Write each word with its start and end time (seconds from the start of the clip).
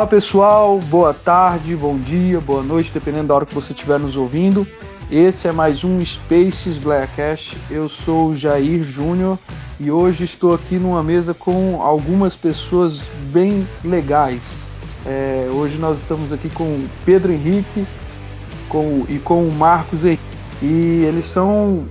Fala 0.00 0.08
pessoal, 0.08 0.80
boa 0.86 1.12
tarde, 1.12 1.76
bom 1.76 1.98
dia, 1.98 2.40
boa 2.40 2.62
noite, 2.62 2.90
dependendo 2.90 3.28
da 3.28 3.34
hora 3.34 3.44
que 3.44 3.54
você 3.54 3.74
estiver 3.74 3.98
nos 3.98 4.16
ouvindo. 4.16 4.66
Esse 5.10 5.46
é 5.46 5.52
mais 5.52 5.84
um 5.84 6.02
Spaces 6.02 6.78
Blackcast. 6.78 7.58
Eu 7.70 7.86
sou 7.86 8.28
o 8.28 8.34
Jair 8.34 8.82
Júnior 8.82 9.38
e 9.78 9.90
hoje 9.90 10.24
estou 10.24 10.54
aqui 10.54 10.78
numa 10.78 11.02
mesa 11.02 11.34
com 11.34 11.82
algumas 11.82 12.34
pessoas 12.34 13.02
bem 13.30 13.68
legais. 13.84 14.56
É, 15.04 15.50
hoje 15.52 15.76
nós 15.76 15.98
estamos 15.98 16.32
aqui 16.32 16.48
com 16.48 16.64
o 16.64 16.90
Pedro 17.04 17.30
Henrique 17.30 17.86
com, 18.70 19.04
e 19.06 19.18
com 19.18 19.46
o 19.46 19.52
Marcos 19.52 20.06
Henrique. 20.06 20.22
E 20.62 21.04
eles 21.06 21.26
são 21.26 21.86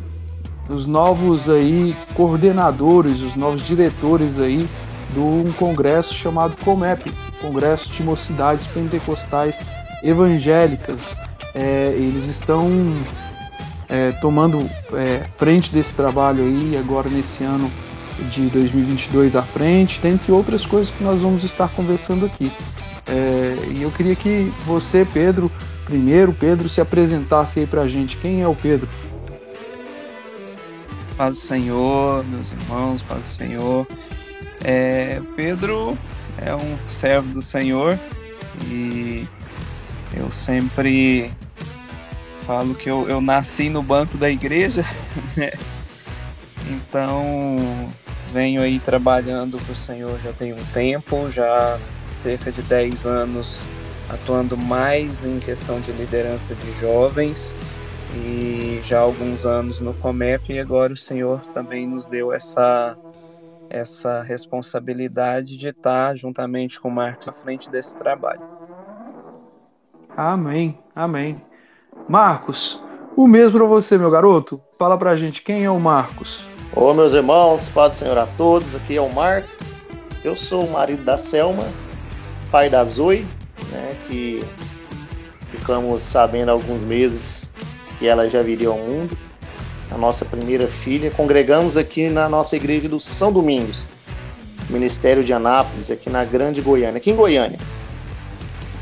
os 0.67 0.87
novos 0.87 1.47
aí 1.47 1.95
coordenadores, 2.15 3.21
os 3.21 3.35
novos 3.35 3.61
diretores 3.67 4.39
aí 4.39 4.67
de 5.13 5.19
um 5.19 5.51
congresso 5.51 6.13
chamado 6.13 6.55
COMEP, 6.63 7.13
Congresso 7.41 7.89
de 7.89 8.03
Mocidades 8.03 8.67
Pentecostais 8.67 9.57
Evangélicas. 10.03 11.15
É, 11.55 11.93
eles 11.95 12.25
estão 12.25 12.69
é, 13.87 14.11
tomando 14.13 14.59
é, 14.93 15.25
frente 15.37 15.71
desse 15.71 15.95
trabalho 15.95 16.43
aí 16.43 16.77
agora 16.77 17.09
nesse 17.09 17.43
ano 17.43 17.69
de 18.31 18.47
2022 18.49 19.35
à 19.35 19.41
frente, 19.41 19.99
dentre 20.01 20.31
outras 20.31 20.65
coisas 20.65 20.91
que 20.91 21.03
nós 21.03 21.21
vamos 21.21 21.43
estar 21.43 21.69
conversando 21.69 22.25
aqui. 22.25 22.51
É, 23.07 23.55
e 23.71 23.81
eu 23.81 23.91
queria 23.91 24.15
que 24.15 24.53
você, 24.65 25.07
Pedro, 25.11 25.51
primeiro, 25.85 26.31
Pedro, 26.33 26.69
se 26.69 26.79
apresentasse 26.79 27.59
aí 27.59 27.65
pra 27.65 27.87
gente. 27.87 28.17
Quem 28.17 28.41
é 28.41 28.47
o 28.47 28.55
Pedro? 28.55 28.87
Paz 31.17 31.35
do 31.35 31.39
Senhor, 31.39 32.23
meus 32.25 32.51
irmãos, 32.51 33.01
paz 33.01 33.19
do 33.21 33.25
Senhor. 33.25 33.87
É, 34.63 35.21
Pedro 35.35 35.97
é 36.45 36.55
um 36.55 36.87
servo 36.87 37.33
do 37.33 37.41
Senhor 37.41 37.99
e 38.67 39.27
eu 40.13 40.31
sempre 40.31 41.31
falo 42.45 42.73
que 42.73 42.89
eu, 42.89 43.07
eu 43.09 43.21
nasci 43.21 43.69
no 43.69 43.83
banco 43.83 44.17
da 44.17 44.29
igreja, 44.29 44.83
né? 45.37 45.51
Então 46.67 47.91
venho 48.31 48.61
aí 48.61 48.79
trabalhando 48.79 49.57
para 49.57 49.73
o 49.73 49.75
Senhor 49.75 50.19
já 50.19 50.33
tem 50.33 50.53
um 50.53 50.65
tempo, 50.73 51.29
já 51.29 51.79
cerca 52.13 52.51
de 52.51 52.61
10 52.61 53.05
anos 53.05 53.65
atuando 54.09 54.57
mais 54.57 55.25
em 55.25 55.39
questão 55.39 55.79
de 55.79 55.91
liderança 55.91 56.55
de 56.55 56.79
jovens 56.79 57.55
e 58.15 58.81
já 58.83 58.99
alguns 58.99 59.45
anos 59.45 59.79
no 59.79 59.93
Comep 59.93 60.51
e 60.51 60.59
agora 60.59 60.91
o 60.91 60.97
Senhor 60.97 61.41
também 61.47 61.87
nos 61.87 62.05
deu 62.05 62.33
essa 62.33 62.97
essa 63.69 64.21
responsabilidade 64.21 65.55
de 65.57 65.67
estar 65.67 66.15
juntamente 66.15 66.79
com 66.79 66.89
o 66.89 66.91
Marcos 66.91 67.29
à 67.29 67.33
frente 67.33 67.69
desse 67.69 67.97
trabalho. 67.97 68.41
Amém, 70.15 70.79
amém. 70.95 71.41
Marcos, 72.07 72.81
o 73.15 73.27
mesmo 73.27 73.59
para 73.59 73.67
você, 73.67 73.97
meu 73.97 74.09
garoto. 74.09 74.61
Fala 74.77 74.97
pra 74.97 75.15
gente 75.15 75.43
quem 75.43 75.63
é 75.63 75.69
o 75.69 75.79
Marcos. 75.79 76.43
Ô, 76.75 76.93
meus 76.93 77.13
irmãos, 77.13 77.69
paz 77.69 77.93
do 77.93 77.97
Senhor 77.99 78.17
a 78.17 78.27
todos. 78.27 78.75
Aqui 78.75 78.97
é 78.97 79.01
o 79.01 79.13
Marcos. 79.13 79.51
Eu 80.23 80.35
sou 80.35 80.65
o 80.65 80.71
marido 80.71 81.03
da 81.03 81.17
Selma, 81.17 81.63
pai 82.51 82.69
da 82.69 82.83
Zoe, 82.83 83.25
né, 83.71 83.95
que 84.07 84.41
ficamos 85.47 86.03
sabendo 86.03 86.49
há 86.49 86.51
alguns 86.51 86.83
meses 86.83 87.53
que 87.97 88.07
ela 88.07 88.27
já 88.27 88.41
viria 88.41 88.67
ao 88.67 88.77
mundo 88.77 89.17
a 89.91 89.97
nossa 89.97 90.25
primeira 90.25 90.67
filha. 90.67 91.11
Congregamos 91.11 91.77
aqui 91.77 92.09
na 92.09 92.29
nossa 92.29 92.55
igreja 92.55 92.87
do 92.87 92.99
São 92.99 93.31
Domingos, 93.31 93.91
Ministério 94.69 95.23
de 95.23 95.33
Anápolis, 95.33 95.89
aqui 95.89 96.09
na 96.09 96.23
Grande 96.23 96.61
Goiânia, 96.61 96.97
aqui 96.97 97.11
em 97.11 97.15
Goiânia. 97.15 97.57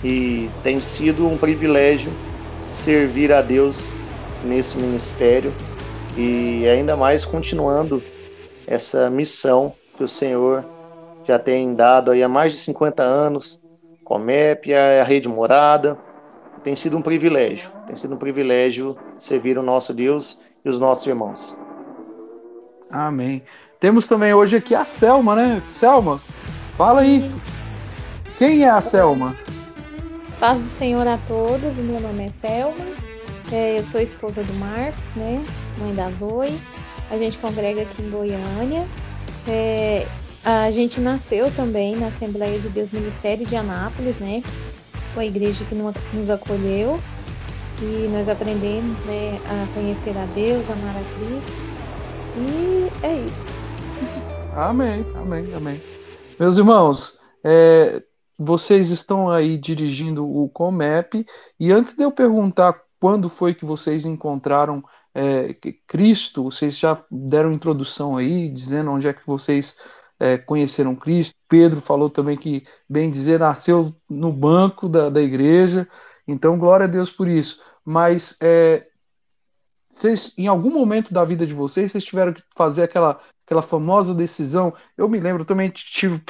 E 0.04 0.50
tem 0.64 0.80
sido 0.80 1.28
um 1.28 1.38
privilégio 1.38 2.12
servir 2.68 3.32
a 3.32 3.42
Deus 3.42 3.90
nesse 4.44 4.78
ministério 4.78 5.54
e 6.16 6.68
ainda 6.68 6.96
mais 6.96 7.26
continuando 7.26 8.04
essa 8.66 9.10
missão 9.10 9.74
que 9.96 10.04
o 10.04 10.08
Senhor 10.08 10.66
já 11.24 11.40
tem 11.40 11.74
dado 11.74 12.12
aí 12.12 12.22
há 12.22 12.28
mais 12.28 12.54
de 12.54 12.60
50 12.60 13.02
anos, 13.02 13.62
Comep, 14.04 14.74
a 14.74 15.04
Rede 15.04 15.28
Morada. 15.28 15.98
Tem 16.64 16.76
sido 16.76 16.98
um 16.98 17.02
privilégio, 17.02 17.70
tem 17.86 17.96
sido 17.96 18.16
um 18.16 18.18
privilégio 18.18 18.98
servir 19.18 19.58
o 19.58 19.64
nosso 19.64 19.94
Deus 19.94 20.42
e 20.68 20.70
os 20.70 20.80
nossos 20.80 21.08
irmãos. 21.08 21.58
Amém. 22.92 23.42
Temos 23.80 24.06
também 24.06 24.34
hoje 24.34 24.58
aqui 24.58 24.76
a 24.76 24.84
Selma, 24.84 25.34
né? 25.34 25.62
Selma, 25.66 26.20
fala 26.78 27.02
aí. 27.02 27.32
Quem 28.38 28.64
é 28.64 28.70
a 28.70 28.82
Selma? 28.82 29.36
Paz 30.40 30.62
do 30.62 30.70
Senhor 30.70 31.08
a 31.08 31.18
todos, 31.20 31.78
meu 31.78 32.00
nome 32.02 32.26
é 32.26 32.30
Selma, 32.30 32.86
é, 33.52 33.80
eu 33.80 33.84
sou 33.86 34.02
esposa 34.02 34.44
do 34.44 34.54
Marcos, 34.56 35.16
né? 35.16 35.42
Mãe 35.80 35.96
da 35.96 36.12
Zoe. 36.12 36.54
A 37.10 37.18
gente 37.18 37.38
congrega 37.38 37.84
aqui 37.84 38.04
em 38.04 38.10
Goiânia. 38.10 38.86
É, 39.48 40.06
a 40.44 40.70
gente 40.70 41.00
nasceu 41.00 41.50
também 41.56 41.96
na 41.96 42.08
Assembleia 42.08 42.60
de 42.60 42.68
Deus 42.68 42.92
Ministério 42.92 43.46
de 43.46 43.56
Anápolis, 43.56 44.18
né? 44.18 44.44
Foi 45.14 45.24
a 45.24 45.28
igreja 45.28 45.64
que 45.64 45.76
nos 46.14 46.30
acolheu 46.30 47.00
e 47.82 48.08
nós 48.08 48.28
aprendemos 48.28 49.04
né, 49.04 49.38
a 49.46 49.74
conhecer 49.74 50.18
a 50.18 50.26
Deus, 50.28 50.68
amar 50.70 50.96
a 50.96 51.04
Cristo. 51.16 51.54
E 52.38 53.06
é 53.06 53.20
isso. 53.20 53.58
Amém, 54.56 55.06
amém, 55.16 55.54
amém. 55.54 55.84
Meus 56.40 56.58
irmãos, 56.58 57.20
é, 57.44 58.02
vocês 58.36 58.90
estão 58.90 59.30
aí 59.30 59.56
dirigindo 59.56 60.28
o 60.28 60.50
Comep, 60.50 61.24
e 61.60 61.72
antes 61.72 61.96
de 61.96 62.02
eu 62.02 62.12
perguntar 62.12 62.82
quando 63.00 63.30
foi 63.30 63.54
que 63.54 63.66
vocês 63.66 64.04
encontraram 64.04 64.84
é, 65.14 65.56
Cristo, 65.86 66.46
vocês 66.46 66.76
já 66.76 67.00
deram 67.12 67.54
introdução 67.54 68.18
aí, 68.18 68.50
dizendo 68.50 68.90
onde 68.90 69.08
é 69.08 69.14
que 69.14 69.22
vocês 69.28 69.76
é, 70.20 70.40
conheceram 70.40 70.96
Cristo. 70.96 71.36
Pedro 71.48 71.80
falou 71.80 72.10
também 72.10 72.36
que, 72.36 72.66
bem 72.90 73.12
dizer, 73.12 73.40
nasceu 73.40 73.96
no 74.10 74.34
banco 74.34 74.90
da, 74.90 75.08
da 75.08 75.22
igreja, 75.22 75.88
então 76.28 76.58
glória 76.58 76.86
a 76.86 76.90
Deus 76.90 77.12
por 77.12 77.28
isso 77.28 77.62
mas 77.88 78.36
é, 78.42 78.86
vocês, 79.90 80.34
em 80.38 80.46
algum 80.46 80.70
momento 80.70 81.14
da 81.14 81.24
vida 81.24 81.48
de 81.48 81.54
vocês, 81.54 81.90
vocês 81.90 82.04
tiveram 82.04 82.34
que 82.34 82.44
fazer 82.54 82.84
aquela, 82.84 83.18
aquela 83.46 83.62
famosa 83.62 84.14
decisão. 84.14 84.74
Eu 84.98 85.08
me 85.08 85.22
lembro, 85.22 85.46
também 85.46 85.70
tive, 85.70 86.22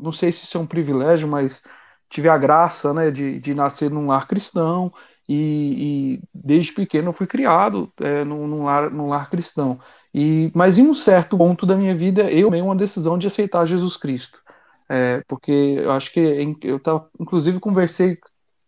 não 0.00 0.12
sei 0.12 0.32
se 0.32 0.44
isso 0.44 0.56
é 0.56 0.60
um 0.60 0.66
privilégio, 0.66 1.28
mas 1.28 1.62
tive 2.08 2.30
a 2.30 2.38
graça 2.38 2.94
né, 2.94 3.10
de, 3.10 3.38
de 3.38 3.54
nascer 3.54 3.90
num 3.90 4.06
lar 4.06 4.26
cristão 4.26 4.90
e, 5.28 6.16
e 6.16 6.22
desde 6.32 6.72
pequeno 6.72 7.10
eu 7.10 7.12
fui 7.12 7.26
criado 7.26 7.92
é, 8.00 8.24
num, 8.24 8.46
num, 8.48 8.64
lar, 8.64 8.90
num 8.90 9.06
lar 9.06 9.28
cristão. 9.28 9.78
E, 10.14 10.50
mas 10.54 10.78
em 10.78 10.88
um 10.88 10.94
certo 10.94 11.36
ponto 11.36 11.66
da 11.66 11.76
minha 11.76 11.94
vida 11.94 12.30
eu 12.30 12.46
tomei 12.46 12.62
uma 12.62 12.74
decisão 12.74 13.18
de 13.18 13.26
aceitar 13.26 13.66
Jesus 13.66 13.98
Cristo. 13.98 14.42
É, 14.88 15.22
porque 15.28 15.76
eu 15.78 15.92
acho 15.92 16.10
que 16.10 16.56
eu 16.62 16.80
tava, 16.80 17.10
inclusive 17.20 17.60
conversei 17.60 18.18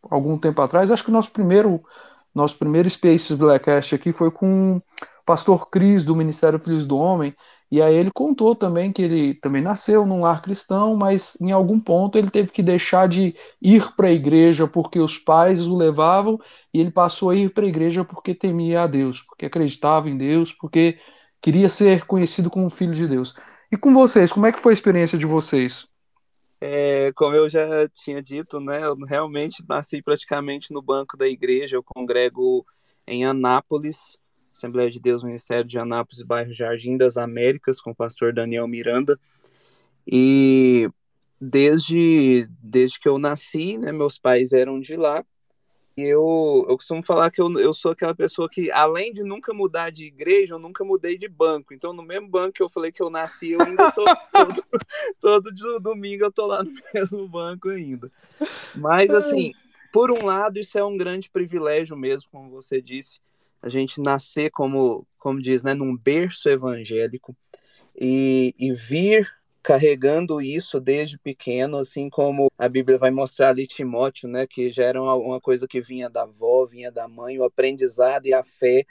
algum 0.03 0.39
tempo 0.39 0.61
atrás, 0.61 0.91
acho 0.91 1.03
que 1.03 1.11
o 1.11 1.13
nosso 1.13 1.31
primeiro 1.31 1.83
nosso 2.37 2.59
primeiro 2.59 2.89
Spaces 2.91 3.37
Blackcast 3.37 3.95
aqui 3.95 4.13
foi 4.13 4.31
com 4.31 4.77
o 4.77 4.83
pastor 5.25 5.71
Cris, 5.71 6.05
do 6.05 6.15
Ministério 6.15 6.59
Filhos 6.59 6.85
do 6.85 6.99
Homem, 6.99 7.35
e 7.71 7.81
aí 7.81 7.97
ele 7.97 8.11
contou 8.13 8.55
também 8.55 8.93
que 8.93 9.03
ele 9.03 9.35
também 9.35 9.63
nasceu 9.63 10.05
num 10.05 10.21
lar 10.21 10.43
cristão, 10.43 10.95
mas 10.95 11.37
em 11.41 11.51
algum 11.51 11.81
ponto 11.81 12.19
ele 12.19 12.31
teve 12.31 12.51
que 12.51 12.63
deixar 12.63 13.09
de 13.09 13.35
ir 13.61 13.91
para 13.97 14.09
a 14.09 14.13
igreja 14.13 14.69
porque 14.69 15.01
os 15.01 15.19
pais 15.19 15.67
o 15.67 15.75
levavam, 15.75 16.39
e 16.75 16.81
ele 16.81 16.91
passou 16.91 17.31
a 17.31 17.35
ir 17.35 17.53
para 17.55 17.65
a 17.65 17.69
igreja 17.69 18.05
porque 18.05 18.35
temia 18.35 18.83
a 18.83 18.87
Deus, 18.87 19.23
porque 19.23 19.47
acreditava 19.47 20.11
em 20.11 20.17
Deus, 20.17 20.53
porque 20.53 20.99
queria 21.41 21.71
ser 21.71 22.05
conhecido 22.07 22.51
como 22.51 22.69
filho 22.69 22.95
de 22.95 23.09
Deus. 23.09 23.35
E 23.73 23.77
com 23.79 23.95
vocês, 23.95 24.31
como 24.31 24.47
é 24.47 24.53
que 24.53 24.61
foi 24.61 24.73
a 24.73 24.75
experiência 24.75 25.17
de 25.19 25.27
vocês? 25.27 25.96
É, 26.61 27.13
como 27.13 27.35
eu 27.37 27.49
já 27.49 27.89
tinha 27.89 28.23
dito, 28.23 28.59
né, 28.61 28.85
eu 28.85 28.97
realmente 28.97 29.63
nasci 29.69 30.01
praticamente 30.03 30.73
no 30.73 30.81
banco 30.81 31.17
da 31.17 31.27
igreja. 31.27 31.77
Eu 31.77 31.83
congrego 31.83 32.65
em 33.07 33.25
Anápolis, 33.25 34.19
Assembleia 34.55 34.91
de 34.91 34.99
Deus, 34.99 35.23
Ministério 35.23 35.65
de 35.65 35.79
Anápolis, 35.79 36.23
bairro 36.23 36.53
Jardim 36.53 36.97
das 36.97 37.17
Américas, 37.17 37.81
com 37.81 37.91
o 37.91 37.95
pastor 37.95 38.33
Daniel 38.33 38.67
Miranda. 38.67 39.19
E 40.07 40.89
desde, 41.41 42.49
desde 42.63 42.99
que 42.99 43.09
eu 43.09 43.19
nasci, 43.19 43.77
né, 43.77 43.93
meus 43.93 44.19
pais 44.19 44.53
eram 44.53 44.81
de 44.81 44.97
lá 44.97 45.25
eu, 45.97 46.67
eu 46.69 46.77
costumo 46.77 47.03
falar 47.03 47.31
que 47.31 47.41
eu, 47.41 47.59
eu 47.59 47.73
sou 47.73 47.93
aquela 47.93 48.15
pessoa 48.15 48.51
que, 48.51 48.71
além 48.71 49.13
de 49.13 49.23
nunca 49.23 49.55
mudar 49.55 49.91
de 49.91 50.05
igreja, 50.05 50.55
eu 50.55 50.59
nunca 50.59 50.85
mudei 50.85 51.17
de 51.17 51.27
banco. 51.27 51.73
Então, 51.73 51.93
no 51.95 52.03
mesmo 52.03 52.29
banco 52.29 52.53
que 52.53 52.63
eu 52.63 52.69
falei 52.69 52.93
que 52.93 53.03
eu 53.03 53.09
nasci, 53.09 53.53
eu 53.53 53.63
ainda 53.63 53.91
tô 53.93 54.05
todo, 55.19 55.55
todo 55.55 55.81
domingo 55.81 56.25
eu 56.25 56.31
tô 56.31 56.47
lá 56.47 56.63
no 56.63 56.73
mesmo 56.93 57.27
banco 57.27 57.71
ainda. 57.71 58.13
Mas, 58.75 59.11
assim, 59.11 59.53
por 59.91 60.11
um 60.11 60.27
lado, 60.27 60.59
isso 60.59 60.79
é 60.79 60.85
um 60.85 60.99
grande 60.99 61.31
privilégio 61.31 61.97
mesmo, 61.97 62.29
como 62.31 62.51
você 62.51 62.83
disse, 62.83 63.21
a 63.63 63.69
gente 63.69 63.99
nascer, 63.99 64.51
como, 64.51 65.07
como 65.19 65.41
diz, 65.41 65.63
né, 65.63 65.73
num 65.73 65.97
berço 65.97 66.49
evangélico 66.51 67.35
e, 67.99 68.55
e 68.59 68.71
vir 68.73 69.35
carregando 69.67 70.41
isso 70.41 70.79
desde 70.79 71.19
pequeno, 71.19 71.79
assim 71.79 72.09
como 72.09 72.49
a 72.57 72.69
Bíblia 72.69 72.97
vai 72.97 73.11
mostrar 73.11 73.49
ali 73.49 73.67
Timóteo, 73.67 74.29
né, 74.29 74.47
que 74.47 74.71
já 74.71 74.85
era 74.85 75.03
uma, 75.03 75.41
coisa 75.41 75.67
que 75.67 75.81
vinha 75.81 76.09
da 76.09 76.23
avó, 76.23 76.65
vinha 76.65 76.89
da 76.89 77.09
mãe, 77.09 77.37
o 77.37 77.43
aprendizado 77.43 78.27
e 78.27 78.33
a 78.33 78.45
fé, 78.45 78.87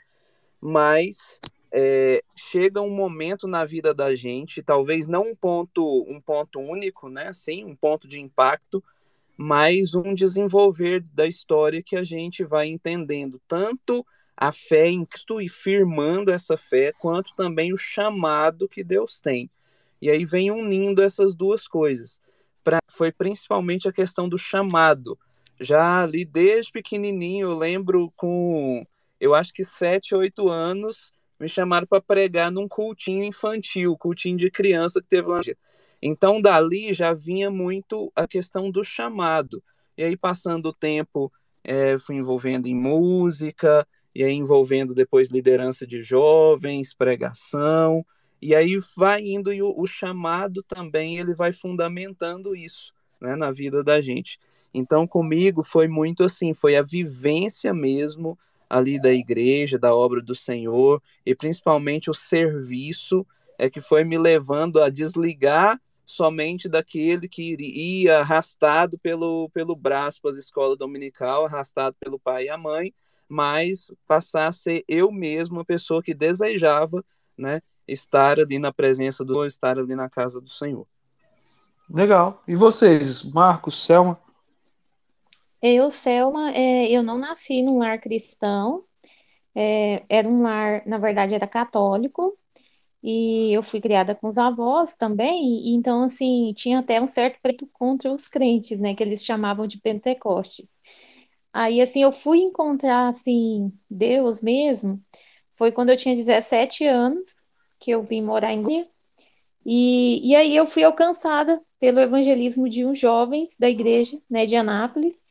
mas 0.60 1.40
é, 1.72 2.22
chega 2.36 2.82
um 2.82 2.94
momento 2.94 3.48
na 3.48 3.64
vida 3.64 3.94
da 3.94 4.14
gente, 4.14 4.62
talvez 4.62 5.08
não 5.08 5.30
um 5.32 5.36
ponto, 5.36 6.06
um 6.10 6.20
ponto 6.20 6.60
único, 6.60 7.08
né, 7.08 7.32
sim, 7.32 7.64
um 7.64 7.74
ponto 7.74 8.06
de 8.06 8.20
impacto, 8.20 8.84
mas 9.38 9.96
um 9.96 10.14
desenvolver 10.14 11.02
da 11.14 11.26
história 11.26 11.82
que 11.82 11.96
a 11.96 12.04
gente 12.04 12.44
vai 12.44 12.68
entendendo 12.68 13.42
tanto 13.48 14.06
a 14.36 14.52
fé 14.52 14.90
em 14.90 15.06
Cristo 15.06 15.40
e 15.40 15.48
firmando 15.48 16.34
essa 16.34 16.58
fé, 16.58 16.92
quanto 17.00 17.34
também 17.34 17.72
o 17.72 17.78
chamado 17.78 18.68
que 18.68 18.84
Deus 18.84 19.22
tem. 19.22 19.50
E 20.02 20.10
aí 20.10 20.26
vem 20.26 20.52
unindo 20.52 21.02
essas 21.02 21.34
duas 21.34 21.68
coisas. 21.68 22.20
Pra, 22.64 22.80
foi 22.90 23.12
principalmente 23.12 23.88
a 23.88 23.94
questão 23.94 24.28
do 24.28 24.38
chamado. 24.38 25.18
Já 25.60 26.04
ali 26.04 26.26
desde 26.26 26.72
pequenininho, 26.72 27.50
eu 27.50 27.58
lembro 27.58 28.12
com, 28.16 28.86
eu 29.20 29.34
acho 29.34 29.54
que 29.54 29.64
sete, 29.64 30.14
oito 30.14 30.50
anos, 30.50 31.14
me 31.40 31.48
chamaram 31.48 31.88
para 31.88 32.02
pregar 32.02 32.52
num 32.52 32.68
cultinho 32.68 33.24
infantil, 33.24 33.98
cultinho 33.98 34.38
de 34.38 34.52
criança 34.52 35.02
que 35.02 35.08
teve 35.08 35.28
lá. 35.28 35.42
Então, 36.02 36.42
dali 36.42 36.94
já 36.94 37.14
vinha 37.14 37.50
muito 37.50 38.12
a 38.16 38.28
questão 38.28 38.70
do 38.70 38.84
chamado. 38.84 39.64
E 39.98 40.04
aí, 40.04 40.18
passando 40.18 40.68
o 40.68 40.74
tempo, 40.74 41.32
é, 41.64 41.98
fui 41.98 42.16
envolvendo 42.16 42.68
em 42.68 42.76
música, 42.76 43.88
e 44.14 44.24
aí 44.24 44.34
envolvendo 44.34 44.94
depois 44.94 45.30
liderança 45.30 45.86
de 45.86 46.02
jovens, 46.02 46.94
pregação, 46.94 48.06
e 48.46 48.54
aí 48.54 48.78
vai 48.96 49.24
indo 49.26 49.52
e 49.52 49.60
o, 49.64 49.74
o 49.76 49.88
chamado 49.88 50.62
também 50.62 51.18
ele 51.18 51.34
vai 51.34 51.52
fundamentando 51.52 52.56
isso 52.56 52.94
né, 53.20 53.36
na 53.36 53.50
vida 53.52 53.84
da 53.84 54.00
gente. 54.00 54.40
Então 54.72 55.08
comigo 55.08 55.64
foi 55.64 55.88
muito 55.88 56.24
assim, 56.24 56.54
foi 56.54 56.76
a 56.76 56.84
vivência 56.84 57.74
mesmo 57.74 58.38
ali 58.70 59.02
da 59.02 59.12
igreja, 59.12 59.80
da 59.80 59.96
obra 59.96 60.22
do 60.22 60.36
Senhor 60.36 61.02
e 61.26 61.34
principalmente 61.34 62.12
o 62.12 62.14
serviço 62.14 63.26
é 63.58 63.68
que 63.68 63.82
foi 63.82 64.04
me 64.04 64.16
levando 64.16 64.80
a 64.80 64.90
desligar 64.90 65.82
somente 66.06 66.70
daquele 66.70 67.28
que 67.28 67.56
ia 67.60 68.20
arrastado 68.20 68.96
pelo, 69.00 69.50
pelo 69.50 69.76
braço 69.76 70.22
para 70.22 70.30
a 70.30 70.38
escola 70.38 70.78
dominical, 70.78 71.46
arrastado 71.46 71.96
pelo 72.00 72.20
pai 72.20 72.46
e 72.46 72.50
a 72.50 72.60
mãe, 72.60 72.94
mas 73.28 73.92
passar 74.08 74.50
a 74.50 74.52
ser 74.52 74.84
eu 74.88 75.12
mesmo 75.12 75.62
a 75.62 75.66
pessoa 75.66 76.04
que 76.04 76.14
desejava, 76.14 77.04
né, 77.36 77.60
estar 77.88 78.40
ali 78.40 78.60
na 78.60 78.72
presença 78.72 79.24
do 79.24 79.46
estar 79.46 79.78
ali 79.78 79.96
na 79.96 80.10
casa 80.10 80.42
do 80.42 80.50
Senhor. 80.50 80.88
Legal. 81.90 82.42
E 82.48 82.56
vocês, 82.56 83.24
Marcos, 83.24 83.86
Selma? 83.86 84.20
Eu, 85.62 85.90
Selma, 85.92 86.52
é, 86.52 86.92
eu 86.92 87.04
não 87.04 87.18
nasci 87.18 87.62
num 87.62 87.80
lar 87.80 88.00
cristão. 88.00 88.84
É, 89.54 90.04
era 90.10 90.28
um 90.28 90.42
lar, 90.42 90.84
na 90.86 90.98
verdade, 90.98 91.34
era 91.34 91.48
católico. 91.48 92.38
E 93.04 93.54
eu 93.54 93.62
fui 93.62 93.80
criada 93.80 94.16
com 94.16 94.28
os 94.28 94.38
avós 94.38 94.96
também. 94.96 95.60
E, 95.60 95.76
então, 95.76 96.04
assim, 96.04 96.54
tinha 96.56 96.80
até 96.80 97.00
um 97.00 97.08
certo 97.08 97.40
preto 97.42 97.68
contra 97.72 98.12
os 98.12 98.28
crentes, 98.28 98.80
né? 98.80 98.96
Que 98.96 99.04
eles 99.04 99.24
chamavam 99.24 99.68
de 99.68 99.80
pentecostes. 99.80 100.82
Aí, 101.54 101.82
assim, 101.82 102.02
eu 102.04 102.12
fui 102.12 102.40
encontrar, 102.40 103.10
assim, 103.10 103.72
Deus 103.90 104.42
mesmo. 104.42 105.02
Foi 105.54 105.72
quando 105.72 105.90
eu 105.90 105.98
tinha 105.98 106.16
17 106.16 106.84
anos 106.86 107.45
que 107.80 107.92
eu 107.92 108.04
vim 108.04 108.22
morar 108.22 108.54
em 108.54 108.62
Goiânia. 108.62 108.88
E, 109.66 110.22
e 110.24 110.36
aí 110.36 110.56
eu 110.56 110.66
fui 110.66 110.84
alcançada 110.84 111.62
pelo 111.80 112.00
evangelismo 112.00 112.70
de 112.70 112.86
uns 112.86 113.00
jovens 113.00 113.58
da 113.60 113.70
igreja, 113.70 114.20
né, 114.30 114.46
de 114.46 114.56
Anápolis, 114.56 115.24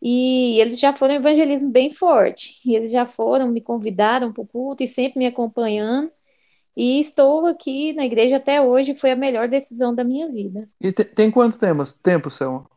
e 0.00 0.58
eles 0.60 0.78
já 0.78 0.92
foram 0.92 1.14
um 1.14 1.18
evangelismo 1.18 1.70
bem 1.70 1.90
forte, 1.90 2.60
e 2.64 2.74
eles 2.74 2.90
já 2.90 3.04
foram, 3.06 3.48
me 3.48 3.60
convidaram 3.60 4.32
para 4.32 4.42
o 4.42 4.46
culto 4.46 4.82
e 4.82 4.88
sempre 4.88 5.18
me 5.18 5.26
acompanhando, 5.26 6.10
e 6.76 7.00
estou 7.00 7.46
aqui 7.46 7.92
na 7.92 8.04
igreja 8.04 8.36
até 8.36 8.60
hoje, 8.60 8.94
foi 8.94 9.10
a 9.10 9.16
melhor 9.16 9.48
decisão 9.48 9.94
da 9.94 10.04
minha 10.04 10.30
vida. 10.30 10.68
E 10.80 10.90
te, 10.90 11.04
tem 11.04 11.30
quanto 11.30 11.58
tempo, 11.58 11.82
tempo, 12.02 12.30
Selma? 12.30 12.68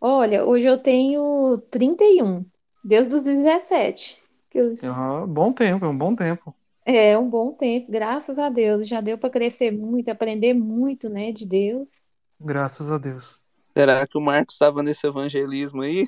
Olha, 0.00 0.44
hoje 0.44 0.66
eu 0.66 0.78
tenho 0.78 1.58
31, 1.70 2.44
desde 2.82 3.14
os 3.14 3.24
17. 3.24 4.20
Eu... 4.54 4.74
Uhum, 4.82 5.26
bom 5.26 5.52
tempo, 5.52 5.84
é 5.84 5.88
um 5.88 5.96
bom 5.96 6.16
tempo. 6.16 6.54
É 6.84 7.16
um 7.18 7.28
bom 7.28 7.52
tempo, 7.52 7.90
graças 7.90 8.38
a 8.38 8.48
Deus. 8.48 8.88
Já 8.88 9.00
deu 9.00 9.18
para 9.18 9.30
crescer 9.30 9.70
muito, 9.70 10.08
aprender 10.08 10.54
muito, 10.54 11.08
né, 11.08 11.32
de 11.32 11.46
Deus. 11.46 12.04
Graças 12.40 12.90
a 12.90 12.98
Deus. 12.98 13.38
Será 13.76 14.06
que 14.06 14.18
o 14.18 14.20
Marcos 14.20 14.54
estava 14.54 14.82
nesse 14.82 15.06
evangelismo 15.06 15.82
aí? 15.82 16.06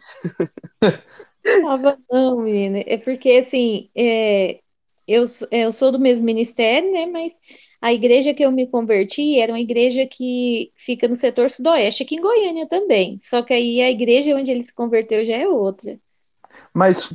Estava 1.44 1.98
não, 2.10 2.40
menina. 2.42 2.82
É 2.86 2.96
porque, 2.96 3.30
assim, 3.32 3.90
é, 3.94 4.60
eu, 5.06 5.24
eu 5.50 5.72
sou 5.72 5.92
do 5.92 5.98
mesmo 5.98 6.24
ministério, 6.24 6.90
né, 6.92 7.06
mas 7.06 7.32
a 7.80 7.92
igreja 7.92 8.32
que 8.32 8.44
eu 8.44 8.52
me 8.52 8.66
converti 8.66 9.38
era 9.38 9.52
uma 9.52 9.60
igreja 9.60 10.06
que 10.06 10.72
fica 10.76 11.08
no 11.08 11.16
setor 11.16 11.50
sudoeste, 11.50 12.02
aqui 12.02 12.16
em 12.16 12.20
Goiânia 12.20 12.66
também. 12.68 13.18
Só 13.18 13.42
que 13.42 13.52
aí 13.52 13.82
a 13.82 13.90
igreja 13.90 14.36
onde 14.36 14.50
ele 14.50 14.62
se 14.64 14.72
converteu 14.72 15.24
já 15.24 15.36
é 15.36 15.48
outra. 15.48 15.98
Mas 16.72 17.10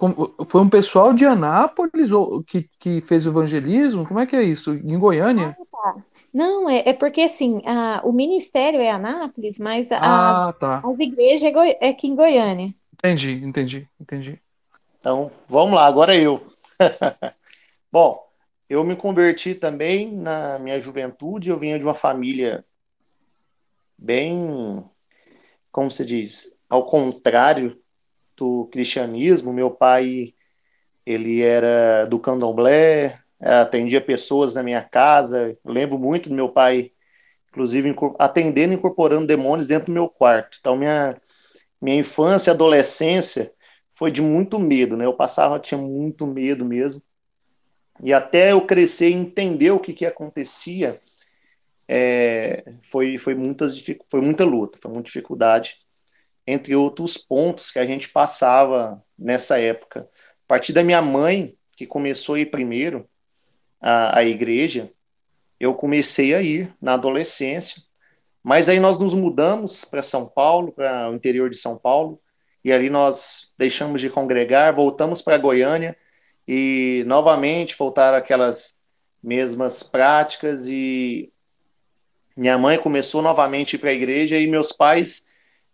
foi 0.47 0.61
um 0.61 0.69
pessoal 0.69 1.13
de 1.13 1.25
Anápolis 1.25 2.11
que, 2.45 2.69
que 2.79 3.01
fez 3.01 3.25
o 3.25 3.29
evangelismo? 3.29 4.05
Como 4.05 4.19
é 4.19 4.25
que 4.25 4.35
é 4.35 4.43
isso? 4.43 4.73
Em 4.73 4.97
Goiânia? 4.97 5.57
Ah, 5.59 5.65
tá. 5.71 6.03
Não, 6.33 6.69
é, 6.69 6.89
é 6.89 6.93
porque 6.93 7.21
assim, 7.21 7.61
a, 7.65 8.01
o 8.03 8.11
ministério 8.11 8.79
é 8.79 8.91
Anápolis, 8.91 9.59
mas 9.59 9.91
ah, 9.91 10.53
tá. 10.59 10.83
as 10.85 10.99
igrejas 10.99 11.43
é, 11.43 11.51
Goi, 11.51 11.75
é 11.79 11.89
aqui 11.89 12.07
em 12.07 12.15
Goiânia. 12.15 12.73
Entendi, 12.93 13.43
entendi, 13.43 13.87
entendi. 13.99 14.41
Então, 14.99 15.31
vamos 15.49 15.73
lá, 15.75 15.85
agora 15.85 16.15
eu. 16.15 16.45
Bom, 17.91 18.27
eu 18.69 18.83
me 18.83 18.95
converti 18.95 19.55
também 19.55 20.11
na 20.11 20.59
minha 20.59 20.79
juventude, 20.79 21.49
eu 21.49 21.57
vinha 21.57 21.79
de 21.79 21.85
uma 21.85 21.93
família 21.93 22.65
bem, 23.97 24.83
como 25.71 25.89
se 25.89 26.05
diz, 26.05 26.55
ao 26.69 26.85
contrário 26.85 27.81
do 28.37 28.65
cristianismo. 28.71 29.51
Meu 29.51 29.71
pai, 29.71 30.33
ele 31.05 31.41
era 31.41 32.05
do 32.05 32.19
candomblé, 32.19 33.19
atendia 33.39 33.99
pessoas 33.99 34.53
na 34.53 34.63
minha 34.63 34.81
casa. 34.81 35.57
Eu 35.65 35.71
lembro 35.71 35.97
muito 35.97 36.29
do 36.29 36.35
meu 36.35 36.49
pai, 36.49 36.91
inclusive, 37.49 37.93
atendendo 38.19 38.73
e 38.73 38.75
incorporando 38.77 39.27
demônios 39.27 39.67
dentro 39.67 39.87
do 39.87 39.93
meu 39.93 40.07
quarto. 40.07 40.57
Então, 40.59 40.75
minha, 40.75 41.19
minha 41.81 41.97
infância 41.97 42.53
adolescência 42.53 43.51
foi 43.91 44.11
de 44.11 44.21
muito 44.21 44.59
medo, 44.59 44.95
né? 44.95 45.05
Eu 45.05 45.13
passava, 45.13 45.59
tinha 45.59 45.79
muito 45.79 46.25
medo 46.27 46.63
mesmo. 46.63 47.01
E 48.03 48.13
até 48.13 48.51
eu 48.51 48.61
crescer 48.61 49.09
e 49.09 49.13
entender 49.13 49.71
o 49.71 49.79
que, 49.79 49.91
que 49.91 50.05
acontecia, 50.05 51.01
é, 51.87 52.63
foi, 52.83 53.17
foi, 53.17 53.33
muitas, 53.33 53.83
foi 54.09 54.21
muita 54.21 54.45
luta, 54.45 54.77
foi 54.79 54.91
muita 54.91 55.07
dificuldade 55.07 55.86
entre 56.47 56.73
outros 56.73 57.17
pontos 57.17 57.69
que 57.69 57.77
a 57.77 57.85
gente 57.85 58.07
passava 58.07 59.03
nessa 59.19 59.59
época. 59.59 60.07
A 60.45 60.47
partir 60.47 60.71
da 60.71 60.81
minha 60.81 61.01
mãe, 61.01 61.57
que 61.75 61.85
começou 61.85 62.35
a 62.35 62.39
ir 62.39 62.45
primeiro 62.45 63.07
à, 63.81 64.19
à 64.19 64.23
igreja, 64.23 64.89
eu 65.59 65.73
comecei 65.73 66.33
a 66.33 66.41
ir 66.41 66.73
na 66.81 66.93
adolescência, 66.93 67.83
mas 68.41 68.69
aí 68.69 68.79
nós 68.79 68.97
nos 68.97 69.13
mudamos 69.13 69.83
para 69.83 70.01
São 70.01 70.25
Paulo, 70.25 70.71
para 70.71 71.09
o 71.11 71.15
interior 71.15 71.49
de 71.49 71.57
São 71.57 71.77
Paulo, 71.77 72.21
e 72.63 72.71
ali 72.71 72.89
nós 72.89 73.53
deixamos 73.57 73.99
de 73.99 74.09
congregar, 74.09 74.73
voltamos 74.73 75.21
para 75.21 75.37
Goiânia 75.37 75.97
e 76.47 77.03
novamente 77.05 77.75
voltaram 77.77 78.17
aquelas 78.17 78.81
mesmas 79.21 79.83
práticas 79.83 80.65
e 80.67 81.31
minha 82.35 82.57
mãe 82.57 82.77
começou 82.77 83.21
novamente 83.21 83.77
para 83.77 83.89
a 83.89 83.93
igreja 83.93 84.37
e 84.37 84.47
meus 84.47 84.71
pais 84.71 85.27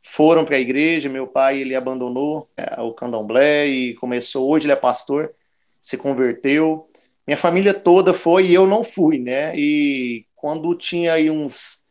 foram 0.03 0.43
para 0.43 0.57
a 0.57 0.59
igreja. 0.59 1.09
Meu 1.09 1.25
pai 1.25 1.59
ele 1.61 1.73
abandonou 1.73 2.49
é, 2.57 2.79
o 2.81 2.93
candomblé 2.93 3.65
e 3.67 3.93
começou. 3.95 4.49
Hoje 4.49 4.65
ele 4.65 4.73
é 4.73 4.75
pastor, 4.75 5.33
se 5.81 5.97
converteu. 5.97 6.87
Minha 7.25 7.37
família 7.37 7.73
toda 7.73 8.13
foi 8.13 8.47
e 8.47 8.53
eu 8.53 8.67
não 8.67 8.83
fui, 8.83 9.17
né? 9.17 9.57
E 9.57 10.25
quando 10.35 10.75
tinha 10.75 11.13
aí 11.13 11.31
uns 11.31 11.83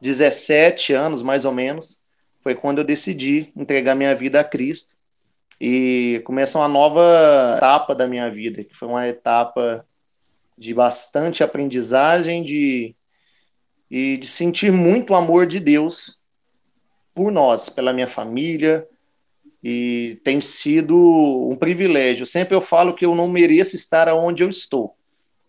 17 0.00 0.92
anos, 0.92 1.22
mais 1.22 1.44
ou 1.44 1.52
menos, 1.52 2.00
foi 2.40 2.54
quando 2.54 2.78
eu 2.78 2.84
decidi 2.84 3.52
entregar 3.56 3.96
minha 3.96 4.14
vida 4.14 4.38
a 4.38 4.44
Cristo 4.44 4.94
e 5.60 6.22
começa 6.24 6.58
uma 6.58 6.68
nova 6.68 7.54
etapa 7.56 7.94
da 7.94 8.06
minha 8.06 8.30
vida, 8.30 8.62
que 8.62 8.76
foi 8.76 8.86
uma 8.86 9.08
etapa 9.08 9.84
de 10.56 10.72
bastante 10.72 11.42
aprendizagem, 11.42 12.44
de 12.44 12.94
e 13.90 14.16
de 14.16 14.26
sentir 14.26 14.72
muito 14.72 15.12
o 15.12 15.16
amor 15.16 15.46
de 15.46 15.60
Deus 15.60 16.15
por 17.16 17.32
nós, 17.32 17.70
pela 17.70 17.94
minha 17.94 18.06
família, 18.06 18.86
e 19.64 20.20
tem 20.22 20.38
sido 20.38 20.94
um 21.50 21.56
privilégio. 21.56 22.26
Sempre 22.26 22.54
eu 22.54 22.60
falo 22.60 22.94
que 22.94 23.06
eu 23.06 23.14
não 23.14 23.26
mereço 23.26 23.74
estar 23.74 24.06
onde 24.12 24.44
eu 24.44 24.50
estou, 24.50 24.94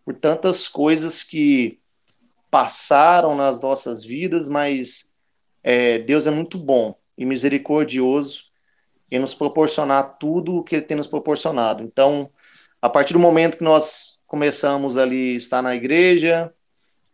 por 0.06 0.16
tantas 0.16 0.70
coisas 0.70 1.24
que 1.24 1.78
passaram 2.50 3.36
nas 3.36 3.60
nossas 3.62 4.02
vidas, 4.02 4.48
mas 4.48 5.12
é, 5.62 6.00
Deus 6.00 6.26
é 6.26 6.32
muito 6.32 6.58
bom 6.58 6.96
e 7.18 7.26
misericordioso 7.26 8.46
em 9.12 9.20
nos 9.20 9.36
proporcionar 9.36 10.18
tudo 10.18 10.56
o 10.56 10.64
que 10.64 10.78
Ele 10.78 10.86
tem 10.86 10.96
nos 10.96 11.08
proporcionado. 11.08 11.84
Então, 11.84 12.30
a 12.82 12.88
partir 12.88 13.12
do 13.12 13.20
momento 13.20 13.58
que 13.58 13.64
nós 13.64 14.22
começamos 14.26 14.96
ali 14.96 15.36
estar 15.36 15.62
na 15.62 15.76
igreja, 15.76 16.54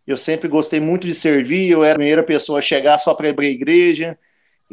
eu 0.06 0.16
sempre 0.16 0.48
gostei 0.48 0.80
muito 0.80 1.08
de 1.08 1.14
servir, 1.16 1.72
eu 1.72 1.84
era 1.84 1.94
a 1.94 1.96
primeira 1.96 2.24
pessoa 2.24 2.60
a 2.60 2.62
chegar 2.62 3.00
só 3.00 3.16
para 3.16 3.30
abrir 3.30 3.48
a 3.48 3.52
igreja, 3.52 4.20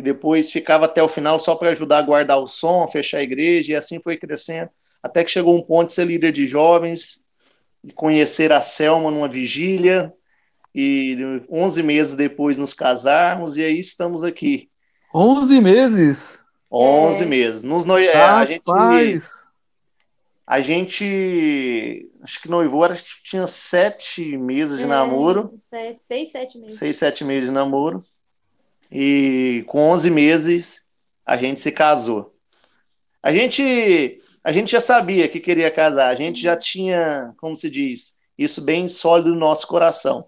e 0.00 0.02
depois 0.02 0.50
ficava 0.50 0.86
até 0.86 1.02
o 1.02 1.08
final 1.08 1.38
só 1.38 1.54
para 1.54 1.68
ajudar 1.68 1.98
a 1.98 2.02
guardar 2.02 2.38
o 2.38 2.46
som, 2.46 2.88
fechar 2.88 3.18
a 3.18 3.22
igreja, 3.22 3.72
e 3.72 3.76
assim 3.76 4.00
foi 4.00 4.16
crescendo, 4.16 4.70
até 5.02 5.22
que 5.22 5.30
chegou 5.30 5.54
um 5.54 5.60
ponto 5.60 5.88
de 5.88 5.92
ser 5.92 6.06
líder 6.06 6.32
de 6.32 6.46
jovens, 6.46 7.22
de 7.84 7.92
conhecer 7.92 8.50
a 8.50 8.62
Selma 8.62 9.10
numa 9.10 9.28
vigília, 9.28 10.10
e 10.74 11.42
11 11.50 11.82
meses 11.82 12.16
depois 12.16 12.56
nos 12.56 12.72
casarmos, 12.72 13.58
e 13.58 13.62
aí 13.62 13.78
estamos 13.78 14.24
aqui. 14.24 14.70
11 15.14 15.60
meses? 15.60 16.42
11 16.72 17.22
é. 17.22 17.26
meses. 17.26 17.62
Nos 17.62 17.84
no... 17.84 17.98
É, 17.98 18.14
a 18.14 18.46
gente 18.46 18.70
a 20.46 20.60
gente 20.60 22.10
acho 22.22 22.40
que 22.40 22.48
noivou, 22.48 22.84
acho 22.84 23.04
que 23.04 23.22
tinha 23.22 23.46
sete 23.46 24.36
meses 24.38 24.78
de 24.78 24.84
é, 24.84 24.86
namoro. 24.86 25.54
Sete, 25.58 26.02
seis, 26.02 26.30
sete 26.30 26.58
meses. 26.58 26.78
Seis, 26.78 26.96
sete 26.96 27.22
meses 27.22 27.50
de 27.50 27.54
namoro. 27.54 28.02
E 28.90 29.64
com 29.66 29.90
11 29.90 30.10
meses 30.10 30.86
a 31.24 31.36
gente 31.36 31.60
se 31.60 31.70
casou. 31.70 32.34
A 33.22 33.32
gente, 33.32 34.20
a 34.42 34.50
gente 34.50 34.72
já 34.72 34.80
sabia 34.80 35.28
que 35.28 35.38
queria 35.38 35.70
casar, 35.70 36.08
a 36.08 36.14
gente 36.14 36.40
já 36.40 36.56
tinha, 36.56 37.32
como 37.36 37.56
se 37.56 37.70
diz, 37.70 38.14
isso 38.36 38.62
bem 38.62 38.88
sólido 38.88 39.30
no 39.30 39.38
nosso 39.38 39.66
coração. 39.66 40.26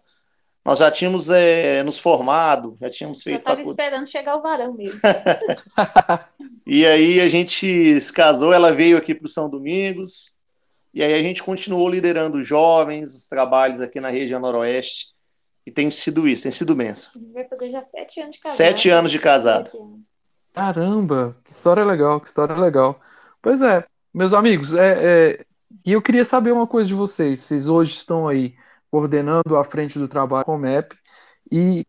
Nós 0.64 0.78
já 0.78 0.90
tínhamos 0.90 1.28
é, 1.28 1.82
nos 1.82 1.98
formado, 1.98 2.76
já 2.80 2.88
tínhamos 2.88 3.22
feito. 3.22 3.36
Eu 3.36 3.40
estava 3.40 3.62
esperando 3.62 4.06
chegar 4.06 4.36
o 4.36 4.42
varão 4.42 4.74
mesmo. 4.74 5.00
e 6.64 6.86
aí 6.86 7.20
a 7.20 7.26
gente 7.26 8.00
se 8.00 8.12
casou, 8.12 8.52
ela 8.52 8.72
veio 8.72 8.96
aqui 8.96 9.12
para 9.14 9.26
o 9.26 9.28
São 9.28 9.50
Domingos, 9.50 10.36
e 10.94 11.02
aí 11.02 11.14
a 11.14 11.22
gente 11.22 11.42
continuou 11.42 11.88
liderando 11.88 12.38
os 12.38 12.46
jovens, 12.46 13.12
os 13.14 13.26
trabalhos 13.26 13.80
aqui 13.80 13.98
na 13.98 14.10
região 14.10 14.38
noroeste, 14.38 15.06
e 15.66 15.70
tem 15.70 15.90
sido 15.90 16.26
isso, 16.26 16.44
tem 16.44 16.52
sido 16.52 16.74
benção. 16.74 17.12
Vai 17.32 17.44
fazer 17.44 17.70
já 17.70 17.82
sete 17.82 18.20
anos 18.20 18.36
de 18.36 18.40
casado. 18.42 18.56
Sete 18.56 18.90
anos 18.90 19.12
de 19.12 19.18
casado. 19.18 19.70
Caramba, 20.52 21.36
que 21.44 21.52
história 21.52 21.84
legal, 21.84 22.20
que 22.20 22.28
história 22.28 22.56
legal. 22.56 23.00
Pois 23.40 23.62
é, 23.62 23.84
meus 24.12 24.32
amigos, 24.32 24.72
é, 24.74 24.98
é, 25.32 25.46
e 25.84 25.92
eu 25.92 26.02
queria 26.02 26.24
saber 26.24 26.52
uma 26.52 26.66
coisa 26.66 26.88
de 26.88 26.94
vocês. 26.94 27.40
Vocês 27.40 27.66
hoje 27.68 27.92
estão 27.92 28.28
aí 28.28 28.54
coordenando 28.90 29.56
a 29.56 29.64
frente 29.64 29.98
do 29.98 30.06
trabalho 30.06 30.44
com 30.44 30.56
o 30.56 30.58
MEP. 30.58 30.96
E 31.50 31.86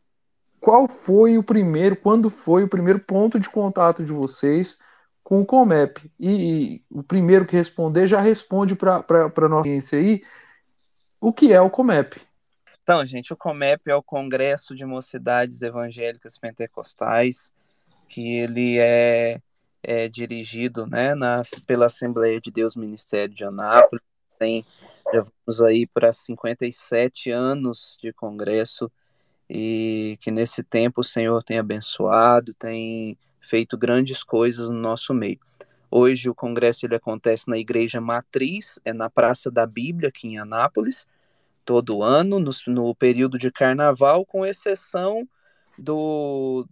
qual 0.60 0.88
foi 0.88 1.38
o 1.38 1.44
primeiro, 1.44 1.96
quando 1.96 2.30
foi 2.30 2.64
o 2.64 2.70
primeiro 2.70 3.00
ponto 3.00 3.38
de 3.38 3.50
contato 3.50 4.04
de 4.04 4.14
vocês 4.14 4.78
com 5.22 5.42
o 5.42 5.46
Comep? 5.46 6.00
E, 6.18 6.30
e 6.30 6.86
o 6.90 7.04
primeiro 7.04 7.46
que 7.46 7.56
responder 7.56 8.08
já 8.08 8.22
responde 8.22 8.76
para 8.76 9.04
a 9.06 9.50
nossa 9.50 9.56
audiência 9.56 10.00
aí 10.00 10.22
o 11.20 11.34
que 11.34 11.52
é 11.52 11.60
o 11.60 11.70
Comep. 11.70 12.20
Então, 12.84 13.04
gente, 13.06 13.32
o 13.32 13.38
Comep 13.38 13.82
é 13.90 13.96
o 13.96 14.04
Congresso 14.04 14.76
de 14.76 14.86
Mocidades 14.86 15.62
Evangélicas 15.62 16.38
Pentecostais, 16.38 17.50
que 18.10 18.40
ele 18.40 18.78
é, 18.78 19.42
é 19.82 20.10
dirigido 20.10 20.86
né, 20.86 21.16
nas, 21.16 21.52
pela 21.66 21.86
Assembleia 21.86 22.42
de 22.42 22.52
Deus 22.52 22.76
Ministério 22.76 23.34
de 23.34 23.46
Anápolis, 23.46 24.04
tem 24.38 24.66
já 25.14 25.22
vamos 25.22 25.62
aí 25.62 25.86
para 25.86 26.12
57 26.12 27.30
anos 27.30 27.98
de 28.02 28.12
congresso 28.12 28.92
e 29.50 30.18
que 30.20 30.32
nesse 30.32 30.64
tempo 30.64 31.02
o 31.02 31.04
Senhor 31.04 31.44
tem 31.44 31.60
abençoado, 31.60 32.54
tem 32.54 33.18
feito 33.40 33.78
grandes 33.78 34.24
coisas 34.24 34.70
no 34.70 34.78
nosso 34.78 35.14
meio. 35.14 35.40
Hoje 35.92 36.30
o 36.30 36.36
congresso 36.36 36.86
ele 36.86 36.96
acontece 36.96 37.48
na 37.48 37.58
igreja 37.58 38.02
matriz, 38.02 38.80
é 38.84 38.92
na 38.92 39.10
Praça 39.10 39.52
da 39.52 39.66
Bíblia 39.68 40.10
aqui 40.10 40.28
em 40.28 40.40
Anápolis, 40.40 41.08
todo 41.66 42.04
ano 42.04 42.40
no, 42.40 42.52
no 42.68 42.96
período 42.96 43.38
de 43.38 43.52
carnaval, 43.52 44.26
com 44.26 44.46
exceção 44.46 45.28
do 45.78 46.68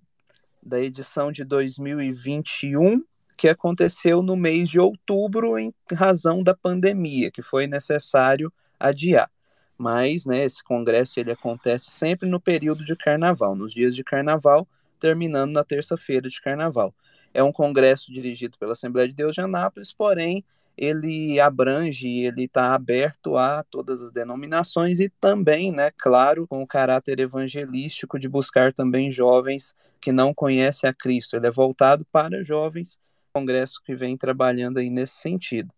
da 0.64 0.80
edição 0.80 1.32
de 1.32 1.44
2021, 1.44 3.04
que 3.36 3.50
aconteceu 3.50 4.22
no 4.22 4.36
mês 4.36 4.70
de 4.70 4.80
outubro 4.80 5.58
em 5.58 5.74
razão 5.92 6.44
da 6.44 6.54
pandemia, 6.54 7.32
que 7.32 7.42
foi 7.42 7.66
necessário 7.66 8.54
adiar. 8.80 9.32
Mas, 9.76 10.28
né, 10.28 10.44
esse 10.44 10.64
congresso 10.64 11.20
ele 11.20 11.32
acontece 11.32 11.90
sempre 11.90 12.30
no 12.30 12.40
período 12.40 12.86
de 12.86 12.96
carnaval, 12.96 13.56
nos 13.56 13.74
dias 13.74 13.96
de 13.96 14.04
carnaval, 14.04 14.68
terminando 15.00 15.54
na 15.54 15.64
terça-feira 15.64 16.30
de 16.30 16.40
carnaval. 16.40 16.94
É 17.34 17.42
um 17.42 17.52
congresso 17.52 18.14
dirigido 18.14 18.60
pela 18.60 18.74
Assembleia 18.74 19.08
de 19.08 19.16
Deus 19.16 19.34
de 19.34 19.42
Anápolis, 19.42 19.92
porém 19.92 20.46
ele 20.78 21.40
abrange, 21.40 22.08
ele 22.10 22.46
está 22.46 22.74
aberto 22.74 23.38
a 23.38 23.64
todas 23.64 24.02
as 24.02 24.12
denominações 24.12 25.00
e 25.00 25.10
também, 25.10 25.72
né, 25.72 25.92
claro, 25.98 26.48
com 26.48 26.62
o 26.62 26.68
caráter 26.68 27.20
evangelístico 27.20 28.18
de 28.18 28.28
buscar 28.28 28.74
também 28.74 29.12
jovens 29.12 29.76
que 30.00 30.12
não 30.12 30.34
conhecem 30.34 30.90
a 30.90 30.94
Cristo. 30.94 31.36
Ele 31.36 31.48
é 31.48 31.52
voltado 31.52 32.06
para 32.12 32.44
jovens 32.44 33.00
congresso 33.34 33.82
que 33.84 33.96
vem 33.96 34.18
trabalhando 34.18 34.78
aí 34.78 34.90
nesse 34.90 35.16
sentido. 35.16 35.72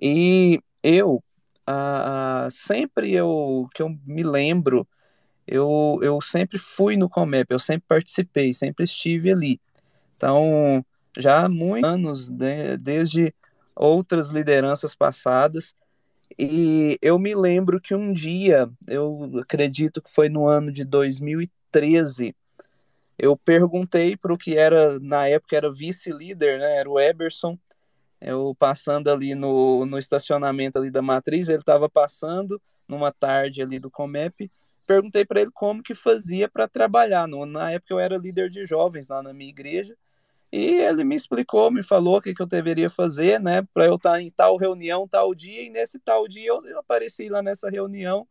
E 0.00 0.60
eu, 0.82 1.22
ah, 1.66 2.48
sempre 2.50 3.12
eu, 3.12 3.68
que 3.74 3.82
eu 3.82 3.96
me 4.06 4.22
lembro, 4.22 4.86
eu, 5.46 5.98
eu 6.02 6.20
sempre 6.20 6.58
fui 6.58 6.96
no 6.96 7.08
Comep, 7.08 7.50
eu 7.50 7.58
sempre 7.58 7.84
participei, 7.88 8.54
sempre 8.54 8.84
estive 8.84 9.30
ali. 9.30 9.60
Então, 10.16 10.84
já 11.16 11.44
há 11.44 11.48
muitos 11.48 11.90
anos, 11.90 12.30
né, 12.30 12.76
desde 12.76 13.34
outras 13.74 14.30
lideranças 14.30 14.94
passadas, 14.94 15.74
e 16.38 16.98
eu 17.00 17.18
me 17.18 17.34
lembro 17.34 17.80
que 17.80 17.94
um 17.94 18.12
dia, 18.12 18.68
eu 18.88 19.30
acredito 19.40 20.02
que 20.02 20.10
foi 20.10 20.28
no 20.28 20.46
ano 20.46 20.72
de 20.72 20.84
2013, 20.84 22.34
eu 23.18 23.36
perguntei 23.36 24.16
para 24.16 24.32
o 24.32 24.38
que 24.38 24.56
era, 24.56 24.98
na 24.98 25.28
época 25.28 25.56
era 25.56 25.70
vice-líder, 25.70 26.58
né, 26.58 26.78
era 26.78 26.90
o 26.90 26.98
Eberson, 26.98 27.56
eu 28.20 28.54
passando 28.58 29.08
ali 29.10 29.34
no, 29.34 29.86
no 29.86 29.98
estacionamento 29.98 30.78
ali 30.78 30.90
da 30.90 31.02
Matriz, 31.02 31.48
ele 31.48 31.58
estava 31.58 31.88
passando 31.88 32.60
numa 32.88 33.12
tarde 33.12 33.62
ali 33.62 33.78
do 33.78 33.90
Comep, 33.90 34.50
perguntei 34.86 35.24
para 35.24 35.40
ele 35.42 35.50
como 35.52 35.82
que 35.82 35.94
fazia 35.94 36.48
para 36.48 36.66
trabalhar, 36.66 37.28
no, 37.28 37.46
na 37.46 37.70
época 37.70 37.94
eu 37.94 37.98
era 37.98 38.16
líder 38.16 38.50
de 38.50 38.66
jovens 38.66 39.08
lá 39.08 39.22
na 39.22 39.32
minha 39.32 39.50
igreja, 39.50 39.94
e 40.56 40.80
ele 40.80 41.02
me 41.02 41.16
explicou, 41.16 41.68
me 41.68 41.82
falou 41.82 42.18
o 42.18 42.20
que, 42.20 42.32
que 42.32 42.40
eu 42.40 42.46
deveria 42.46 42.88
fazer, 42.88 43.40
né, 43.40 43.62
para 43.74 43.86
eu 43.86 43.96
estar 43.96 44.12
tá 44.12 44.22
em 44.22 44.30
tal 44.30 44.56
reunião, 44.56 45.08
tal 45.08 45.34
dia, 45.34 45.62
e 45.62 45.68
nesse 45.68 45.98
tal 45.98 46.28
dia 46.28 46.46
eu, 46.48 46.64
eu 46.64 46.78
apareci 46.78 47.28
lá 47.28 47.42
nessa 47.42 47.68
reunião, 47.68 48.24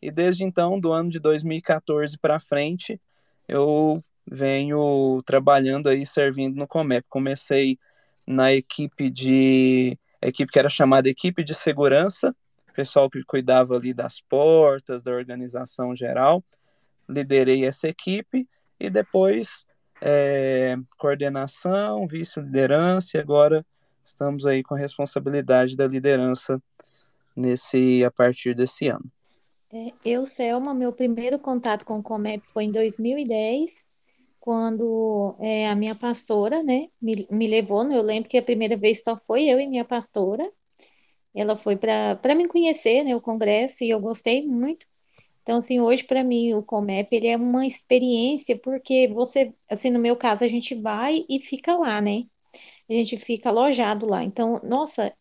e 0.00 0.10
desde 0.10 0.42
então, 0.42 0.80
do 0.80 0.90
ano 0.90 1.10
de 1.10 1.18
2014 1.18 2.16
para 2.16 2.40
frente, 2.40 2.98
eu 3.46 4.02
venho 4.26 5.20
trabalhando 5.26 5.88
aí, 5.88 6.06
servindo 6.06 6.56
no 6.56 6.66
Comep. 6.66 7.06
Comecei 7.08 7.78
na 8.26 8.52
equipe 8.52 9.10
de 9.10 9.98
equipe 10.22 10.50
que 10.50 10.58
era 10.58 10.68
chamada 10.68 11.08
equipe 11.08 11.44
de 11.44 11.54
segurança, 11.54 12.34
pessoal 12.74 13.10
que 13.10 13.22
cuidava 13.22 13.76
ali 13.76 13.92
das 13.92 14.20
portas, 14.20 15.02
da 15.02 15.12
organização 15.12 15.94
geral. 15.94 16.42
Liderei 17.08 17.64
essa 17.64 17.88
equipe 17.88 18.48
e 18.80 18.90
depois 18.90 19.66
é, 20.08 20.76
coordenação, 20.96 22.06
vice-liderança 22.06 23.16
e 23.16 23.20
agora 23.20 23.66
estamos 24.04 24.46
aí 24.46 24.62
com 24.62 24.76
a 24.76 24.78
responsabilidade 24.78 25.76
da 25.76 25.88
liderança 25.88 26.62
nesse 27.34 28.04
a 28.04 28.10
partir 28.10 28.54
desse 28.54 28.86
ano. 28.86 29.10
É, 29.72 29.92
eu, 30.04 30.24
Selma, 30.24 30.72
meu 30.72 30.92
primeiro 30.92 31.40
contato 31.40 31.84
com 31.84 31.98
o 31.98 32.02
Comep 32.02 32.40
foi 32.52 32.64
em 32.64 32.70
2010 32.70 33.84
quando 34.38 35.34
é, 35.40 35.68
a 35.68 35.74
minha 35.74 35.96
pastora, 35.96 36.62
né, 36.62 36.86
me, 37.02 37.26
me 37.28 37.48
levou, 37.48 37.90
eu 37.90 38.00
lembro 38.00 38.30
que 38.30 38.38
a 38.38 38.42
primeira 38.42 38.76
vez 38.76 39.02
só 39.02 39.16
foi 39.16 39.42
eu 39.42 39.58
e 39.58 39.66
minha 39.66 39.84
pastora, 39.84 40.48
ela 41.34 41.56
foi 41.56 41.76
para 41.76 42.34
me 42.36 42.46
conhecer, 42.46 43.02
né, 43.02 43.16
o 43.16 43.20
congresso, 43.20 43.82
e 43.82 43.90
eu 43.90 43.98
gostei 43.98 44.46
muito. 44.46 44.86
Então, 45.46 45.58
assim, 45.60 45.80
hoje 45.80 46.02
para 46.04 46.24
mim 46.24 46.54
o 46.54 46.62
Comep, 46.62 47.08
ele 47.14 47.28
é 47.28 47.36
uma 47.36 47.64
experiência, 47.66 48.58
porque 48.58 49.06
você, 49.08 49.54
assim, 49.70 49.90
no 49.90 49.98
meu 50.00 50.16
caso, 50.16 50.42
a 50.44 50.48
gente 50.48 50.74
vai 50.74 51.24
e 51.28 51.40
fica 51.40 51.76
lá, 51.76 52.00
né? 52.00 52.24
A 52.90 52.92
gente 52.94 53.16
fica 53.18 53.50
alojado 53.50 54.06
lá. 54.06 54.24
Então, 54.24 54.60
nossa, 54.64 55.14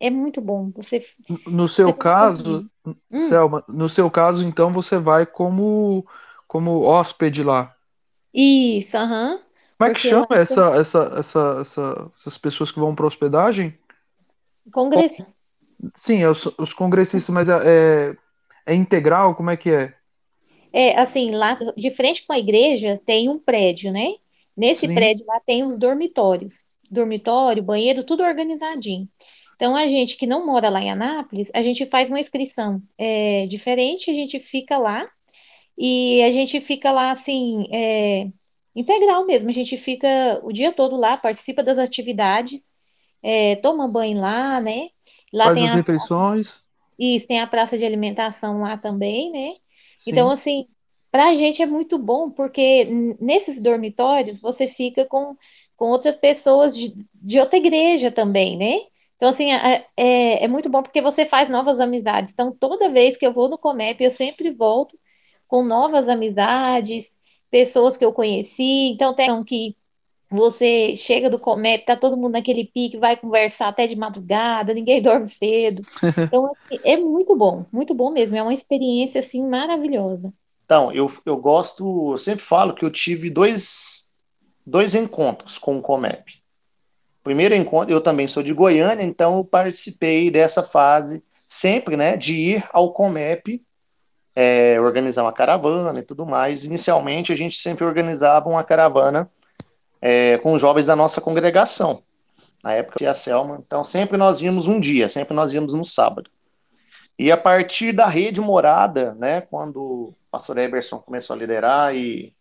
é 0.00 0.10
muito 0.10 0.40
bom. 0.40 0.70
Você 0.76 1.00
No 1.46 1.68
seu 1.68 1.92
você 1.92 1.94
caso, 1.94 2.64
hum. 3.10 3.18
Selma, 3.18 3.64
no 3.68 3.88
seu 3.88 4.10
caso, 4.10 4.42
então 4.44 4.72
você 4.72 4.98
vai 4.98 5.24
como 5.26 6.06
como 6.48 6.82
hóspede 6.82 7.42
lá. 7.42 7.74
Isso, 8.34 8.96
aham. 8.98 9.42
Como 9.78 9.90
é 9.90 9.92
que 9.92 10.00
chama 10.00 10.26
essa, 10.30 10.62
essa, 10.76 11.12
essa, 11.18 11.58
essa, 11.60 12.10
essas 12.14 12.38
pessoas 12.38 12.70
que 12.72 12.80
vão 12.80 12.94
para 12.94 13.06
hospedagem? 13.06 13.78
Congressista. 14.72 15.26
Sim, 15.96 16.22
é 16.22 16.28
os, 16.30 16.46
os 16.58 16.72
congressistas, 16.72 17.34
mas 17.34 17.48
é, 17.48 18.16
é, 18.66 18.74
integral? 18.74 19.34
Como 19.34 19.50
é 19.50 19.56
que 19.56 19.70
é? 19.70 19.94
É, 20.72 20.98
assim, 20.98 21.30
lá 21.32 21.58
de 21.76 21.90
frente 21.90 22.26
com 22.26 22.32
a 22.32 22.38
igreja 22.38 23.00
tem 23.04 23.28
um 23.28 23.38
prédio, 23.38 23.92
né? 23.92 24.14
Nesse 24.56 24.86
Sim. 24.86 24.94
prédio 24.94 25.24
lá 25.26 25.38
tem 25.40 25.64
os 25.64 25.78
dormitórios. 25.78 26.64
Dormitório, 26.90 27.62
banheiro, 27.62 28.04
tudo 28.04 28.22
organizadinho. 28.22 29.08
Então, 29.54 29.76
a 29.76 29.86
gente 29.86 30.16
que 30.16 30.26
não 30.26 30.44
mora 30.44 30.68
lá 30.68 30.82
em 30.82 30.90
Anápolis, 30.90 31.50
a 31.54 31.62
gente 31.62 31.86
faz 31.86 32.08
uma 32.08 32.20
inscrição 32.20 32.82
é, 32.98 33.46
diferente, 33.46 34.10
a 34.10 34.14
gente 34.14 34.38
fica 34.38 34.76
lá 34.76 35.08
e 35.78 36.22
a 36.22 36.30
gente 36.32 36.60
fica 36.60 36.90
lá, 36.90 37.10
assim, 37.10 37.66
é, 37.72 38.28
integral 38.74 39.24
mesmo. 39.26 39.48
A 39.48 39.52
gente 39.52 39.76
fica 39.76 40.40
o 40.42 40.52
dia 40.52 40.72
todo 40.72 40.96
lá, 40.96 41.16
participa 41.16 41.62
das 41.62 41.78
atividades, 41.78 42.74
é, 43.22 43.56
toma 43.56 43.88
banho 43.88 44.18
lá, 44.20 44.60
né? 44.60 44.88
Lá 45.32 45.44
Faz 45.46 45.56
tem 45.56 45.66
as 45.66 45.72
a, 45.72 45.76
refeições. 45.76 46.62
Isso, 46.98 47.26
tem 47.26 47.40
a 47.40 47.46
praça 47.46 47.78
de 47.78 47.84
alimentação 47.84 48.60
lá 48.60 48.76
também, 48.76 49.30
né? 49.30 49.56
Então, 50.06 50.28
Sim. 50.28 50.34
assim, 50.34 50.66
para 51.10 51.26
a 51.26 51.34
gente 51.34 51.60
é 51.62 51.66
muito 51.66 51.98
bom, 51.98 52.30
porque 52.30 52.84
nesses 53.20 53.62
dormitórios 53.62 54.40
você 54.40 54.66
fica 54.66 55.04
com, 55.06 55.36
com 55.76 55.86
outras 55.90 56.16
pessoas 56.16 56.76
de, 56.76 56.94
de 57.14 57.38
outra 57.40 57.58
igreja 57.58 58.10
também, 58.10 58.56
né? 58.56 58.80
Então, 59.16 59.28
assim, 59.28 59.52
é, 59.52 59.86
é, 59.96 60.44
é 60.44 60.48
muito 60.48 60.68
bom 60.68 60.82
porque 60.82 61.00
você 61.00 61.24
faz 61.24 61.48
novas 61.48 61.78
amizades. 61.80 62.32
Então, 62.32 62.50
toda 62.52 62.90
vez 62.90 63.16
que 63.16 63.26
eu 63.26 63.32
vou 63.32 63.48
no 63.48 63.58
Comep, 63.58 64.02
eu 64.02 64.10
sempre 64.10 64.50
volto 64.50 64.98
com 65.46 65.62
novas 65.62 66.08
amizades, 66.08 67.16
pessoas 67.50 67.96
que 67.96 68.04
eu 68.04 68.12
conheci. 68.12 68.90
Então, 68.90 69.14
tem 69.14 69.30
um 69.30 69.44
que 69.44 69.76
você 70.32 70.96
chega 70.96 71.28
do 71.28 71.38
Comep, 71.38 71.84
tá 71.84 71.96
todo 71.96 72.16
mundo 72.16 72.32
naquele 72.32 72.64
pique, 72.64 72.96
vai 72.96 73.16
conversar 73.16 73.68
até 73.68 73.86
de 73.86 73.96
madrugada, 73.96 74.72
ninguém 74.74 75.02
dorme 75.02 75.28
cedo. 75.28 75.82
Então, 76.18 76.50
assim, 76.50 76.80
é 76.84 76.96
muito 76.96 77.36
bom, 77.36 77.64
muito 77.72 77.94
bom 77.94 78.10
mesmo. 78.10 78.36
É 78.36 78.42
uma 78.42 78.54
experiência, 78.54 79.20
assim, 79.20 79.46
maravilhosa. 79.46 80.32
Então, 80.64 80.92
eu, 80.92 81.10
eu 81.26 81.36
gosto, 81.36 82.12
eu 82.12 82.18
sempre 82.18 82.44
falo 82.44 82.74
que 82.74 82.84
eu 82.84 82.90
tive 82.90 83.28
dois, 83.28 84.10
dois 84.66 84.94
encontros 84.94 85.58
com 85.58 85.76
o 85.76 85.82
Comep. 85.82 86.40
Primeiro 87.22 87.54
encontro, 87.54 87.94
eu 87.94 88.00
também 88.00 88.26
sou 88.26 88.42
de 88.42 88.52
Goiânia, 88.52 89.04
então 89.04 89.36
eu 89.36 89.44
participei 89.44 90.30
dessa 90.30 90.62
fase 90.62 91.22
sempre, 91.46 91.96
né, 91.96 92.16
de 92.16 92.34
ir 92.34 92.68
ao 92.72 92.92
Comep, 92.92 93.62
é, 94.34 94.80
organizar 94.80 95.22
uma 95.22 95.32
caravana 95.32 96.00
e 96.00 96.02
tudo 96.02 96.26
mais. 96.26 96.64
Inicialmente, 96.64 97.32
a 97.32 97.36
gente 97.36 97.56
sempre 97.56 97.84
organizava 97.84 98.48
uma 98.48 98.64
caravana 98.64 99.30
é, 100.02 100.36
com 100.38 100.52
os 100.52 100.60
jovens 100.60 100.86
da 100.86 100.96
nossa 100.96 101.20
congregação. 101.20 102.02
Na 102.62 102.72
época, 102.72 102.96
eu 103.00 103.06
e 103.06 103.08
a 103.08 103.14
Selma. 103.14 103.62
Então, 103.64 103.84
sempre 103.84 104.18
nós 104.18 104.40
íamos 104.40 104.66
um 104.66 104.80
dia, 104.80 105.08
sempre 105.08 105.34
nós 105.34 105.52
íamos 105.52 105.74
no 105.74 105.84
sábado. 105.84 106.28
E 107.18 107.30
a 107.30 107.36
partir 107.36 107.92
da 107.92 108.06
rede 108.06 108.40
morada, 108.40 109.14
né, 109.14 109.40
quando 109.42 109.80
o 109.80 110.14
pastor 110.30 110.58
Eberson 110.58 110.98
começou 110.98 111.34
a 111.34 111.38
liderar, 111.38 111.94
e 111.94 112.34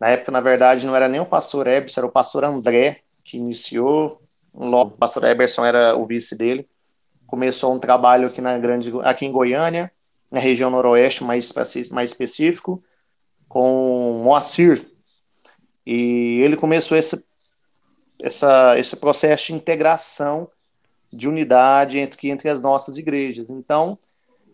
na 0.00 0.08
época, 0.08 0.32
na 0.32 0.40
verdade, 0.40 0.86
não 0.86 0.96
era 0.96 1.08
nem 1.08 1.20
o 1.20 1.26
pastor 1.26 1.66
Eberson, 1.66 2.00
era 2.00 2.06
o 2.06 2.12
pastor 2.12 2.42
André 2.42 3.02
que 3.22 3.36
iniciou. 3.36 4.22
Logo, 4.54 4.94
o 4.94 4.96
pastor 4.96 5.24
Eberson 5.24 5.64
era 5.64 5.94
o 5.96 6.06
vice 6.06 6.36
dele. 6.36 6.66
Começou 7.26 7.74
um 7.74 7.78
trabalho 7.78 8.28
aqui, 8.28 8.40
na 8.40 8.58
grande, 8.58 8.90
aqui 9.02 9.26
em 9.26 9.32
Goiânia, 9.32 9.92
na 10.30 10.40
região 10.40 10.70
noroeste, 10.70 11.22
mais, 11.22 11.52
mais 11.90 12.10
específico, 12.10 12.82
com 13.48 14.22
Moacir. 14.24 14.89
E 15.86 16.40
ele 16.42 16.56
começou 16.56 16.96
esse, 16.96 17.24
essa, 18.20 18.78
esse 18.78 18.96
processo 18.96 19.46
de 19.46 19.54
integração 19.54 20.48
de 21.12 21.28
unidade 21.28 21.98
entre, 21.98 22.28
entre 22.28 22.48
as 22.48 22.62
nossas 22.62 22.96
igrejas. 22.96 23.50
Então, 23.50 23.98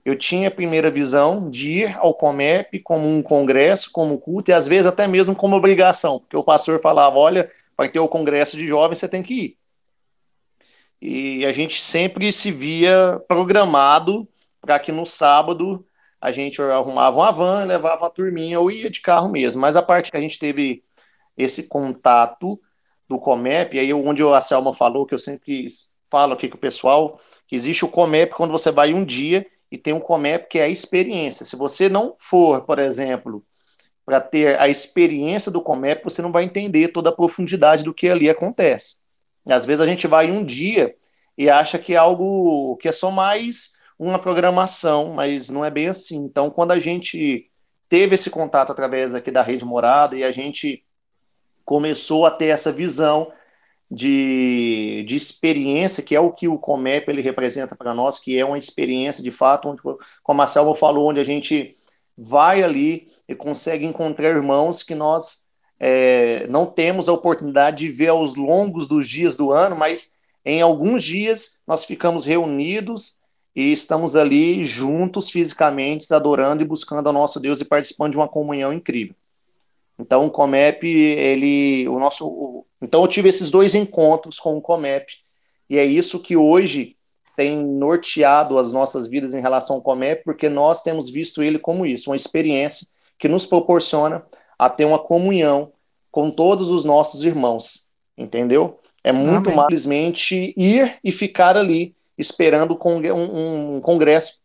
eu 0.05 0.17
tinha 0.17 0.49
a 0.49 0.53
primeira 0.53 0.91
visão 0.91 1.51
de 1.51 1.81
ir 1.81 1.99
ao 1.99 2.15
Comep 2.15 2.79
como 2.81 3.09
um 3.09 3.23
congresso, 3.23 3.91
como 3.91 4.19
culto, 4.19 4.51
e 4.51 4.55
às 4.55 4.67
vezes 4.67 4.87
até 4.87 5.07
mesmo 5.07 5.35
como 5.35 5.57
obrigação, 5.57 6.21
porque 6.21 6.37
o 6.37 6.45
pastor 6.45 6.81
falava, 6.81 7.17
olha, 7.17 7.51
vai 7.77 7.89
ter 7.89 7.99
o 7.99 8.09
congresso 8.09 8.57
de 8.57 8.67
jovens, 8.67 8.99
você 8.99 9.09
tem 9.09 9.23
que 9.23 9.35
ir. 9.35 9.59
E 11.03 11.45
a 11.45 11.53
gente 11.53 11.81
sempre 11.81 12.33
se 12.33 12.51
via 12.51 13.21
programado 13.29 14.27
para 14.61 14.79
que 14.79 14.91
no 14.91 15.05
sábado 15.05 15.85
a 16.21 16.33
gente 16.33 16.63
arrumava 16.63 17.17
uma 17.17 17.31
van, 17.31 17.65
levava 17.65 18.05
uma 18.05 18.11
turminha 18.11 18.59
ou 18.59 18.71
ia 18.71 18.89
de 18.89 19.01
carro 19.01 19.31
mesmo. 19.31 19.61
Mas 19.61 19.77
a 19.77 19.83
parte 19.83 20.11
que 20.11 20.17
a 20.17 20.21
gente 20.21 20.39
teve 20.39 20.83
esse 21.37 21.65
contato 21.65 22.61
do 23.09 23.19
Comep, 23.19 23.79
aí 23.79 23.93
onde 23.93 24.23
a 24.23 24.41
Selma 24.41 24.75
falou, 24.75 25.07
que 25.07 25.15
eu 25.15 25.19
sempre 25.19 25.67
falo 26.11 26.33
aqui 26.33 26.49
com 26.49 26.57
o 26.57 26.61
pessoal, 26.61 27.21
que 27.47 27.55
existe 27.55 27.85
o 27.85 27.89
Comep 27.89 28.35
quando 28.35 28.51
você 28.51 28.71
vai 28.71 28.93
um 28.93 29.05
dia 29.05 29.47
e 29.71 29.79
tem 29.79 29.93
um 29.93 30.01
Comep 30.01 30.49
que 30.49 30.59
é 30.59 30.65
a 30.65 30.69
experiência. 30.69 31.45
Se 31.45 31.57
você 31.57 31.89
não 31.89 32.15
for, 32.19 32.63
por 32.63 32.79
exemplo, 32.79 33.45
para 34.05 34.21
ter 34.21 34.59
a 34.61 34.69
experiência 34.69 35.51
do 35.51 35.61
Comep, 35.61 36.03
você 36.05 36.23
não 36.23 36.33
vai 36.33 36.45
entender 36.45 36.89
toda 36.89 37.11
a 37.11 37.13
profundidade 37.13 37.83
do 37.83 37.93
que 37.93 38.09
ali 38.09 38.31
acontece. 38.31 38.97
Às 39.49 39.65
vezes 39.65 39.81
a 39.81 39.87
gente 39.87 40.07
vai 40.07 40.31
um 40.31 40.45
dia 40.45 40.95
e 41.37 41.51
acha 41.51 41.79
que 41.79 41.95
é 41.95 41.97
algo 41.97 42.77
que 42.77 42.89
é 42.89 42.93
só 42.93 43.11
mais 43.11 43.73
uma 43.99 44.19
programação, 44.19 45.15
mas 45.15 45.49
não 45.49 45.65
é 45.65 45.71
bem 45.71 45.89
assim. 45.89 46.17
Então, 46.17 46.51
quando 46.51 46.73
a 46.73 46.81
gente 46.81 47.51
teve 47.89 48.15
esse 48.15 48.31
contato 48.31 48.71
através 48.71 49.15
aqui 49.15 49.31
da 49.31 49.43
Rede 49.43 49.65
Morada 49.65 50.17
e 50.17 50.25
a 50.25 50.31
gente 50.31 50.85
começou 51.67 52.25
a 52.25 52.31
ter 52.31 52.47
essa 52.47 52.73
visão 52.73 53.31
de, 53.91 55.05
de 55.07 55.17
experiência, 55.17 56.03
que 56.03 56.15
é 56.15 56.21
o 56.21 56.33
que 56.33 56.49
o 56.49 56.59
Comep 56.59 57.09
ele 57.11 57.21
representa 57.21 57.77
para 57.77 57.93
nós, 57.93 58.19
que 58.19 58.39
é 58.39 58.45
uma 58.45 58.57
experiência 58.57 59.23
de 59.23 59.31
fato, 59.31 59.69
onde, 59.69 59.83
como 60.23 60.43
a 60.43 60.47
Selva 60.47 60.75
falou, 60.75 61.09
onde 61.09 61.21
a 61.21 61.25
gente 61.25 61.75
vai 62.17 62.63
ali 62.63 63.09
e 63.29 63.35
consegue 63.35 63.85
encontrar 63.85 64.31
irmãos 64.31 64.83
que 64.83 64.95
nós 64.95 65.45
é, 65.79 66.47
não 66.47 66.67
temos 66.67 67.09
a 67.09 67.13
oportunidade 67.13 67.79
de 67.79 67.91
ver 67.91 68.09
aos 68.09 68.35
longos 68.35 68.89
dos 68.89 69.09
dias 69.09 69.37
do 69.37 69.53
ano, 69.53 69.77
mas 69.77 70.15
em 70.45 70.63
alguns 70.63 71.03
dias 71.03 71.61
nós 71.67 71.85
ficamos 71.85 72.25
reunidos 72.25 73.19
e 73.55 73.73
estamos 73.73 74.15
ali 74.15 74.65
juntos 74.65 75.31
fisicamente, 75.31 76.13
adorando 76.13 76.63
e 76.63 76.67
buscando 76.67 77.09
ao 77.09 77.13
nosso 77.13 77.41
Deus 77.41 77.61
e 77.61 77.65
participando 77.65 78.13
de 78.13 78.19
uma 78.19 78.29
comunhão 78.29 78.73
incrível. 78.73 79.15
Então 79.99 80.27
o 80.27 80.31
Comep, 80.31 80.87
ele, 80.87 81.89
o 81.89 81.99
nosso, 81.99 82.27
o, 82.27 82.67
então 82.83 83.03
eu 83.03 83.09
tive 83.09 83.29
esses 83.29 83.51
dois 83.51 83.75
encontros 83.75 84.39
com 84.39 84.57
o 84.57 84.61
Comep. 84.61 85.07
E 85.69 85.79
é 85.79 85.85
isso 85.85 86.21
que 86.21 86.37
hoje 86.37 86.97
tem 87.37 87.57
norteado 87.57 88.59
as 88.59 88.73
nossas 88.73 89.07
vidas 89.07 89.35
em 89.35 89.41
relação 89.41 89.77
ao 89.77 89.83
Comep, 89.83 90.23
porque 90.25 90.49
nós 90.49 90.83
temos 90.83 91.11
visto 91.11 91.43
ele 91.43 91.59
como 91.59 91.85
isso, 91.85 92.11
uma 92.11 92.17
experiência 92.17 92.87
que 93.19 93.29
nos 93.29 93.47
proporciona 93.47 94.25
a 94.59 94.71
ter 94.71 94.85
uma 94.85 94.99
comunhão 94.99 95.73
com 96.11 96.31
todos 96.31 96.71
os 96.71 96.85
nossos 96.85 97.25
irmãos, 97.25 97.89
entendeu? 98.17 98.81
É 99.05 99.13
muito 99.13 99.51
mais 99.51 99.61
simplesmente 99.61 100.55
ir 100.57 100.99
e 101.05 101.13
ficar 101.13 101.57
ali 101.57 101.95
esperando 102.19 102.79
um, 102.85 103.77
um 103.77 103.81
congresso 103.81 104.41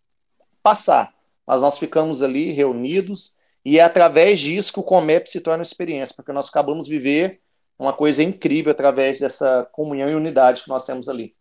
passar, 0.61 1.13
mas 1.47 1.61
nós 1.61 1.77
ficamos 1.77 2.21
ali 2.21 2.51
reunidos 2.51 3.37
e 3.63 3.79
é 3.79 3.83
através 3.83 4.39
disso 4.39 4.73
que 4.73 4.79
o 4.79 4.83
Comep 4.83 5.29
se 5.29 5.41
torna 5.41 5.59
uma 5.59 5.63
experiência, 5.63 6.15
porque 6.15 6.31
nós 6.31 6.49
acabamos 6.49 6.85
de 6.85 6.91
viver 6.91 7.39
uma 7.77 7.93
coisa 7.93 8.23
incrível 8.23 8.71
através 8.71 9.19
dessa 9.19 9.67
comunhão 9.71 10.09
e 10.09 10.15
unidade 10.15 10.63
que 10.63 10.69
nós 10.69 10.85
temos 10.85 11.09
ali. 11.09 11.33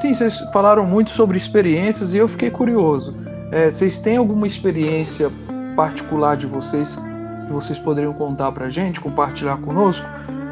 Sim, 0.00 0.14
vocês 0.14 0.40
falaram 0.50 0.86
muito 0.86 1.10
sobre 1.10 1.36
experiências 1.36 2.14
e 2.14 2.16
eu 2.16 2.26
fiquei 2.26 2.50
curioso. 2.50 3.14
É, 3.52 3.70
vocês 3.70 3.98
têm 3.98 4.16
alguma 4.16 4.46
experiência 4.46 5.30
particular 5.76 6.38
de 6.38 6.46
vocês 6.46 6.96
que 7.46 7.52
vocês 7.52 7.78
poderiam 7.78 8.14
contar 8.14 8.50
para 8.52 8.70
gente, 8.70 8.98
compartilhar 8.98 9.58
conosco? 9.58 10.06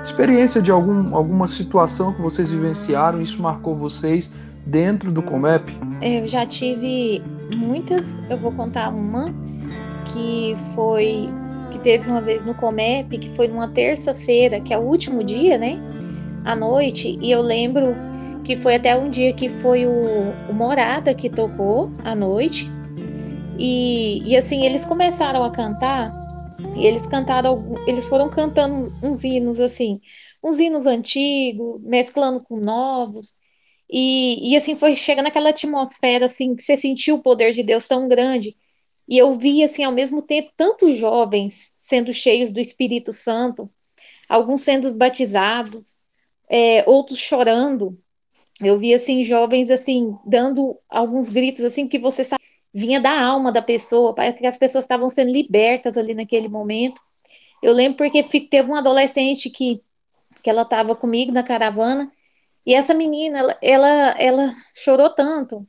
Experiência 0.09 0.62
de 0.62 0.71
algum, 0.71 1.14
alguma 1.14 1.47
situação 1.47 2.14
que 2.14 2.23
vocês 2.23 2.51
vivenciaram, 2.51 3.21
isso 3.21 3.40
marcou 3.40 3.77
vocês 3.77 4.33
dentro 4.64 5.12
do 5.12 5.23
Comep? 5.23 5.71
Eu 6.01 6.27
já 6.27 6.47
tive 6.47 7.23
muitas, 7.55 8.18
eu 8.31 8.38
vou 8.38 8.51
contar 8.53 8.88
uma 8.88 9.27
que 10.07 10.57
foi 10.75 11.29
que 11.71 11.79
teve 11.79 12.11
uma 12.11 12.23
vez 12.23 12.42
no 12.42 12.55
Comep, 12.55 13.18
que 13.18 13.29
foi 13.29 13.49
numa 13.49 13.68
terça-feira, 13.68 14.59
que 14.61 14.73
é 14.73 14.79
o 14.79 14.81
último 14.81 15.23
dia, 15.23 15.59
né? 15.59 15.79
À 16.42 16.57
noite, 16.57 17.16
e 17.21 17.31
eu 17.31 17.42
lembro 17.42 17.94
que 18.42 18.57
foi 18.57 18.77
até 18.77 18.97
um 18.97 19.11
dia 19.11 19.35
que 19.35 19.51
foi 19.51 19.85
o, 19.85 20.33
o 20.49 20.55
Morada 20.55 21.12
que 21.12 21.29
tocou 21.29 21.92
à 22.03 22.14
noite. 22.14 22.73
E, 23.59 24.23
e 24.25 24.35
assim, 24.35 24.64
eles 24.64 24.87
começaram 24.87 25.44
a 25.44 25.51
cantar, 25.51 26.11
e 26.79 26.87
eles 26.87 27.07
cantaram, 27.07 27.75
eles 27.88 28.07
foram 28.07 28.31
cantando 28.31 28.93
uns 29.03 29.25
hinos 29.25 29.59
assim, 29.59 30.01
uns 30.43 30.61
hinos 30.61 30.87
antigos, 30.87 31.83
mesclando 31.83 32.41
com 32.41 32.57
novos. 32.57 33.37
E, 33.91 34.53
e 34.53 34.57
assim 34.57 34.77
foi 34.77 34.95
chega 34.95 35.23
naquela 35.23 35.51
atmosfera 35.51 36.27
assim 36.27 36.55
que 36.55 36.62
você 36.62 36.77
sentiu 36.77 37.17
o 37.17 37.23
poder 37.23 37.53
de 37.53 37.62
Deus 37.64 37.87
tão 37.88 38.09
grande. 38.09 38.57
E 39.09 39.19
eu 39.19 39.33
vi 39.35 39.64
assim 39.64 39.83
ao 39.85 39.93
mesmo 39.93 40.23
tempo 40.23 40.53
tantos 40.57 40.97
jovens 40.97 41.75
sendo 41.79 42.12
cheios 42.12 42.53
do 42.53 42.61
Espírito 42.61 43.12
Santo, 43.12 43.71
alguns 44.29 44.61
sendo 44.62 44.95
batizados, 44.95 46.03
é, 46.49 46.88
outros 46.88 47.19
chorando. 47.19 47.99
Eu 48.61 48.79
vi 48.79 48.95
assim 48.95 49.23
jovens 49.25 49.71
assim 49.71 50.17
dando 50.27 50.79
alguns 50.88 51.29
gritos 51.29 51.64
assim 51.64 51.88
que 51.88 51.99
você 51.99 52.25
sabe 52.25 52.43
vinha 52.79 53.01
da 53.01 53.21
alma 53.21 53.53
da 53.53 53.62
pessoa, 53.62 54.14
parece 54.14 54.38
que 54.38 54.47
as 54.47 54.59
pessoas 54.59 54.85
estavam 54.85 55.11
sendo 55.11 55.33
libertas 55.33 55.97
ali 55.97 56.14
naquele 56.14 56.49
momento. 56.49 57.01
Eu 57.62 57.73
lembro 57.75 57.99
porque 57.99 58.23
teve 58.23 58.69
uma 58.69 58.81
adolescente 58.81 59.51
que 59.51 59.83
que 60.43 60.51
ela 60.51 60.62
estava 60.62 60.95
comigo 60.97 61.33
na 61.33 61.43
caravana 61.43 62.12
e 62.67 62.75
essa 62.75 62.95
menina 62.95 63.38
ela, 63.41 63.59
ela 63.62 63.88
ela 64.19 64.55
chorou 64.75 65.11
tanto 65.14 65.67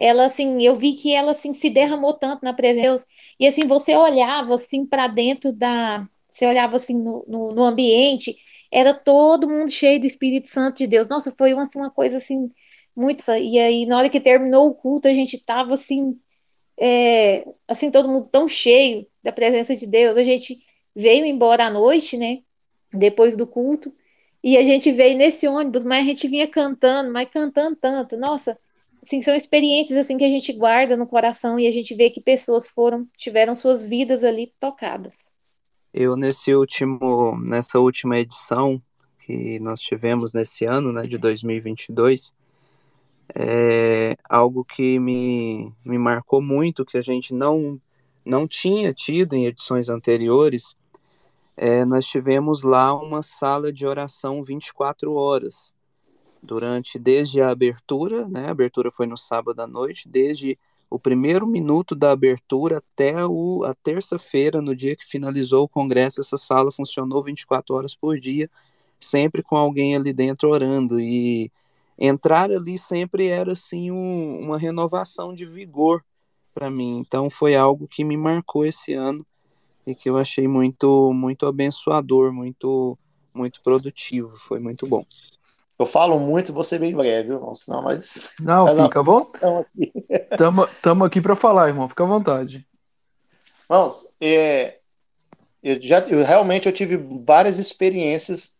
ela 0.00 0.24
assim, 0.26 0.62
eu 0.62 0.74
vi 0.76 0.94
que 0.94 1.14
ela 1.14 1.32
assim 1.32 1.52
se 1.54 1.68
derramou 1.68 2.14
tanto 2.14 2.42
na 2.42 2.54
presença 2.54 2.80
de 2.80 2.88
Deus, 2.88 3.06
e 3.38 3.46
assim 3.46 3.66
você 3.66 3.94
olhava 3.94 4.54
assim 4.54 4.86
para 4.86 5.06
dentro 5.06 5.52
da, 5.52 6.08
você 6.30 6.46
olhava 6.46 6.76
assim 6.76 6.94
no, 6.94 7.24
no, 7.28 7.52
no, 7.52 7.64
ambiente, 7.64 8.36
era 8.72 8.94
todo 8.94 9.48
mundo 9.48 9.70
cheio 9.70 10.00
do 10.00 10.06
Espírito 10.06 10.48
Santo 10.48 10.78
de 10.78 10.86
Deus. 10.86 11.08
Nossa, 11.08 11.32
foi 11.36 11.52
uma, 11.52 11.64
assim, 11.64 11.78
uma 11.78 11.90
coisa 11.90 12.16
assim 12.18 12.50
muito, 12.96 13.22
e 13.32 13.58
aí 13.58 13.86
na 13.86 13.98
hora 13.98 14.08
que 14.08 14.20
terminou 14.20 14.68
o 14.68 14.74
culto 14.74 15.08
a 15.08 15.12
gente 15.12 15.38
tava 15.38 15.74
assim, 15.74 16.18
é, 16.80 17.46
assim 17.68 17.90
todo 17.90 18.08
mundo 18.08 18.28
tão 18.30 18.48
cheio 18.48 19.06
da 19.22 19.30
presença 19.30 19.76
de 19.76 19.86
Deus. 19.86 20.16
A 20.16 20.24
gente 20.24 20.58
veio 20.96 21.26
embora 21.26 21.66
à 21.66 21.70
noite, 21.70 22.16
né? 22.16 22.38
Depois 22.92 23.36
do 23.36 23.46
culto, 23.46 23.94
e 24.42 24.56
a 24.56 24.62
gente 24.62 24.90
veio 24.90 25.16
nesse 25.16 25.46
ônibus, 25.46 25.84
mas 25.84 26.02
a 26.02 26.06
gente 26.06 26.26
vinha 26.26 26.48
cantando, 26.48 27.12
mas 27.12 27.28
cantando 27.30 27.76
tanto. 27.76 28.16
Nossa, 28.16 28.58
assim, 29.02 29.22
são 29.22 29.34
experiências 29.34 29.98
assim 29.98 30.16
que 30.16 30.24
a 30.24 30.30
gente 30.30 30.52
guarda 30.52 30.96
no 30.96 31.06
coração 31.06 31.58
e 31.58 31.66
a 31.66 31.70
gente 31.70 31.94
vê 31.94 32.10
que 32.10 32.20
pessoas 32.20 32.68
foram 32.68 33.06
tiveram 33.16 33.54
suas 33.54 33.84
vidas 33.84 34.24
ali 34.24 34.52
tocadas. 34.58 35.30
Eu 35.92 36.16
nesse 36.16 36.54
último 36.54 37.38
nessa 37.48 37.78
última 37.78 38.18
edição 38.18 38.80
que 39.24 39.60
nós 39.60 39.80
tivemos 39.80 40.32
nesse 40.32 40.64
ano, 40.64 40.92
né, 40.92 41.02
de 41.02 41.18
2022, 41.18 42.32
é 43.34 44.16
algo 44.28 44.64
que 44.64 44.98
me, 44.98 45.72
me 45.84 45.98
marcou 45.98 46.42
muito 46.42 46.84
que 46.84 46.98
a 46.98 47.02
gente 47.02 47.34
não 47.34 47.80
não 48.24 48.46
tinha 48.46 48.92
tido 48.92 49.34
em 49.34 49.46
edições 49.46 49.88
anteriores. 49.88 50.76
É, 51.56 51.84
nós 51.84 52.04
tivemos 52.06 52.62
lá 52.62 52.94
uma 52.94 53.22
sala 53.22 53.72
de 53.72 53.86
oração 53.86 54.42
24 54.42 55.12
horas 55.14 55.74
durante 56.42 56.98
desde 56.98 57.40
a 57.40 57.50
abertura, 57.50 58.28
né? 58.28 58.46
A 58.46 58.50
abertura 58.50 58.90
foi 58.90 59.06
no 59.06 59.16
sábado 59.16 59.60
à 59.60 59.66
noite, 59.66 60.08
desde 60.08 60.58
o 60.88 60.98
primeiro 60.98 61.46
minuto 61.46 61.94
da 61.94 62.10
abertura 62.10 62.78
até 62.78 63.24
o, 63.24 63.62
a 63.64 63.74
terça-feira, 63.74 64.60
no 64.60 64.74
dia 64.74 64.96
que 64.96 65.06
finalizou 65.06 65.64
o 65.64 65.68
congresso, 65.68 66.20
essa 66.20 66.36
sala 66.36 66.72
funcionou 66.72 67.22
24 67.22 67.74
horas 67.74 67.94
por 67.94 68.18
dia, 68.18 68.50
sempre 68.98 69.42
com 69.42 69.56
alguém 69.56 69.94
ali 69.94 70.12
dentro 70.12 70.48
orando. 70.48 70.98
E 70.98 71.50
entrar 72.00 72.50
ali 72.50 72.78
sempre 72.78 73.28
era 73.28 73.52
assim 73.52 73.90
um, 73.90 74.40
uma 74.40 74.58
renovação 74.58 75.34
de 75.34 75.44
vigor 75.44 76.02
para 76.54 76.70
mim. 76.70 76.98
Então 76.98 77.28
foi 77.28 77.54
algo 77.54 77.86
que 77.86 78.02
me 78.02 78.16
marcou 78.16 78.64
esse 78.64 78.94
ano 78.94 79.24
e 79.86 79.94
que 79.94 80.08
eu 80.08 80.16
achei 80.16 80.48
muito 80.48 81.12
muito 81.12 81.46
abençoador, 81.46 82.32
muito 82.32 82.98
muito 83.34 83.60
produtivo, 83.62 84.36
foi 84.38 84.58
muito 84.58 84.86
bom. 84.86 85.04
Eu 85.78 85.86
falo 85.86 86.18
muito, 86.18 86.62
ser 86.62 86.78
bem 86.78 86.94
breve, 86.94 87.28
viu? 87.28 87.54
Senão 87.54 87.80
nós. 87.80 88.34
Não, 88.38 88.66
fica 88.84 89.02
bom. 89.02 89.22
Estamos 89.22 89.64
aqui, 90.66 91.06
aqui 91.06 91.20
para 91.22 91.34
falar, 91.34 91.68
irmão. 91.68 91.88
Fica 91.88 92.04
à 92.04 92.06
vontade. 92.06 92.66
Vamos, 93.66 94.04
é, 94.20 94.80
eu 95.62 95.80
já, 95.80 96.00
eu, 96.00 96.24
realmente 96.24 96.66
eu 96.66 96.72
tive 96.72 96.96
várias 96.96 97.58
experiências 97.58 98.58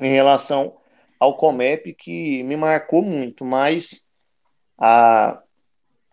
em 0.00 0.10
relação 0.10 0.76
ao 1.22 1.36
Comep 1.36 1.94
que 1.94 2.42
me 2.42 2.56
marcou 2.56 3.00
muito, 3.00 3.44
mas 3.44 4.08
a, 4.76 5.40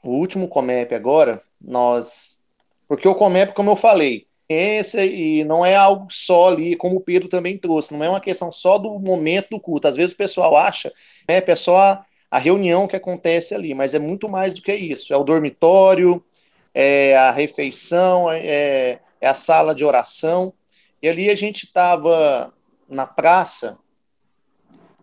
o 0.03 0.11
último 0.11 0.47
Comep 0.47 0.93
agora, 0.93 1.41
nós. 1.59 2.39
Porque 2.87 3.07
o 3.07 3.15
Comep, 3.15 3.53
como 3.53 3.71
eu 3.71 3.75
falei, 3.75 4.27
experiência 4.47 5.03
e 5.03 5.43
não 5.43 5.65
é 5.65 5.75
algo 5.75 6.05
só 6.11 6.49
ali, 6.49 6.75
como 6.75 6.97
o 6.97 7.01
Pedro 7.01 7.27
também 7.27 7.57
trouxe, 7.57 7.91
não 7.91 8.03
é 8.03 8.09
uma 8.09 8.21
questão 8.21 8.51
só 8.51 8.77
do 8.77 8.99
momento 8.99 9.49
do 9.49 9.59
culto. 9.59 9.87
Às 9.87 9.95
vezes 9.95 10.13
o 10.13 10.17
pessoal 10.17 10.55
acha 10.55 10.93
né, 11.27 11.41
é 11.43 11.55
só 11.55 11.77
a, 11.79 12.05
a 12.29 12.37
reunião 12.37 12.87
que 12.87 12.95
acontece 12.95 13.55
ali, 13.55 13.73
mas 13.73 13.95
é 13.95 13.99
muito 13.99 14.29
mais 14.29 14.53
do 14.53 14.61
que 14.61 14.75
isso. 14.75 15.11
É 15.11 15.17
o 15.17 15.23
dormitório, 15.23 16.23
é 16.71 17.17
a 17.17 17.31
refeição, 17.31 18.31
é, 18.31 18.99
é 19.19 19.27
a 19.27 19.33
sala 19.33 19.73
de 19.73 19.83
oração. 19.83 20.53
E 21.01 21.09
ali 21.09 21.31
a 21.31 21.35
gente 21.35 21.65
estava 21.65 22.53
na 22.87 23.07
praça, 23.07 23.79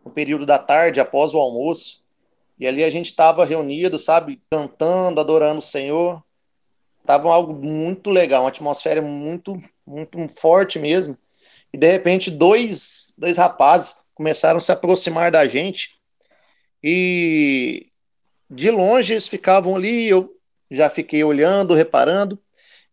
no 0.06 0.12
período 0.12 0.46
da 0.46 0.56
tarde, 0.56 1.00
após 1.00 1.34
o 1.34 1.38
almoço, 1.38 2.04
e 2.56 2.66
ali 2.66 2.84
a 2.84 2.88
gente 2.88 3.06
estava 3.06 3.44
reunido, 3.44 3.98
sabe, 3.98 4.40
cantando, 4.48 5.20
adorando 5.20 5.58
o 5.58 5.62
Senhor. 5.62 6.22
Tava 7.04 7.28
algo 7.28 7.52
muito 7.52 8.08
legal, 8.08 8.44
uma 8.44 8.48
atmosfera 8.48 9.02
muito, 9.02 9.58
muito 9.84 10.16
forte 10.28 10.78
mesmo. 10.78 11.18
E 11.72 11.76
de 11.76 11.90
repente, 11.90 12.30
dois, 12.30 13.14
dois 13.18 13.36
rapazes 13.36 14.08
começaram 14.14 14.58
a 14.58 14.60
se 14.60 14.70
aproximar 14.70 15.32
da 15.32 15.44
gente. 15.46 15.90
E 16.82 17.88
de 18.48 18.70
longe 18.70 19.12
eles 19.12 19.26
ficavam 19.28 19.74
ali, 19.74 20.08
eu 20.08 20.24
já 20.70 20.88
fiquei 20.88 21.22
olhando, 21.24 21.74
reparando. 21.74 22.38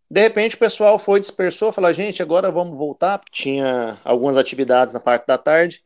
De 0.09 0.19
repente 0.19 0.55
o 0.55 0.59
pessoal 0.59 0.97
foi, 0.97 1.19
dispersou, 1.19 1.71
falou: 1.71 1.93
gente, 1.93 2.21
agora 2.21 2.51
vamos 2.51 2.75
voltar. 2.75 3.21
Tinha 3.31 3.99
algumas 4.03 4.35
atividades 4.35 4.93
na 4.93 4.99
parte 4.99 5.27
da 5.27 5.37
tarde. 5.37 5.83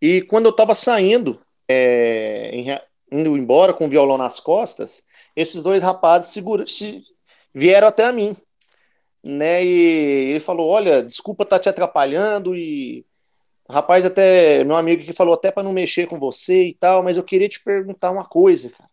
E 0.00 0.22
quando 0.22 0.46
eu 0.46 0.50
estava 0.50 0.74
saindo, 0.74 1.40
é, 1.68 2.80
indo 3.10 3.36
embora 3.36 3.72
com 3.72 3.86
o 3.86 3.88
violão 3.88 4.18
nas 4.18 4.40
costas, 4.40 5.02
esses 5.34 5.62
dois 5.62 5.82
rapazes 5.82 6.32
segura, 6.32 6.66
se, 6.66 7.02
vieram 7.54 7.88
até 7.88 8.04
a 8.04 8.12
mim, 8.12 8.36
né? 9.22 9.64
E 9.64 10.30
ele 10.30 10.40
falou: 10.40 10.68
Olha, 10.68 11.02
desculpa 11.02 11.44
estar 11.44 11.56
tá 11.56 11.62
te 11.62 11.68
atrapalhando. 11.68 12.54
E 12.54 13.04
o 13.68 13.72
rapaz, 13.72 14.04
até 14.04 14.62
meu 14.64 14.76
amigo 14.76 15.02
que 15.02 15.12
falou 15.12 15.34
até 15.34 15.50
para 15.50 15.62
não 15.62 15.72
mexer 15.72 16.06
com 16.06 16.18
você 16.18 16.64
e 16.64 16.74
tal, 16.74 17.02
mas 17.02 17.16
eu 17.16 17.24
queria 17.24 17.48
te 17.48 17.62
perguntar 17.62 18.10
uma 18.10 18.24
coisa, 18.24 18.70
cara. 18.70 18.90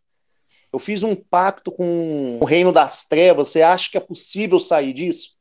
Eu 0.71 0.79
fiz 0.79 1.03
um 1.03 1.15
pacto 1.15 1.71
com 1.71 2.39
o 2.41 2.45
reino 2.45 2.71
das 2.71 3.05
trevas. 3.05 3.49
Você 3.49 3.61
acha 3.61 3.91
que 3.91 3.97
é 3.97 3.99
possível 3.99 4.59
sair 4.59 4.91
disso? 4.91 5.35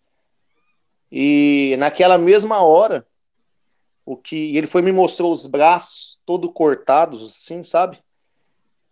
E 1.11 1.75
naquela 1.79 2.19
mesma 2.19 2.63
hora, 2.63 3.07
o 4.05 4.17
que 4.17 4.57
ele 4.57 4.67
foi 4.67 4.83
me 4.83 4.93
mostrou 4.93 5.33
os 5.33 5.47
braços 5.47 6.21
todo 6.25 6.53
cortados, 6.53 7.37
assim, 7.37 7.63
sabe? 7.65 7.99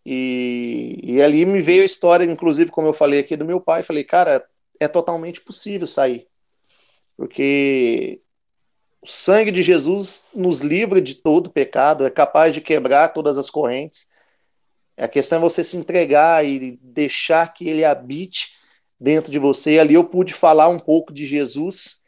E, 0.04 0.98
e 1.02 1.22
ali 1.22 1.44
me 1.44 1.60
veio 1.60 1.82
a 1.82 1.86
história, 1.86 2.24
inclusive, 2.24 2.70
como 2.70 2.88
eu 2.88 2.92
falei 2.92 3.20
aqui, 3.20 3.36
do 3.36 3.44
meu 3.44 3.60
pai. 3.60 3.82
Falei, 3.82 4.04
cara, 4.04 4.44
é 4.78 4.88
totalmente 4.88 5.40
possível 5.40 5.86
sair. 5.86 6.26
Porque 7.16 8.20
o 9.02 9.06
sangue 9.06 9.50
de 9.50 9.62
Jesus 9.62 10.24
nos 10.34 10.60
livra 10.60 11.00
de 11.00 11.14
todo 11.14 11.50
pecado, 11.50 12.06
é 12.06 12.10
capaz 12.10 12.54
de 12.54 12.60
quebrar 12.60 13.08
todas 13.08 13.36
as 13.36 13.50
correntes. 13.50 14.08
A 14.96 15.08
questão 15.08 15.38
é 15.38 15.40
você 15.40 15.62
se 15.64 15.76
entregar 15.76 16.44
e 16.44 16.78
deixar 16.82 17.52
que 17.52 17.68
ele 17.68 17.84
habite 17.84 18.52
dentro 18.98 19.30
de 19.30 19.38
você. 19.38 19.72
E 19.72 19.80
ali 19.80 19.94
eu 19.94 20.04
pude 20.04 20.32
falar 20.32 20.68
um 20.68 20.78
pouco 20.78 21.12
de 21.12 21.24
Jesus 21.24 21.99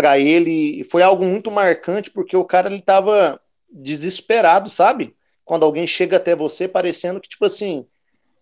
para 0.00 0.18
ele. 0.18 0.84
Foi 0.84 1.02
algo 1.02 1.24
muito 1.24 1.50
marcante, 1.50 2.10
porque 2.10 2.36
o 2.36 2.44
cara 2.44 2.68
ele 2.68 2.78
estava 2.78 3.40
desesperado, 3.70 4.70
sabe? 4.70 5.14
quando 5.50 5.64
alguém 5.64 5.84
chega 5.84 6.16
até 6.16 6.36
você 6.36 6.68
parecendo 6.68 7.20
que, 7.20 7.28
tipo 7.28 7.44
assim, 7.44 7.84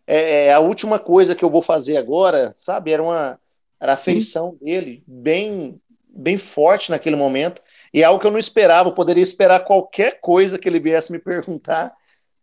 é, 0.06 0.48
é 0.48 0.52
a 0.52 0.60
última 0.60 0.98
coisa 0.98 1.34
que 1.34 1.42
eu 1.42 1.48
vou 1.48 1.62
fazer 1.62 1.96
agora, 1.96 2.52
sabe? 2.54 2.92
Era 2.92 3.02
uma 3.02 3.40
era 3.80 3.94
a 3.94 3.96
feição 3.96 4.58
dele, 4.60 5.02
bem 5.06 5.80
bem 6.06 6.36
forte 6.36 6.90
naquele 6.90 7.16
momento, 7.16 7.62
e 7.94 8.02
é 8.02 8.04
algo 8.04 8.20
que 8.20 8.26
eu 8.26 8.30
não 8.30 8.38
esperava, 8.38 8.90
eu 8.90 8.92
poderia 8.92 9.22
esperar 9.22 9.64
qualquer 9.64 10.20
coisa 10.20 10.58
que 10.58 10.68
ele 10.68 10.78
viesse 10.78 11.10
me 11.10 11.16
perguntar, 11.18 11.94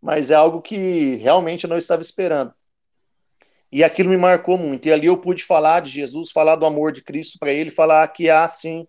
mas 0.02 0.32
é 0.32 0.34
algo 0.34 0.60
que 0.60 1.14
realmente 1.14 1.62
eu 1.62 1.70
não 1.70 1.78
estava 1.78 2.02
esperando. 2.02 2.52
E 3.70 3.84
aquilo 3.84 4.10
me 4.10 4.16
marcou 4.16 4.58
muito. 4.58 4.88
E 4.88 4.92
ali 4.92 5.06
eu 5.06 5.16
pude 5.16 5.44
falar 5.44 5.78
de 5.78 5.90
Jesus, 5.90 6.32
falar 6.32 6.56
do 6.56 6.66
amor 6.66 6.90
de 6.90 7.02
Cristo 7.02 7.38
para 7.38 7.52
ele, 7.52 7.70
falar 7.70 8.08
que 8.08 8.28
há 8.28 8.48
sim 8.48 8.84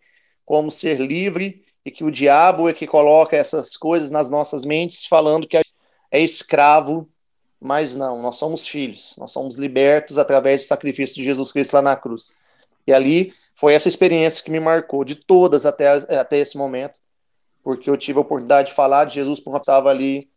como 0.47 0.71
ser 0.71 0.97
livre 1.01 1.61
e 1.85 1.91
que 1.91 2.05
o 2.05 2.09
diabo 2.09 2.69
é 2.69 2.73
que 2.73 2.87
coloca 2.87 3.35
essas 3.35 3.75
coisas 3.75 4.09
nas 4.11 4.29
nossas 4.29 4.63
mentes, 4.63 5.05
falando 5.05 5.45
que 5.45 5.57
é 5.57 6.21
escravo, 6.21 7.07
mas 7.59 7.95
não, 7.95 8.21
nós 8.21 8.37
somos 8.37 8.65
filhos, 8.65 9.13
nós 9.17 9.29
somos 9.29 9.57
libertos 9.57 10.17
através 10.17 10.63
do 10.63 10.67
sacrifício 10.67 11.17
de 11.17 11.25
Jesus 11.25 11.51
Cristo 11.51 11.73
lá 11.73 11.81
na 11.81 11.95
cruz. 11.97 12.33
E 12.87 12.93
ali 12.93 13.33
foi 13.53 13.73
essa 13.73 13.89
experiência 13.89 14.41
que 14.41 14.49
me 14.49 14.59
marcou, 14.59 15.03
de 15.03 15.15
todas 15.15 15.65
até, 15.65 15.89
até 16.17 16.37
esse 16.37 16.57
momento, 16.57 16.97
porque 17.61 17.89
eu 17.89 17.97
tive 17.97 18.17
a 18.17 18.21
oportunidade 18.21 18.69
de 18.69 18.75
falar 18.75 19.03
de 19.03 19.15
Jesus, 19.15 19.41
porque 19.41 19.57
eu 19.57 19.59
estava 19.59 19.89
ali 19.89 20.29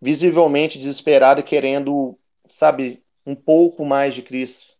visivelmente 0.00 0.78
desesperado 0.78 1.42
querendo, 1.42 2.16
sabe, 2.48 3.02
um 3.26 3.34
pouco 3.34 3.84
mais 3.84 4.14
de 4.14 4.22
Cristo. 4.22 4.77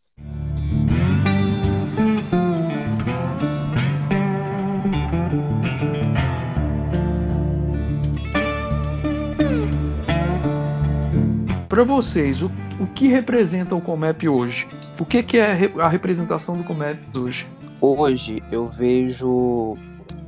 Para 11.78 11.84
vocês, 11.84 12.42
o, 12.42 12.50
o 12.80 12.88
que 12.88 13.06
representa 13.06 13.72
o 13.72 13.80
Comep 13.80 14.28
hoje? 14.28 14.66
O 14.98 15.04
que, 15.04 15.22
que 15.22 15.38
é 15.38 15.70
a 15.78 15.86
representação 15.86 16.58
do 16.58 16.64
Comep 16.64 16.98
hoje? 17.16 17.46
Hoje 17.80 18.42
eu 18.50 18.66
vejo. 18.66 19.76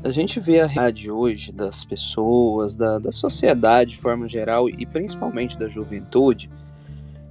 A 0.05 0.13
gente 0.13 0.39
vê 0.39 0.61
a 0.61 0.67
realidade 0.67 1.11
hoje 1.11 1.51
das 1.51 1.85
pessoas, 1.85 2.77
da, 2.77 3.01
da 3.01 3.11
sociedade 3.11 3.91
de 3.91 3.97
forma 3.97 4.29
geral 4.29 4.69
e 4.69 4.87
principalmente 4.87 5.59
da 5.59 5.67
juventude, 5.67 6.49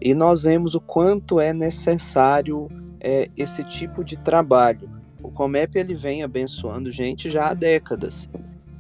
e 0.02 0.14
nós 0.14 0.44
vemos 0.44 0.76
o 0.76 0.82
quanto 0.82 1.40
é 1.40 1.54
necessário 1.54 2.68
é, 3.00 3.30
esse 3.38 3.64
tipo 3.64 4.04
de 4.04 4.18
trabalho. 4.18 4.90
O 5.24 5.32
Comep 5.32 5.78
ele 5.78 5.96
vem 5.96 6.24
abençoando 6.24 6.92
gente 6.92 7.30
já 7.30 7.52
há 7.52 7.54
décadas 7.54 8.30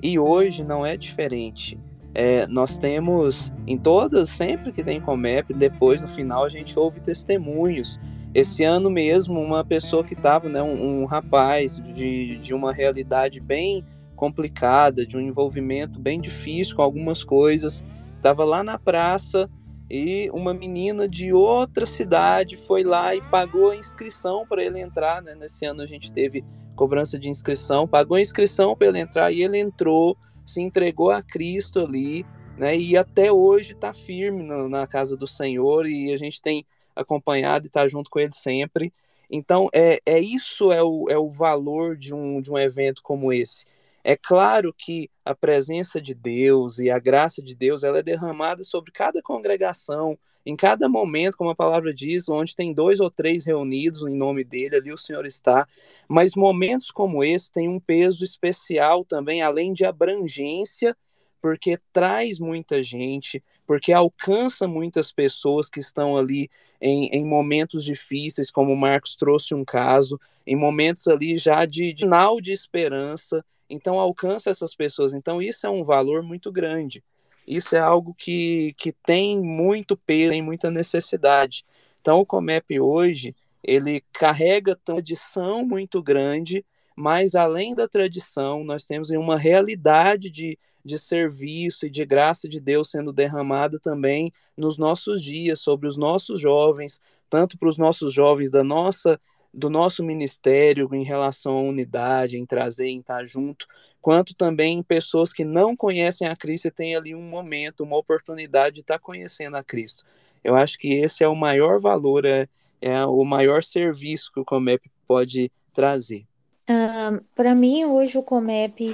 e 0.03 0.19
hoje 0.19 0.65
não 0.65 0.85
é 0.85 0.97
diferente. 0.97 1.79
É, 2.13 2.47
nós 2.47 2.77
temos 2.77 3.51
em 3.67 3.77
todas, 3.77 4.29
sempre 4.29 4.71
que 4.71 4.83
tem 4.83 4.99
Comep, 4.99 5.53
depois 5.53 6.01
no 6.01 6.07
final 6.07 6.43
a 6.43 6.49
gente 6.49 6.77
ouve 6.77 6.99
testemunhos. 6.99 7.99
Esse 8.33 8.63
ano 8.63 8.89
mesmo, 8.89 9.39
uma 9.39 9.63
pessoa 9.63 10.03
que 10.03 10.13
estava, 10.13 10.49
né, 10.49 10.61
um, 10.61 11.01
um 11.01 11.05
rapaz 11.05 11.81
de, 11.93 12.37
de 12.37 12.53
uma 12.53 12.73
realidade 12.73 13.39
bem 13.39 13.85
complicada, 14.15 15.05
de 15.05 15.15
um 15.15 15.21
envolvimento 15.21 15.99
bem 15.99 16.19
difícil 16.19 16.75
com 16.75 16.81
algumas 16.81 17.23
coisas, 17.23 17.83
estava 18.17 18.43
lá 18.43 18.63
na 18.63 18.77
praça 18.77 19.49
e 19.89 20.29
uma 20.31 20.53
menina 20.53 21.07
de 21.07 21.33
outra 21.33 21.85
cidade 21.85 22.55
foi 22.55 22.83
lá 22.83 23.15
e 23.15 23.21
pagou 23.21 23.71
a 23.71 23.75
inscrição 23.75 24.45
para 24.45 24.63
ele 24.63 24.79
entrar. 24.79 25.21
Né? 25.21 25.33
Nesse 25.33 25.65
ano 25.65 25.81
a 25.81 25.87
gente 25.87 26.11
teve 26.11 26.43
cobrança 26.75 27.17
de 27.17 27.27
inscrição, 27.27 27.87
pagou 27.87 28.17
a 28.17 28.21
inscrição 28.21 28.75
para 28.75 28.87
ele 28.87 28.99
entrar 28.99 29.31
e 29.31 29.41
ele 29.41 29.57
entrou, 29.57 30.15
se 30.49 30.61
entregou 30.61 31.11
a 31.11 31.21
Cristo 31.21 31.79
ali, 31.79 32.25
né? 32.57 32.77
E 32.77 32.97
até 32.97 33.31
hoje 33.31 33.73
está 33.73 33.93
firme 33.93 34.43
na, 34.43 34.67
na, 34.67 34.87
casa 34.87 35.15
do 35.15 35.27
Senhor 35.27 35.87
e 35.87 36.13
a 36.13 36.17
gente 36.17 36.41
tem 36.41 36.65
acompanhado 36.95 37.65
e 37.65 37.67
está 37.67 37.87
junto 37.87 38.09
com 38.09 38.19
ele 38.19 38.33
sempre. 38.33 38.93
Então 39.29 39.69
é, 39.73 39.99
é 40.05 40.19
isso 40.19 40.71
é 40.71 40.83
o, 40.83 41.05
é 41.09 41.17
o 41.17 41.29
valor 41.29 41.95
de 41.95 42.13
um, 42.13 42.41
de 42.41 42.51
um 42.51 42.57
evento 42.57 43.01
como 43.03 43.31
esse. 43.31 43.65
É 44.03 44.15
claro 44.15 44.73
que 44.73 45.09
a 45.23 45.35
presença 45.35 46.01
de 46.01 46.13
Deus 46.13 46.79
e 46.79 46.89
a 46.89 46.99
graça 46.99 47.41
de 47.41 47.53
Deus 47.53 47.83
ela 47.83 47.99
é 47.99 48.03
derramada 48.03 48.63
sobre 48.63 48.91
cada 48.91 49.21
congregação, 49.21 50.17
em 50.49 50.55
cada 50.55 50.89
momento, 50.89 51.37
como 51.37 51.51
a 51.51 51.55
palavra 51.55 51.93
diz, 51.93 52.27
onde 52.27 52.55
tem 52.55 52.73
dois 52.73 52.99
ou 52.99 53.11
três 53.11 53.45
reunidos 53.45 54.01
em 54.01 54.15
nome 54.15 54.43
dele, 54.43 54.77
ali 54.77 54.91
o 54.91 54.97
Senhor 54.97 55.25
está. 55.25 55.67
Mas 56.07 56.33
momentos 56.33 56.89
como 56.89 57.23
esse 57.23 57.51
têm 57.51 57.69
um 57.69 57.79
peso 57.79 58.23
especial 58.23 59.05
também, 59.05 59.43
além 59.43 59.73
de 59.73 59.85
abrangência, 59.85 60.97
porque 61.39 61.79
traz 61.93 62.39
muita 62.39 62.81
gente, 62.81 63.43
porque 63.65 63.93
alcança 63.93 64.67
muitas 64.67 65.11
pessoas 65.11 65.69
que 65.69 65.79
estão 65.79 66.17
ali 66.17 66.49
em, 66.81 67.09
em 67.09 67.23
momentos 67.23 67.83
difíceis, 67.85 68.49
como 68.49 68.73
o 68.73 68.77
Marcos 68.77 69.15
trouxe 69.15 69.53
um 69.53 69.63
caso, 69.63 70.19
em 70.47 70.55
momentos 70.55 71.07
ali 71.07 71.37
já 71.37 71.63
de, 71.65 71.93
de 71.93 72.03
final 72.05 72.41
de 72.41 72.51
esperança, 72.51 73.45
então 73.69 73.99
alcança 73.99 74.49
essas 74.49 74.73
pessoas. 74.73 75.13
Então 75.13 75.39
isso 75.39 75.67
é 75.67 75.69
um 75.69 75.83
valor 75.83 76.23
muito 76.23 76.51
grande. 76.51 77.03
Isso 77.49 77.75
é 77.75 77.79
algo 77.79 78.13
que, 78.13 78.73
que 78.77 78.91
tem 78.91 79.41
muito 79.41 79.97
peso, 79.97 80.29
tem 80.29 80.41
muita 80.41 80.69
necessidade. 80.69 81.65
Então 81.99 82.19
o 82.19 82.25
Comep 82.25 82.79
hoje, 82.79 83.35
ele 83.63 84.03
carrega 84.13 84.75
tradição 84.75 85.65
muito 85.65 86.03
grande, 86.03 86.63
mas 86.95 87.33
além 87.33 87.73
da 87.73 87.87
tradição, 87.87 88.63
nós 88.63 88.85
temos 88.85 89.09
uma 89.09 89.35
realidade 89.35 90.29
de, 90.29 90.59
de 90.85 90.99
serviço 90.99 91.87
e 91.87 91.89
de 91.89 92.05
graça 92.05 92.47
de 92.47 92.59
Deus 92.59 92.91
sendo 92.91 93.11
derramada 93.11 93.79
também 93.79 94.31
nos 94.55 94.77
nossos 94.77 95.19
dias, 95.19 95.59
sobre 95.59 95.87
os 95.87 95.97
nossos 95.97 96.39
jovens, 96.39 97.01
tanto 97.27 97.57
para 97.57 97.69
os 97.69 97.79
nossos 97.79 98.13
jovens 98.13 98.51
da 98.51 98.63
nossa 98.63 99.19
do 99.51 99.67
nosso 99.67 100.03
ministério 100.03 100.87
em 100.93 101.03
relação 101.03 101.57
à 101.57 101.61
unidade, 101.61 102.37
em 102.37 102.45
trazer, 102.45 102.87
em 102.87 102.99
estar 102.99 103.25
junto, 103.25 103.65
quanto 104.01 104.33
também 104.33 104.81
pessoas 104.81 105.33
que 105.33 105.43
não 105.43 105.75
conhecem 105.75 106.27
a 106.27 106.35
Cristo 106.35 106.67
e 106.67 106.71
têm 106.71 106.95
ali 106.95 107.13
um 107.13 107.21
momento, 107.21 107.83
uma 107.83 107.97
oportunidade 107.97 108.75
de 108.75 108.81
estar 108.81 108.99
conhecendo 108.99 109.57
a 109.57 109.63
Cristo. 109.63 110.05
Eu 110.43 110.55
acho 110.55 110.77
que 110.77 110.93
esse 110.93 111.23
é 111.23 111.27
o 111.27 111.35
maior 111.35 111.79
valor, 111.79 112.25
é, 112.25 112.47
é 112.81 113.05
o 113.05 113.23
maior 113.25 113.63
serviço 113.63 114.31
que 114.33 114.39
o 114.39 114.45
Comep 114.45 114.89
pode 115.07 115.51
trazer. 115.73 116.25
Uh, 116.69 117.23
Para 117.35 117.53
mim, 117.53 117.85
hoje 117.85 118.17
o 118.17 118.23
Comep 118.23 118.93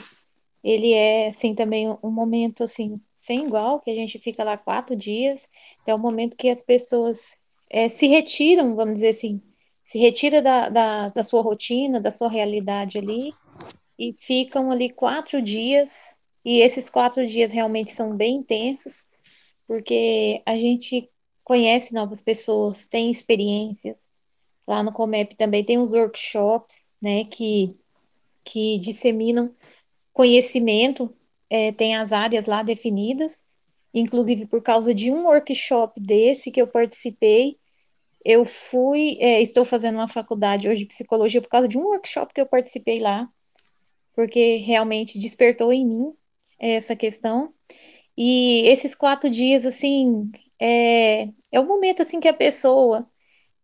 ele 0.63 0.93
é 0.93 1.29
assim 1.29 1.53
também 1.53 1.87
um 2.01 2.09
momento 2.09 2.63
assim 2.63 2.99
sem 3.13 3.45
igual, 3.45 3.79
que 3.79 3.91
a 3.91 3.95
gente 3.95 4.17
fica 4.17 4.43
lá 4.43 4.57
quatro 4.57 4.95
dias, 4.95 5.47
é 5.85 5.93
um 5.93 5.99
momento 5.99 6.35
que 6.35 6.49
as 6.49 6.63
pessoas 6.63 7.37
é, 7.69 7.87
se 7.87 8.07
retiram, 8.07 8.75
vamos 8.75 8.95
dizer 8.95 9.09
assim, 9.09 9.41
se 9.85 9.99
retira 9.99 10.41
da, 10.41 10.69
da, 10.69 11.09
da 11.09 11.23
sua 11.23 11.43
rotina, 11.43 12.01
da 12.01 12.09
sua 12.09 12.29
realidade 12.29 12.97
ali, 12.97 13.31
e 13.97 14.13
ficam 14.27 14.71
ali 14.71 14.89
quatro 14.89 15.41
dias, 15.41 16.15
e 16.43 16.59
esses 16.59 16.89
quatro 16.89 17.25
dias 17.27 17.51
realmente 17.51 17.91
são 17.91 18.15
bem 18.15 18.37
intensos, 18.37 19.03
porque 19.67 20.41
a 20.45 20.57
gente 20.57 21.09
conhece 21.43 21.93
novas 21.93 22.21
pessoas, 22.21 22.87
tem 22.87 23.11
experiências. 23.11 24.07
Lá 24.67 24.83
no 24.83 24.91
Comep 24.91 25.35
também 25.35 25.63
tem 25.63 25.77
os 25.77 25.93
workshops, 25.93 26.91
né, 27.01 27.25
que, 27.25 27.75
que 28.43 28.77
disseminam 28.79 29.53
conhecimento, 30.13 31.13
é, 31.49 31.71
tem 31.71 31.95
as 31.95 32.11
áreas 32.11 32.45
lá 32.47 32.63
definidas, 32.63 33.43
inclusive 33.93 34.45
por 34.45 34.61
causa 34.61 34.93
de 34.93 35.11
um 35.11 35.25
workshop 35.25 35.99
desse 35.99 36.51
que 36.51 36.61
eu 36.61 36.67
participei, 36.67 37.57
eu 38.25 38.43
fui, 38.43 39.17
é, 39.19 39.41
estou 39.41 39.63
fazendo 39.63 39.95
uma 39.95 40.07
faculdade 40.07 40.67
hoje 40.67 40.81
de 40.81 40.87
psicologia 40.87 41.41
por 41.41 41.49
causa 41.49 41.67
de 41.67 41.77
um 41.77 41.83
workshop 41.83 42.33
que 42.33 42.41
eu 42.41 42.47
participei 42.47 42.99
lá, 42.99 43.29
porque 44.15 44.57
realmente 44.57 45.19
despertou 45.19 45.73
em 45.73 45.85
mim 45.85 46.13
essa 46.59 46.95
questão. 46.95 47.53
E 48.17 48.61
esses 48.67 48.95
quatro 48.95 49.29
dias, 49.29 49.65
assim, 49.65 50.31
é, 50.59 51.29
é 51.51 51.59
o 51.59 51.67
momento, 51.67 52.01
assim, 52.01 52.19
que 52.19 52.27
a 52.27 52.33
pessoa, 52.33 53.07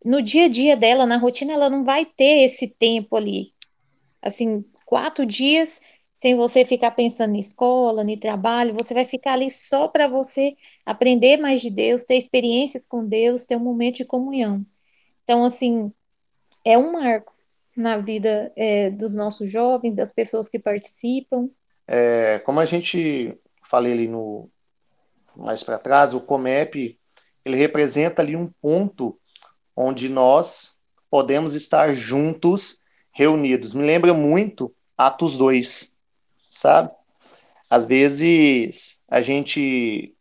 no 0.04 0.22
dia 0.22 0.44
a 0.46 0.48
dia 0.48 0.76
dela, 0.76 1.06
na 1.06 1.16
rotina, 1.16 1.54
ela 1.54 1.70
não 1.70 1.84
vai 1.84 2.04
ter 2.04 2.44
esse 2.44 2.68
tempo 2.68 3.16
ali. 3.16 3.54
Assim, 4.22 4.64
quatro 4.86 5.26
dias 5.26 5.80
sem 6.14 6.36
você 6.36 6.64
ficar 6.64 6.92
pensando 6.92 7.34
em 7.34 7.40
escola, 7.40 8.08
em 8.08 8.18
trabalho, 8.18 8.74
você 8.74 8.94
vai 8.94 9.04
ficar 9.04 9.32
ali 9.32 9.50
só 9.50 9.88
para 9.88 10.06
você 10.06 10.54
aprender 10.86 11.36
mais 11.36 11.60
de 11.60 11.70
Deus, 11.70 12.04
ter 12.04 12.16
experiências 12.16 12.86
com 12.86 13.04
Deus, 13.04 13.44
ter 13.44 13.56
um 13.56 13.60
momento 13.60 13.96
de 13.96 14.04
comunhão. 14.04 14.64
Então, 15.24 15.44
assim, 15.44 15.92
é 16.64 16.78
um 16.78 16.92
marco 16.92 17.31
na 17.76 17.96
vida 17.98 18.52
é, 18.56 18.90
dos 18.90 19.14
nossos 19.14 19.50
jovens, 19.50 19.96
das 19.96 20.12
pessoas 20.12 20.48
que 20.48 20.58
participam. 20.58 21.48
É, 21.86 22.38
como 22.40 22.60
a 22.60 22.64
gente 22.64 23.38
falei 23.64 23.92
ali 23.92 24.08
no 24.08 24.50
mais 25.34 25.62
para 25.62 25.78
trás, 25.78 26.12
o 26.12 26.20
Comep 26.20 26.98
ele 27.44 27.56
representa 27.56 28.22
ali 28.22 28.36
um 28.36 28.48
ponto 28.60 29.18
onde 29.74 30.08
nós 30.08 30.78
podemos 31.10 31.54
estar 31.54 31.94
juntos, 31.94 32.82
reunidos. 33.10 33.74
Me 33.74 33.84
lembra 33.84 34.14
muito 34.14 34.74
Atos 34.96 35.36
2, 35.36 35.94
sabe? 36.48 36.90
Às 37.68 37.86
vezes 37.86 39.00
a 39.08 39.20
gente 39.20 40.14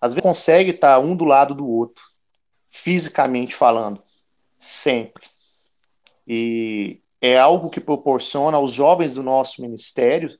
às 0.00 0.12
vezes 0.12 0.22
consegue 0.22 0.70
estar 0.70 0.98
um 0.98 1.16
do 1.16 1.24
lado 1.24 1.54
do 1.54 1.66
outro, 1.66 2.04
fisicamente 2.68 3.54
falando, 3.54 4.02
sempre. 4.58 5.33
E 6.26 7.00
é 7.20 7.38
algo 7.38 7.70
que 7.70 7.80
proporciona 7.80 8.56
aos 8.56 8.72
jovens 8.72 9.14
do 9.14 9.22
nosso 9.22 9.62
ministério 9.62 10.38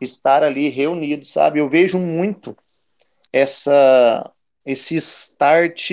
estar 0.00 0.42
ali 0.42 0.68
reunidos, 0.68 1.32
sabe? 1.32 1.60
Eu 1.60 1.68
vejo 1.68 1.98
muito 1.98 2.56
essa 3.32 4.30
esse 4.64 4.94
start 4.96 5.90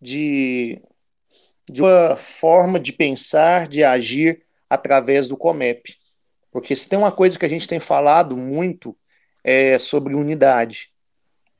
de, 0.00 0.80
de 1.70 1.82
uma 1.82 2.16
forma 2.16 2.80
de 2.80 2.90
pensar, 2.90 3.68
de 3.68 3.84
agir 3.84 4.42
através 4.68 5.28
do 5.28 5.36
Comep. 5.36 5.94
Porque 6.50 6.74
se 6.74 6.88
tem 6.88 6.98
uma 6.98 7.12
coisa 7.12 7.38
que 7.38 7.44
a 7.44 7.48
gente 7.48 7.68
tem 7.68 7.78
falado 7.78 8.34
muito 8.34 8.96
é 9.44 9.78
sobre 9.78 10.14
unidade, 10.14 10.90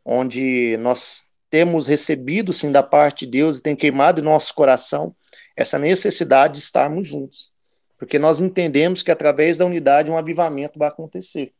onde 0.05 0.77
nós 0.79 1.27
temos 1.51 1.87
recebido, 1.87 2.53
sim, 2.53 2.73
da 2.73 2.83
parte 2.83 3.27
de 3.27 3.33
Deus 3.33 3.59
e 3.59 3.63
tem 3.63 3.77
queimado 3.77 4.21
em 4.21 4.25
nosso 4.25 4.55
coração 4.55 5.15
essa 5.57 5.79
necessidade 5.79 6.55
de 6.55 6.61
estarmos 6.61 7.09
juntos. 7.09 7.51
Porque 7.99 8.19
nós 8.19 8.39
entendemos 8.39 9.03
que 9.03 9.11
através 9.11 9.59
da 9.59 9.67
unidade 9.67 10.11
um 10.11 10.19
avivamento 10.19 10.79
vai 10.79 10.89
acontecer. 10.89 11.53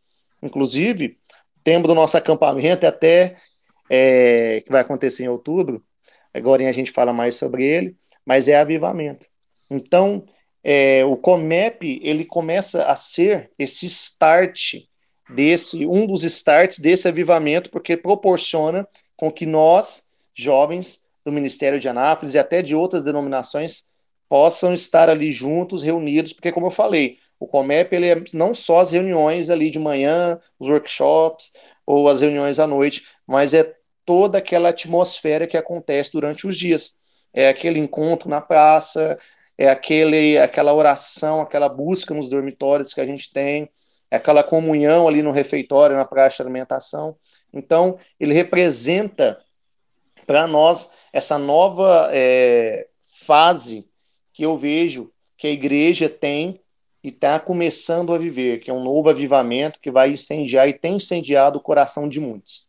Inclusive, 0.43 1.19
tempo 1.63 1.87
do 1.87 1.95
nosso 1.95 2.17
acampamento 2.17 2.87
até 2.87 3.37
é, 3.89 4.61
que 4.65 4.71
vai 4.71 4.81
acontecer 4.81 5.25
em 5.25 5.29
outubro, 5.29 5.85
agora 6.35 6.69
a 6.69 6.73
gente 6.73 6.91
fala 6.91 7.13
mais 7.13 7.37
sobre 7.37 7.65
ele, 7.65 7.97
mas 8.25 8.49
é 8.49 8.57
avivamento. 8.57 9.27
Então, 9.71 10.25
é, 10.65 11.05
o 11.05 11.17
Comep 11.17 12.01
ele 12.03 12.25
começa 12.25 12.85
a 12.85 12.97
ser 12.97 13.51
esse 13.59 13.87
start 13.87 14.85
desse 15.29 15.87
um 15.87 16.07
dos 16.07 16.25
starts 16.25 16.79
desse 16.79 17.09
avivamento 17.09 17.71
porque 17.71 17.97
proporciona 17.97 18.87
com 19.17 19.31
que 19.31 19.47
nós 19.47 20.09
jovens 20.35 21.05
do 21.25 21.33
Ministério 21.33 21.79
de 21.79 21.89
Anápolis 21.89 22.35
e 22.35 22.39
até 22.39 22.63
de 22.63 22.75
outras 22.75 23.05
denominações 23.05 23.85
possam 24.29 24.73
estar 24.73 25.11
ali 25.11 25.31
juntos, 25.31 25.83
reunidos, 25.83 26.33
porque 26.33 26.51
como 26.51 26.67
eu 26.67 26.71
falei, 26.71 27.19
o 27.39 27.47
Comep 27.47 27.93
ele 27.95 28.09
é 28.09 28.25
não 28.33 28.55
só 28.55 28.81
as 28.81 28.91
reuniões 28.91 29.51
ali 29.51 29.69
de 29.69 29.79
manhã, 29.79 30.41
os 30.59 30.69
workshops 30.69 31.51
ou 31.85 32.09
as 32.09 32.21
reuniões 32.21 32.59
à 32.59 32.67
noite, 32.67 33.05
mas 33.27 33.53
é 33.53 33.75
toda 34.05 34.39
aquela 34.39 34.71
atmosfera 34.71 35.47
que 35.47 35.57
acontece 35.57 36.13
durante 36.13 36.47
os 36.47 36.57
dias. 36.57 36.93
É 37.33 37.49
aquele 37.49 37.79
encontro 37.79 38.29
na 38.29 38.41
praça, 38.41 39.19
é 39.59 39.69
aquele, 39.69 40.39
aquela 40.39 40.73
oração, 40.73 41.41
aquela 41.41 41.69
busca 41.69 42.15
nos 42.15 42.31
dormitórios 42.31 42.95
que 42.95 43.01
a 43.01 43.07
gente 43.07 43.33
tem, 43.33 43.69
é 44.11 44.17
aquela 44.17 44.43
comunhão 44.43 45.09
ali 45.09 45.23
no 45.23 45.31
refeitório, 45.31 45.97
na 45.97 46.05
praça 46.05 46.37
de 46.37 46.43
alimentação. 46.43 47.17
Então, 47.53 47.99
ele 48.19 48.35
representa 48.35 49.39
para 50.27 50.47
nós 50.47 50.91
essa 51.13 51.39
nova 51.39 52.09
é, 52.13 52.89
fase 53.27 53.87
que 54.33 54.45
eu 54.45 54.57
vejo 54.57 55.11
que 55.37 55.47
a 55.47 55.51
igreja 55.51 56.09
tem 56.09 56.61
e 57.03 57.09
está 57.09 57.39
começando 57.39 58.15
a 58.15 58.19
viver, 58.19 58.61
que 58.61 58.71
é 58.71 58.75
um 58.75 58.83
novo 58.83 59.11
avivamento 59.11 59.81
que 59.81 59.91
vai 59.91 60.13
incendiar 60.13 60.69
e 60.69 60.73
tem 60.73 60.97
incendiado 60.97 61.59
o 61.59 61.63
coração 61.63 62.09
de 62.09 62.21
muitos. 62.21 62.67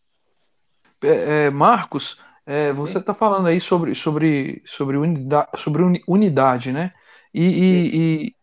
É, 1.04 1.46
é, 1.46 1.50
Marcos, 1.50 2.18
é, 2.46 2.74
você 2.74 2.98
está 2.98 3.14
falando 3.14 3.48
aí 3.48 3.60
sobre, 3.60 3.94
sobre, 3.94 4.62
sobre, 4.66 4.98
unidade, 4.98 5.50
sobre 5.58 5.84
unidade, 6.08 6.72
né? 6.72 6.92
E, 7.34 7.44
e, 7.44 7.96
e, 7.96 8.36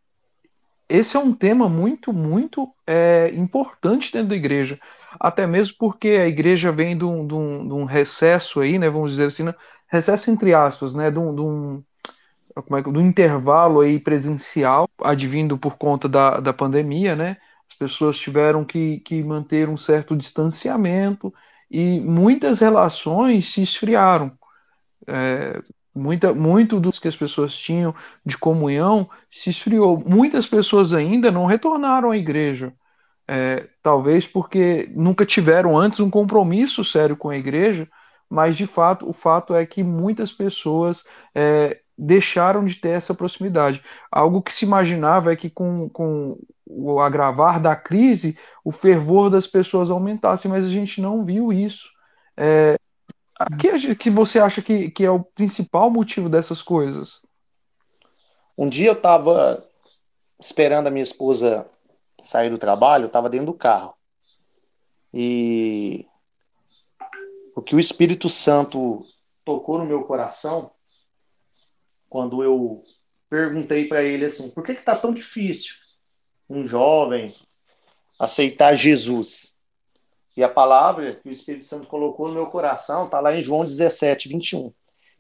esse 0.88 1.16
é 1.16 1.20
um 1.20 1.32
tema 1.32 1.68
muito, 1.68 2.12
muito 2.12 2.68
é, 2.86 3.30
importante 3.34 4.12
dentro 4.12 4.28
da 4.28 4.36
igreja. 4.36 4.78
Até 5.18 5.46
mesmo 5.46 5.74
porque 5.78 6.08
a 6.08 6.26
igreja 6.26 6.70
vem 6.70 6.96
de 6.96 7.04
um, 7.04 7.26
de 7.26 7.34
um, 7.34 7.66
de 7.66 7.74
um 7.74 7.84
recesso 7.84 8.60
aí, 8.60 8.78
né? 8.78 8.88
Vamos 8.88 9.12
dizer 9.12 9.26
assim, 9.26 9.44
né? 9.44 9.54
Recesso 9.90 10.30
entre 10.30 10.54
aspas, 10.54 10.94
né? 10.94 11.10
De 11.10 11.18
um, 11.18 11.34
de 11.34 11.40
um, 11.40 11.82
como 12.54 12.76
é, 12.76 12.82
do 12.82 13.00
intervalo 13.00 13.80
aí 13.80 13.98
presencial, 13.98 14.88
advindo 15.02 15.58
por 15.58 15.76
conta 15.76 16.08
da, 16.08 16.40
da 16.40 16.52
pandemia, 16.52 17.16
né? 17.16 17.36
As 17.70 17.76
pessoas 17.76 18.18
tiveram 18.18 18.64
que, 18.64 19.00
que 19.00 19.22
manter 19.22 19.68
um 19.68 19.76
certo 19.76 20.16
distanciamento 20.16 21.32
e 21.70 22.00
muitas 22.00 22.58
relações 22.58 23.52
se 23.52 23.62
esfriaram. 23.62 24.32
É, 25.06 25.62
muita, 25.94 26.34
muito 26.34 26.80
dos 26.80 26.98
que 26.98 27.08
as 27.08 27.16
pessoas 27.16 27.56
tinham 27.56 27.94
de 28.24 28.36
comunhão 28.36 29.08
se 29.30 29.50
esfriou. 29.50 30.02
Muitas 30.06 30.46
pessoas 30.46 30.92
ainda 30.92 31.30
não 31.30 31.46
retornaram 31.46 32.10
à 32.10 32.16
igreja. 32.16 32.72
É, 33.28 33.68
talvez 33.82 34.26
porque 34.26 34.90
nunca 34.94 35.24
tiveram 35.24 35.78
antes 35.78 36.00
um 36.00 36.10
compromisso 36.10 36.84
sério 36.84 37.16
com 37.16 37.30
a 37.30 37.36
igreja, 37.36 37.88
mas 38.30 38.56
de 38.56 38.66
fato 38.66 39.08
o 39.08 39.12
fato 39.12 39.54
é 39.54 39.66
que 39.66 39.82
muitas 39.82 40.30
pessoas 40.30 41.04
é, 41.34 41.80
deixaram 41.98 42.64
de 42.64 42.76
ter 42.76 42.90
essa 42.90 43.12
proximidade. 43.12 43.82
Algo 44.10 44.40
que 44.40 44.54
se 44.54 44.64
imaginava 44.64 45.32
é 45.32 45.36
que 45.36 45.50
com, 45.50 45.88
com 45.90 46.38
o 46.66 47.00
agravar 47.00 47.60
da 47.60 47.74
crise, 47.74 48.38
o 48.64 48.70
fervor 48.70 49.28
das 49.28 49.46
pessoas 49.46 49.90
aumentasse, 49.90 50.46
mas 50.46 50.64
a 50.64 50.68
gente 50.68 51.00
não 51.00 51.24
viu 51.24 51.52
isso. 51.52 51.90
É, 52.36 52.76
que, 53.58 53.94
que 53.96 54.10
você 54.10 54.38
acha 54.38 54.62
que, 54.62 54.90
que 54.90 55.04
é 55.04 55.10
o 55.10 55.20
principal 55.22 55.90
motivo 55.90 56.28
dessas 56.28 56.62
coisas? 56.62 57.20
Um 58.56 58.68
dia 58.68 58.88
eu 58.88 58.94
estava 58.94 59.66
esperando 60.38 60.86
a 60.86 60.90
minha 60.90 61.02
esposa 61.02 61.66
sair 62.20 62.50
do 62.50 62.58
trabalho, 62.58 63.06
estava 63.06 63.28
dentro 63.28 63.46
do 63.46 63.54
carro. 63.54 63.94
E 65.12 66.06
o 67.60 67.62
que 67.62 67.76
o 67.76 67.80
Espírito 67.80 68.26
Santo 68.26 69.00
tocou 69.44 69.78
no 69.78 69.84
meu 69.84 70.02
coração 70.04 70.70
quando 72.08 72.42
eu 72.42 72.80
perguntei 73.28 73.86
para 73.86 74.02
ele 74.02 74.24
assim: 74.24 74.50
por 74.50 74.64
que 74.64 74.72
está 74.72 74.96
tão 74.96 75.12
difícil 75.12 75.74
um 76.48 76.66
jovem 76.66 77.36
aceitar 78.18 78.74
Jesus? 78.74 79.58
E 80.34 80.42
a 80.42 80.48
palavra 80.48 81.16
que 81.16 81.28
o 81.28 81.32
Espírito 81.32 81.66
Santo 81.66 81.86
colocou 81.86 82.28
no 82.28 82.34
meu 82.34 82.46
coração 82.46 83.04
está 83.04 83.20
lá 83.20 83.36
em 83.36 83.42
João 83.42 83.66
17, 83.66 84.30
21. 84.30 84.72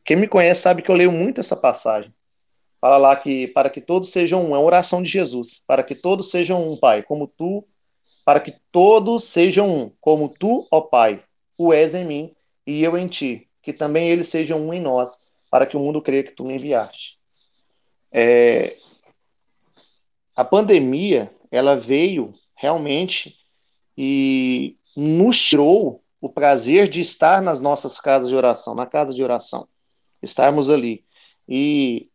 Quem 0.02 0.16
me 0.16 0.26
conhece 0.26 0.62
sabe 0.62 0.80
que 0.80 0.90
eu 0.90 0.96
leio 0.96 1.12
muito 1.12 1.40
essa 1.40 1.54
passagem. 1.54 2.10
Fala 2.80 2.96
lá 2.96 3.14
que 3.16 3.48
para 3.48 3.68
que 3.68 3.82
todos 3.82 4.10
sejam 4.10 4.46
um, 4.46 4.56
é 4.56 4.58
uma 4.58 4.64
oração 4.64 5.02
de 5.02 5.10
Jesus, 5.10 5.62
para 5.66 5.82
que 5.82 5.94
todos 5.94 6.30
sejam 6.30 6.72
um, 6.72 6.74
Pai, 6.78 7.02
como 7.02 7.26
tu, 7.26 7.68
para 8.24 8.40
que 8.40 8.54
todos 8.72 9.24
sejam 9.24 9.68
um, 9.68 9.92
como 10.00 10.30
tu, 10.30 10.66
ó 10.70 10.80
Pai, 10.80 11.22
o 11.62 11.74
és 11.74 11.94
em 11.94 12.06
mim 12.06 12.34
e 12.66 12.82
eu 12.82 12.96
em 12.96 13.06
ti, 13.06 13.46
que 13.60 13.70
também 13.70 14.08
eles 14.08 14.28
sejam 14.28 14.58
um 14.58 14.72
em 14.72 14.80
nós, 14.80 15.26
para 15.50 15.66
que 15.66 15.76
o 15.76 15.80
mundo 15.80 16.00
creia 16.00 16.24
que 16.24 16.30
tu 16.30 16.42
me 16.42 16.54
enviaste. 16.54 17.18
É, 18.10 18.78
a 20.34 20.42
pandemia, 20.42 21.30
ela 21.50 21.76
veio 21.76 22.32
realmente 22.54 23.36
e 23.94 24.78
nos 24.96 25.38
tirou 25.38 26.02
o 26.18 26.30
prazer 26.30 26.88
de 26.88 27.02
estar 27.02 27.42
nas 27.42 27.60
nossas 27.60 28.00
casas 28.00 28.30
de 28.30 28.34
oração, 28.34 28.74
na 28.74 28.86
casa 28.86 29.12
de 29.12 29.22
oração, 29.22 29.68
estarmos 30.22 30.70
ali. 30.70 31.04
E, 31.46 32.08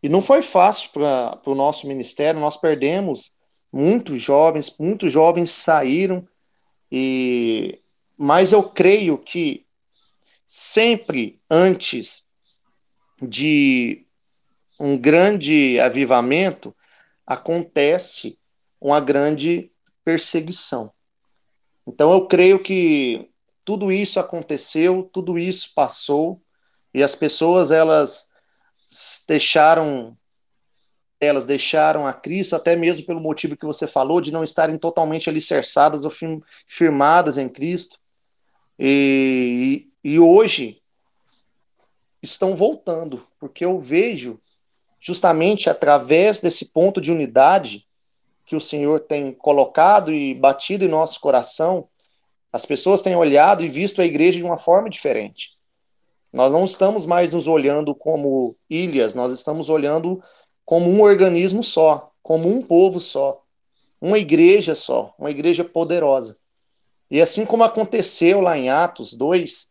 e 0.00 0.08
não 0.08 0.22
foi 0.22 0.42
fácil 0.42 0.90
para 0.90 1.40
o 1.44 1.56
nosso 1.56 1.88
ministério, 1.88 2.38
nós 2.38 2.56
perdemos 2.56 3.34
muitos 3.72 4.22
jovens, 4.22 4.72
muitos 4.78 5.10
jovens 5.10 5.50
saíram, 5.50 6.24
e 6.92 7.80
mas 8.22 8.52
eu 8.52 8.62
creio 8.62 9.16
que 9.16 9.64
sempre 10.46 11.40
antes 11.50 12.26
de 13.22 14.04
um 14.78 14.98
grande 14.98 15.80
avivamento, 15.80 16.76
acontece 17.26 18.38
uma 18.78 19.00
grande 19.00 19.72
perseguição. 20.04 20.92
Então 21.86 22.12
eu 22.12 22.26
creio 22.26 22.62
que 22.62 23.30
tudo 23.64 23.90
isso 23.90 24.20
aconteceu, 24.20 25.08
tudo 25.10 25.38
isso 25.38 25.72
passou 25.74 26.42
e 26.92 27.02
as 27.02 27.14
pessoas 27.14 27.70
elas 27.70 28.28
deixaram 29.26 30.14
elas 31.18 31.46
deixaram 31.46 32.06
a 32.06 32.12
Cristo 32.12 32.54
até 32.54 32.76
mesmo 32.76 33.06
pelo 33.06 33.20
motivo 33.20 33.56
que 33.56 33.66
você 33.66 33.86
falou 33.86 34.20
de 34.20 34.30
não 34.30 34.44
estarem 34.44 34.76
totalmente 34.76 35.30
alicerçadas 35.30 36.04
ou 36.04 36.12
firmadas 36.66 37.38
em 37.38 37.48
Cristo. 37.48 37.98
E, 38.82 39.90
e 40.02 40.18
hoje 40.18 40.80
estão 42.22 42.56
voltando, 42.56 43.26
porque 43.38 43.62
eu 43.62 43.78
vejo 43.78 44.40
justamente 44.98 45.68
através 45.68 46.40
desse 46.40 46.64
ponto 46.64 46.98
de 46.98 47.12
unidade 47.12 47.86
que 48.46 48.56
o 48.56 48.60
Senhor 48.60 49.00
tem 49.00 49.32
colocado 49.32 50.10
e 50.14 50.32
batido 50.32 50.86
em 50.86 50.88
nosso 50.88 51.20
coração, 51.20 51.88
as 52.50 52.64
pessoas 52.64 53.02
têm 53.02 53.14
olhado 53.14 53.62
e 53.62 53.68
visto 53.68 54.00
a 54.00 54.04
igreja 54.04 54.38
de 54.38 54.44
uma 54.44 54.56
forma 54.56 54.88
diferente. 54.88 55.58
Nós 56.32 56.50
não 56.50 56.64
estamos 56.64 57.04
mais 57.04 57.34
nos 57.34 57.46
olhando 57.46 57.94
como 57.94 58.56
ilhas, 58.68 59.14
nós 59.14 59.30
estamos 59.30 59.68
olhando 59.68 60.22
como 60.64 60.88
um 60.88 61.02
organismo 61.02 61.62
só, 61.62 62.12
como 62.22 62.48
um 62.48 62.62
povo 62.62 62.98
só, 62.98 63.42
uma 64.00 64.18
igreja 64.18 64.74
só, 64.74 65.14
uma 65.18 65.30
igreja 65.30 65.64
poderosa. 65.64 66.39
E 67.10 67.20
assim 67.20 67.44
como 67.44 67.64
aconteceu 67.64 68.40
lá 68.40 68.56
em 68.56 68.68
Atos 68.68 69.14
2, 69.14 69.70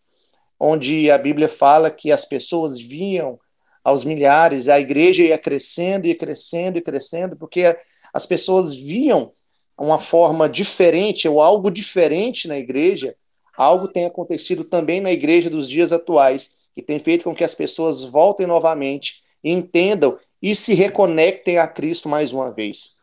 onde 0.60 1.10
a 1.10 1.18
Bíblia 1.18 1.48
fala 1.48 1.90
que 1.90 2.12
as 2.12 2.26
pessoas 2.26 2.80
viam 2.80 3.40
aos 3.84 4.04
milhares, 4.04 4.68
a 4.68 4.80
igreja 4.80 5.24
ia 5.24 5.38
crescendo 5.38 6.06
e 6.06 6.14
crescendo 6.14 6.78
e 6.78 6.82
crescendo, 6.82 7.38
porque 7.38 7.78
as 8.14 8.26
pessoas 8.26 8.74
viam 8.76 9.32
uma 9.78 9.98
forma 9.98 10.50
diferente 10.50 11.28
ou 11.28 11.40
algo 11.40 11.72
diferente 11.72 12.48
na 12.48 12.58
igreja, 12.58 13.16
algo 13.56 13.88
tem 13.88 14.06
acontecido 14.06 14.66
também 14.66 15.00
na 15.00 15.12
igreja 15.12 15.50
dos 15.50 15.70
dias 15.70 15.94
atuais, 15.94 16.58
que 16.76 16.82
tem 16.82 17.00
feito 17.00 17.24
com 17.24 17.34
que 17.34 17.44
as 17.44 17.56
pessoas 17.56 18.04
voltem 18.04 18.46
novamente, 18.46 19.22
entendam 19.42 20.20
e 20.42 20.54
se 20.54 20.74
reconectem 20.74 21.58
a 21.58 21.68
Cristo 21.68 22.10
mais 22.10 22.34
uma 22.34 22.52
vez. 22.52 22.96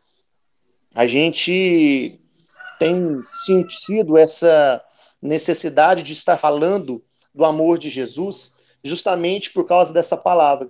A 0.93 1.07
gente 1.07 2.19
tem 2.79 3.21
sentido 3.23 4.17
essa 4.17 4.83
necessidade 5.21 6.03
de 6.03 6.13
estar 6.13 6.37
falando 6.37 7.03
do 7.33 7.45
amor 7.45 7.77
de 7.77 7.89
Jesus, 7.89 8.55
justamente 8.83 9.51
por 9.51 9.65
causa 9.65 9.93
dessa 9.93 10.17
palavra, 10.17 10.69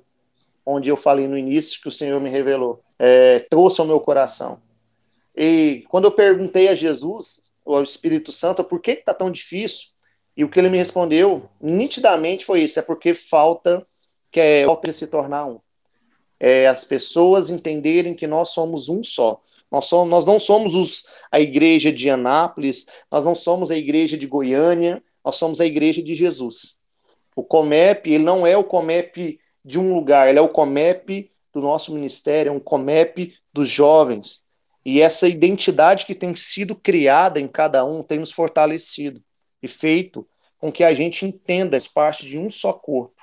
onde 0.65 0.89
eu 0.89 0.97
falei 0.97 1.27
no 1.27 1.37
início 1.37 1.81
que 1.81 1.87
o 1.87 1.91
Senhor 1.91 2.19
me 2.19 2.29
revelou, 2.29 2.83
é, 2.99 3.39
trouxe 3.39 3.79
ao 3.79 3.87
meu 3.87 3.99
coração. 3.99 4.61
E 5.35 5.85
quando 5.89 6.05
eu 6.05 6.11
perguntei 6.11 6.67
a 6.67 6.75
Jesus, 6.75 7.51
ou 7.63 7.75
ao 7.75 7.83
Espírito 7.83 8.31
Santo, 8.31 8.63
por 8.63 8.81
que 8.81 8.91
está 8.91 9.13
tão 9.13 9.31
difícil, 9.31 9.89
e 10.35 10.43
o 10.43 10.49
que 10.49 10.59
ele 10.59 10.69
me 10.69 10.77
respondeu 10.77 11.49
nitidamente 11.59 12.45
foi 12.45 12.61
isso: 12.61 12.79
é 12.79 12.81
porque 12.81 13.13
falta, 13.13 13.85
que 14.31 14.39
é 14.39 14.65
falta 14.65 14.91
se 14.91 15.07
tornar 15.07 15.45
um. 15.45 15.59
É 16.39 16.67
as 16.67 16.83
pessoas 16.83 17.49
entenderem 17.49 18.13
que 18.13 18.27
nós 18.27 18.49
somos 18.49 18.89
um 18.89 19.03
só. 19.03 19.41
Nós, 19.72 19.86
somos, 19.86 20.09
nós 20.09 20.26
não 20.26 20.39
somos 20.39 20.76
os, 20.76 21.03
a 21.32 21.39
igreja 21.39 21.91
de 21.91 22.09
Anápolis, 22.09 22.86
nós 23.11 23.24
não 23.24 23.36
somos 23.36 23.70
a 23.70 23.76
igreja 23.76 24.18
de 24.18 24.26
Goiânia, 24.26 25.03
nós 25.24 25.36
somos 25.36 25.59
a 25.59 25.65
igreja 25.65 26.01
de 26.01 26.15
Jesus. 26.15 26.78
O 27.36 27.43
Comep, 27.43 28.09
ele 28.09 28.24
não 28.24 28.47
é 28.47 28.55
o 28.55 28.63
Comep 28.63 29.39
de 29.63 29.78
um 29.78 29.93
lugar, 29.93 30.30
ele 30.30 30.39
é 30.39 30.41
o 30.41 30.49
Comep 30.49 31.30
do 31.53 31.61
nosso 31.61 31.93
ministério, 31.93 32.49
é 32.49 32.53
um 32.53 32.59
Comep 32.59 33.34
dos 33.53 33.68
jovens. 33.68 34.41
E 34.86 35.01
essa 35.01 35.28
identidade 35.28 36.05
que 36.05 36.15
tem 36.15 36.34
sido 36.36 36.74
criada 36.74 37.41
em 37.41 37.47
cada 37.47 37.84
um 37.84 38.01
tem 38.01 38.20
nos 38.20 38.32
fortalecido 38.32 39.22
e 39.61 39.68
feito 39.68 40.26
com 40.57 40.72
que 40.72 40.84
a 40.84 40.93
gente 40.93 41.26
entenda 41.26 41.76
as 41.76 41.88
partes 41.88 42.26
de 42.28 42.38
um 42.38 42.49
só 42.49 42.72
corpo. 42.72 43.22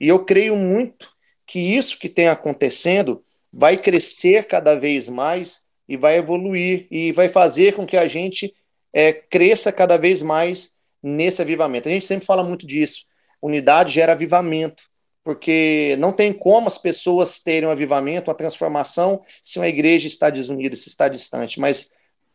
E 0.00 0.08
eu 0.08 0.24
creio 0.24 0.56
muito 0.56 1.12
que 1.46 1.58
isso 1.58 1.98
que 1.98 2.08
tem 2.08 2.28
acontecendo 2.28 3.24
vai 3.52 3.76
crescer 3.76 4.46
cada 4.48 4.74
vez 4.74 5.08
mais 5.08 5.63
e 5.88 5.96
vai 5.96 6.16
evoluir 6.16 6.86
e 6.90 7.12
vai 7.12 7.28
fazer 7.28 7.74
com 7.74 7.86
que 7.86 7.96
a 7.96 8.06
gente 8.06 8.54
é, 8.92 9.12
cresça 9.12 9.72
cada 9.72 9.96
vez 9.96 10.22
mais 10.22 10.74
nesse 11.02 11.42
avivamento. 11.42 11.88
A 11.88 11.92
gente 11.92 12.06
sempre 12.06 12.24
fala 12.24 12.42
muito 12.42 12.66
disso. 12.66 13.06
Unidade 13.42 13.92
gera 13.92 14.12
avivamento, 14.12 14.84
porque 15.22 15.96
não 15.98 16.12
tem 16.12 16.32
como 16.32 16.66
as 16.66 16.78
pessoas 16.78 17.40
terem 17.40 17.68
um 17.68 17.72
avivamento, 17.72 18.30
uma 18.30 18.36
transformação, 18.36 19.22
se 19.42 19.58
uma 19.58 19.68
igreja 19.68 20.06
está 20.06 20.30
desunida, 20.30 20.76
se 20.76 20.88
está 20.88 21.08
distante. 21.08 21.60
Mas 21.60 21.90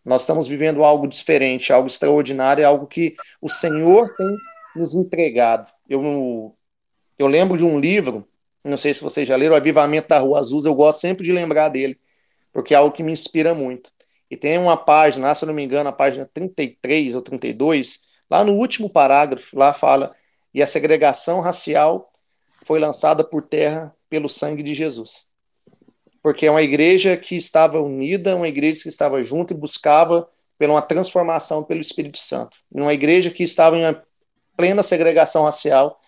nós 0.06 0.22
estamos 0.22 0.48
vivendo 0.48 0.84
algo 0.84 1.08
diferente, 1.08 1.74
algo 1.74 1.88
extraordinário, 1.88 2.66
algo 2.66 2.88
que 2.88 3.16
o 3.42 3.50
Senhor 3.50 4.08
tem 4.16 4.36
nos 4.76 4.94
entregado. 4.94 5.72
Eu, 5.88 6.56
eu 7.18 7.28
lembro 7.28 7.58
de 7.58 7.66
um 7.66 7.80
livro, 7.80 8.28
não 8.64 8.78
sei 8.78 8.94
se 8.94 9.04
vocês 9.04 9.28
já 9.28 9.36
leram, 9.36 9.56
Avivamento 9.56 10.08
da 10.10 10.20
Rua 10.20 10.40
Azul, 10.40 10.62
eu 10.66 10.76
gosto 10.76 11.00
sempre 11.02 11.26
de 11.26 11.32
lembrar 11.32 11.70
dele, 11.70 12.00
porque 12.52 12.74
é 12.74 12.78
algo 12.78 12.96
que 12.96 13.04
me 13.04 13.12
inspira 13.12 13.54
muito. 13.54 13.92
E 14.30 14.38
tem 14.38 14.58
uma 14.58 14.78
página, 14.78 15.34
se 15.34 15.44
eu 15.44 15.48
não 15.48 15.54
me 15.54 15.64
engano, 15.64 15.90
a 15.90 15.94
página 15.94 16.30
33 16.34 17.16
ou 17.16 17.22
32, 17.22 18.00
lá 18.30 18.44
no 18.44 18.54
último 18.54 18.90
parágrafo, 18.90 19.58
lá 19.58 19.74
fala, 19.74 20.16
e 20.54 20.62
a 20.62 20.68
segregação 20.68 21.40
racial 21.40 22.12
foi 22.66 22.80
lançada 22.80 23.24
por 23.24 23.42
terra 23.42 23.96
pelo 24.10 24.30
sangue 24.30 24.62
de 24.62 24.74
Jesus 24.74 25.30
porque 26.22 26.46
é 26.46 26.52
uma 26.52 26.62
igreja 26.62 27.16
que 27.16 27.36
estava 27.36 27.82
unida, 27.82 28.36
uma 28.36 28.48
igreja 28.48 28.84
que 28.84 28.90
estava 28.90 29.24
junta 29.24 29.54
e 29.54 29.58
buscava 29.58 30.30
pela 30.58 30.74
uma 30.74 30.82
transformação 30.82 31.64
pelo 31.64 31.80
Espírito 31.80 32.18
Santo. 32.18 32.58
Uma 32.72 32.94
igreja 32.94 33.32
que 33.32 33.44
estava 33.44 33.78
em 33.78 33.86
uma 33.86 34.04
plena 34.58 34.84
segregação 34.84 35.46
racial, 35.46 36.00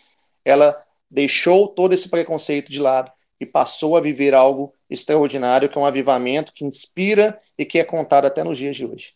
ela 0.44 0.78
deixou 1.10 1.68
todo 1.68 1.94
esse 1.94 2.10
preconceito 2.10 2.72
de 2.72 2.80
lado 2.80 3.12
e 3.40 3.46
passou 3.46 3.96
a 3.96 4.02
viver 4.02 4.34
algo 4.34 4.74
extraordinário, 4.92 5.70
que 5.70 5.78
é 5.78 5.82
um 5.82 5.86
avivamento 5.86 6.52
que 6.54 6.66
inspira 6.66 7.40
e 7.58 7.66
que 7.66 7.80
é 7.80 7.84
contado 7.84 8.26
até 8.26 8.44
nos 8.44 8.58
dias 8.58 8.76
de 8.76 8.86
hoje. 8.86 9.14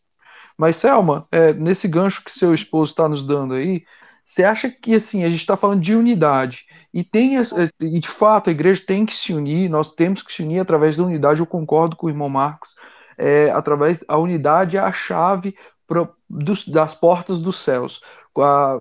Mas, 0.57 0.77
Selma, 0.77 1.27
é, 1.31 1.53
nesse 1.53 1.87
gancho 1.87 2.23
que 2.23 2.31
seu 2.31 2.53
esposo 2.53 2.91
está 2.91 3.09
nos 3.09 3.27
dando 3.27 3.55
aí, 3.55 3.83
você 4.25 4.43
acha 4.43 4.69
que 4.69 4.95
assim 4.95 5.23
a 5.23 5.29
gente 5.29 5.41
está 5.41 5.55
falando 5.55 5.81
de 5.81 5.93
unidade 5.93 6.65
e 6.93 7.03
tem 7.03 7.35
e 7.79 7.99
de 7.99 8.07
fato 8.07 8.49
a 8.49 8.53
igreja 8.53 8.83
tem 8.85 9.05
que 9.05 9.13
se 9.13 9.33
unir, 9.33 9.69
nós 9.69 9.91
temos 9.91 10.23
que 10.23 10.33
se 10.33 10.41
unir 10.41 10.59
através 10.59 10.97
da 10.97 11.03
unidade. 11.03 11.41
Eu 11.41 11.45
concordo 11.45 11.95
com 11.95 12.07
o 12.07 12.09
irmão 12.09 12.29
Marcos. 12.29 12.73
É, 13.17 13.49
através 13.51 14.03
a 14.07 14.17
unidade 14.17 14.77
é 14.77 14.79
a 14.79 14.91
chave 14.91 15.55
pro, 15.85 16.13
dos, 16.29 16.67
das 16.67 16.95
portas 16.95 17.39
dos 17.39 17.59
céus. 17.59 18.01
A, 18.37 18.79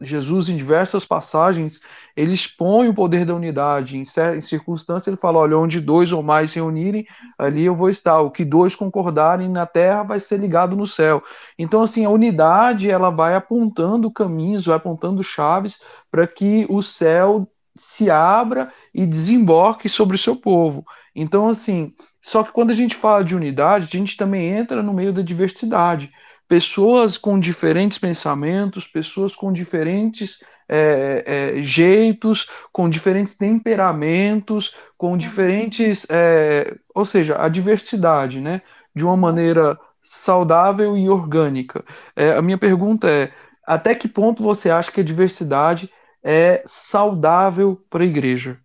Jesus, 0.00 0.48
em 0.48 0.56
diversas 0.56 1.04
passagens, 1.04 1.80
ele 2.16 2.32
expõe 2.32 2.88
o 2.88 2.94
poder 2.94 3.24
da 3.24 3.34
unidade. 3.34 3.96
Em, 3.96 4.02
em 4.02 4.40
circunstâncias, 4.40 5.06
ele 5.08 5.16
fala: 5.16 5.38
olha, 5.38 5.58
onde 5.58 5.80
dois 5.80 6.12
ou 6.12 6.22
mais 6.22 6.50
se 6.50 6.56
reunirem, 6.56 7.06
ali 7.38 7.64
eu 7.64 7.74
vou 7.74 7.90
estar. 7.90 8.20
O 8.20 8.30
que 8.30 8.44
dois 8.44 8.74
concordarem 8.74 9.48
na 9.48 9.66
terra 9.66 10.02
vai 10.02 10.20
ser 10.20 10.38
ligado 10.38 10.76
no 10.76 10.86
céu. 10.86 11.22
Então, 11.58 11.82
assim, 11.82 12.04
a 12.04 12.10
unidade 12.10 12.90
ela 12.90 13.10
vai 13.10 13.34
apontando 13.34 14.10
caminhos, 14.10 14.66
vai 14.66 14.76
apontando 14.76 15.22
chaves 15.22 15.80
para 16.10 16.26
que 16.26 16.66
o 16.68 16.82
céu 16.82 17.48
se 17.74 18.10
abra 18.10 18.72
e 18.94 19.06
desemboque 19.06 19.88
sobre 19.88 20.16
o 20.16 20.18
seu 20.18 20.34
povo. 20.34 20.84
Então, 21.14 21.48
assim, 21.48 21.94
só 22.22 22.42
que 22.42 22.52
quando 22.52 22.70
a 22.70 22.74
gente 22.74 22.96
fala 22.96 23.22
de 23.22 23.36
unidade, 23.36 23.84
a 23.84 23.98
gente 23.98 24.16
também 24.16 24.48
entra 24.48 24.82
no 24.82 24.92
meio 24.92 25.12
da 25.12 25.22
diversidade 25.22 26.10
pessoas 26.48 27.18
com 27.18 27.38
diferentes 27.38 27.98
pensamentos, 27.98 28.86
pessoas 28.86 29.34
com 29.34 29.52
diferentes 29.52 30.38
é, 30.68 31.54
é, 31.56 31.62
jeitos, 31.62 32.48
com 32.72 32.88
diferentes 32.88 33.36
temperamentos, 33.36 34.74
com 34.96 35.12
uhum. 35.12 35.16
diferentes. 35.16 36.06
É, 36.10 36.74
ou 36.94 37.04
seja, 37.04 37.36
a 37.40 37.48
diversidade, 37.48 38.40
né? 38.40 38.62
De 38.94 39.04
uma 39.04 39.16
maneira 39.16 39.78
saudável 40.02 40.96
e 40.96 41.08
orgânica. 41.08 41.84
É, 42.14 42.32
a 42.32 42.42
minha 42.42 42.58
pergunta 42.58 43.08
é: 43.08 43.32
até 43.66 43.94
que 43.94 44.08
ponto 44.08 44.42
você 44.42 44.70
acha 44.70 44.90
que 44.90 45.00
a 45.00 45.04
diversidade 45.04 45.90
é 46.22 46.62
saudável 46.66 47.80
para 47.90 48.02
a 48.02 48.06
igreja? 48.06 48.58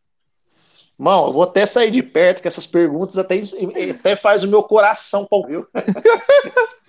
Mão, 0.97 1.27
eu 1.27 1.33
vou 1.33 1.41
até 1.41 1.65
sair 1.65 1.89
de 1.89 2.03
perto, 2.03 2.43
que 2.43 2.47
essas 2.47 2.67
perguntas 2.67 3.17
até, 3.17 3.41
até 3.89 4.15
faz 4.15 4.43
o 4.43 4.47
meu 4.47 4.61
coração 4.61 5.27
viu? 5.47 5.65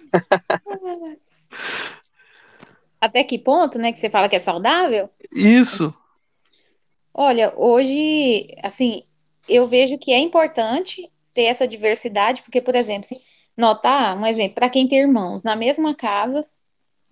Até 3.01 3.25
que 3.25 3.39
ponto, 3.39 3.79
né, 3.79 3.93
que 3.93 3.99
você 3.99 4.09
fala 4.09 4.29
que 4.29 4.37
é 4.37 4.41
saudável? 4.41 5.11
Isso. 5.35 5.93
Olha, 7.13 7.53
hoje, 7.57 8.55
assim, 8.63 9.03
eu 9.49 9.67
vejo 9.67 9.99
que 9.99 10.13
é 10.13 10.19
importante 10.19 11.11
ter 11.35 11.43
essa 11.43 11.67
diversidade, 11.67 12.43
porque, 12.43 12.61
por 12.61 12.75
exemplo, 12.75 13.09
se 13.09 13.21
notar, 13.57 14.17
um 14.17 14.25
exemplo, 14.25 14.55
para 14.55 14.71
quem 14.71 14.87
tem 14.87 15.01
irmãos 15.01 15.43
na 15.43 15.57
mesma 15.57 15.95
casa, 15.95 16.43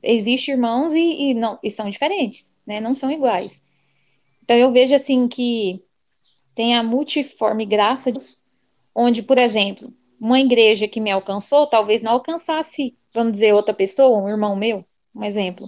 existem 0.02 0.54
irmãos 0.54 0.94
e, 0.94 1.30
e, 1.30 1.34
não, 1.34 1.58
e 1.62 1.70
são 1.70 1.90
diferentes, 1.90 2.54
né? 2.66 2.80
Não 2.80 2.94
são 2.94 3.10
iguais. 3.10 3.62
Então 4.42 4.56
eu 4.56 4.72
vejo 4.72 4.94
assim 4.94 5.28
que 5.28 5.82
tem 6.54 6.76
a 6.76 6.82
multiforme 6.82 7.66
graça, 7.66 8.12
onde, 8.94 9.22
por 9.22 9.38
exemplo, 9.38 9.92
uma 10.20 10.38
igreja 10.38 10.86
que 10.86 11.00
me 11.00 11.10
alcançou, 11.10 11.66
talvez 11.66 12.02
não 12.02 12.12
alcançasse, 12.12 12.94
vamos 13.12 13.32
dizer, 13.32 13.54
outra 13.54 13.72
pessoa, 13.72 14.18
um 14.18 14.28
irmão 14.28 14.54
meu, 14.54 14.84
um 15.14 15.24
exemplo. 15.24 15.66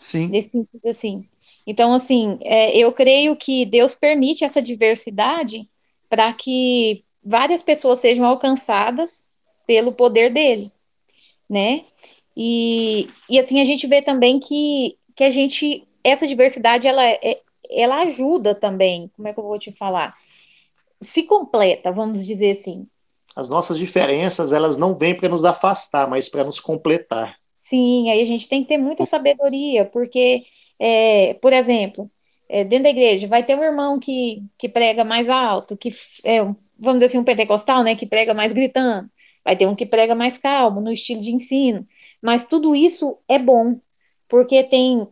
Sim. 0.00 0.28
Nesse 0.28 0.50
sentido, 0.50 0.86
assim. 0.86 1.28
Então, 1.66 1.92
assim, 1.92 2.38
é, 2.42 2.76
eu 2.78 2.92
creio 2.92 3.34
que 3.34 3.66
Deus 3.66 3.94
permite 3.96 4.44
essa 4.44 4.62
diversidade 4.62 5.68
para 6.08 6.32
que 6.32 7.04
várias 7.22 7.62
pessoas 7.62 7.98
sejam 7.98 8.24
alcançadas 8.24 9.26
pelo 9.66 9.92
poder 9.92 10.32
dele, 10.32 10.70
né? 11.50 11.84
E, 12.36 13.08
e 13.28 13.38
assim, 13.38 13.60
a 13.60 13.64
gente 13.64 13.86
vê 13.88 14.00
também 14.00 14.38
que, 14.38 14.96
que 15.16 15.24
a 15.24 15.30
gente, 15.30 15.86
essa 16.04 16.26
diversidade, 16.26 16.86
ela, 16.86 17.04
é, 17.04 17.40
ela 17.68 18.02
ajuda 18.02 18.54
também, 18.54 19.10
como 19.16 19.26
é 19.26 19.34
que 19.34 19.40
eu 19.40 19.44
vou 19.44 19.58
te 19.58 19.72
falar? 19.72 20.16
Se 21.02 21.24
completa, 21.24 21.90
vamos 21.90 22.24
dizer 22.24 22.52
assim 22.52 22.86
as 23.36 23.48
nossas 23.48 23.78
diferenças 23.78 24.52
elas 24.52 24.76
não 24.76 24.96
vêm 24.96 25.14
para 25.14 25.28
nos 25.28 25.44
afastar, 25.44 26.08
mas 26.08 26.28
para 26.28 26.44
nos 26.44 26.58
completar. 26.60 27.36
Sim, 27.54 28.10
aí 28.10 28.20
a 28.20 28.24
gente 28.24 28.48
tem 28.48 28.62
que 28.62 28.68
ter 28.68 28.78
muita 28.78 29.04
sabedoria, 29.04 29.84
porque, 29.84 30.44
é, 30.78 31.34
por 31.34 31.52
exemplo, 31.52 32.10
é, 32.48 32.64
dentro 32.64 32.84
da 32.84 32.90
igreja 32.90 33.26
vai 33.28 33.44
ter 33.44 33.56
um 33.56 33.62
irmão 33.62 33.98
que, 33.98 34.42
que 34.56 34.68
prega 34.68 35.04
mais 35.04 35.28
alto, 35.28 35.76
que 35.76 35.92
é, 36.24 36.42
vamos 36.78 37.00
dizer 37.00 37.06
assim, 37.06 37.18
um 37.18 37.24
pentecostal, 37.24 37.82
né, 37.82 37.94
que 37.94 38.06
prega 38.06 38.32
mais 38.32 38.52
gritando, 38.52 39.10
vai 39.44 39.56
ter 39.56 39.66
um 39.66 39.74
que 39.74 39.84
prega 39.86 40.14
mais 40.14 40.38
calmo, 40.38 40.80
no 40.80 40.92
estilo 40.92 41.20
de 41.20 41.32
ensino, 41.32 41.86
mas 42.22 42.46
tudo 42.46 42.74
isso 42.74 43.18
é 43.28 43.38
bom, 43.38 43.80
porque 44.28 44.64
tem, 44.64 45.06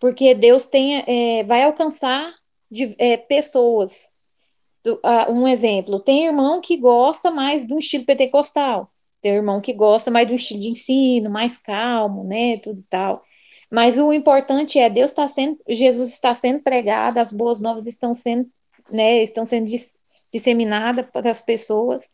porque 0.00 0.34
Deus 0.34 0.66
tem, 0.66 1.02
é, 1.06 1.44
vai 1.44 1.62
alcançar 1.62 2.32
de, 2.70 2.94
é, 2.98 3.16
pessoas 3.16 4.10
um 5.28 5.46
exemplo, 5.46 6.00
tem 6.00 6.26
irmão 6.26 6.60
que 6.60 6.76
gosta 6.76 7.30
mais 7.30 7.66
do 7.66 7.78
estilo 7.78 8.04
pentecostal, 8.04 8.90
tem 9.20 9.32
irmão 9.34 9.60
que 9.60 9.72
gosta 9.72 10.10
mais 10.10 10.28
do 10.28 10.34
estilo 10.34 10.60
de 10.60 10.68
ensino, 10.68 11.30
mais 11.30 11.58
calmo, 11.58 12.24
né, 12.24 12.58
tudo 12.58 12.80
e 12.80 12.84
tal. 12.84 13.22
Mas 13.70 13.98
o 13.98 14.12
importante 14.12 14.78
é 14.78 14.88
Deus 14.88 15.10
está 15.10 15.28
sendo, 15.28 15.58
Jesus 15.68 16.10
está 16.10 16.34
sendo 16.34 16.60
pregado, 16.62 17.18
as 17.18 17.32
boas 17.32 17.60
novas 17.60 17.86
estão 17.86 18.14
sendo, 18.14 18.48
né, 18.90 19.22
estão 19.22 19.44
sendo 19.44 19.66
dis, 19.66 19.98
disseminadas 20.32 21.06
para 21.12 21.30
as 21.30 21.42
pessoas. 21.42 22.10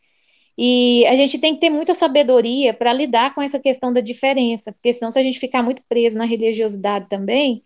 E 0.57 1.05
a 1.07 1.15
gente 1.15 1.37
tem 1.39 1.53
que 1.55 1.61
ter 1.61 1.69
muita 1.69 1.93
sabedoria 1.93 2.73
para 2.73 2.93
lidar 2.93 3.35
com 3.35 3.41
essa 3.41 3.59
questão 3.59 3.91
da 3.93 4.01
diferença, 4.01 4.71
porque 4.71 4.93
senão 4.93 5.11
se 5.11 5.19
a 5.19 5.23
gente 5.23 5.39
ficar 5.39 5.63
muito 5.63 5.83
preso 5.89 6.17
na 6.17 6.25
religiosidade 6.25 7.07
também, 7.09 7.63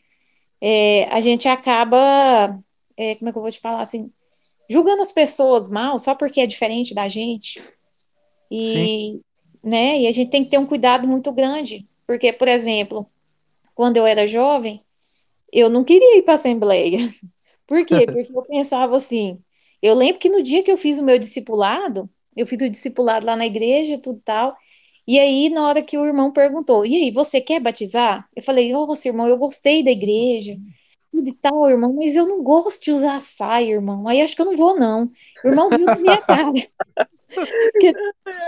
é, 0.62 1.06
a 1.06 1.22
gente 1.22 1.48
acaba, 1.48 2.60
é, 2.98 3.16
como 3.16 3.30
é 3.30 3.32
que 3.32 3.38
eu 3.38 3.42
vou 3.42 3.52
te 3.52 3.60
falar 3.60 3.84
assim, 3.84 4.12
julgando 4.70 5.02
as 5.02 5.12
pessoas 5.12 5.70
mal 5.70 5.98
só 5.98 6.14
porque 6.14 6.42
é 6.42 6.46
diferente 6.46 6.94
da 6.94 7.08
gente. 7.08 7.62
E, 8.52 9.20
né, 9.64 10.02
e 10.02 10.08
a 10.08 10.12
gente 10.12 10.30
tem 10.30 10.44
que 10.44 10.50
ter 10.50 10.58
um 10.58 10.66
cuidado 10.66 11.08
muito 11.08 11.32
grande, 11.32 11.88
porque, 12.06 12.32
por 12.32 12.48
exemplo, 12.48 13.06
quando 13.76 13.98
eu 13.98 14.06
era 14.06 14.28
jovem, 14.28 14.82
eu 15.52 15.70
não 15.70 15.84
queria 15.84 16.18
ir 16.18 16.22
para 16.24 16.34
a 16.34 16.36
assembleia. 16.36 17.00
Por 17.68 17.86
quê? 17.86 18.06
Porque 18.08 18.36
eu 18.36 18.42
pensava 18.42 18.98
assim, 18.98 19.40
eu 19.80 19.94
lembro 19.94 20.20
que 20.20 20.28
no 20.28 20.42
dia 20.42 20.64
que 20.64 20.72
eu 20.72 20.78
fiz 20.78 20.98
o 20.98 21.04
meu 21.04 21.20
discipulado, 21.20 22.10
eu 22.36 22.48
fiz 22.48 22.60
o 22.62 22.70
discipulado 22.70 23.28
lá 23.28 23.36
na 23.36 23.46
igreja, 23.46 24.00
tudo 24.00 24.20
tal, 24.26 24.58
e 25.08 25.20
aí, 25.20 25.50
na 25.50 25.68
hora 25.68 25.82
que 25.82 25.98
o 25.98 26.06
irmão 26.06 26.32
perguntou, 26.32 26.86
e 26.86 26.96
aí, 26.96 27.12
você 27.12 27.42
quer 27.42 27.60
batizar? 27.60 28.30
Eu 28.36 28.44
falei, 28.44 28.76
ô, 28.76 28.88
oh, 28.88 29.08
irmão, 29.08 29.28
eu 29.28 29.38
gostei 29.38 29.84
da 29.84 29.90
igreja, 29.90 30.56
tudo 31.12 31.28
e 31.30 31.34
tal, 31.34 31.70
irmão, 31.70 31.94
mas 31.94 32.16
eu 32.16 32.26
não 32.28 32.44
gosto 32.44 32.84
de 32.84 32.92
usar 32.92 33.20
saia, 33.22 33.74
irmão. 33.74 34.08
Aí 34.08 34.22
acho 34.22 34.36
que 34.36 34.42
eu 34.42 34.46
não 34.46 34.58
vou, 34.58 34.78
não. 34.78 35.12
O 35.44 35.48
irmão 35.48 35.70
viu 35.70 35.86
na 35.86 35.96
minha 35.96 36.18
cara. 36.22 36.52
Porque, 37.34 37.94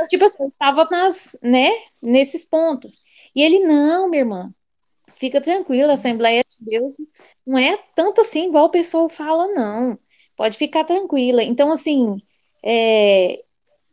tipo 0.08 0.26
assim, 0.26 0.44
eu 0.44 0.50
estava 0.50 0.88
nas, 0.90 1.36
né, 1.42 1.70
nesses 2.02 2.46
pontos. 2.46 3.02
E 3.36 3.42
ele, 3.42 3.60
não, 3.60 4.10
minha 4.10 4.22
irmã, 4.22 4.54
fica 5.16 5.42
tranquila, 5.42 5.94
a 5.94 5.96
Assembleia 5.96 6.44
de 6.48 6.66
Deus 6.66 6.98
não 7.46 7.58
é 7.58 7.78
tanto 7.96 8.22
assim 8.22 8.48
igual 8.48 8.66
o 8.66 8.72
pessoal 8.72 9.10
fala, 9.10 9.48
não. 9.48 9.98
Pode 10.36 10.58
ficar 10.58 10.84
tranquila. 10.84 11.44
Então, 11.44 11.72
assim, 11.72 12.22
é, 12.64 13.44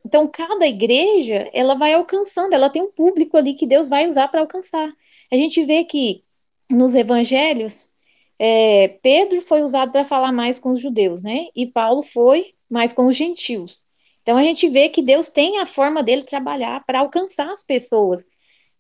então 0.04 0.26
cada 0.26 0.66
igreja, 0.66 1.50
ela 1.52 1.74
vai 1.74 1.92
alcançando, 1.92 2.54
ela 2.54 2.70
tem 2.70 2.82
um 2.82 2.90
público 2.90 3.36
ali 3.36 3.54
que 3.54 3.66
Deus 3.66 3.88
vai 3.88 4.06
usar 4.06 4.28
para 4.28 4.40
alcançar. 4.40 4.90
A 5.30 5.36
gente 5.36 5.64
vê 5.64 5.84
que 5.84 6.24
nos 6.70 6.94
evangelhos, 6.94 7.90
é, 8.38 8.88
Pedro 9.02 9.40
foi 9.40 9.62
usado 9.62 9.90
para 9.90 10.04
falar 10.04 10.32
mais 10.32 10.58
com 10.58 10.70
os 10.72 10.80
judeus, 10.80 11.22
né? 11.22 11.46
E 11.56 11.66
Paulo 11.66 12.02
foi 12.02 12.54
mais 12.70 12.92
com 12.92 13.06
os 13.06 13.16
gentios. 13.16 13.84
Então 14.22 14.36
a 14.36 14.42
gente 14.42 14.68
vê 14.68 14.88
que 14.88 15.02
Deus 15.02 15.28
tem 15.28 15.58
a 15.58 15.66
forma 15.66 16.02
dele 16.02 16.22
trabalhar 16.22 16.84
para 16.84 17.00
alcançar 17.00 17.50
as 17.50 17.64
pessoas. 17.64 18.26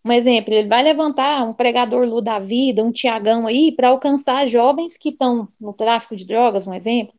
Um 0.04 0.12
exemplo, 0.12 0.54
ele 0.54 0.68
vai 0.68 0.82
levantar 0.82 1.44
um 1.44 1.52
pregador 1.52 2.06
Lu 2.06 2.20
da 2.22 2.38
vida, 2.38 2.84
um 2.84 2.92
Tiagão 2.92 3.46
aí, 3.46 3.72
para 3.72 3.88
alcançar 3.88 4.46
jovens 4.46 4.96
que 4.96 5.08
estão 5.08 5.48
no 5.60 5.72
tráfico 5.72 6.14
de 6.14 6.24
drogas, 6.24 6.66
um 6.66 6.74
exemplo. 6.74 7.14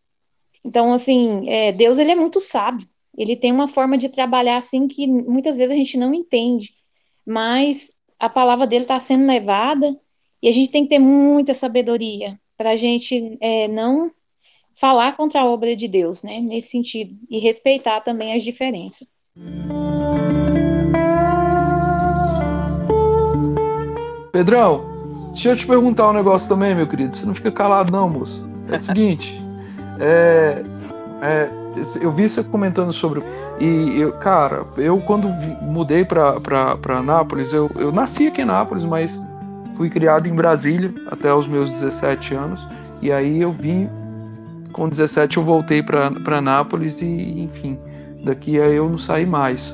Então, 0.64 0.94
assim, 0.94 1.50
é, 1.50 1.72
Deus 1.72 1.98
ele 1.98 2.12
é 2.12 2.16
muito 2.16 2.40
sábio. 2.40 2.88
Ele 3.18 3.36
tem 3.36 3.52
uma 3.52 3.68
forma 3.68 3.98
de 3.98 4.10
trabalhar 4.10 4.58
assim 4.58 4.88
que 4.88 5.08
muitas 5.08 5.58
vezes 5.58 5.74
a 5.74 5.76
gente 5.76 5.98
não 5.98 6.14
entende, 6.14 6.74
mas 7.26 7.92
a 8.18 8.30
palavra 8.30 8.66
dele 8.66 8.86
está 8.86 9.00
sendo 9.00 9.28
levada 9.28 10.00
e 10.42 10.48
a 10.48 10.52
gente 10.52 10.72
tem 10.72 10.84
que 10.84 10.90
ter 10.90 11.00
muita 11.00 11.54
sabedoria 11.54 12.40
para 12.58 12.72
a 12.72 12.78
gente 12.78 13.38
é, 13.42 13.68
não 13.68 14.12
falar 14.74 15.16
contra 15.18 15.42
a 15.42 15.46
obra 15.46 15.76
de 15.76 15.88
Deus, 15.88 16.24
né? 16.24 16.40
Nesse 16.40 16.70
sentido 16.70 17.16
e 17.30 17.40
respeitar 17.40 18.02
também 18.02 18.34
as 18.34 18.44
diferenças. 18.44 19.20
Pedrão, 24.32 24.86
deixa 25.32 25.50
eu 25.50 25.56
te 25.56 25.68
perguntar 25.68 26.10
um 26.10 26.14
negócio 26.14 26.48
também, 26.48 26.74
meu 26.74 26.88
querido. 26.88 27.16
Você 27.16 27.26
não 27.26 27.36
fica 27.36 27.52
calado, 27.52 27.92
não, 27.92 28.10
moço. 28.10 28.50
É 28.72 28.76
o 28.76 28.80
seguinte, 28.80 29.38
é, 30.00 30.64
é, 31.22 31.50
eu 32.02 32.12
vi 32.12 32.30
você 32.30 32.44
comentando 32.44 32.94
sobre. 32.94 33.22
E 33.60 34.00
eu, 34.00 34.14
cara, 34.14 34.66
eu 34.78 35.00
quando 35.02 35.28
vi, 35.34 35.58
mudei 35.62 36.06
para 36.06 37.04
Nápoles, 37.04 37.52
eu, 37.52 37.70
eu 37.76 37.92
nasci 37.92 38.28
aqui 38.28 38.42
em 38.42 38.46
Nápoles, 38.46 38.86
mas 38.86 39.22
fui 39.80 39.90
criado 39.90 40.28
em 40.28 40.34
Brasília 40.34 40.94
até 41.10 41.34
os 41.34 41.48
meus 41.48 41.70
17 41.70 42.36
anos. 42.36 42.68
E 43.02 43.14
aí 43.14 43.42
eu 43.42 43.54
vim, 43.54 43.90
com 44.74 44.90
17 44.90 45.38
eu 45.38 45.44
voltei 45.44 45.82
para 45.82 46.42
Nápoles 46.42 47.02
e, 47.02 47.40
enfim, 47.40 47.80
daqui 48.26 48.60
aí 48.60 48.76
eu 48.76 48.90
não 48.90 48.98
saí 48.98 49.26
mais. 49.26 49.74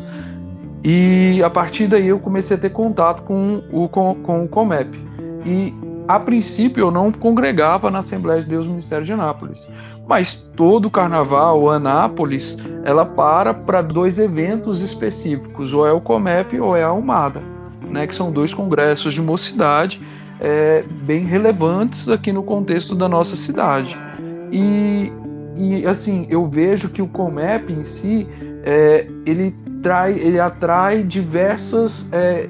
E 0.84 1.42
a 1.44 1.50
partir 1.50 1.88
daí 1.88 2.08
eu 2.08 2.20
comecei 2.20 2.56
a 2.56 2.60
ter 2.60 2.70
contato 2.70 3.24
com 3.24 3.64
o, 3.72 3.90
com, 3.90 4.14
com 4.22 4.44
o 4.44 4.48
Comep. 4.48 4.96
E 5.44 5.74
a 6.08 6.20
princípio 6.20 6.82
eu 6.82 6.92
não 6.92 7.12
congregava 7.12 7.90
na 7.90 7.98
Assembleia 7.98 8.44
de 8.44 8.48
Deus 8.48 8.68
Ministério 8.68 9.04
de 9.04 9.12
Anápolis. 9.12 9.68
Mas 10.08 10.36
todo 10.56 10.88
carnaval, 10.88 11.68
Anápolis, 11.72 12.60
ela 12.84 13.06
para 13.06 13.56
para 13.56 13.82
dois 13.82 14.20
eventos 14.20 14.84
específicos, 14.84 15.74
ou 15.74 15.88
é 15.88 15.92
o 15.92 16.00
Comep 16.00 16.60
ou 16.60 16.78
é 16.78 16.84
a 16.84 16.90
Almada, 16.90 17.42
né, 17.96 18.06
que 18.06 18.14
são 18.14 18.32
dois 18.32 18.54
congressos 18.54 19.14
de 19.14 19.22
mocidade 19.22 20.02
é, 20.40 20.84
bem 21.06 21.26
relevantes 21.26 22.10
aqui 22.10 22.32
no 22.32 22.44
contexto 22.44 22.94
da 22.94 23.08
nossa 23.08 23.36
cidade. 23.38 23.98
E, 24.52 25.12
e 25.56 25.86
assim, 25.88 26.28
eu 26.30 26.46
vejo 26.46 26.90
que 26.90 27.02
o 27.02 27.08
Comep 27.08 27.72
em 27.72 27.86
si, 27.86 28.28
é, 28.64 29.08
ele 29.26 29.56
trai, 29.82 30.14
ele 30.20 30.40
atrai 30.40 31.04
diversas 31.04 32.08
é, 32.12 32.50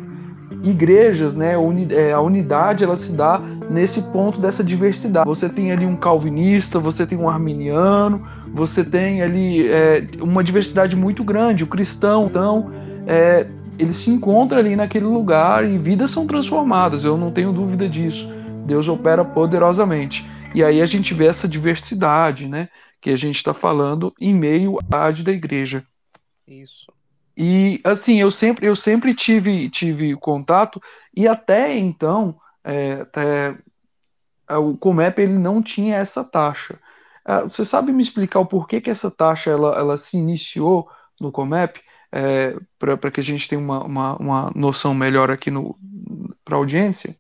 igrejas, 0.64 1.36
né? 1.36 1.54
É, 1.92 2.12
a 2.12 2.20
unidade 2.20 2.84
ela 2.84 2.98
se 2.98 3.12
dá 3.12 3.40
nesse 3.70 4.02
ponto 4.02 4.40
dessa 4.40 4.64
diversidade. 4.64 5.28
Você 5.28 5.48
tem 5.48 5.72
ali 5.72 5.86
um 5.86 5.96
calvinista, 5.96 6.80
você 6.80 7.06
tem 7.06 7.18
um 7.18 7.30
arminiano, 7.30 8.26
você 8.52 8.84
tem 8.84 9.22
ali 9.22 9.68
é, 9.68 10.08
uma 10.22 10.44
diversidade 10.44 10.96
muito 10.96 11.24
grande. 11.24 11.64
O 11.64 11.68
cristão, 11.68 12.26
então, 12.26 12.72
é, 13.06 13.46
ele 13.78 13.94
se 13.94 14.10
encontra 14.10 14.60
ali 14.60 14.76
naquele 14.76 15.06
lugar 15.06 15.70
e 15.70 15.78
vidas 15.78 16.12
são 16.12 16.26
transformadas. 16.26 17.04
Eu 17.04 17.18
não 17.18 17.32
tenho 17.32 17.52
dúvida 17.52 17.88
disso. 17.88 18.28
Deus 18.66 18.88
opera 18.88 19.24
poderosamente. 19.24 20.26
E 20.54 20.64
aí 20.64 20.82
a 20.82 20.86
gente 20.86 21.14
vê 21.14 21.28
essa 21.28 21.48
diversidade, 21.48 22.48
né? 22.48 22.70
Que 23.02 23.10
a 23.10 23.18
gente 23.18 23.36
está 23.36 23.54
falando 23.54 24.14
em 24.20 24.34
meio 24.34 24.80
à 24.92 25.12
da 25.12 25.32
igreja. 25.32 25.86
Isso. 26.48 26.92
E 27.38 27.82
assim, 27.84 28.20
eu 28.22 28.32
sempre, 28.32 28.66
eu 28.66 28.76
sempre 28.76 29.14
tive, 29.14 29.70
tive 29.70 30.16
contato, 30.16 30.82
e 31.16 31.28
até 31.28 31.76
então, 31.76 32.38
é, 32.64 32.94
até, 32.94 33.58
é, 34.50 34.58
o 34.58 34.78
Comep 34.78 35.20
ele 35.20 35.38
não 35.38 35.62
tinha 35.62 35.98
essa 35.98 36.24
taxa. 36.24 36.80
É, 37.28 37.42
você 37.42 37.66
sabe 37.66 37.92
me 37.92 38.02
explicar 38.02 38.40
o 38.40 38.46
porquê 38.46 38.80
que 38.80 38.90
essa 38.90 39.12
taxa 39.12 39.52
ela, 39.52 39.76
ela 39.76 39.98
se 39.98 40.18
iniciou 40.18 40.90
no 41.20 41.32
Comep? 41.32 41.82
É, 42.18 42.56
para 42.80 43.12
que 43.12 43.20
a 43.20 43.24
gente 43.24 43.46
tenha 43.46 43.60
uma, 43.60 43.84
uma, 43.84 44.16
uma 44.16 44.52
noção 44.56 44.94
melhor 44.94 45.30
aqui 45.30 45.52
para 46.46 46.56
a 46.56 46.58
audiência? 46.58 47.14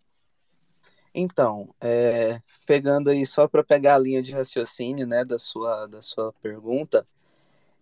Então, 1.14 1.68
é, 1.82 2.40
pegando 2.66 3.10
aí 3.10 3.26
só 3.26 3.46
para 3.46 3.62
pegar 3.62 3.96
a 3.96 4.00
linha 4.00 4.24
de 4.24 4.32
raciocínio 4.32 5.06
né, 5.06 5.26
da, 5.26 5.38
sua, 5.38 5.86
da 5.88 6.02
sua 6.02 6.32
pergunta, 6.42 7.06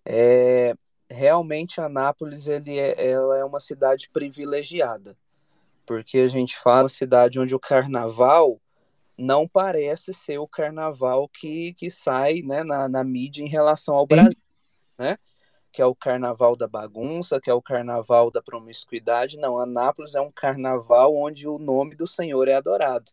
é, 0.04 0.76
realmente 1.10 1.80
Anápolis 1.80 2.48
ele 2.48 2.80
é, 2.80 3.12
ela 3.12 3.38
é 3.38 3.46
uma 3.46 3.60
cidade 3.60 4.10
privilegiada, 4.12 5.16
porque 5.86 6.18
a 6.18 6.28
gente 6.28 6.58
fala 6.58 6.90
cidade 6.90 7.40
onde 7.40 7.54
o 7.54 7.60
carnaval 7.60 8.60
não 9.18 9.48
parece 9.48 10.14
ser 10.14 10.40
o 10.40 10.48
carnaval 10.48 11.30
que, 11.30 11.74
que 11.74 11.92
sai 11.92 12.42
né, 12.42 12.64
na, 12.64 12.90
na 12.90 13.04
mídia 13.04 13.44
em 13.44 13.50
relação 13.50 13.96
ao 13.96 14.08
Brasil, 14.08 14.38
né? 14.98 15.16
Que 15.74 15.82
é 15.82 15.86
o 15.86 15.96
carnaval 15.96 16.56
da 16.56 16.68
bagunça, 16.68 17.42
que 17.42 17.50
é 17.50 17.54
o 17.54 17.62
carnaval 17.62 18.30
da 18.30 18.44
promiscuidade. 18.44 19.38
Não, 19.38 19.60
Anápolis 19.60 20.14
é 20.14 20.22
um 20.22 20.30
carnaval 20.30 21.16
onde 21.16 21.48
o 21.48 21.58
nome 21.58 21.96
do 21.96 22.08
Senhor 22.08 22.48
é 22.48 22.54
adorado. 22.54 23.12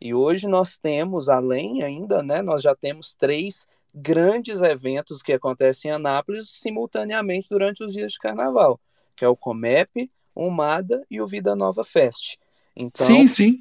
E 0.00 0.12
hoje 0.12 0.48
nós 0.48 0.76
temos, 0.76 1.28
além 1.28 1.84
ainda, 1.84 2.20
né, 2.20 2.42
nós 2.42 2.60
já 2.60 2.74
temos 2.74 3.14
três 3.14 3.68
grandes 3.94 4.60
eventos 4.60 5.22
que 5.22 5.32
acontecem 5.32 5.92
em 5.92 5.94
Anápolis 5.94 6.48
simultaneamente 6.50 7.48
durante 7.48 7.84
os 7.84 7.92
dias 7.92 8.10
de 8.10 8.18
carnaval, 8.18 8.80
que 9.14 9.24
é 9.24 9.28
o 9.28 9.36
Comep, 9.36 10.10
o 10.34 10.50
MADA 10.50 11.04
e 11.08 11.20
o 11.20 11.26
Vida 11.28 11.54
Nova 11.54 11.84
Fest. 11.84 12.36
Então, 12.74 13.06
sim, 13.06 13.28
sim. 13.28 13.60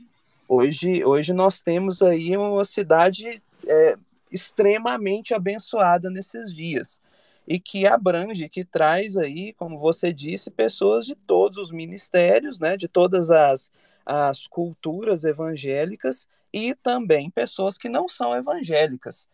Hoje, 0.50 1.06
hoje 1.06 1.32
nós 1.32 1.62
temos 1.62 2.02
aí 2.02 2.36
uma 2.36 2.66
cidade 2.66 3.40
é, 3.68 3.96
extremamente 4.32 5.36
abençoada 5.36 6.10
nesses 6.10 6.52
dias 6.52 7.00
e 7.52 7.60
que 7.60 7.86
abrange, 7.86 8.48
que 8.48 8.64
traz 8.64 9.18
aí, 9.18 9.52
como 9.52 9.78
você 9.78 10.14
disse, 10.14 10.50
pessoas 10.50 11.06
de 11.06 11.16
todos 11.16 11.58
os 11.58 11.70
ministérios, 11.70 12.62
né, 12.62 12.78
de 12.78 12.88
todas 12.88 13.30
as, 13.30 13.70
as 14.06 14.48
culturas 14.48 15.26
evangélicas 15.26 16.30
e 16.54 16.74
também 16.74 17.30
pessoas 17.30 17.78
que 17.78 17.90
não 17.90 18.08
são 18.08 18.34
evangélicas. 18.34 19.28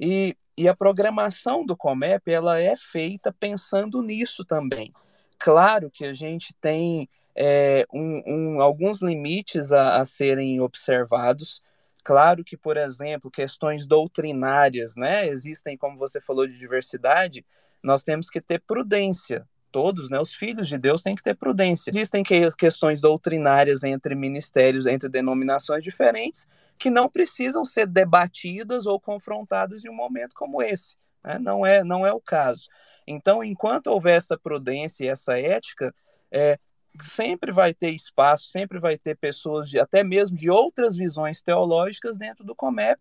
E, 0.00 0.36
e 0.58 0.66
a 0.66 0.74
programação 0.74 1.64
do 1.64 1.76
Comep 1.76 2.26
ela 2.26 2.58
é 2.58 2.74
feita 2.74 3.32
pensando 3.32 4.02
nisso 4.02 4.44
também. 4.44 4.92
Claro 5.38 5.92
que 5.92 6.04
a 6.04 6.12
gente 6.12 6.52
tem 6.54 7.08
é, 7.36 7.86
um, 7.94 8.22
um, 8.26 8.60
alguns 8.60 9.00
limites 9.00 9.70
a, 9.70 10.00
a 10.00 10.04
serem 10.04 10.60
observados. 10.60 11.62
Claro 12.02 12.42
que, 12.44 12.56
por 12.56 12.76
exemplo, 12.76 13.30
questões 13.30 13.86
doutrinárias, 13.86 14.94
né? 14.96 15.26
Existem, 15.28 15.76
como 15.76 15.98
você 15.98 16.20
falou, 16.20 16.46
de 16.46 16.58
diversidade, 16.58 17.44
nós 17.82 18.02
temos 18.02 18.30
que 18.30 18.40
ter 18.40 18.60
prudência. 18.60 19.46
Todos, 19.72 20.10
né? 20.10 20.18
Os 20.18 20.34
filhos 20.34 20.66
de 20.66 20.76
Deus 20.76 21.02
têm 21.02 21.14
que 21.14 21.22
ter 21.22 21.36
prudência. 21.36 21.90
Existem 21.90 22.22
que, 22.22 22.50
questões 22.56 23.00
doutrinárias 23.00 23.84
entre 23.84 24.14
ministérios, 24.14 24.86
entre 24.86 25.08
denominações 25.08 25.84
diferentes, 25.84 26.48
que 26.76 26.90
não 26.90 27.08
precisam 27.08 27.64
ser 27.64 27.86
debatidas 27.86 28.86
ou 28.86 28.98
confrontadas 28.98 29.84
em 29.84 29.88
um 29.88 29.94
momento 29.94 30.34
como 30.34 30.60
esse. 30.60 30.96
Né? 31.22 31.38
Não, 31.38 31.64
é, 31.64 31.84
não 31.84 32.04
é 32.06 32.12
o 32.12 32.20
caso. 32.20 32.68
Então, 33.06 33.44
enquanto 33.44 33.88
houver 33.88 34.16
essa 34.16 34.36
prudência 34.36 35.04
e 35.04 35.08
essa 35.08 35.38
ética, 35.38 35.94
é, 36.30 36.58
sempre 37.00 37.52
vai 37.52 37.72
ter 37.72 37.90
espaço, 37.90 38.48
sempre 38.48 38.78
vai 38.78 38.98
ter 38.98 39.16
pessoas, 39.16 39.68
de, 39.68 39.78
até 39.78 40.02
mesmo 40.02 40.36
de 40.36 40.50
outras 40.50 40.96
visões 40.96 41.42
teológicas 41.42 42.16
dentro 42.16 42.44
do 42.44 42.54
Comep, 42.54 42.98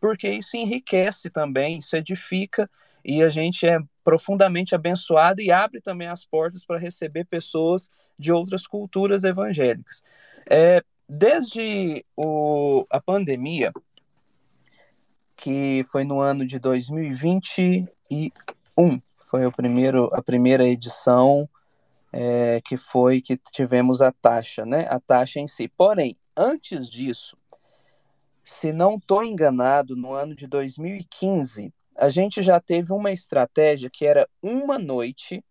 porque 0.00 0.28
isso 0.28 0.56
enriquece 0.56 1.30
também, 1.30 1.78
isso 1.78 1.96
edifica 1.96 2.68
e 3.04 3.22
a 3.22 3.28
gente 3.28 3.66
é 3.66 3.78
profundamente 4.04 4.74
abençoado 4.74 5.40
e 5.40 5.50
abre 5.50 5.80
também 5.80 6.08
as 6.08 6.24
portas 6.24 6.64
para 6.64 6.78
receber 6.78 7.24
pessoas 7.24 7.90
de 8.18 8.32
outras 8.32 8.66
culturas 8.66 9.24
evangélicas. 9.24 10.02
É, 10.48 10.82
desde 11.08 12.04
o, 12.16 12.86
a 12.90 13.00
pandemia, 13.00 13.72
que 15.36 15.84
foi 15.90 16.04
no 16.04 16.20
ano 16.20 16.46
de 16.46 16.60
2021. 16.60 19.02
Foi 19.18 19.44
o 19.44 19.50
primeiro, 19.50 20.08
a 20.12 20.22
primeira 20.22 20.64
edição 20.64 21.48
é, 22.12 22.60
que 22.64 22.76
foi 22.76 23.20
que 23.20 23.36
tivemos 23.36 24.02
a 24.02 24.12
taxa, 24.12 24.66
né? 24.66 24.86
A 24.88 25.00
taxa 25.00 25.40
em 25.40 25.48
si. 25.48 25.68
Porém, 25.68 26.16
antes 26.36 26.90
disso, 26.90 27.36
se 28.44 28.72
não 28.72 28.96
estou 28.96 29.24
enganado, 29.24 29.96
no 29.96 30.12
ano 30.12 30.34
de 30.34 30.46
2015, 30.46 31.72
a 31.96 32.08
gente 32.08 32.42
já 32.42 32.60
teve 32.60 32.92
uma 32.92 33.12
estratégia 33.12 33.90
que 33.90 34.04
era 34.04 34.28
uma 34.42 34.78
noite, 34.78 35.44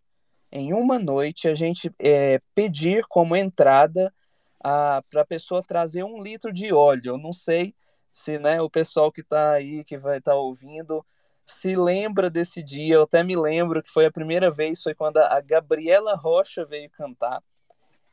em 0.50 0.72
uma 0.72 0.98
noite, 0.98 1.48
a 1.48 1.54
gente 1.54 1.92
é, 1.98 2.40
pedir 2.54 3.04
como 3.08 3.34
entrada 3.34 4.12
para 4.60 5.22
a 5.22 5.26
pessoa 5.26 5.62
trazer 5.62 6.04
um 6.04 6.22
litro 6.22 6.52
de 6.52 6.72
óleo. 6.72 7.12
Eu 7.12 7.18
não 7.18 7.32
sei 7.32 7.74
se 8.10 8.38
né, 8.38 8.60
o 8.60 8.70
pessoal 8.70 9.10
que 9.10 9.22
está 9.22 9.52
aí, 9.52 9.82
que 9.82 9.96
vai 9.96 10.18
estar 10.18 10.32
tá 10.32 10.36
ouvindo, 10.36 11.04
se 11.46 11.74
lembra 11.76 12.30
desse 12.30 12.62
dia. 12.62 12.94
Eu 12.94 13.02
até 13.02 13.22
me 13.22 13.36
lembro 13.36 13.82
que 13.82 13.90
foi 13.90 14.06
a 14.06 14.12
primeira 14.12 14.50
vez, 14.50 14.82
foi 14.82 14.94
quando 14.94 15.18
a 15.18 15.40
Gabriela 15.40 16.14
Rocha 16.14 16.64
veio 16.64 16.90
cantar. 16.90 17.42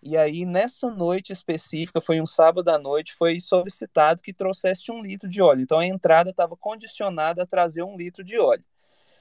E 0.02 0.16
aí, 0.16 0.46
nessa 0.46 0.90
noite 0.90 1.34
específica, 1.34 2.00
foi 2.00 2.22
um 2.22 2.26
sábado 2.26 2.70
à 2.70 2.80
noite, 2.80 3.14
foi 3.16 3.40
solicitado 3.40 4.24
que 4.24 4.34
trouxesse 4.34 4.92
um 4.92 5.02
litro 5.02 5.28
de 5.30 5.42
óleo. 5.42 5.62
Então, 5.62 5.80
a 5.80 5.86
entrada 5.86 6.30
estava 6.30 6.56
condicionada 6.56 7.44
a 7.44 7.46
trazer 7.46 7.84
um 7.84 7.98
litro 7.98 8.24
de 8.24 8.40
óleo. 8.40 8.64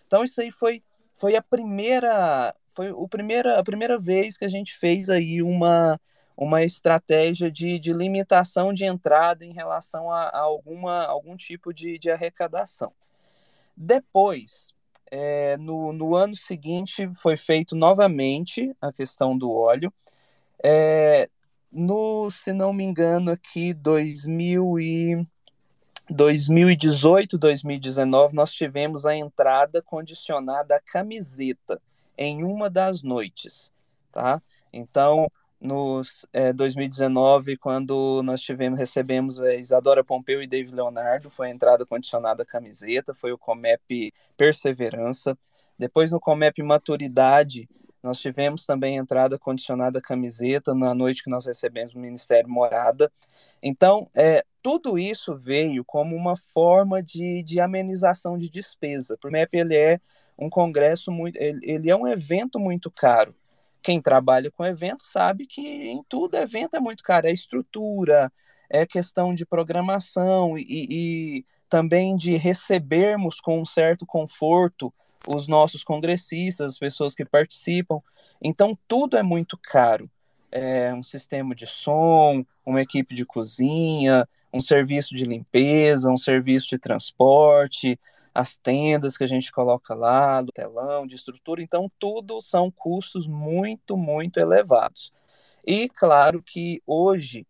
Então, 0.07 0.23
isso 0.23 0.41
aí 0.41 0.53
foi, 0.53 0.83
foi 1.15 1.35
a 1.35 1.43
primeira 1.43 2.55
foi 2.79 2.93
o 2.93 3.09
primeira, 3.09 3.59
a 3.59 3.65
primeira 3.65 3.99
vez 3.99 4.39
que 4.39 4.45
a 4.45 4.49
gente 4.49 4.79
fez 4.79 5.11
aí 5.11 5.43
uma, 5.43 6.01
uma 6.37 6.63
estratégia 6.63 7.51
de, 7.51 7.77
de 7.77 7.93
limitação 7.93 8.73
de 8.73 8.85
entrada 8.85 9.45
em 9.45 9.53
relação 9.53 10.13
a, 10.13 10.29
a 10.29 10.39
alguma, 10.39 11.05
algum 11.05 11.37
tipo 11.37 11.75
de, 11.75 11.99
de 11.99 12.09
arrecadação. 12.09 12.93
Depois, 13.81 14.75
é, 15.09 15.57
no, 15.57 15.93
no 15.93 16.17
ano 16.17 16.35
seguinte, 16.35 17.09
foi 17.15 17.37
feito 17.37 17.77
novamente 17.77 18.75
a 18.81 18.93
questão 18.93 19.39
do 19.39 19.53
óleo. 19.53 19.93
É, 20.65 21.29
no, 21.71 22.29
se 22.29 22.53
não 22.53 22.73
me 22.73 22.83
engano, 22.83 23.31
aqui 23.31 23.73
2000 23.73 24.81
e 24.81 25.27
2018, 26.11 27.39
2019, 27.39 28.35
nós 28.35 28.53
tivemos 28.53 29.07
a 29.07 29.15
entrada 29.15 29.81
condicionada 29.81 30.75
à 30.75 30.81
camiseta 30.81 31.81
em 32.17 32.43
uma 32.43 32.69
das 32.69 33.05
noites, 33.05 33.73
tá? 34.11 34.43
Então, 34.73 35.31
no 35.61 36.01
é, 36.33 36.53
2019, 36.53 37.57
quando 37.57 38.23
nós 38.23 38.41
tivemos, 38.41 38.79
recebemos 38.79 39.41
a 39.41 39.55
Isadora 39.55 40.05
Pompeu 40.05 40.41
e 40.43 40.47
David 40.47 40.75
Leonardo, 40.75 41.29
foi 41.29 41.49
a 41.49 41.51
entrada 41.51 41.85
condicionada 41.85 42.45
camiseta, 42.45 43.13
foi 43.13 43.33
o 43.33 43.39
Comep 43.39 44.13
Perseverança. 44.37 45.37
Depois, 45.79 46.11
no 46.11 46.21
Comep 46.21 46.63
Maturidade, 46.63 47.69
nós 48.03 48.19
tivemos 48.21 48.65
também 48.65 48.97
entrada 48.97 49.39
condicionada 49.39 50.01
camiseta 50.01 50.75
na 50.75 50.95
noite 50.95 51.25
que 51.25 51.31
nós 51.31 51.47
recebemos 51.47 51.95
o 51.95 51.99
Ministério 51.99 52.49
Morada. 52.49 53.11
Então, 53.63 54.09
é, 54.15 54.45
tudo 54.63 54.99
isso 54.99 55.37
veio 55.37 55.85
como 55.85 56.15
uma 56.15 56.37
forma 56.37 57.03
de, 57.03 57.43
de 57.43 57.61
amenização 57.61 58.39
de 58.39 58.49
despesa. 58.49 59.19
O 59.25 59.31
MEP 59.31 59.57
ele 59.59 59.77
é 59.77 60.01
um 60.39 60.49
congresso 60.49 61.11
muito, 61.11 61.37
ele, 61.37 61.61
ele 61.63 61.91
é 61.91 61.97
um 61.97 62.07
evento 62.07 62.61
muito 62.61 62.91
caro. 62.91 63.35
Quem 63.83 64.01
trabalha 64.01 64.51
com 64.51 64.65
evento 64.65 65.03
sabe 65.03 65.47
que 65.47 65.61
em 65.61 66.03
tudo 66.09 66.37
evento 66.37 66.77
é 66.77 66.81
muito 66.81 67.03
caro, 67.03 67.27
é 67.27 67.33
estrutura, 67.33 68.33
é 68.69 68.85
questão 68.87 69.35
de 69.35 69.47
programação 69.47 70.59
e, 70.59 70.65
e 70.69 71.47
também 71.69 72.17
de 72.17 72.37
recebermos 72.37 73.41
com 73.41 73.61
um 73.61 73.65
certo 73.65 74.05
conforto 74.07 74.93
os 75.27 75.49
nossos 75.49 75.83
congressistas, 75.83 76.75
as 76.75 76.79
pessoas 76.79 77.15
que 77.15 77.25
participam. 77.25 78.01
Então, 78.43 78.79
tudo 78.87 79.17
é 79.17 79.23
muito 79.23 79.59
caro. 79.59 80.11
É 80.51 80.95
um 80.95 81.03
sistema 81.03 81.55
de 81.55 81.67
som, 81.67 82.45
uma 82.65 82.81
equipe 82.81 83.15
de 83.15 83.27
cozinha, 83.27 84.27
um 84.53 84.61
serviço 84.61 85.15
de 85.15 85.25
limpeza, 85.25 86.11
um 86.11 86.17
serviço 86.17 86.69
de 86.69 86.79
transporte, 86.79 87.99
as 88.39 88.57
tendas 88.57 89.17
que 89.17 89.25
a 89.25 89.27
gente 89.27 89.51
coloca 89.51 89.97
lá, 89.97 90.41
do 90.41 90.53
telão, 90.53 91.09
de 91.09 91.17
estrutura, 91.17 91.61
então 91.61 91.91
tudo 91.99 92.41
são 92.41 92.71
custos 92.71 93.27
muito, 93.27 93.97
muito 93.97 94.39
elevados. 94.39 95.13
E 95.67 95.89
claro 95.89 96.41
que 96.41 96.81
hoje 96.87 97.45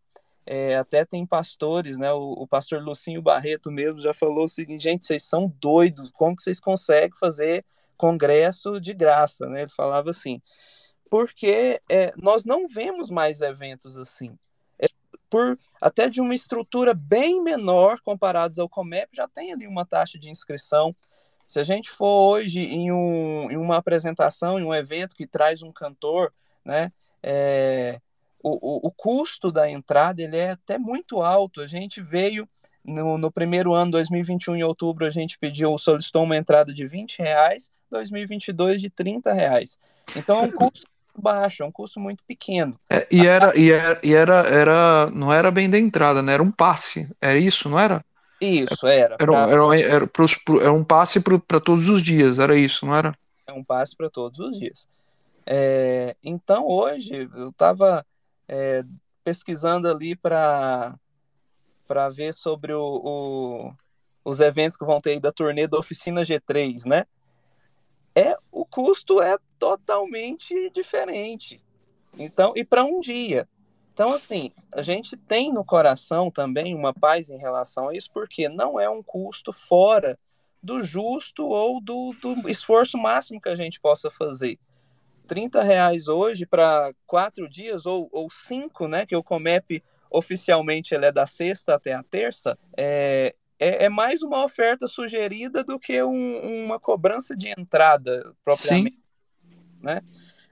é, 0.46 0.78
até 0.78 1.04
tem 1.04 1.26
pastores, 1.26 1.98
né? 1.98 2.10
O, 2.14 2.32
o, 2.32 2.48
pastor 2.48 2.82
Lucinho 2.82 3.20
Barreto 3.20 3.70
mesmo 3.70 4.00
já 4.00 4.14
falou 4.14 4.44
o 4.44 4.48
seguinte, 4.48 4.84
gente, 4.84 5.04
vocês 5.04 5.24
são 5.24 5.54
doidos, 5.60 6.10
como 6.12 6.34
que 6.34 6.42
vocês 6.42 6.58
conseguem 6.58 7.18
fazer 7.20 7.66
congresso 7.94 8.80
de 8.80 8.94
graça, 8.94 9.46
né? 9.46 9.62
Ele 9.62 9.70
falava 9.70 10.08
assim, 10.08 10.40
porque 11.10 11.82
é, 11.90 12.14
nós 12.16 12.46
não 12.46 12.66
vemos 12.66 13.10
mais 13.10 13.42
eventos 13.42 13.98
assim 13.98 14.38
por 15.30 15.58
até 15.80 16.08
de 16.08 16.20
uma 16.20 16.34
estrutura 16.34 16.92
bem 16.92 17.42
menor 17.42 18.00
comparados 18.00 18.58
ao 18.58 18.68
Comep, 18.68 19.08
já 19.12 19.28
tem 19.28 19.52
ali 19.52 19.66
uma 19.66 19.84
taxa 19.84 20.18
de 20.18 20.30
inscrição. 20.30 20.94
Se 21.46 21.60
a 21.60 21.64
gente 21.64 21.88
for 21.90 22.32
hoje 22.32 22.60
em, 22.60 22.92
um, 22.92 23.50
em 23.50 23.56
uma 23.56 23.76
apresentação, 23.76 24.58
em 24.58 24.64
um 24.64 24.74
evento 24.74 25.16
que 25.16 25.26
traz 25.26 25.62
um 25.62 25.72
cantor, 25.72 26.32
né, 26.64 26.92
é, 27.22 28.00
o, 28.42 28.50
o, 28.50 28.88
o, 28.88 28.90
custo 28.90 29.50
da 29.50 29.70
entrada 29.70 30.22
ele 30.22 30.36
é 30.36 30.50
até 30.50 30.78
muito 30.78 31.22
alto. 31.22 31.60
A 31.60 31.66
gente 31.66 32.02
veio 32.02 32.48
no, 32.84 33.18
no 33.18 33.30
primeiro 33.30 33.72
ano, 33.72 33.92
2021, 33.92 34.56
em 34.56 34.62
outubro, 34.62 35.06
a 35.06 35.10
gente 35.10 35.38
pediu, 35.38 35.76
solicitou 35.78 36.24
uma 36.24 36.36
entrada 36.36 36.72
de 36.72 36.86
20 36.86 37.18
reais, 37.18 37.70
2022 37.90 38.80
de 38.80 38.90
30 38.90 39.32
reais. 39.32 39.78
Então 40.16 40.38
é 40.38 40.42
um 40.42 40.50
custo 40.50 40.86
baixo, 41.20 41.62
é 41.62 41.66
um 41.66 41.72
custo 41.72 42.00
muito 42.00 42.22
pequeno. 42.24 42.78
É, 42.88 43.06
e 43.10 43.26
era, 43.26 43.56
e, 43.58 43.70
era, 43.70 44.00
e 44.02 44.14
era, 44.14 44.34
era, 44.48 45.10
não 45.10 45.32
era 45.32 45.50
bem 45.50 45.68
da 45.68 45.78
entrada, 45.78 46.22
né? 46.22 46.34
Era 46.34 46.42
um 46.42 46.50
passe, 46.50 47.10
era 47.20 47.38
isso, 47.38 47.68
não 47.68 47.78
era? 47.78 48.04
Isso, 48.40 48.86
era. 48.86 49.16
Era, 49.18 49.32
pra... 49.32 49.48
era, 49.48 49.80
era, 49.80 50.06
pros, 50.06 50.36
era 50.60 50.72
um 50.72 50.84
passe 50.84 51.20
para 51.20 51.60
todos 51.60 51.88
os 51.88 52.02
dias, 52.02 52.38
era 52.38 52.56
isso, 52.56 52.86
não 52.86 52.94
era? 52.94 53.12
É 53.46 53.52
um 53.52 53.64
passe 53.64 53.96
para 53.96 54.08
todos 54.08 54.38
os 54.38 54.58
dias. 54.58 54.88
É, 55.46 56.14
então, 56.22 56.66
hoje, 56.66 57.28
eu 57.34 57.48
estava 57.48 58.04
é, 58.46 58.84
pesquisando 59.24 59.88
ali 59.88 60.14
para 60.14 60.98
ver 62.12 62.34
sobre 62.34 62.72
o, 62.72 62.82
o, 62.82 63.72
os 64.24 64.40
eventos 64.40 64.76
que 64.76 64.84
vão 64.84 65.00
ter 65.00 65.10
aí 65.12 65.20
da 65.20 65.32
turnê 65.32 65.66
da 65.66 65.78
Oficina 65.78 66.22
G3, 66.22 66.84
né? 66.86 67.04
é 68.18 68.36
o 68.50 68.64
custo 68.64 69.22
é 69.22 69.38
totalmente 69.58 70.70
diferente. 70.70 71.60
Então, 72.18 72.52
e 72.56 72.64
para 72.64 72.84
um 72.84 73.00
dia. 73.00 73.48
Então, 73.92 74.12
assim, 74.12 74.52
a 74.72 74.80
gente 74.82 75.16
tem 75.16 75.52
no 75.52 75.64
coração 75.64 76.30
também 76.30 76.74
uma 76.74 76.94
paz 76.94 77.30
em 77.30 77.38
relação 77.38 77.88
a 77.88 77.94
isso, 77.94 78.10
porque 78.12 78.48
não 78.48 78.78
é 78.78 78.88
um 78.88 79.02
custo 79.02 79.52
fora 79.52 80.18
do 80.62 80.82
justo 80.82 81.44
ou 81.44 81.80
do, 81.80 82.12
do 82.20 82.48
esforço 82.48 82.96
máximo 82.96 83.40
que 83.40 83.48
a 83.48 83.56
gente 83.56 83.80
possa 83.80 84.10
fazer. 84.10 84.58
30 85.26 85.62
reais 85.62 86.08
hoje 86.08 86.46
para 86.46 86.92
quatro 87.06 87.48
dias 87.48 87.86
ou, 87.86 88.08
ou 88.12 88.30
cinco, 88.30 88.88
né? 88.88 89.04
Que 89.04 89.16
o 89.16 89.22
Comep 89.22 89.82
oficialmente 90.10 90.94
ele 90.94 91.06
é 91.06 91.12
da 91.12 91.26
sexta 91.26 91.74
até 91.74 91.92
a 91.92 92.02
terça, 92.02 92.58
é, 92.76 93.34
é, 93.58 93.84
é 93.84 93.88
mais 93.88 94.22
uma 94.22 94.44
oferta 94.44 94.86
sugerida 94.86 95.62
do 95.62 95.78
que 95.78 96.02
um, 96.02 96.64
uma 96.64 96.78
cobrança 96.78 97.36
de 97.36 97.48
entrada 97.48 98.34
propriamente. 98.44 98.98
Né? 99.80 100.02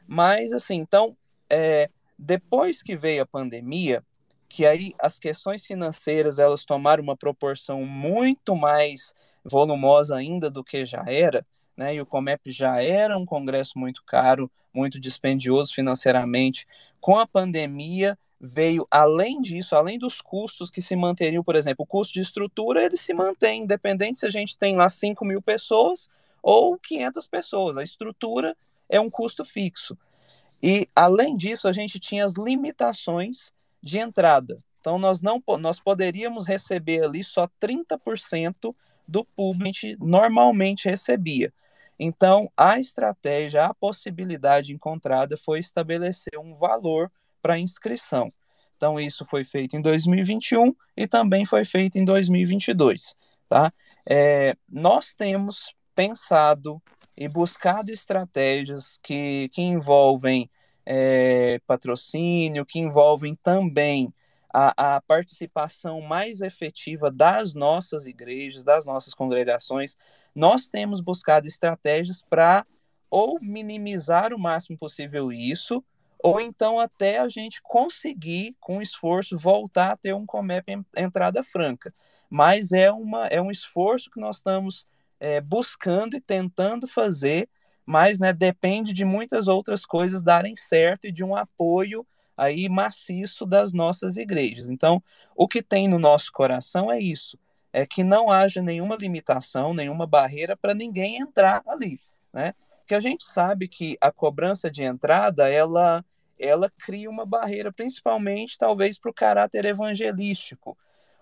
Mas, 0.06 0.52
assim, 0.52 0.76
então, 0.76 1.16
é, 1.50 1.90
depois 2.18 2.82
que 2.82 2.96
veio 2.96 3.22
a 3.22 3.26
pandemia, 3.26 4.02
que 4.48 4.64
aí 4.64 4.94
as 4.98 5.18
questões 5.18 5.66
financeiras 5.66 6.38
elas 6.38 6.64
tomaram 6.64 7.02
uma 7.02 7.16
proporção 7.16 7.84
muito 7.84 8.54
mais 8.54 9.14
volumosa 9.44 10.16
ainda 10.16 10.50
do 10.50 10.64
que 10.64 10.84
já 10.84 11.04
era, 11.06 11.44
né? 11.76 11.94
E 11.94 12.00
o 12.00 12.06
Comep 12.06 12.50
já 12.50 12.82
era 12.82 13.18
um 13.18 13.24
congresso 13.24 13.78
muito 13.78 14.02
caro, 14.04 14.50
muito 14.72 14.98
dispendioso 14.98 15.74
financeiramente. 15.74 16.66
Com 17.00 17.18
a 17.18 17.26
pandemia, 17.26 18.18
veio 18.40 18.86
além 18.90 19.40
disso, 19.40 19.74
além 19.74 19.98
dos 19.98 20.20
custos 20.20 20.70
que 20.70 20.82
se 20.82 20.94
manteriam, 20.94 21.42
por 21.42 21.56
exemplo, 21.56 21.84
o 21.84 21.86
custo 21.86 22.14
de 22.14 22.20
estrutura, 22.20 22.84
ele 22.84 22.96
se 22.96 23.14
mantém, 23.14 23.62
independente 23.62 24.18
se 24.18 24.26
a 24.26 24.30
gente 24.30 24.56
tem 24.56 24.76
lá 24.76 24.88
5 24.88 25.24
mil 25.24 25.40
pessoas 25.40 26.08
ou 26.42 26.78
500 26.78 27.26
pessoas. 27.26 27.76
A 27.76 27.82
estrutura 27.82 28.56
é 28.88 29.00
um 29.00 29.10
custo 29.10 29.44
fixo. 29.44 29.96
E, 30.62 30.88
além 30.94 31.36
disso, 31.36 31.68
a 31.68 31.72
gente 31.72 32.00
tinha 32.00 32.24
as 32.24 32.34
limitações 32.34 33.52
de 33.82 33.98
entrada. 33.98 34.62
Então, 34.80 34.98
nós 34.98 35.20
não 35.20 35.42
nós 35.58 35.80
poderíamos 35.80 36.46
receber 36.46 37.04
ali 37.04 37.22
só 37.22 37.48
30% 37.60 38.74
do 39.06 39.24
público 39.24 39.78
que 39.80 39.96
normalmente 39.98 40.88
recebia. 40.88 41.52
Então, 41.98 42.50
a 42.56 42.78
estratégia, 42.78 43.64
a 43.64 43.74
possibilidade 43.74 44.72
encontrada 44.72 45.36
foi 45.36 45.58
estabelecer 45.58 46.38
um 46.38 46.54
valor 46.54 47.10
para 47.40 47.58
inscrição. 47.58 48.32
Então, 48.76 49.00
isso 49.00 49.24
foi 49.24 49.44
feito 49.44 49.76
em 49.76 49.80
2021 49.80 50.74
e 50.96 51.06
também 51.06 51.44
foi 51.44 51.64
feito 51.64 51.96
em 51.96 52.04
2022. 52.04 53.16
tá? 53.48 53.72
É, 54.08 54.56
nós 54.68 55.14
temos 55.14 55.74
pensado 55.96 56.80
e 57.16 57.26
buscado 57.26 57.90
estratégias 57.90 59.00
que, 59.02 59.48
que 59.48 59.62
envolvem 59.62 60.50
é, 60.84 61.58
patrocínio, 61.66 62.66
que 62.66 62.78
envolvem 62.78 63.34
também 63.34 64.12
a, 64.52 64.96
a, 64.96 65.00
participação 65.00 66.00
mais 66.02 66.42
efetiva 66.42 67.10
das 67.10 67.54
nossas 67.54 68.06
igrejas, 68.06 68.62
das 68.62 68.84
nossas 68.84 69.14
congregações. 69.14 69.96
Nós 70.34 70.68
temos 70.68 71.00
buscado 71.00 71.48
estratégias 71.48 72.22
para 72.22 72.64
ou 73.10 73.38
minimizar 73.40 74.34
o 74.34 74.38
máximo 74.38 74.76
possível 74.76 75.32
isso, 75.32 75.82
ou 76.22 76.40
então 76.40 76.78
até 76.78 77.18
a 77.18 77.28
gente 77.28 77.62
conseguir, 77.62 78.54
com 78.60 78.82
esforço, 78.82 79.36
voltar 79.38 79.92
a 79.92 79.96
ter 79.96 80.14
um 80.14 80.26
Comep 80.26 80.66
entrada 80.96 81.42
franca. 81.42 81.94
Mas 82.28 82.72
é, 82.72 82.90
uma, 82.90 83.26
é 83.28 83.40
um 83.40 83.50
esforço 83.50 84.10
que 84.10 84.20
nós 84.20 84.38
estamos 84.38 84.86
é, 85.18 85.40
buscando 85.40 86.16
e 86.16 86.20
tentando 86.20 86.86
fazer, 86.86 87.48
mas 87.84 88.18
né, 88.18 88.32
depende 88.32 88.92
de 88.92 89.04
muitas 89.04 89.48
outras 89.48 89.86
coisas 89.86 90.22
darem 90.22 90.56
certo 90.56 91.06
e 91.06 91.12
de 91.12 91.24
um 91.24 91.36
apoio 91.36 92.06
aí 92.36 92.68
maciço 92.68 93.46
das 93.46 93.72
nossas 93.72 94.16
igrejas. 94.16 94.68
Então, 94.68 95.02
o 95.34 95.48
que 95.48 95.62
tem 95.62 95.88
no 95.88 95.98
nosso 95.98 96.30
coração 96.32 96.92
é 96.92 96.98
isso, 96.98 97.38
é 97.72 97.86
que 97.86 98.04
não 98.04 98.30
haja 98.30 98.60
nenhuma 98.60 98.96
limitação, 98.96 99.72
nenhuma 99.72 100.06
barreira 100.06 100.56
para 100.56 100.74
ninguém 100.74 101.16
entrar 101.16 101.62
ali, 101.66 102.00
né? 102.32 102.54
Porque 102.80 102.94
a 102.94 103.00
gente 103.00 103.24
sabe 103.24 103.66
que 103.66 103.96
a 104.00 104.12
cobrança 104.12 104.70
de 104.70 104.84
entrada, 104.84 105.48
ela 105.48 106.04
ela 106.38 106.70
cria 106.78 107.08
uma 107.08 107.24
barreira, 107.24 107.72
principalmente 107.72 108.58
talvez 108.58 108.98
para 108.98 109.10
o 109.10 109.14
caráter 109.14 109.64
evangelístico. 109.64 110.76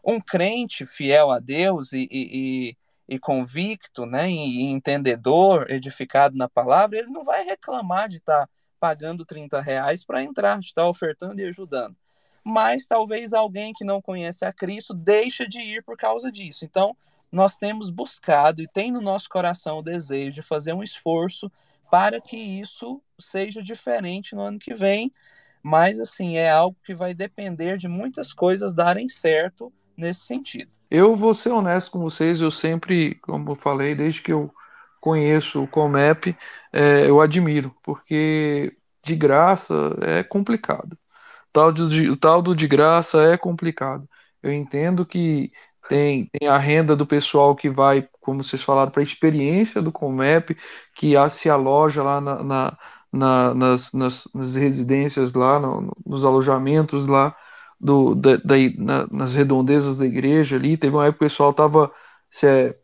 Um 0.05 0.21
crente 0.21 0.85
fiel 0.85 1.31
a 1.31 1.39
Deus 1.39 1.93
e, 1.93 2.09
e, 2.11 2.69
e 2.71 2.77
convicto, 3.19 4.07
né, 4.07 4.31
e, 4.31 4.63
entendedor, 4.63 5.71
edificado 5.71 6.37
na 6.37 6.49
palavra, 6.49 6.99
ele 6.99 7.09
não 7.09 7.23
vai 7.23 7.45
reclamar 7.45 8.09
de 8.09 8.17
estar 8.17 8.47
tá 8.47 8.49
pagando 8.81 9.25
30 9.25 9.61
reais 9.61 10.05
para 10.05 10.23
entrar, 10.23 10.59
de 10.59 10.67
estar 10.67 10.83
tá 10.83 10.89
ofertando 10.89 11.41
e 11.41 11.45
ajudando. 11.45 11.97
Mas 12.43 12.87
talvez 12.87 13.33
alguém 13.33 13.73
que 13.73 13.85
não 13.85 14.03
conhece 14.03 14.45
a 14.45 14.53
Cristo 14.53 14.93
deixe 14.93 15.47
de 15.47 15.59
ir 15.59 15.83
por 15.83 15.97
causa 15.97 16.31
disso. 16.31 16.65
Então, 16.65 16.97
nós 17.33 17.57
temos 17.57 17.91
buscado 17.91 18.63
e 18.63 18.69
tem 18.69 18.93
no 18.93 19.01
nosso 19.01 19.29
coração 19.29 19.79
o 19.79 19.83
desejo 19.83 20.35
de 20.37 20.43
fazer 20.43 20.73
um 20.73 20.83
esforço 20.83 21.51
para 21.91 22.21
que 22.21 22.37
isso 22.37 23.03
seja 23.19 23.63
diferente 23.63 24.35
no 24.35 24.43
ano 24.43 24.59
que 24.59 24.75
vem, 24.75 25.13
mas 25.63 25.99
assim, 25.99 26.37
é 26.37 26.51
algo 26.51 26.77
que 26.85 26.95
vai 26.95 27.15
depender 27.15 27.79
de 27.79 27.89
muitas 27.89 28.33
coisas 28.33 28.75
darem 28.75 29.09
certo 29.09 29.73
nesse 29.97 30.21
sentido. 30.21 30.75
Eu 30.95 31.17
vou 31.17 31.35
ser 31.35 31.51
honesto 31.51 31.91
com 31.91 31.99
vocês, 31.99 32.41
eu 32.41 32.53
sempre, 32.53 33.17
como 33.17 33.51
eu 33.51 33.57
falei, 33.57 33.97
desde 33.97 34.23
que 34.23 34.33
eu 34.33 34.55
conheço 35.01 35.63
o 35.65 35.67
Comep, 35.69 36.37
é, 36.73 37.09
eu 37.09 37.21
admiro, 37.21 37.75
porque 37.83 38.77
de 39.03 39.17
graça 39.17 39.75
é 40.03 40.23
complicado. 40.23 40.97
Tal 41.53 41.73
de, 41.73 42.11
o 42.11 42.17
tal 42.17 42.41
do 42.43 42.55
de 42.57 42.69
graça 42.69 43.23
é 43.23 43.37
complicado. 43.37 44.09
Eu 44.43 44.53
entendo 44.53 45.05
que 45.07 45.53
tem, 45.89 46.27
tem 46.39 46.49
a 46.49 46.59
renda 46.59 46.95
do 46.97 47.07
pessoal 47.07 47.57
que 47.57 47.69
vai, 47.71 48.09
como 48.21 48.45
vocês 48.45 48.63
falaram, 48.63 48.93
para 48.93 49.03
a 49.03 49.05
experiência 49.05 49.83
do 49.83 49.93
Comep, 49.93 50.57
que 50.95 51.15
se 51.31 51.51
aloja 51.51 52.05
lá 52.05 52.21
na, 52.21 52.43
na, 52.45 52.79
na 53.13 53.55
nas, 53.55 53.93
nas, 53.93 54.29
nas, 54.35 54.55
residências 54.55 55.33
lá, 55.35 55.59
no, 55.59 55.93
nos 56.07 56.25
alojamentos 56.25 57.07
lá, 57.09 57.37
do, 57.85 58.15
da, 58.15 58.37
da, 58.39 58.55
na, 58.79 59.07
nas 59.11 59.35
redondezas 59.35 59.99
da 59.99 60.07
igreja 60.07 60.57
ali. 60.57 60.75
Teve 60.75 60.97
uma 60.97 61.05
época 61.05 61.19
que 61.19 61.25
o 61.27 61.29
pessoal 61.29 61.51
estava 61.51 61.93
se 62.31 62.47
é, 62.47 62.75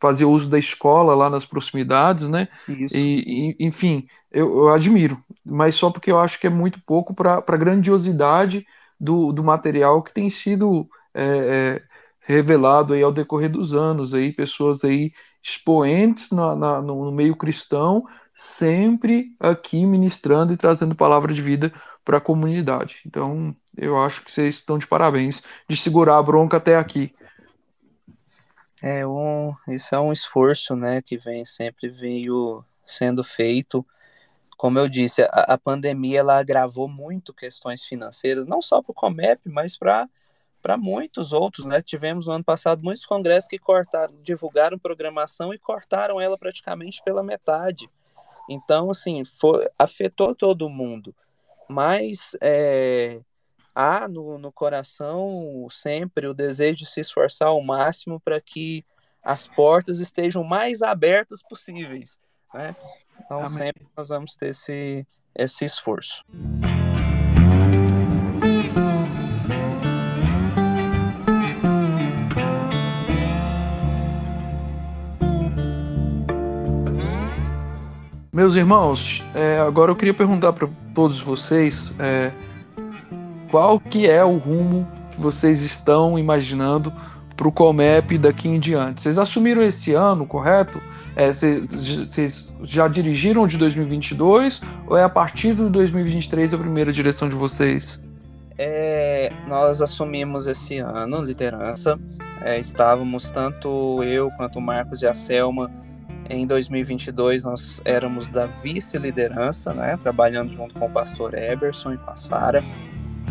fazer 0.00 0.24
uso 0.24 0.50
da 0.50 0.58
escola 0.58 1.14
lá 1.14 1.30
nas 1.30 1.44
proximidades, 1.44 2.28
né? 2.28 2.48
Isso. 2.68 2.96
E, 2.96 3.54
e 3.56 3.66
enfim, 3.66 4.08
eu, 4.32 4.58
eu, 4.58 4.68
admiro, 4.70 5.22
mas 5.46 5.76
só 5.76 5.90
porque 5.90 6.10
eu 6.10 6.18
acho 6.18 6.40
que 6.40 6.48
é 6.48 6.50
muito 6.50 6.80
pouco 6.84 7.14
para 7.14 7.36
a 7.36 7.56
grandiosidade 7.56 8.66
do, 8.98 9.32
do 9.32 9.44
material 9.44 10.02
que 10.02 10.12
tem 10.12 10.28
sido 10.28 10.88
é, 11.14 11.22
é, 11.22 11.82
revelado 12.20 12.92
aí 12.92 13.02
ao 13.02 13.12
decorrer 13.12 13.48
dos 13.48 13.72
anos, 13.72 14.12
aí 14.12 14.32
pessoas 14.32 14.82
aí 14.82 15.12
expoentes 15.40 16.30
na, 16.30 16.56
na, 16.56 16.82
no 16.82 17.12
meio 17.12 17.36
cristão, 17.36 18.04
sempre 18.34 19.36
aqui 19.38 19.86
ministrando 19.86 20.52
e 20.52 20.56
trazendo 20.56 20.96
palavra 20.96 21.32
de 21.32 21.40
vida 21.40 21.72
para 22.04 22.18
a 22.18 22.20
comunidade. 22.20 23.00
Então, 23.06 23.54
eu 23.78 24.00
acho 24.02 24.22
que 24.22 24.32
vocês 24.32 24.56
estão 24.56 24.78
de 24.78 24.86
parabéns 24.86 25.42
de 25.68 25.76
segurar 25.76 26.18
a 26.18 26.22
bronca 26.22 26.56
até 26.56 26.76
aqui. 26.76 27.14
É 28.82 29.06
um, 29.06 29.54
isso 29.68 29.94
é 29.94 30.00
um 30.00 30.12
esforço, 30.12 30.76
né, 30.76 31.02
que 31.02 31.16
vem 31.16 31.44
sempre 31.44 31.88
veio 31.88 32.64
sendo 32.86 33.24
feito. 33.24 33.84
Como 34.56 34.78
eu 34.78 34.88
disse, 34.88 35.22
a, 35.22 35.54
a 35.54 35.58
pandemia 35.58 36.20
ela 36.20 36.38
agravou 36.38 36.88
muito 36.88 37.32
questões 37.32 37.84
financeiras, 37.84 38.46
não 38.46 38.60
só 38.60 38.82
para 38.82 38.92
o 38.92 38.94
Comep, 38.94 39.40
mas 39.44 39.76
para 39.76 40.08
para 40.60 40.76
muitos 40.76 41.32
outros, 41.32 41.64
né? 41.66 41.80
Tivemos 41.80 42.26
no 42.26 42.32
ano 42.32 42.44
passado 42.44 42.82
muitos 42.82 43.06
congressos 43.06 43.48
que 43.48 43.58
cortaram, 43.58 44.12
divulgaram 44.22 44.76
programação 44.76 45.54
e 45.54 45.58
cortaram 45.58 46.20
ela 46.20 46.36
praticamente 46.36 47.00
pela 47.04 47.22
metade. 47.22 47.88
Então, 48.48 48.90
assim, 48.90 49.24
foi, 49.24 49.66
afetou 49.78 50.34
todo 50.34 50.68
mundo. 50.68 51.14
Mas 51.68 52.36
é, 52.40 53.20
há 53.74 54.08
no, 54.08 54.38
no 54.38 54.52
coração 54.52 55.66
sempre 55.70 56.26
o 56.26 56.34
desejo 56.34 56.76
de 56.76 56.86
se 56.86 57.00
esforçar 57.00 57.48
ao 57.48 57.62
máximo 57.62 58.20
para 58.20 58.40
que 58.40 58.84
as 59.22 59.46
portas 59.46 59.98
estejam 59.98 60.42
mais 60.42 60.82
abertas 60.82 61.42
possíveis, 61.42 62.18
né? 62.54 62.74
Então 63.24 63.38
Amém. 63.38 63.48
sempre 63.50 63.86
nós 63.96 64.08
vamos 64.08 64.36
ter 64.36 64.48
esse, 64.48 65.06
esse 65.34 65.64
esforço. 65.64 66.24
Meus 78.38 78.54
irmãos, 78.54 79.24
é, 79.34 79.58
agora 79.58 79.90
eu 79.90 79.96
queria 79.96 80.14
perguntar 80.14 80.52
para 80.52 80.68
todos 80.94 81.20
vocês 81.20 81.92
é, 81.98 82.32
qual 83.50 83.80
que 83.80 84.08
é 84.08 84.24
o 84.24 84.36
rumo 84.36 84.86
que 85.10 85.20
vocês 85.20 85.62
estão 85.62 86.18
imaginando 86.18 86.92
para 87.36 87.48
o 87.48 87.52
Comep 87.52 88.18
daqui 88.18 88.48
em 88.48 88.58
diante? 88.58 89.02
Vocês 89.02 89.18
assumiram 89.18 89.62
esse 89.62 89.94
ano, 89.94 90.26
correto? 90.26 90.80
É, 91.16 91.32
vocês 91.32 92.54
já 92.62 92.86
dirigiram 92.86 93.46
de 93.46 93.58
2022 93.58 94.60
ou 94.86 94.96
é 94.96 95.02
a 95.02 95.08
partir 95.08 95.54
de 95.54 95.68
2023 95.68 96.54
a 96.54 96.58
primeira 96.58 96.92
direção 96.92 97.28
de 97.28 97.34
vocês? 97.34 98.02
É, 98.56 99.32
nós 99.46 99.80
assumimos 99.80 100.46
esse 100.46 100.78
ano 100.78 101.22
liderança. 101.22 101.98
É, 102.42 102.58
estávamos 102.58 103.30
tanto 103.30 104.02
eu 104.04 104.30
quanto 104.32 104.58
o 104.58 104.62
Marcos 104.62 105.02
e 105.02 105.06
a 105.06 105.14
Selma 105.14 105.70
em 106.30 106.46
2022 106.46 107.44
nós 107.44 107.80
éramos 107.84 108.28
da 108.28 108.46
vice-liderança, 108.46 109.72
né, 109.72 109.96
trabalhando 109.96 110.52
junto 110.52 110.74
com 110.74 110.86
o 110.86 110.90
pastor 110.90 111.34
Eberson 111.34 111.94
e 111.94 111.98
com 111.98 112.10
a 112.10 112.16
Sara. 112.16 112.62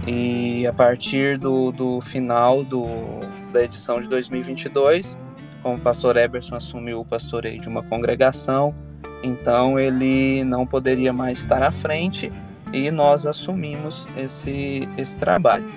E 0.08 0.66
a 0.66 0.72
partir 0.72 1.38
do, 1.38 1.70
do 1.70 1.99
final 1.99 2.64
do, 2.64 2.88
da 3.51 3.62
edição 3.62 4.01
de 4.01 4.08
2022, 4.08 5.18
como 5.62 5.76
o 5.76 5.80
pastor 5.80 6.16
Eberson 6.16 6.55
assumiu 6.55 7.01
o 7.01 7.05
pastoreio 7.05 7.60
de 7.60 7.68
uma 7.68 7.84
congregação, 7.84 8.74
então 9.22 9.78
ele 9.78 10.45
não 10.45 10.66
poderia 10.66 11.12
mais 11.12 11.39
estar 11.39 11.62
à 11.62 11.72
frente 11.72 12.32
e 12.72 12.89
nós 12.89 13.26
assumimos 13.26 14.08
esse, 14.16 14.88
esse 14.97 15.18
trabalho. 15.18 15.70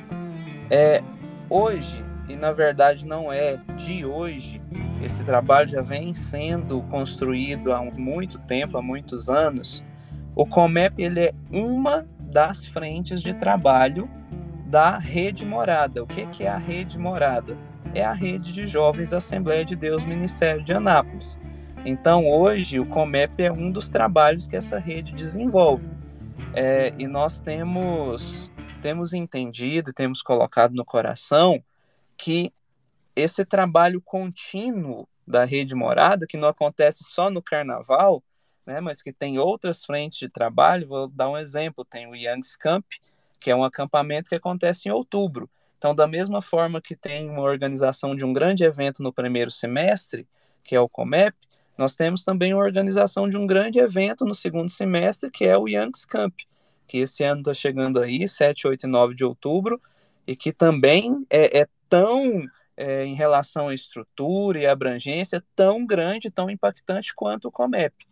É, 0.71 1.03
hoje, 1.49 2.05
e 2.29 2.37
na 2.37 2.53
verdade 2.53 3.05
não 3.05 3.33
é 3.33 3.59
de 3.77 4.07
hoje, 4.07 4.63
esse 5.03 5.25
trabalho 5.25 5.69
já 5.69 5.83
vem 5.83 6.15
sendo 6.15 6.83
construído 6.83 7.73
há 7.73 7.83
muito 7.83 8.39
tempo, 8.39 8.79
há 8.79 8.83
muitos 8.83 9.29
anos. 9.29 9.83
O 10.37 10.47
Comep 10.47 11.03
ele 11.03 11.19
é 11.19 11.35
uma 11.51 12.07
das 12.31 12.65
frentes 12.65 13.21
de 13.23 13.35
trabalho 13.35 14.09
da 14.71 14.99
Rede 14.99 15.45
Morada. 15.45 16.01
O 16.01 16.07
que, 16.07 16.45
é 16.45 16.49
a 16.49 16.57
Rede 16.57 16.97
Morada? 16.97 17.59
É 17.93 18.05
a 18.05 18.13
rede 18.13 18.53
de 18.53 18.69
jovens 18.69 19.11
da 19.11 19.17
Assembleia 19.17 19.65
de 19.65 19.75
Deus 19.75 20.05
Ministério 20.05 20.63
de 20.63 20.73
Anápolis. 20.73 21.41
Então, 21.85 22.31
hoje, 22.31 22.79
o 22.79 22.87
Comep 22.87 23.43
é 23.43 23.51
um 23.51 23.73
dos 23.73 23.89
trabalhos 23.89 24.47
que 24.47 24.55
essa 24.55 24.79
rede 24.79 25.13
desenvolve. 25.13 25.91
É, 26.55 26.95
e 26.97 27.09
nós 27.09 27.41
temos, 27.41 28.49
temos 28.81 29.13
entendido, 29.13 29.93
temos 29.93 30.23
colocado 30.23 30.73
no 30.73 30.85
coração 30.85 31.61
que 32.17 32.53
esse 33.17 33.45
trabalho 33.45 34.01
contínuo 34.01 35.09
da 35.27 35.45
Rede 35.45 35.75
Morada, 35.75 36.29
que 36.29 36.37
não 36.37 36.49
acontece 36.49 37.03
só 37.03 37.29
no 37.29 37.43
carnaval, 37.43 38.23
né, 38.65 38.81
mas 38.81 39.03
que 39.03 39.13
tem 39.13 39.37
outras 39.37 39.85
frentes 39.85 40.21
de 40.21 40.29
trabalho, 40.29 40.87
vou 40.87 41.09
dar 41.09 41.29
um 41.29 41.37
exemplo, 41.37 41.85
tem 41.85 42.07
o 42.07 42.15
Young's 42.15 42.57
Camp, 42.57 42.85
que 43.41 43.51
é 43.51 43.57
um 43.57 43.65
acampamento 43.65 44.29
que 44.29 44.37
acontece 44.37 44.89
em 44.89 44.93
outubro, 44.93 45.51
Então, 45.79 45.95
da 45.95 46.07
mesma 46.07 46.43
forma 46.43 46.79
que 46.79 46.95
tem 46.95 47.31
uma 47.31 47.41
organização 47.41 48.15
de 48.15 48.23
um 48.23 48.35
grande 48.35 48.65
evento 48.65 49.03
no 49.03 49.11
primeiro 49.13 49.51
semestre, 49.51 50.29
que 50.63 50.77
é 50.77 50.81
o 50.81 50.89
COMEP, 50.89 51.35
nós 51.79 51.97
temos 51.97 52.23
também 52.23 52.53
uma 52.53 52.63
organização 52.63 53.27
de 53.27 53.39
um 53.39 53.47
grande 53.47 53.79
evento 53.79 54.27
no 54.27 54.35
segundo 54.35 54.69
semestre, 54.71 55.31
que 55.31 55.47
é 55.47 55.57
o 55.57 55.67
Youngs 55.67 56.05
Camp, 56.05 56.35
que 56.87 56.99
esse 56.99 57.25
ano 57.25 57.41
está 57.41 57.55
chegando 57.55 57.99
aí, 57.99 58.29
7, 58.29 58.69
8 58.69 58.85
e 58.85 58.87
9 58.87 59.15
de 59.15 59.25
outubro, 59.25 59.81
e 60.27 60.37
que 60.37 60.53
também 60.53 61.25
é, 61.31 61.61
é 61.61 61.67
tão, 61.89 62.45
é, 62.77 63.07
em 63.07 63.15
relação 63.15 63.69
à 63.69 63.75
estrutura 63.75 64.59
e 64.61 64.67
abrangência, 64.67 65.43
tão 65.57 65.87
grande, 65.87 66.31
tão 66.31 66.51
impactante 66.51 67.15
quanto 67.15 67.49
o 67.49 67.51
COMEP. 67.51 68.07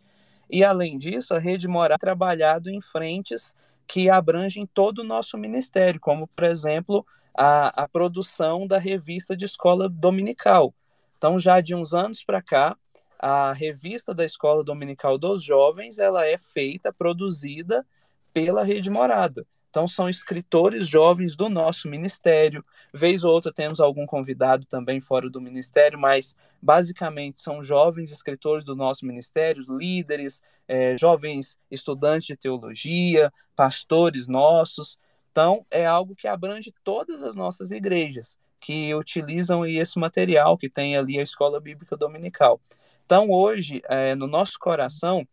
E, 0.49 0.63
além 0.63 0.97
disso, 0.97 1.35
a 1.35 1.39
Rede 1.39 1.67
Morar 1.67 1.99
tem 1.99 2.07
trabalhado 2.07 2.71
em 2.71 2.81
frentes 2.81 3.55
que 3.89 4.07
abrangem 4.07 4.69
todo 4.71 4.99
o 4.99 5.03
nosso 5.03 5.35
ministério, 5.35 5.99
como, 5.99 6.27
por 6.27 6.43
exemplo, 6.43 7.03
a, 7.35 7.83
a 7.83 7.87
produção 7.87 8.67
da 8.67 8.77
revista 8.77 9.35
de 9.35 9.45
escola 9.45 9.89
dominical. 9.89 10.75
Então, 11.17 11.39
já 11.39 11.59
de 11.59 11.73
uns 11.73 11.91
anos 11.95 12.23
para 12.23 12.39
cá, 12.39 12.77
a 13.17 13.51
revista 13.51 14.13
da 14.13 14.23
Escola 14.23 14.63
Dominical 14.63 15.17
dos 15.17 15.43
Jovens, 15.43 15.99
ela 15.99 16.25
é 16.25 16.37
feita, 16.37 16.93
produzida 16.93 17.85
pela 18.31 18.63
Rede 18.63 18.89
Morada. 18.91 19.45
Então, 19.69 19.87
são 19.87 20.09
escritores 20.09 20.87
jovens 20.87 21.35
do 21.35 21.47
nosso 21.47 21.87
ministério. 21.87 22.65
Vez 22.93 23.23
ou 23.23 23.31
outra 23.31 23.53
temos 23.53 23.79
algum 23.79 24.05
convidado 24.05 24.65
também 24.65 24.99
fora 24.99 25.29
do 25.29 25.39
ministério, 25.39 25.99
mas 25.99 26.35
basicamente 26.61 27.39
são 27.39 27.63
jovens 27.63 28.11
escritores 28.11 28.65
do 28.65 28.75
nosso 28.75 29.05
ministério, 29.05 29.61
líderes, 29.69 30.41
é, 30.67 30.97
jovens 30.97 31.57
estudantes 31.69 32.25
de 32.25 32.35
teologia, 32.35 33.31
pastores 33.55 34.27
nossos. 34.27 34.99
Então, 35.31 35.65
é 35.69 35.85
algo 35.85 36.15
que 36.15 36.27
abrange 36.27 36.73
todas 36.83 37.21
as 37.21 37.35
nossas 37.35 37.71
igrejas 37.71 38.37
que 38.59 38.93
utilizam 38.93 39.65
esse 39.65 39.97
material 39.97 40.57
que 40.57 40.69
tem 40.69 40.97
ali 40.97 41.19
a 41.19 41.23
Escola 41.23 41.59
Bíblica 41.59 41.95
Dominical. 41.95 42.59
Então, 43.05 43.29
hoje, 43.29 43.81
é, 43.87 44.15
no 44.15 44.27
nosso 44.27 44.59
coração, 44.59 45.27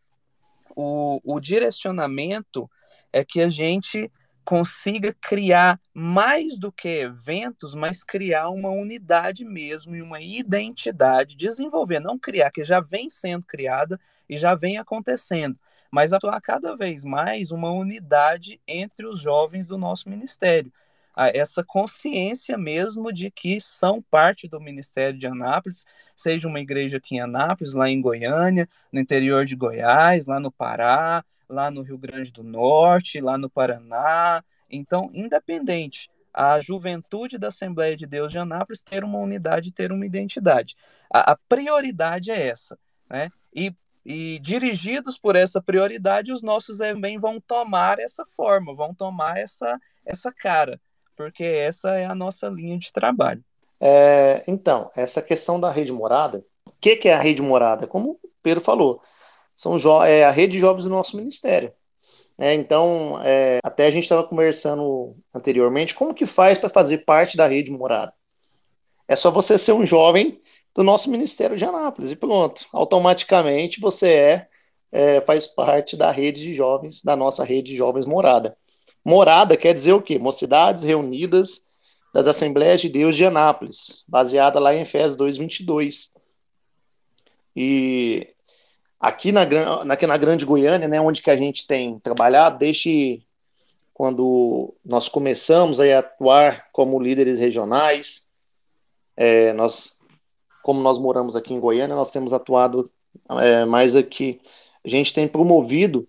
o, 0.77 1.21
o 1.25 1.41
direcionamento 1.41 2.71
é 3.13 3.25
que 3.25 3.41
a 3.41 3.49
gente 3.49 4.11
consiga 4.47 5.13
criar 5.21 5.81
mais 5.93 6.57
do 6.57 6.71
que 6.71 6.89
eventos, 6.89 7.75
mas 7.75 8.05
criar 8.05 8.49
uma 8.51 8.71
unidade 8.71 9.45
mesmo 9.45 9.97
e 9.97 10.01
uma 10.01 10.21
identidade, 10.21 11.37
desenvolver, 11.37 11.99
não 11.99 12.17
criar, 12.17 12.53
que 12.53 12.65
já 12.65 12.81
vem 12.81 13.11
sendo 13.11 13.45
criada 13.45 14.01
e 14.29 14.37
já 14.37 14.55
vem 14.55 14.79
acontecendo, 14.79 15.59
mas 15.91 16.13
atuar 16.13 16.41
cada 16.41 16.77
vez 16.77 17.05
mais 17.05 17.51
uma 17.51 17.73
unidade 17.73 18.61
entre 18.69 19.05
os 19.07 19.21
jovens 19.21 19.67
do 19.67 19.77
nosso 19.77 20.09
ministério. 20.09 20.73
Essa 21.17 21.65
consciência 21.65 22.59
mesmo 22.59 23.11
de 23.11 23.31
que 23.31 23.59
são 23.61 24.03
parte 24.03 24.47
do 24.47 24.61
Ministério 24.61 25.19
de 25.19 25.27
Anápolis, 25.27 25.87
seja 26.15 26.47
uma 26.47 26.61
igreja 26.61 26.99
aqui 26.99 27.17
em 27.17 27.21
Anápolis, 27.21 27.73
lá 27.73 27.89
em 27.89 28.01
Goiânia, 28.01 28.69
no 28.93 29.01
interior 29.01 29.45
de 29.47 29.57
Goiás, 29.57 30.27
lá 30.27 30.39
no 30.39 30.53
Pará, 30.53 31.25
lá 31.49 31.71
no 31.71 31.83
Rio 31.83 31.97
Grande 31.97 32.31
do 32.31 32.43
Norte, 32.43 33.21
lá 33.21 33.39
no 33.39 33.49
Paraná. 33.49 34.45
Então, 34.71 35.11
independente, 35.15 36.11
a 36.35 36.61
juventude 36.61 37.39
da 37.39 37.49
Assembleia 37.49 37.97
de 37.97 38.07
Deus 38.07 38.31
de 38.31 38.39
Anápolis 38.39 38.83
ter 38.83 39.03
uma 39.03 39.19
unidade, 39.19 39.73
ter 39.73 39.91
uma 39.91 40.05
identidade. 40.05 40.77
A, 41.11 41.33
a 41.33 41.37
prioridade 41.49 42.31
é 42.31 42.49
essa, 42.49 42.79
né? 43.09 43.31
E, 43.55 43.75
e 44.05 44.39
dirigidos 44.41 45.19
por 45.19 45.35
essa 45.35 45.63
prioridade, 45.63 46.31
os 46.31 46.43
nossos 46.43 46.77
também 46.77 47.19
vão 47.19 47.41
tomar 47.41 47.99
essa 47.99 48.25
forma, 48.27 48.75
vão 48.75 48.95
tomar 48.95 49.39
essa, 49.39 49.81
essa 50.05 50.31
cara, 50.31 50.79
porque 51.17 51.45
essa 51.45 51.97
é 51.97 52.05
a 52.05 52.15
nossa 52.15 52.49
linha 52.49 52.79
de 52.79 52.93
trabalho. 52.93 53.43
É, 53.81 54.45
então, 54.47 54.91
essa 54.95 55.21
questão 55.21 55.59
da 55.59 55.71
rede 55.71 55.93
morada, 55.93 56.45
o 56.67 56.73
que, 56.81 56.97
que 56.97 57.09
é 57.09 57.15
a 57.15 57.21
rede 57.21 57.43
morada? 57.43 57.87
Como 57.87 58.13
o 58.23 58.31
Pedro 58.43 58.61
falou, 58.61 59.01
são 59.55 59.77
é 60.05 60.25
a 60.25 60.31
rede 60.31 60.53
de 60.53 60.59
jovens 60.59 60.85
do 60.85 60.91
nosso 60.91 61.17
ministério. 61.17 61.73
É, 62.39 62.53
então, 62.55 63.19
é, 63.25 63.59
até 63.65 63.87
a 63.87 63.91
gente 63.91 64.03
estava 64.03 64.23
conversando 64.23 65.17
anteriormente, 65.35 65.95
como 65.95 66.15
que 66.15 66.27
faz 66.27 66.59
para 66.59 66.69
fazer 66.69 66.99
parte 66.99 67.37
da 67.37 67.47
rede 67.47 67.71
morada? 67.71 68.13
É 69.09 69.17
só 69.17 69.31
você 69.31 69.57
ser 69.57 69.73
um 69.73 69.87
jovem 69.87 70.41
do 70.75 70.83
nosso 70.83 71.11
Ministério 71.11 71.57
de 71.57 71.65
Anápolis 71.65 72.11
e 72.11 72.17
pronto. 72.17 72.67
Automaticamente 72.73 73.81
você 73.81 74.09
é, 74.11 74.49
é, 74.93 75.21
faz 75.23 75.47
parte 75.47 75.97
da 75.97 76.11
rede 76.11 76.43
de 76.43 76.55
jovens, 76.55 77.03
da 77.03 77.17
nossa 77.17 77.43
rede 77.43 77.71
de 77.71 77.77
jovens 77.77 78.05
morada. 78.05 78.57
Morada 79.07 79.57
quer 79.57 79.73
dizer 79.73 79.93
o 79.93 80.03
quê? 80.03 80.19
Mocidades 80.19 80.83
reunidas 80.83 81.65
das 82.13 82.27
Assembleias 82.27 82.81
de 82.81 82.89
Deus 82.89 83.15
de 83.15 83.25
Anápolis, 83.25 84.05
baseada 84.09 84.59
lá 84.59 84.75
em 84.75 84.83
Efésios 84.83 85.17
2:22. 85.17 86.11
E 87.55 88.35
Aqui 88.99 89.31
na, 89.31 89.43
aqui 89.93 90.07
na 90.07 90.17
Grande 90.17 90.47
Goiânia, 90.47 90.89
né, 90.89 91.01
onde 91.01 91.21
que 91.23 91.31
a 91.31 91.37
gente 91.37 91.67
tem 91.67 91.99
trabalhado, 91.99 92.59
desde 92.59 93.23
quando 93.93 94.75
nós 94.85 95.09
começamos 95.09 95.79
a 95.79 95.99
atuar 95.99 96.69
como 96.73 97.01
líderes 97.01 97.39
regionais, 97.39 98.27
é, 99.17 99.53
nós, 99.53 99.99
como 100.63 100.81
nós 100.81 100.99
moramos 100.99 101.37
aqui 101.37 101.53
em 101.53 101.61
Goiânia, 101.61 101.95
nós 101.95 102.11
temos 102.11 102.33
atuado 102.33 102.91
é, 103.31 103.65
mais 103.65 103.95
aqui. 103.95 104.41
A 104.85 104.89
gente 104.89 105.13
tem 105.13 105.29
promovido 105.29 106.09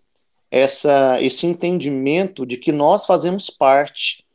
essa, 0.50 1.22
esse 1.22 1.46
entendimento 1.46 2.46
de 2.46 2.58
que 2.58 2.72
nós 2.72 3.06
fazemos 3.06 3.50
parte 3.50 4.26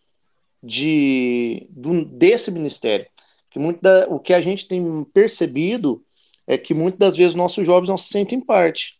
de, 0.62 1.66
do, 1.70 2.04
desse 2.04 2.50
ministério. 2.50 3.06
Que 3.50 3.58
muito 3.58 3.80
da, 3.80 4.06
o 4.08 4.18
que 4.18 4.32
a 4.32 4.40
gente 4.40 4.66
tem 4.66 5.04
percebido 5.12 6.04
é 6.46 6.56
que 6.56 6.74
muitas 6.74 6.98
das 6.98 7.16
vezes 7.16 7.34
nossos 7.34 7.66
jovens 7.66 7.88
não 7.88 7.98
se 7.98 8.08
sentem 8.08 8.40
parte. 8.40 8.98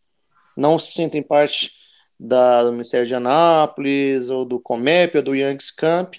Não 0.57 0.79
se 0.79 0.93
sentem 0.93 1.23
parte 1.23 1.73
da, 2.19 2.63
do 2.63 2.73
Ministério 2.73 3.07
de 3.07 3.15
Anápolis, 3.15 4.31
ou 4.31 4.45
do 4.45 4.61
Comep, 4.61 5.17
ou 5.17 5.23
do 5.23 5.35
Youngs 5.35 5.71
Camp. 5.71 6.15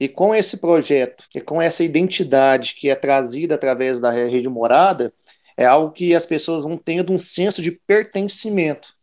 E 0.00 0.08
com 0.08 0.34
esse 0.34 0.58
projeto, 0.58 1.24
e 1.34 1.40
com 1.40 1.60
essa 1.60 1.82
identidade 1.82 2.74
que 2.74 2.88
é 2.88 2.94
trazida 2.94 3.54
através 3.54 4.00
da 4.00 4.10
rede 4.10 4.48
morada, 4.48 5.12
é 5.56 5.64
algo 5.64 5.92
que 5.92 6.14
as 6.14 6.24
pessoas 6.24 6.62
vão 6.62 6.76
tendo 6.76 7.12
um 7.12 7.18
senso 7.18 7.60
de 7.60 7.72
pertencimento. 7.72 8.97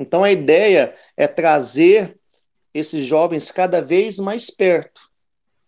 Então 0.00 0.24
a 0.24 0.32
ideia 0.32 0.96
é 1.14 1.28
trazer 1.28 2.18
esses 2.72 3.04
jovens 3.04 3.52
cada 3.52 3.82
vez 3.82 4.18
mais 4.18 4.50
perto, 4.50 5.02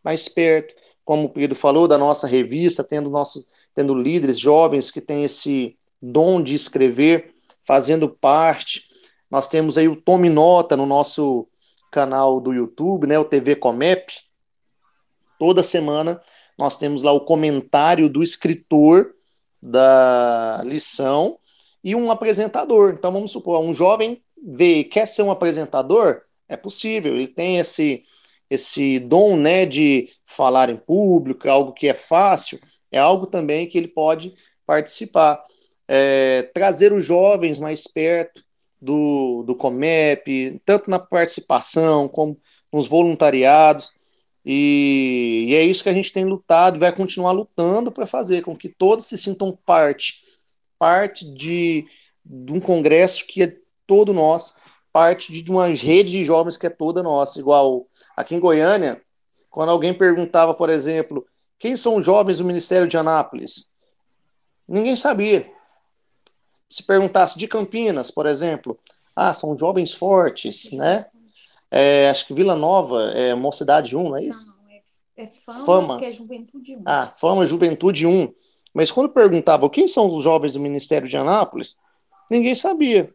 mais 0.03 0.26
perto, 0.26 0.74
como 1.05 1.26
o 1.26 1.28
Pedro 1.28 1.55
falou, 1.55 1.87
da 1.87 1.99
nossa 1.99 2.26
revista, 2.26 2.83
tendo 2.83 3.11
nossos 3.11 3.47
tendo 3.74 3.95
líderes 3.95 4.39
jovens 4.39 4.91
que 4.91 5.03
têm 5.03 5.24
esse 5.24 5.76
dom 6.01 6.43
de 6.43 6.55
escrever, 6.55 7.35
fazendo 7.62 8.09
parte. 8.09 8.85
Nós 9.30 9.49
temos 9.49 9.76
aí 9.76 9.87
o 9.87 9.97
Tome 9.97 10.30
Nota 10.30 10.76
no 10.76 10.87
nosso 10.87 11.47
canal 11.91 12.41
do 12.41 12.55
YouTube, 12.55 13.07
né, 13.07 13.18
o 13.18 13.24
TV 13.24 13.57
Comep. 13.57 14.12
Toda 15.39 15.62
semana 15.62 16.20
nós 16.59 16.78
temos 16.78 17.03
lá 17.03 17.12
o 17.12 17.20
comentário 17.20 18.09
do 18.09 18.22
escritor 18.22 19.14
da 19.61 20.62
lição 20.64 21.39
e 21.83 21.95
um 21.95 22.11
apresentador. 22.11 22.95
Então 22.97 23.12
vamos 23.12 23.33
supor, 23.33 23.61
um 23.61 23.74
jovem 23.74 24.22
vê, 24.43 24.85
quer 24.85 25.07
ser 25.07 25.22
um 25.22 25.30
apresentador, 25.30 26.22
é 26.49 26.57
possível, 26.57 27.16
ele 27.16 27.28
tem 27.28 27.59
esse 27.59 28.03
esse 28.51 28.99
dom, 28.99 29.35
né, 29.35 29.64
de 29.64 30.11
falar 30.26 30.68
em 30.68 30.76
público, 30.76 31.49
é 31.49 31.51
algo 31.51 31.72
que 31.72 31.89
é 31.89 31.95
fácil 31.95 32.61
é 32.93 32.99
algo 32.99 33.26
também 33.26 33.66
que 33.66 33.78
ele 33.78 33.89
pode 33.89 34.35
participar. 34.66 35.43
É, 35.89 36.43
trazer 36.55 36.93
os 36.93 37.05
jovens 37.05 37.59
mais 37.59 37.87
perto 37.87 38.45
do, 38.80 39.43
do 39.45 39.57
Comep, 39.57 40.61
tanto 40.64 40.91
na 40.91 40.99
participação 40.99 42.07
como 42.07 42.39
nos 42.72 42.87
voluntariados. 42.87 43.91
E, 44.45 45.47
e, 45.49 45.55
é 45.55 45.62
isso 45.62 45.83
que 45.83 45.89
a 45.89 45.95
gente 45.95 46.12
tem 46.12 46.24
lutado 46.24 46.76
e 46.76 46.80
vai 46.80 46.95
continuar 46.95 47.33
lutando 47.33 47.91
para 47.91 48.07
fazer 48.07 48.43
com 48.43 48.57
que 48.57 48.68
todos 48.68 49.07
se 49.07 49.16
sintam 49.16 49.57
parte, 49.64 50.22
parte 50.83 51.24
de, 51.33 51.87
de 52.26 52.53
um 52.53 52.59
congresso 52.59 53.24
que 53.24 53.45
é 53.45 53.57
todo 53.87 54.12
nosso, 54.12 54.57
parte 54.93 55.41
de 55.41 55.49
uma 55.49 55.68
rede 55.68 56.11
de 56.11 56.24
jovens 56.24 56.57
que 56.57 56.66
é 56.66 56.70
toda 56.70 57.05
nossa. 57.05 57.39
Igual 57.39 57.87
aqui 58.16 58.35
em 58.35 58.41
Goiânia, 58.41 59.01
quando 59.49 59.68
alguém 59.68 59.95
perguntava, 59.95 60.53
por 60.53 60.68
exemplo, 60.68 61.24
quem 61.57 61.76
são 61.76 61.99
os 61.99 62.05
jovens 62.05 62.39
do 62.39 62.45
Ministério 62.45 62.89
de 62.89 62.97
Anápolis? 62.97 63.72
Ninguém 64.66 64.97
sabia. 64.97 65.49
Se 66.68 66.83
perguntasse 66.83 67.39
de 67.39 67.47
Campinas, 67.47 68.11
por 68.11 68.26
exemplo, 68.26 68.76
ah, 69.14 69.33
são 69.33 69.57
jovens 69.57 69.95
fortes, 69.95 70.72
né? 70.72 71.07
É, 71.70 72.11
acho 72.11 72.26
que 72.26 72.35
Vila 72.35 72.57
Nova 72.57 73.12
é 73.12 73.37
Mocidade 73.37 73.97
1, 73.97 74.03
não 74.03 74.16
é 74.16 74.24
isso? 74.24 74.59
Não, 74.61 74.68
é, 74.68 74.83
é 75.16 75.26
fama, 75.28 75.64
fama, 75.64 75.99
que 76.01 76.07
é 76.07 76.11
Juventude 76.11 76.74
1. 76.74 76.83
Ah, 76.85 77.07
Fama 77.07 77.47
Juventude 77.47 78.05
1. 78.05 78.35
Mas 78.72 78.90
quando 78.90 79.08
perguntavam 79.10 79.68
quem 79.68 79.86
são 79.86 80.08
os 80.08 80.24
jovens 80.24 80.54
do 80.54 80.60
Ministério 80.60 81.08
de 81.08 81.16
Anápolis, 81.16 81.76
ninguém 82.30 82.54
sabia. 82.54 83.12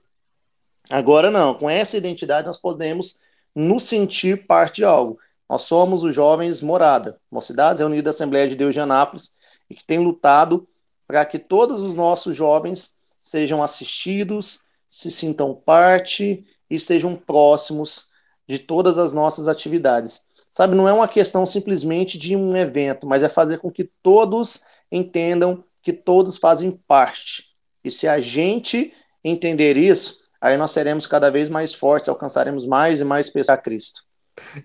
Agora 0.89 1.29
não, 1.29 1.53
com 1.53 1.69
essa 1.69 1.97
identidade 1.97 2.47
nós 2.47 2.57
podemos 2.57 3.19
nos 3.55 3.83
sentir 3.83 4.45
parte 4.45 4.77
de 4.77 4.85
algo. 4.85 5.19
Nós 5.49 5.63
somos 5.63 6.03
os 6.03 6.13
jovens 6.13 6.61
Morada, 6.61 7.19
Mocidades 7.31 7.79
Reunidas 7.79 8.03
da 8.03 8.09
Assembleia 8.11 8.47
de 8.47 8.55
Deus 8.55 8.73
de 8.73 8.79
Anápolis, 8.79 9.33
e 9.69 9.75
que 9.75 9.83
tem 9.83 9.99
lutado 9.99 10.67
para 11.07 11.25
que 11.25 11.39
todos 11.39 11.81
os 11.81 11.95
nossos 11.95 12.35
jovens 12.35 12.91
sejam 13.19 13.63
assistidos, 13.63 14.59
se 14.87 15.09
sintam 15.09 15.53
parte 15.53 16.45
e 16.69 16.79
sejam 16.79 17.15
próximos 17.15 18.09
de 18.47 18.59
todas 18.59 18.97
as 18.97 19.13
nossas 19.13 19.47
atividades. 19.47 20.25
Sabe, 20.51 20.75
não 20.75 20.87
é 20.87 20.93
uma 20.93 21.07
questão 21.07 21.45
simplesmente 21.45 22.17
de 22.17 22.35
um 22.35 22.55
evento, 22.55 23.05
mas 23.05 23.21
é 23.21 23.29
fazer 23.29 23.59
com 23.59 23.71
que 23.71 23.89
todos 24.01 24.61
entendam 24.91 25.63
que 25.81 25.93
todos 25.93 26.37
fazem 26.37 26.71
parte. 26.87 27.45
E 27.83 27.91
se 27.91 28.07
a 28.07 28.19
gente 28.19 28.93
entender 29.23 29.77
isso, 29.77 30.17
aí 30.41 30.57
nós 30.57 30.71
seremos 30.71 31.07
cada 31.07 31.31
vez 31.31 31.49
mais 31.49 31.73
fortes, 31.73 32.09
alcançaremos 32.09 32.65
mais 32.65 33.01
e 33.01 33.03
mais 33.03 33.29
pessoas 33.29 33.57
a 33.57 33.61
Cristo. 33.61 34.01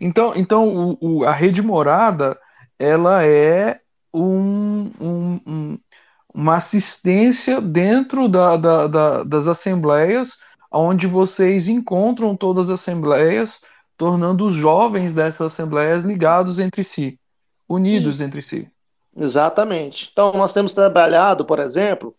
Então, 0.00 0.32
então 0.34 0.68
o, 0.68 0.98
o, 1.00 1.24
a 1.24 1.32
rede 1.32 1.62
morada, 1.62 2.38
ela 2.78 3.24
é 3.24 3.80
um, 4.12 4.90
um, 5.00 5.40
um, 5.46 5.78
uma 6.34 6.56
assistência 6.56 7.60
dentro 7.60 8.28
da, 8.28 8.56
da, 8.56 8.86
da, 8.86 9.24
das 9.24 9.46
assembleias, 9.46 10.36
onde 10.70 11.06
vocês 11.06 11.68
encontram 11.68 12.36
todas 12.36 12.68
as 12.68 12.80
assembleias, 12.80 13.60
tornando 13.96 14.46
os 14.46 14.54
jovens 14.54 15.14
dessas 15.14 15.52
assembleias 15.52 16.02
ligados 16.02 16.58
entre 16.58 16.82
si, 16.82 17.18
unidos 17.68 18.16
Isso. 18.16 18.24
entre 18.24 18.42
si. 18.42 18.68
Exatamente. 19.16 20.08
Então, 20.12 20.32
nós 20.32 20.52
temos 20.52 20.72
trabalhado, 20.72 21.44
por 21.44 21.58
exemplo, 21.58 22.14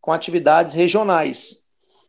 com 0.00 0.12
atividades 0.12 0.72
regionais. 0.72 1.62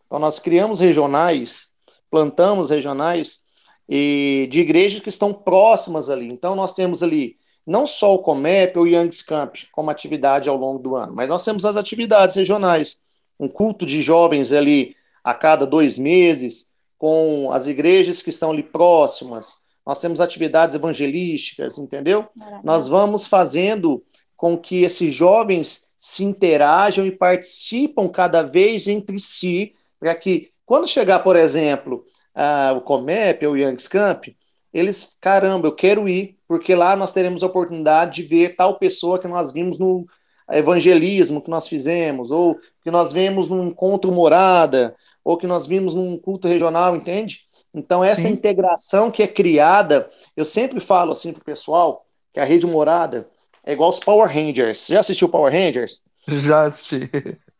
Então, 0.05 0.19
nós 0.19 0.39
criamos 0.39 0.79
regionais, 0.79 1.69
plantamos 2.09 2.69
regionais 2.69 3.39
e 3.87 4.47
de 4.49 4.61
igrejas 4.61 5.01
que 5.01 5.09
estão 5.09 5.33
próximas 5.33 6.09
ali. 6.09 6.27
Então, 6.27 6.55
nós 6.55 6.73
temos 6.73 7.03
ali 7.03 7.37
não 7.65 7.85
só 7.85 8.15
o 8.15 8.19
Comep 8.19 8.77
ou 8.77 8.85
o 8.85 8.87
Young's 8.87 9.21
Camp 9.21 9.55
como 9.71 9.91
atividade 9.91 10.49
ao 10.49 10.55
longo 10.55 10.79
do 10.79 10.95
ano, 10.95 11.13
mas 11.13 11.29
nós 11.29 11.45
temos 11.45 11.65
as 11.65 11.75
atividades 11.75 12.35
regionais. 12.35 12.99
Um 13.39 13.47
culto 13.47 13.85
de 13.85 14.01
jovens 14.01 14.51
ali 14.51 14.95
a 15.23 15.33
cada 15.33 15.67
dois 15.67 15.97
meses, 15.97 16.69
com 16.97 17.51
as 17.51 17.67
igrejas 17.67 18.21
que 18.21 18.29
estão 18.29 18.51
ali 18.51 18.63
próximas. 18.63 19.57
Nós 19.85 20.01
temos 20.01 20.19
atividades 20.19 20.75
evangelísticas, 20.75 21.77
entendeu? 21.77 22.27
Maravilha. 22.35 22.61
Nós 22.63 22.87
vamos 22.87 23.25
fazendo 23.25 24.03
com 24.39 24.57
que 24.57 24.83
esses 24.83 25.13
jovens 25.13 25.89
se 25.97 26.23
interajam 26.23 27.05
e 27.05 27.11
participam 27.11 28.07
cada 28.07 28.41
vez 28.41 28.87
entre 28.87 29.19
si, 29.19 29.73
para 29.99 30.15
que, 30.15 30.49
quando 30.65 30.87
chegar, 30.87 31.19
por 31.19 31.35
exemplo, 31.35 32.05
uh, 32.33 32.77
o 32.77 32.79
Comep 32.79 33.45
ou 33.45 33.51
o 33.51 33.57
Young's 33.57 33.89
Camp, 33.89 34.27
eles, 34.73 35.17
caramba, 35.19 35.67
eu 35.67 35.75
quero 35.75 36.07
ir, 36.07 36.37
porque 36.47 36.73
lá 36.73 36.95
nós 36.95 37.11
teremos 37.11 37.43
a 37.43 37.47
oportunidade 37.47 38.21
de 38.21 38.29
ver 38.29 38.55
tal 38.55 38.79
pessoa 38.79 39.19
que 39.19 39.27
nós 39.27 39.51
vimos 39.51 39.77
no 39.77 40.07
evangelismo 40.49 41.41
que 41.41 41.49
nós 41.49 41.67
fizemos, 41.67 42.31
ou 42.31 42.57
que 42.81 42.89
nós 42.89 43.11
vemos 43.11 43.49
num 43.49 43.67
encontro 43.67 44.09
morada, 44.09 44.95
ou 45.21 45.35
que 45.35 45.45
nós 45.45 45.67
vimos 45.67 45.93
num 45.93 46.17
culto 46.17 46.47
regional, 46.47 46.95
entende? 46.95 47.41
Então, 47.73 48.01
essa 48.05 48.21
Sim. 48.21 48.29
integração 48.29 49.11
que 49.11 49.21
é 49.21 49.27
criada, 49.27 50.09
eu 50.37 50.45
sempre 50.45 50.79
falo 50.79 51.11
assim 51.11 51.33
para 51.33 51.41
o 51.41 51.45
pessoal 51.45 52.05
que 52.33 52.39
a 52.39 52.45
rede 52.45 52.65
morada 52.65 53.29
é 53.69 53.73
igual 53.73 53.91
os 53.91 53.99
Power 53.99 54.27
Rangers. 54.27 54.87
Já 54.87 54.99
assistiu 54.99 55.29
Power 55.29 55.53
Rangers? 55.53 56.01
Já 56.27 56.63
assisti. 56.63 57.09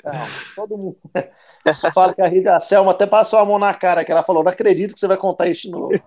Não, 0.04 0.28
todo 0.56 0.76
mundo. 0.78 0.98
Fala 1.94 2.16
que 2.16 2.22
a 2.22 2.28
rede, 2.28 2.48
a 2.48 2.60
Selma 2.60 2.92
até 2.92 3.06
passou 3.06 3.38
a 3.38 3.46
mão 3.46 3.60
na 3.60 3.74
cara, 3.76 4.04
que 4.04 4.12
ela 4.12 4.24
falou: 4.24 4.44
não 4.44 4.52
acredito 4.52 4.96
que 4.96 5.00
você 5.00 5.08
vai 5.08 5.18
contar 5.18 5.48
isso 5.48 5.64
de 5.64 5.70
novo. 5.70 5.90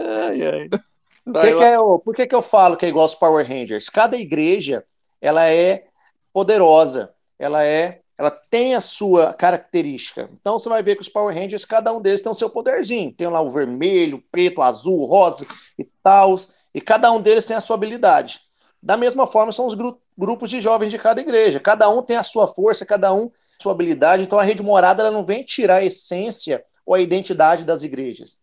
ai, 0.00 0.42
ai. 0.42 0.68
Por, 1.24 1.40
que, 1.40 1.54
que, 1.54 1.64
eu, 1.64 1.98
por 1.98 2.14
que, 2.14 2.26
que 2.26 2.34
eu 2.34 2.42
falo 2.42 2.76
que 2.76 2.86
é 2.86 2.88
igual 2.88 3.02
aos 3.02 3.16
Power 3.16 3.44
Rangers? 3.44 3.88
Cada 3.88 4.16
igreja 4.16 4.84
ela 5.20 5.48
é 5.50 5.86
poderosa, 6.32 7.12
ela 7.38 7.64
é 7.64 8.00
ela 8.20 8.30
tem 8.30 8.74
a 8.74 8.82
sua 8.82 9.32
característica. 9.32 10.28
Então 10.38 10.58
você 10.58 10.68
vai 10.68 10.82
ver 10.82 10.94
que 10.94 11.00
os 11.00 11.08
Power 11.08 11.34
Rangers, 11.34 11.64
cada 11.64 11.90
um 11.90 12.02
deles 12.02 12.20
tem 12.20 12.30
o 12.30 12.34
seu 12.34 12.50
poderzinho. 12.50 13.10
Tem 13.10 13.26
lá 13.26 13.40
o 13.40 13.50
vermelho, 13.50 14.18
o 14.18 14.22
preto, 14.30 14.58
o 14.58 14.62
azul, 14.62 15.00
o 15.00 15.06
rosa 15.06 15.46
e 15.78 15.88
tal. 16.02 16.36
E 16.74 16.80
cada 16.80 17.10
um 17.12 17.20
deles 17.20 17.46
tem 17.46 17.56
a 17.56 17.60
sua 17.60 17.74
habilidade. 17.74 18.40
Da 18.82 18.96
mesma 18.96 19.26
forma, 19.26 19.52
são 19.52 19.66
os 19.66 19.74
gru 19.74 20.00
grupos 20.16 20.50
de 20.50 20.60
jovens 20.60 20.90
de 20.90 20.98
cada 20.98 21.20
igreja. 21.20 21.58
Cada 21.58 21.88
um 21.88 22.02
tem 22.02 22.16
a 22.16 22.22
sua 22.22 22.46
força, 22.46 22.84
cada 22.84 23.12
um 23.12 23.30
sua 23.60 23.72
habilidade. 23.72 24.22
Então 24.22 24.38
a 24.38 24.42
rede 24.42 24.62
morada 24.62 25.02
ela 25.02 25.10
não 25.10 25.24
vem 25.24 25.42
tirar 25.42 25.76
a 25.76 25.84
essência 25.84 26.62
ou 26.84 26.94
a 26.94 27.00
identidade 27.00 27.64
das 27.64 27.82
igrejas. 27.82 28.38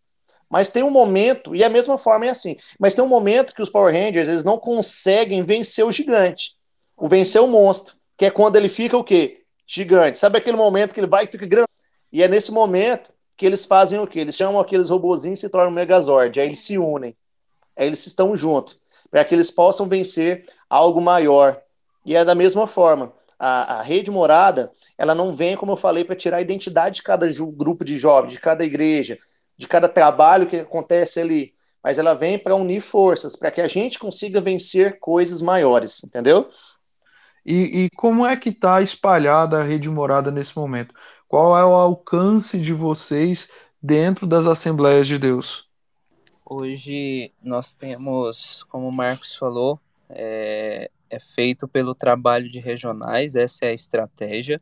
Mas 0.50 0.70
tem 0.70 0.82
um 0.82 0.90
momento, 0.90 1.54
e 1.54 1.62
a 1.62 1.68
mesma 1.68 1.96
forma 1.96 2.26
é 2.26 2.30
assim, 2.30 2.56
mas 2.80 2.94
tem 2.94 3.04
um 3.04 3.08
momento 3.08 3.54
que 3.54 3.62
os 3.62 3.70
Power 3.70 3.94
Rangers 3.94 4.28
eles 4.28 4.44
não 4.44 4.58
conseguem 4.58 5.44
vencer 5.44 5.84
o 5.84 5.92
gigante, 5.92 6.56
o 6.96 7.06
vencer 7.06 7.40
o 7.40 7.46
monstro, 7.46 7.96
que 8.16 8.24
é 8.24 8.30
quando 8.30 8.56
ele 8.56 8.68
fica 8.68 8.96
o 8.96 9.04
quê? 9.04 9.38
gigante. 9.68 10.18
Sabe 10.18 10.38
aquele 10.38 10.56
momento 10.56 10.94
que 10.94 11.00
ele 11.00 11.06
vai 11.06 11.24
e 11.24 11.26
fica 11.28 11.46
grande? 11.46 11.68
E 12.10 12.22
é 12.22 12.26
nesse 12.26 12.50
momento 12.50 13.12
que 13.36 13.44
eles 13.44 13.66
fazem 13.66 14.00
o 14.00 14.06
quê? 14.06 14.20
Eles 14.20 14.34
chamam 14.34 14.58
aqueles 14.58 14.88
robozinhos 14.88 15.38
e 15.38 15.42
se 15.42 15.48
tornam 15.50 15.70
Megazord. 15.70 16.40
Aí 16.40 16.46
eles 16.46 16.60
se 16.60 16.78
unem. 16.78 17.14
Aí 17.78 17.86
eles 17.86 18.04
estão 18.06 18.36
juntos. 18.36 18.78
Para 19.10 19.24
que 19.24 19.34
eles 19.34 19.50
possam 19.50 19.88
vencer 19.88 20.44
algo 20.68 21.00
maior. 21.00 21.60
E 22.04 22.16
é 22.16 22.24
da 22.24 22.34
mesma 22.34 22.66
forma. 22.66 23.12
A, 23.38 23.78
a 23.78 23.82
rede 23.82 24.10
morada, 24.10 24.72
ela 24.98 25.14
não 25.14 25.32
vem, 25.32 25.56
como 25.56 25.72
eu 25.72 25.76
falei, 25.76 26.04
para 26.04 26.16
tirar 26.16 26.38
a 26.38 26.42
identidade 26.42 26.96
de 26.96 27.02
cada 27.02 27.26
grupo 27.52 27.84
de 27.84 27.96
jovens, 27.96 28.32
de 28.32 28.40
cada 28.40 28.64
igreja, 28.64 29.16
de 29.56 29.68
cada 29.68 29.88
trabalho 29.88 30.48
que 30.48 30.56
acontece 30.56 31.20
ali. 31.20 31.54
Mas 31.82 31.98
ela 31.98 32.14
vem 32.14 32.36
para 32.38 32.56
unir 32.56 32.80
forças, 32.80 33.36
para 33.36 33.50
que 33.50 33.60
a 33.60 33.68
gente 33.68 33.98
consiga 33.98 34.40
vencer 34.40 34.98
coisas 34.98 35.40
maiores, 35.40 36.02
entendeu? 36.02 36.50
E, 37.46 37.84
e 37.84 37.90
como 37.90 38.26
é 38.26 38.36
que 38.36 38.48
está 38.48 38.82
espalhada 38.82 39.60
a 39.60 39.62
rede 39.62 39.88
morada 39.88 40.30
nesse 40.30 40.56
momento? 40.56 40.94
Qual 41.28 41.56
é 41.56 41.64
o 41.64 41.74
alcance 41.74 42.58
de 42.58 42.72
vocês 42.72 43.48
dentro 43.80 44.26
das 44.26 44.46
Assembleias 44.46 45.06
de 45.06 45.18
Deus? 45.18 45.67
Hoje 46.50 47.30
nós 47.42 47.76
temos, 47.76 48.62
como 48.70 48.88
o 48.88 48.92
Marcos 48.92 49.36
falou, 49.36 49.78
é, 50.08 50.90
é, 51.10 51.20
feito 51.20 51.68
pelo 51.68 51.94
trabalho 51.94 52.48
de 52.48 52.58
regionais, 52.58 53.34
essa 53.34 53.66
é 53.66 53.68
a 53.68 53.74
estratégia. 53.74 54.58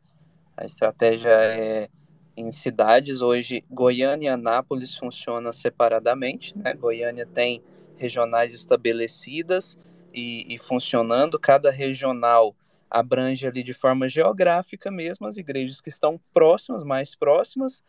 A 0.57 0.65
estratégia 0.65 1.29
é 1.29 1.89
em 2.35 2.51
cidades. 2.51 3.21
Hoje, 3.21 3.63
Goiânia 3.71 4.27
e 4.27 4.29
Anápolis 4.29 4.97
funcionam 4.97 5.53
separadamente. 5.53 6.57
Né? 6.57 6.73
Goiânia 6.73 7.25
tem 7.25 7.63
regionais 7.95 8.53
estabelecidas 8.53 9.79
e, 10.13 10.53
e 10.53 10.57
funcionando, 10.57 11.39
cada 11.39 11.71
regional 11.71 12.53
abrange 12.91 13.47
ali 13.47 13.63
de 13.63 13.73
forma 13.73 14.09
geográfica 14.09 14.91
mesmo 14.91 15.25
as 15.25 15.37
igrejas 15.37 15.79
que 15.79 15.89
estão 15.89 16.19
próximas, 16.33 16.83
mais 16.83 17.15
próximas, 17.15 17.81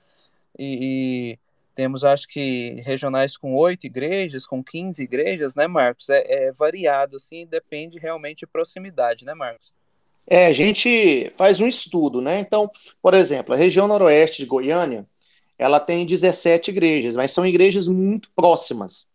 e, 0.56 1.34
e 1.34 1.38
temos 1.78 2.02
acho 2.02 2.26
que 2.26 2.82
regionais 2.84 3.36
com 3.36 3.54
oito 3.54 3.86
igrejas, 3.86 4.44
com 4.44 4.64
15 4.64 5.00
igrejas, 5.00 5.54
né, 5.54 5.68
Marcos? 5.68 6.08
É, 6.08 6.48
é, 6.48 6.52
variado, 6.52 7.14
assim, 7.14 7.46
depende 7.46 8.00
realmente 8.00 8.40
de 8.40 8.48
proximidade, 8.48 9.24
né, 9.24 9.32
Marcos? 9.32 9.72
É, 10.26 10.46
a 10.46 10.52
gente 10.52 11.32
faz 11.36 11.60
um 11.60 11.68
estudo, 11.68 12.20
né? 12.20 12.40
Então, 12.40 12.68
por 13.00 13.14
exemplo, 13.14 13.54
a 13.54 13.56
região 13.56 13.86
noroeste 13.86 14.42
de 14.42 14.48
Goiânia, 14.48 15.06
ela 15.56 15.78
tem 15.78 16.04
17 16.04 16.72
igrejas, 16.72 17.14
mas 17.14 17.30
são 17.30 17.46
igrejas 17.46 17.86
muito 17.86 18.28
próximas, 18.34 19.06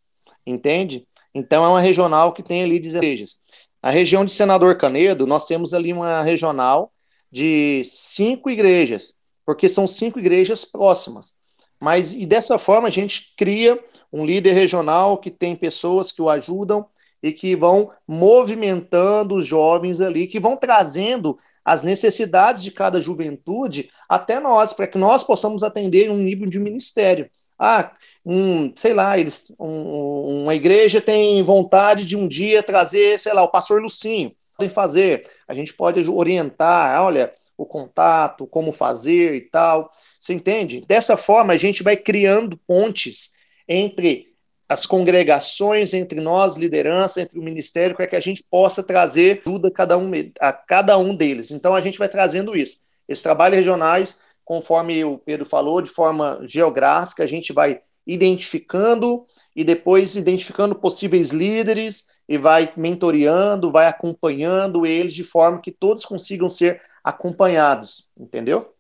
entende? 0.48 1.06
Então 1.36 1.66
é 1.66 1.68
uma 1.68 1.82
regional 1.82 2.32
que 2.32 2.42
tem 2.42 2.64
ali 2.64 2.80
17 2.80 3.06
igrejas. 3.06 3.42
A 3.82 3.90
região 3.90 4.24
de 4.24 4.32
Senador 4.32 4.78
Canedo, 4.78 5.28
nós 5.28 5.46
temos 5.46 5.74
ali 5.74 5.92
uma 5.92 6.24
regional 6.24 6.94
de 7.30 7.84
cinco 7.84 8.50
igrejas, 8.50 9.18
porque 9.46 9.68
são 9.68 9.86
cinco 9.86 10.18
igrejas 10.18 10.64
próximas. 10.64 11.36
Mas 11.84 12.14
e 12.14 12.26
dessa 12.26 12.58
forma 12.58 12.88
a 12.88 12.92
gente 12.92 13.34
cria 13.36 13.78
um 14.12 14.26
líder 14.26 14.54
regional 14.54 15.18
que 15.18 15.30
tem 15.30 15.54
pessoas 15.54 16.14
que 16.14 16.22
o 16.22 16.30
ajudam 16.30 16.86
e 17.22 17.34
que 17.34 17.58
vão 17.58 17.92
movimentando 18.08 19.36
os 19.36 19.46
jovens 19.46 20.00
ali, 20.00 20.26
que 20.26 20.40
vão 20.40 20.56
trazendo 20.56 21.38
as 21.66 21.84
necessidades 21.84 22.64
de 22.64 22.72
cada 22.72 23.02
juventude 23.02 23.90
até 24.08 24.40
nós, 24.40 24.72
para 24.72 24.88
que 24.88 24.98
nós 24.98 25.26
possamos 25.26 25.62
atender 25.62 26.10
um 26.10 26.16
nível 26.16 26.48
de 26.48 26.58
ministério. 26.58 27.30
Ah, 27.60 27.92
um, 28.26 28.72
sei 28.78 28.94
lá, 28.94 29.20
eles, 29.20 29.52
um, 29.60 30.44
uma 30.44 30.56
igreja 30.56 31.02
tem 31.02 31.44
vontade 31.44 32.06
de 32.06 32.16
um 32.16 32.30
dia 32.30 32.64
trazer, 32.64 33.20
sei 33.20 33.34
lá, 33.34 33.44
o 33.44 33.52
pastor 33.52 33.82
Lucinho, 33.82 34.34
podem 34.58 34.74
fazer, 34.74 35.30
a 35.46 35.54
gente 35.54 35.74
pode 35.74 36.10
orientar, 36.10 37.04
olha, 37.04 37.34
o 37.64 37.68
contato, 37.68 38.48
como 38.48 38.72
fazer 38.72 39.36
e 39.36 39.42
tal, 39.42 39.90
você 40.20 40.34
entende? 40.34 40.82
Dessa 40.88 41.18
forma, 41.18 41.54
a 41.54 41.58
gente 41.58 41.84
vai 41.84 41.98
criando 41.98 42.58
pontes 42.68 43.32
entre 43.68 44.34
as 44.68 44.86
congregações, 44.86 45.94
entre 45.94 46.20
nós, 46.20 46.56
liderança, 46.56 47.22
entre 47.22 47.40
o 47.40 47.44
ministério, 47.44 47.96
para 47.96 48.08
que 48.08 48.16
a 48.16 48.20
gente 48.20 48.44
possa 48.50 48.82
trazer 48.82 49.42
ajuda 49.46 49.68
a 49.68 49.72
cada 49.72 49.98
um, 49.98 50.12
a 50.40 50.54
cada 50.54 50.98
um 50.98 51.16
deles. 51.16 51.52
Então, 51.52 51.76
a 51.76 51.82
gente 51.82 52.00
vai 52.00 52.10
trazendo 52.10 52.56
isso. 52.56 52.78
Esses 53.08 53.24
trabalhos 53.24 53.58
regionais, 53.58 54.20
conforme 54.44 55.04
o 55.04 55.18
Pedro 55.18 55.46
falou, 55.46 55.82
de 55.82 55.90
forma 55.90 56.40
geográfica, 56.46 57.24
a 57.24 57.28
gente 57.28 57.54
vai 57.54 57.82
identificando 58.06 59.26
e 59.56 59.64
depois 59.64 60.16
identificando 60.16 60.76
possíveis 60.76 61.32
líderes 61.32 62.06
e 62.28 62.38
vai 62.38 62.72
mentoreando, 62.76 63.72
vai 63.72 63.88
acompanhando 63.88 64.86
eles 64.86 65.14
de 65.14 65.24
forma 65.24 65.62
que 65.62 65.72
todos 65.72 66.06
consigam 66.06 66.50
ser 66.50 66.82
acompanhados, 67.04 68.08
entendeu? 68.18 68.74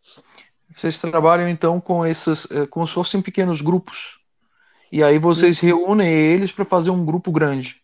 Vocês 0.73 0.99
trabalham 0.99 1.47
então 1.47 1.79
com 1.79 2.05
esses, 2.05 2.49
eh, 2.51 2.65
como 2.65 2.87
se 2.87 2.93
fossem 2.93 3.21
pequenos 3.21 3.61
grupos. 3.61 4.19
E 4.91 5.03
aí 5.03 5.19
vocês 5.19 5.59
reúnem 5.59 6.07
eles 6.07 6.51
para 6.51 6.65
fazer 6.65 6.89
um 6.89 7.03
grupo 7.03 7.31
grande. 7.31 7.81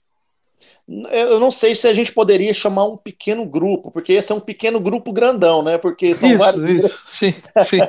Eu 1.11 1.39
não 1.39 1.51
sei 1.51 1.75
se 1.75 1.87
a 1.87 1.93
gente 1.93 2.11
poderia 2.11 2.51
chamar 2.51 2.85
um 2.85 2.97
pequeno 2.97 3.45
grupo, 3.45 3.91
porque 3.91 4.13
esse 4.13 4.31
é 4.31 4.35
um 4.35 4.39
pequeno 4.39 4.79
grupo 4.79 5.11
grandão, 5.11 5.61
né? 5.61 5.77
Porque 5.77 6.15
são 6.15 6.29
isso, 6.29 6.37
vários. 6.39 6.85
Isso, 6.85 7.03
sim, 7.05 7.33
sim, 7.63 7.79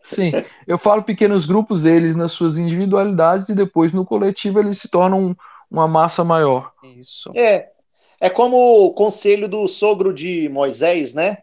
sim. 0.00 0.32
Eu 0.66 0.78
falo 0.78 1.02
pequenos 1.02 1.44
grupos, 1.44 1.84
eles 1.84 2.14
nas 2.14 2.30
suas 2.30 2.56
individualidades, 2.56 3.48
e 3.48 3.54
depois 3.54 3.92
no 3.92 4.04
coletivo 4.04 4.60
eles 4.60 4.78
se 4.78 4.88
tornam 4.88 5.36
uma 5.68 5.88
massa 5.88 6.22
maior. 6.22 6.72
Isso. 6.84 7.32
É. 7.34 7.68
É 8.20 8.30
como 8.30 8.86
o 8.86 8.94
conselho 8.94 9.48
do 9.48 9.66
sogro 9.66 10.14
de 10.14 10.48
Moisés, 10.48 11.14
né? 11.14 11.38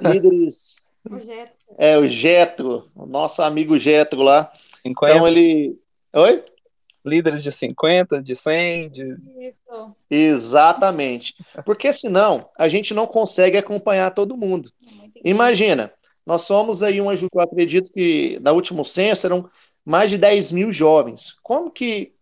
Líderes. 0.00 0.86
O 1.08 1.18
Jetro. 1.18 1.54
É, 1.78 1.98
o 1.98 2.10
Getro, 2.10 2.90
o 2.94 3.06
nosso 3.06 3.42
amigo 3.42 3.76
Getro 3.76 4.22
lá. 4.22 4.52
50, 4.82 5.14
Então 5.14 5.26
ele. 5.26 5.78
Oi? 6.12 6.44
líderes 7.04 7.42
de 7.42 7.50
50, 7.50 8.22
de 8.22 8.36
100, 8.36 8.90
de... 8.90 9.02
Isso. 9.38 9.96
Exatamente. 10.08 11.34
Porque 11.64 11.92
senão 11.92 12.48
a 12.56 12.68
gente 12.68 12.94
não 12.94 13.06
consegue 13.06 13.58
acompanhar 13.58 14.10
todo 14.12 14.36
mundo. 14.36 14.70
Imagina, 15.24 15.92
nós 16.24 16.42
somos 16.42 16.82
aí 16.82 17.00
um, 17.00 17.12
eu 17.12 17.28
acredito 17.38 17.90
que 17.92 18.38
na 18.40 18.52
último 18.52 18.84
censo 18.84 19.26
eram 19.26 19.48
mais 19.84 20.10
de 20.10 20.18
10 20.18 20.52
mil 20.52 20.70
jovens. 20.70 21.36
Como 21.42 21.70
que 21.70 22.12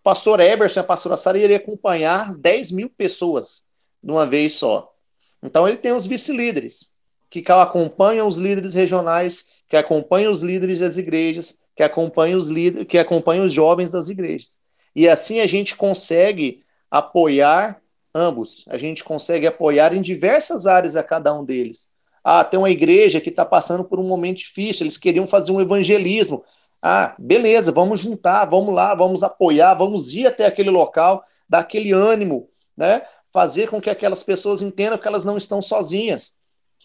o 0.00 0.02
pastor 0.02 0.40
Eberson 0.40 0.80
e 0.80 0.82
a 0.82 0.84
pastora 0.84 1.16
Sara 1.16 1.38
iriam 1.38 1.56
acompanhar 1.56 2.32
10 2.36 2.72
mil 2.72 2.90
pessoas 2.90 3.64
de 4.02 4.10
uma 4.10 4.26
vez 4.26 4.54
só? 4.54 4.92
Então 5.46 5.66
ele 5.66 5.76
tem 5.76 5.92
os 5.92 6.06
vice-líderes, 6.06 6.92
que 7.30 7.44
acompanham 7.50 8.26
os 8.26 8.36
líderes 8.36 8.74
regionais, 8.74 9.46
que 9.68 9.76
acompanham 9.76 10.30
os 10.30 10.42
líderes 10.42 10.80
das 10.80 10.96
igrejas, 10.96 11.56
que 11.74 11.82
acompanham 11.82 12.38
os 12.38 12.48
líderes, 12.48 12.86
que 12.88 12.98
acompanham 12.98 13.44
os 13.44 13.52
jovens 13.52 13.90
das 13.92 14.08
igrejas. 14.08 14.58
E 14.94 15.08
assim 15.08 15.40
a 15.40 15.46
gente 15.46 15.76
consegue 15.76 16.64
apoiar 16.90 17.80
ambos. 18.14 18.64
A 18.68 18.76
gente 18.76 19.04
consegue 19.04 19.46
apoiar 19.46 19.94
em 19.94 20.00
diversas 20.00 20.66
áreas 20.66 20.96
a 20.96 21.02
cada 21.02 21.32
um 21.32 21.44
deles. 21.44 21.88
Ah, 22.24 22.42
tem 22.42 22.58
uma 22.58 22.70
igreja 22.70 23.20
que 23.20 23.28
está 23.28 23.44
passando 23.44 23.84
por 23.84 24.00
um 24.00 24.08
momento 24.08 24.38
difícil, 24.38 24.84
eles 24.84 24.98
queriam 24.98 25.26
fazer 25.28 25.52
um 25.52 25.60
evangelismo. 25.60 26.44
Ah, 26.82 27.14
beleza, 27.18 27.70
vamos 27.70 28.00
juntar, 28.00 28.44
vamos 28.46 28.74
lá, 28.74 28.94
vamos 28.94 29.22
apoiar, 29.22 29.74
vamos 29.74 30.12
ir 30.12 30.26
até 30.26 30.46
aquele 30.46 30.70
local, 30.70 31.24
dar 31.48 31.60
aquele 31.60 31.92
ânimo, 31.92 32.48
né? 32.76 33.02
Fazer 33.36 33.68
com 33.68 33.82
que 33.82 33.90
aquelas 33.90 34.22
pessoas 34.22 34.62
entendam 34.62 34.96
que 34.96 35.06
elas 35.06 35.22
não 35.22 35.36
estão 35.36 35.60
sozinhas. 35.60 36.34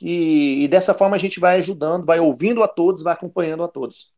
E, 0.01 0.65
e 0.65 0.67
dessa 0.67 0.93
forma 0.93 1.15
a 1.15 1.17
gente 1.17 1.39
vai 1.39 1.59
ajudando, 1.59 2.05
vai 2.05 2.19
ouvindo 2.19 2.61
a 2.61 2.67
todos, 2.67 3.01
vai 3.01 3.13
acompanhando 3.13 3.63
a 3.63 3.69
todos. 3.69 4.11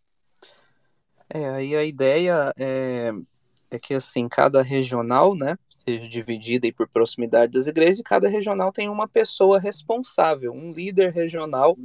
É, 1.30 1.48
aí 1.50 1.76
a 1.76 1.84
ideia 1.84 2.52
é, 2.58 3.12
é 3.70 3.78
que 3.78 3.94
assim, 3.94 4.28
cada 4.28 4.64
regional, 4.64 5.36
né, 5.36 5.56
seja 5.70 6.10
dividida 6.10 6.68
por 6.76 6.88
proximidade 6.88 7.52
das 7.52 7.68
igrejas, 7.68 8.00
e 8.00 8.04
cada 8.04 8.28
regional 8.28 8.72
tem 8.72 8.90
uma 8.90 9.08
pessoa 9.08 9.60
responsável, 9.60 10.52
um 10.54 10.72
líder 10.72 11.14
regional, 11.14 11.78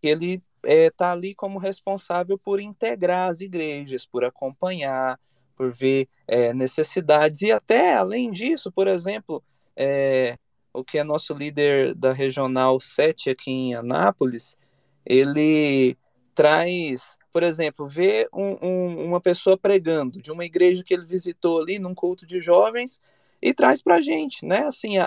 que 0.00 0.08
ele 0.08 0.42
está 0.64 0.72
é, 0.72 0.88
tá 0.88 1.12
ali 1.12 1.34
como 1.34 1.58
responsável 1.58 2.38
por 2.38 2.62
integrar 2.62 3.28
as 3.28 3.42
igrejas, 3.42 4.06
por 4.06 4.24
acompanhar, 4.24 5.20
por 5.54 5.70
ver 5.70 6.08
é, 6.26 6.54
necessidades, 6.54 7.42
e 7.42 7.52
até 7.52 7.92
além 7.92 8.30
disso, 8.30 8.72
por 8.72 8.88
exemplo, 8.88 9.44
é, 9.76 10.38
o 10.72 10.82
que 10.82 10.98
é 10.98 11.04
nosso 11.04 11.34
líder 11.34 11.94
da 11.94 12.12
regional 12.12 12.80
7 12.80 13.30
aqui 13.30 13.50
em 13.50 13.74
Anápolis, 13.74 14.56
ele 15.04 15.96
traz 16.34 17.18
por 17.36 17.42
exemplo, 17.42 17.86
ver 17.86 18.30
um, 18.32 18.56
um, 18.66 19.04
uma 19.04 19.20
pessoa 19.20 19.58
pregando 19.58 20.22
de 20.22 20.32
uma 20.32 20.42
igreja 20.42 20.82
que 20.82 20.94
ele 20.94 21.04
visitou 21.04 21.60
ali 21.60 21.78
num 21.78 21.94
culto 21.94 22.24
de 22.24 22.40
jovens 22.40 22.98
e 23.42 23.52
traz 23.52 23.82
para 23.82 23.96
a 23.96 24.00
gente, 24.00 24.42
né? 24.46 24.60
Assim, 24.60 24.96
a, 24.96 25.04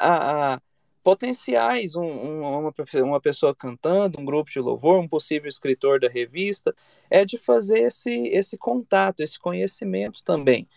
a 0.53 0.61
potenciais, 1.03 1.95
um, 1.95 2.07
uma, 2.07 2.71
uma 3.03 3.19
pessoa 3.19 3.55
cantando, 3.55 4.19
um 4.19 4.25
grupo 4.25 4.51
de 4.51 4.59
louvor, 4.59 4.99
um 4.99 5.07
possível 5.07 5.49
escritor 5.49 5.99
da 5.99 6.07
revista, 6.07 6.71
é 7.09 7.25
de 7.25 7.35
fazer 7.39 7.79
esse, 7.79 8.11
esse 8.27 8.59
contato, 8.59 9.21
esse 9.21 9.39
conhecimento 9.39 10.21
também. 10.23 10.67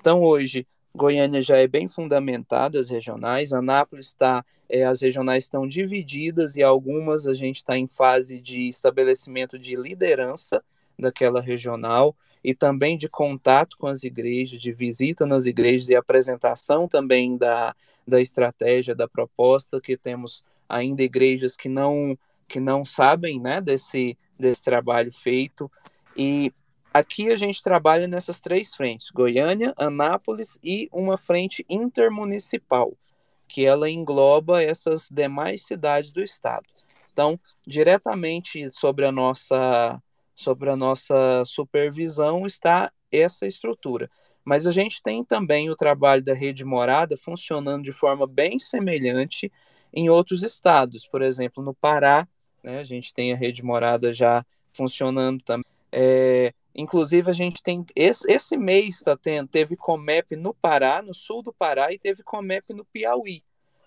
Então, 0.00 0.20
hoje, 0.20 0.66
Goiânia 0.96 1.42
já 1.42 1.58
é 1.58 1.66
bem 1.66 1.86
fundamentada, 1.86 2.80
as 2.80 2.88
regionais, 2.88 3.52
Anápolis 3.52 4.06
está, 4.06 4.44
é, 4.68 4.84
as 4.84 5.02
regionais 5.02 5.44
estão 5.44 5.66
divididas 5.66 6.56
e 6.56 6.62
algumas 6.62 7.26
a 7.26 7.34
gente 7.34 7.56
está 7.56 7.76
em 7.76 7.86
fase 7.86 8.40
de 8.40 8.68
estabelecimento 8.68 9.58
de 9.58 9.76
liderança, 9.76 10.62
daquela 10.98 11.42
regional 11.42 12.16
e 12.42 12.54
também 12.54 12.96
de 12.96 13.08
contato 13.08 13.76
com 13.76 13.86
as 13.86 14.02
igrejas, 14.02 14.60
de 14.60 14.72
visita 14.72 15.26
nas 15.26 15.44
igrejas 15.44 15.90
e 15.90 15.94
apresentação 15.94 16.88
também 16.88 17.36
da, 17.36 17.74
da 18.08 18.20
estratégia, 18.20 18.94
da 18.94 19.06
proposta, 19.06 19.80
que 19.80 19.96
temos 19.96 20.42
ainda 20.68 21.02
igrejas 21.02 21.56
que 21.56 21.68
não 21.68 22.16
que 22.48 22.60
não 22.60 22.84
sabem 22.84 23.40
né, 23.40 23.60
desse, 23.60 24.16
desse 24.38 24.62
trabalho 24.62 25.10
feito. 25.12 25.68
E 26.16 26.52
aqui 26.98 27.30
a 27.30 27.36
gente 27.36 27.62
trabalha 27.62 28.08
nessas 28.08 28.40
três 28.40 28.74
frentes, 28.74 29.10
Goiânia, 29.10 29.74
Anápolis 29.76 30.58
e 30.62 30.88
uma 30.90 31.18
frente 31.18 31.64
intermunicipal, 31.68 32.96
que 33.46 33.66
ela 33.66 33.90
engloba 33.90 34.62
essas 34.62 35.08
demais 35.10 35.62
cidades 35.62 36.10
do 36.10 36.22
estado. 36.22 36.66
Então, 37.12 37.38
diretamente 37.66 38.68
sobre 38.70 39.04
a 39.04 39.12
nossa 39.12 40.02
sobre 40.34 40.68
a 40.68 40.76
nossa 40.76 41.42
supervisão 41.46 42.46
está 42.46 42.92
essa 43.10 43.46
estrutura. 43.46 44.10
Mas 44.44 44.66
a 44.66 44.70
gente 44.70 45.02
tem 45.02 45.24
também 45.24 45.70
o 45.70 45.74
trabalho 45.74 46.22
da 46.22 46.34
rede 46.34 46.62
morada 46.62 47.16
funcionando 47.16 47.84
de 47.84 47.92
forma 47.92 48.26
bem 48.26 48.58
semelhante 48.58 49.50
em 49.92 50.10
outros 50.10 50.42
estados. 50.42 51.06
Por 51.06 51.22
exemplo, 51.22 51.64
no 51.64 51.74
Pará, 51.74 52.28
né, 52.62 52.80
a 52.80 52.84
gente 52.84 53.14
tem 53.14 53.32
a 53.32 53.36
rede 53.36 53.64
morada 53.64 54.12
já 54.12 54.44
funcionando 54.68 55.42
também. 55.42 55.64
É, 55.90 56.52
inclusive, 56.76 57.30
a 57.30 57.34
gente 57.34 57.62
tem. 57.62 57.84
Esse, 57.94 58.30
esse 58.30 58.56
mês 58.56 59.00
tá 59.00 59.16
tendo, 59.16 59.48
teve 59.48 59.76
Comep 59.76 60.36
no 60.36 60.54
Pará, 60.54 61.02
no 61.02 61.14
sul 61.14 61.42
do 61.42 61.52
Pará, 61.52 61.92
e 61.92 61.98
teve 61.98 62.22
Comep 62.22 62.72
no 62.72 62.84
Piauí. 62.84 63.42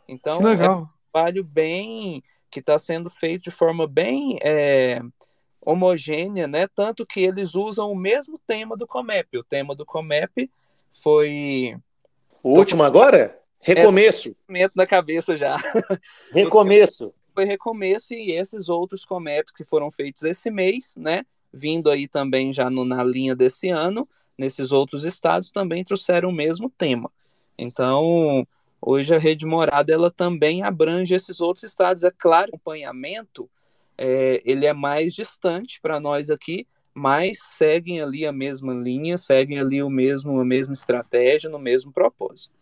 Então, 0.07 0.41
é 0.47 0.69
um 0.69 0.87
trabalho 1.11 1.43
bem. 1.43 2.23
que 2.49 2.59
está 2.59 2.79
sendo 2.79 3.09
feito 3.09 3.43
de 3.43 3.51
forma 3.51 3.87
bem. 3.87 4.37
É, 4.41 5.01
homogênea, 5.61 6.47
né? 6.47 6.67
Tanto 6.67 7.05
que 7.05 7.19
eles 7.21 7.55
usam 7.55 7.91
o 7.91 7.95
mesmo 7.95 8.39
tema 8.39 8.75
do 8.75 8.87
Comep. 8.87 9.37
O 9.37 9.43
tema 9.43 9.75
do 9.75 9.85
Comep 9.85 10.49
foi. 10.91 11.77
O 12.41 12.57
último 12.57 12.83
agora? 12.83 13.39
Recomeço. 13.61 14.35
É, 14.49 14.69
na 14.73 14.87
cabeça 14.87 15.37
já. 15.37 15.57
Recomeço. 16.33 17.13
Foi 17.33 17.45
recomeço 17.45 18.13
e 18.13 18.31
esses 18.31 18.69
outros 18.69 19.05
Comeps 19.05 19.53
que 19.53 19.63
foram 19.63 19.91
feitos 19.91 20.23
esse 20.23 20.49
mês, 20.49 20.95
né? 20.97 21.23
Vindo 21.51 21.89
aí 21.89 22.07
também 22.07 22.53
já 22.53 22.69
no, 22.69 22.85
na 22.85 23.03
linha 23.03 23.35
desse 23.35 23.69
ano, 23.69 24.07
nesses 24.37 24.71
outros 24.71 25.03
estados 25.03 25.51
também 25.51 25.83
trouxeram 25.83 26.29
o 26.29 26.33
mesmo 26.33 26.69
tema. 26.69 27.11
Então, 27.57 28.47
hoje 28.81 29.13
a 29.13 29.19
rede 29.19 29.45
morada 29.45 29.91
ela 29.91 30.09
também 30.09 30.63
abrange 30.63 31.13
esses 31.13 31.41
outros 31.41 31.63
estados. 31.63 32.03
É 32.03 32.11
claro, 32.11 32.49
acompanhamento 32.49 33.49
é, 33.97 34.41
ele 34.45 34.65
é 34.65 34.73
mais 34.73 35.13
distante 35.13 35.81
para 35.81 35.99
nós 35.99 36.29
aqui, 36.29 36.65
mas 36.93 37.39
seguem 37.41 38.01
ali 38.01 38.25
a 38.25 38.31
mesma 38.31 38.73
linha, 38.73 39.17
seguem 39.17 39.59
ali 39.59 39.83
o 39.83 39.89
mesmo, 39.89 40.39
a 40.39 40.45
mesma 40.45 40.73
estratégia, 40.73 41.49
no 41.49 41.59
mesmo 41.59 41.91
propósito. 41.91 42.57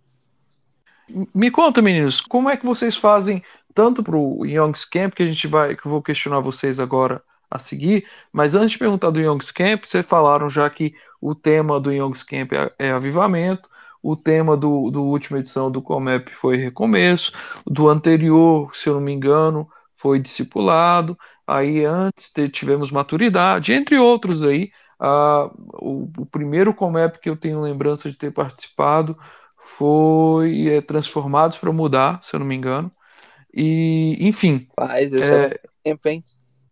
Me 1.34 1.51
conta, 1.51 1.81
meninos, 1.81 2.19
como 2.19 2.49
é 2.49 2.57
que 2.57 2.65
vocês 2.65 2.97
fazem 2.97 3.43
tanto 3.73 4.03
para 4.03 4.18
o 4.18 4.43
Young's 4.45 4.84
Camp, 4.84 5.14
que 5.14 5.22
a 5.22 5.27
gente 5.27 5.45
vai, 5.47 5.76
que 5.76 5.85
eu 5.85 5.91
vou 5.91 6.01
questionar 6.01 6.39
vocês 6.39 6.80
agora 6.80 7.23
a 7.49 7.59
seguir, 7.59 8.05
mas 8.31 8.55
antes 8.55 8.71
de 8.71 8.79
perguntar 8.79 9.09
do 9.09 9.19
Young's 9.19 9.51
Camp, 9.51 9.85
vocês 9.85 10.05
falaram 10.05 10.49
já 10.49 10.69
que 10.69 10.93
o 11.21 11.33
tema 11.33 11.79
do 11.79 11.91
Young's 11.91 12.23
Camp 12.23 12.51
é, 12.53 12.71
é 12.77 12.91
avivamento, 12.91 13.69
o 14.01 14.15
tema 14.15 14.55
do, 14.55 14.89
do 14.89 15.03
última 15.03 15.39
edição 15.39 15.71
do 15.71 15.81
Comep 15.81 16.29
foi 16.31 16.57
recomeço, 16.57 17.31
do 17.65 17.87
anterior, 17.87 18.75
se 18.75 18.87
eu 18.87 18.95
não 18.95 19.01
me 19.01 19.11
engano, 19.11 19.67
foi 19.97 20.19
discipulado, 20.19 21.17
aí 21.45 21.83
antes 21.83 22.31
tivemos 22.51 22.91
maturidade, 22.91 23.73
entre 23.73 23.97
outros 23.97 24.43
aí. 24.43 24.71
Uh, 24.99 25.53
o, 25.79 26.11
o, 26.17 26.25
primeiro 26.25 26.73
Comep 26.73 27.19
que 27.19 27.29
eu 27.29 27.37
tenho 27.37 27.61
lembrança 27.61 28.09
de 28.09 28.17
ter 28.17 28.31
participado 28.31 29.17
foi 29.55 30.69
é, 30.69 30.81
Transformados 30.81 31.57
para 31.57 31.71
Mudar, 31.71 32.19
se 32.23 32.35
eu 32.35 32.39
não 32.39 32.47
me 32.47 32.55
engano. 32.55 32.91
E, 33.53 34.17
enfim. 34.19 34.67
Faz, 34.75 35.13
isso 35.13 35.23
é, 35.23 35.45
é 35.45 35.59
tempo, 35.83 36.07
hein? 36.07 36.23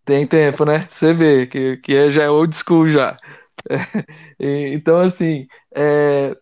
Tem 0.06 0.27
tempo, 0.27 0.64
né? 0.65 0.88
Você 0.90 1.14
vê 1.14 1.48
que, 1.48 1.77
que 1.77 1.95
é, 1.95 2.11
já 2.11 2.23
é 2.23 2.30
old 2.30 2.56
school 2.56 2.88
já. 2.88 3.18
É, 4.38 4.68
então, 4.73 4.99
assim, 4.99 5.48
é, 5.73 6.36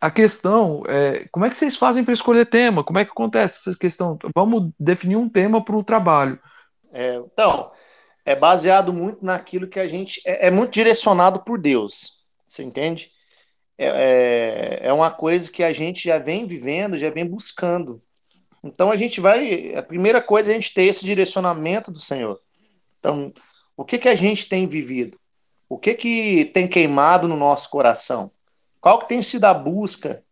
a 0.00 0.10
questão 0.10 0.82
é 0.86 1.26
como 1.32 1.46
é 1.46 1.50
que 1.50 1.56
vocês 1.56 1.76
fazem 1.76 2.04
para 2.04 2.12
escolher 2.12 2.44
tema? 2.44 2.84
Como 2.84 2.98
é 2.98 3.04
que 3.06 3.10
acontece 3.10 3.58
essa 3.70 3.78
questão? 3.78 4.18
Vamos 4.34 4.70
definir 4.78 5.16
um 5.16 5.28
tema 5.28 5.64
para 5.64 5.76
o 5.76 5.82
trabalho. 5.82 6.38
É, 6.92 7.14
então, 7.14 7.72
é 8.24 8.36
baseado 8.36 8.92
muito 8.92 9.24
naquilo 9.24 9.66
que 9.66 9.80
a 9.80 9.88
gente. 9.88 10.20
É, 10.26 10.48
é 10.48 10.50
muito 10.50 10.72
direcionado 10.72 11.40
por 11.40 11.58
Deus. 11.58 12.18
Você 12.46 12.62
entende? 12.62 13.10
É, 13.78 13.86
é, 13.86 14.88
é 14.88 14.92
uma 14.92 15.10
coisa 15.10 15.50
que 15.50 15.64
a 15.64 15.72
gente 15.72 16.04
já 16.04 16.18
vem 16.18 16.46
vivendo, 16.46 16.98
já 16.98 17.08
vem 17.08 17.24
buscando. 17.24 18.02
Então 18.62 18.90
a 18.90 18.96
gente 18.96 19.20
vai. 19.20 19.74
A 19.74 19.82
primeira 19.82 20.20
coisa 20.20 20.50
é 20.50 20.52
a 20.52 20.60
gente 20.60 20.74
ter 20.74 20.84
esse 20.84 21.04
direcionamento 21.04 21.90
do 21.90 21.98
Senhor. 21.98 22.38
Então, 23.00 23.32
o 23.76 23.84
que, 23.84 23.98
que 23.98 24.08
a 24.08 24.14
gente 24.14 24.48
tem 24.48 24.68
vivido? 24.68 25.18
O 25.68 25.78
que, 25.78 25.94
que 25.94 26.44
tem 26.54 26.68
queimado 26.68 27.26
no 27.26 27.36
nosso 27.36 27.68
coração? 27.70 28.30
Qual 28.80 29.00
que 29.00 29.08
tem 29.08 29.22
sido 29.22 29.46
a 29.46 29.54
busca? 29.54 30.22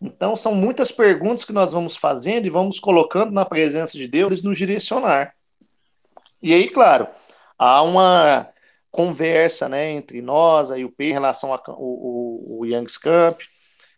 Então, 0.00 0.36
são 0.36 0.54
muitas 0.54 0.92
perguntas 0.92 1.44
que 1.44 1.52
nós 1.52 1.72
vamos 1.72 1.96
fazendo 1.96 2.46
e 2.46 2.50
vamos 2.50 2.78
colocando 2.78 3.32
na 3.32 3.44
presença 3.44 3.96
de 3.96 4.06
Deus 4.06 4.42
nos 4.42 4.58
direcionar. 4.58 5.34
E 6.42 6.52
aí, 6.52 6.68
claro, 6.68 7.08
há 7.58 7.82
uma 7.82 8.48
conversa 8.90 9.68
né, 9.68 9.90
entre 9.90 10.20
nós 10.22 10.70
e 10.70 10.84
o 10.84 10.94
em 10.98 11.12
relação 11.12 11.52
ao 11.52 12.64
Young's 12.64 12.96
Camp. 12.96 13.40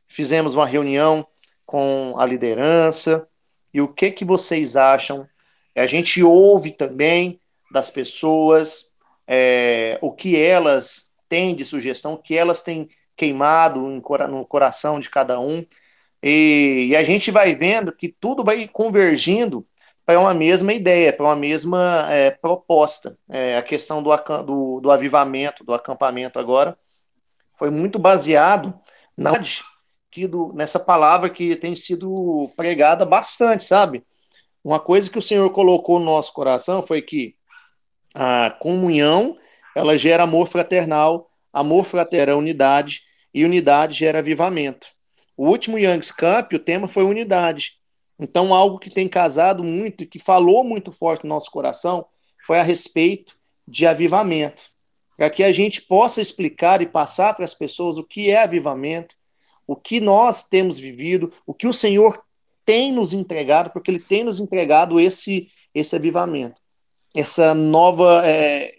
Fizemos 0.09 0.55
uma 0.55 0.67
reunião 0.67 1.27
com 1.67 2.15
a 2.19 2.27
liderança. 2.27 3.27
E 3.73 3.81
o 3.81 3.89
que, 3.89 4.11
que 4.11 4.25
vocês 4.25 4.77
acham? 4.77 5.29
A 5.77 5.87
gente 5.87 6.23
ouve 6.23 6.73
também 6.73 7.41
das 7.71 7.91
pessoas 7.91 8.91
é, 9.27 9.99
o 10.03 10.11
que 10.11 10.37
elas 10.37 11.13
têm 11.29 11.55
de 11.55 11.65
sugestão, 11.65 12.15
o 12.15 12.19
que 12.19 12.37
elas 12.37 12.61
têm 12.61 12.89
queimado 13.17 13.81
no 13.81 14.45
coração 14.47 14.99
de 14.99 15.09
cada 15.09 15.39
um. 15.39 15.65
E, 16.23 16.89
e 16.91 16.97
a 16.97 17.05
gente 17.05 17.31
vai 17.31 17.55
vendo 17.55 17.93
que 17.93 18.09
tudo 18.09 18.43
vai 18.43 18.67
convergindo 18.67 19.65
para 20.05 20.19
uma 20.19 20.35
mesma 20.35 20.73
ideia, 20.73 21.13
para 21.13 21.27
uma 21.27 21.37
mesma 21.37 22.07
é, 22.11 22.33
proposta. 22.33 23.17
É, 23.29 23.57
a 23.57 23.63
questão 23.63 24.03
do, 24.03 24.11
do, 24.45 24.81
do, 24.81 24.91
avivamento, 24.91 25.63
do 25.63 25.73
acampamento 25.73 26.39
agora, 26.39 26.77
foi 27.57 27.71
muito 27.71 27.99
baseado 27.99 28.75
na 29.17 29.33
que 30.11 30.27
do, 30.27 30.53
nessa 30.55 30.81
palavra 30.81 31.31
que 31.31 31.55
tem 31.55 31.77
sido 31.77 32.51
pregada 32.57 33.07
bastante, 33.07 33.63
sabe? 33.63 34.05
Uma 34.65 34.81
coisa 34.81 35.09
que 35.09 35.19
o 35.19 35.23
Senhor 35.23 35.49
colocou 35.51 36.01
no 36.01 36.07
nosso 36.07 36.33
coração 36.33 36.83
foi 36.83 37.01
que 37.01 37.37
a 38.15 38.51
comunhão 38.51 39.37
ela 39.75 39.97
gera 39.97 40.25
amor 40.25 40.47
fraternal, 40.47 41.31
amor 41.53 41.85
fraternal 41.85 42.37
é 42.37 42.39
unidade, 42.39 43.03
e 43.33 43.45
unidade 43.45 43.99
gera 43.99 44.19
avivamento. 44.19 44.89
O 45.37 45.49
último 45.49 45.79
Young's 45.79 46.11
Camp, 46.11 46.53
o 46.53 46.59
tema 46.59 46.89
foi 46.89 47.05
unidade. 47.05 47.75
Então, 48.19 48.53
algo 48.53 48.79
que 48.79 48.91
tem 48.91 49.09
casado 49.09 49.65
muito 49.65 50.03
e 50.03 50.07
que 50.07 50.19
falou 50.19 50.63
muito 50.63 50.93
forte 50.93 51.25
no 51.25 51.31
nosso 51.31 51.51
coração 51.51 52.05
foi 52.45 52.59
a 52.59 52.63
respeito 52.63 53.39
de 53.67 53.87
avivamento. 53.87 54.63
Para 55.17 55.31
que 55.31 55.43
a 55.43 55.53
gente 55.53 55.83
possa 55.83 56.21
explicar 56.21 56.83
e 56.83 56.87
passar 56.87 57.35
para 57.35 57.45
as 57.45 57.55
pessoas 57.55 57.97
o 57.97 58.05
que 58.05 58.31
é 58.31 58.43
avivamento, 58.43 59.15
o 59.67 59.77
que 59.77 60.01
nós 60.01 60.43
temos 60.43 60.79
vivido, 60.79 61.33
o 61.47 61.55
que 61.55 61.67
o 61.67 61.73
Senhor 61.73 62.21
tem 62.65 62.93
nos 62.93 63.13
entregado, 63.13 63.71
porque 63.71 63.91
Ele 63.91 64.01
tem 64.01 64.25
nos 64.25 64.41
entregado 64.41 64.99
esse, 64.99 65.49
esse 65.75 65.95
avivamento. 65.95 66.61
Essa 67.15 67.55
nova. 67.55 68.23
É, 68.25 68.73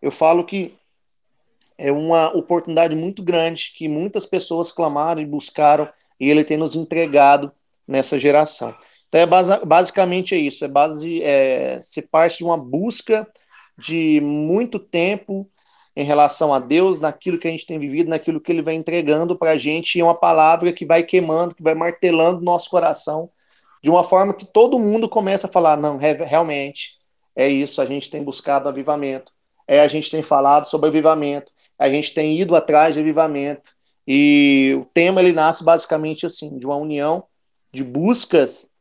eu 0.00 0.10
falo 0.10 0.44
que 0.44 0.76
é 1.76 1.92
uma 1.92 2.36
oportunidade 2.36 2.94
muito 2.94 3.22
grande 3.22 3.72
que 3.74 3.88
muitas 3.88 4.26
pessoas 4.26 4.72
clamaram 4.72 5.20
e 5.20 5.26
buscaram 5.26 5.88
e 6.18 6.28
ele 6.28 6.44
tem 6.44 6.56
nos 6.56 6.74
entregado 6.74 7.52
nessa 7.86 8.18
geração. 8.18 8.74
Então, 9.08 9.20
é 9.20 9.26
base, 9.26 9.64
basicamente 9.64 10.34
é 10.34 10.38
isso, 10.38 10.64
é 10.64 10.68
base 10.68 11.22
é, 11.22 11.80
se 11.80 12.02
parte 12.02 12.38
de 12.38 12.44
uma 12.44 12.58
busca 12.58 13.26
de 13.78 14.20
muito 14.20 14.78
tempo 14.78 15.48
em 15.96 16.04
relação 16.04 16.52
a 16.52 16.58
Deus, 16.58 17.00
naquilo 17.00 17.38
que 17.38 17.48
a 17.48 17.50
gente 17.50 17.66
tem 17.66 17.78
vivido, 17.78 18.10
naquilo 18.10 18.40
que 18.40 18.52
Ele 18.52 18.62
vai 18.62 18.74
entregando 18.74 19.36
para 19.36 19.52
a 19.52 19.56
gente, 19.56 19.96
e 19.96 20.00
é 20.00 20.04
uma 20.04 20.14
palavra 20.14 20.72
que 20.72 20.84
vai 20.84 21.02
queimando, 21.02 21.54
que 21.54 21.62
vai 21.62 21.74
martelando 21.74 22.44
nosso 22.44 22.68
coração, 22.70 23.30
de 23.82 23.88
uma 23.88 24.04
forma 24.04 24.34
que 24.34 24.44
todo 24.44 24.78
mundo 24.78 25.08
começa 25.08 25.46
a 25.46 25.50
falar: 25.50 25.76
não, 25.76 25.96
realmente, 25.96 26.97
é 27.38 27.48
isso, 27.48 27.80
a 27.80 27.86
gente 27.86 28.10
tem 28.10 28.20
buscado 28.20 28.68
avivamento, 28.68 29.32
é, 29.64 29.78
a 29.78 29.86
gente 29.86 30.10
tem 30.10 30.22
falado 30.22 30.64
sobre 30.64 30.88
avivamento, 30.88 31.52
a 31.78 31.88
gente 31.88 32.12
tem 32.12 32.36
ido 32.36 32.56
atrás 32.56 32.94
de 32.94 33.00
avivamento. 33.00 33.70
E 34.04 34.74
o 34.76 34.84
tema 34.86 35.20
ele 35.20 35.32
nasce 35.32 35.62
basicamente 35.62 36.26
assim, 36.26 36.58
de 36.58 36.66
uma 36.66 36.74
união 36.74 37.22
de 37.72 37.84
buscas 37.84 38.72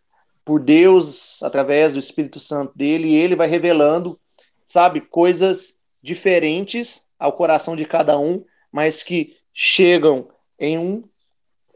por 0.43 0.59
Deus 0.59 1.43
através 1.43 1.93
do 1.93 1.99
Espírito 1.99 2.39
Santo 2.39 2.75
dele, 2.75 3.09
e 3.09 3.15
ele 3.15 3.35
vai 3.35 3.47
revelando, 3.47 4.19
sabe, 4.65 5.01
coisas 5.01 5.77
diferentes 6.01 7.03
ao 7.19 7.33
coração 7.33 7.75
de 7.75 7.85
cada 7.85 8.17
um, 8.17 8.43
mas 8.71 9.03
que 9.03 9.37
chegam 9.53 10.29
em 10.57 10.79
um, 10.79 11.03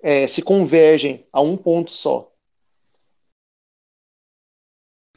é, 0.01 0.25
se 0.25 0.41
convergem 0.41 1.27
a 1.31 1.41
um 1.41 1.55
ponto 1.55 1.91
só. 1.91 2.31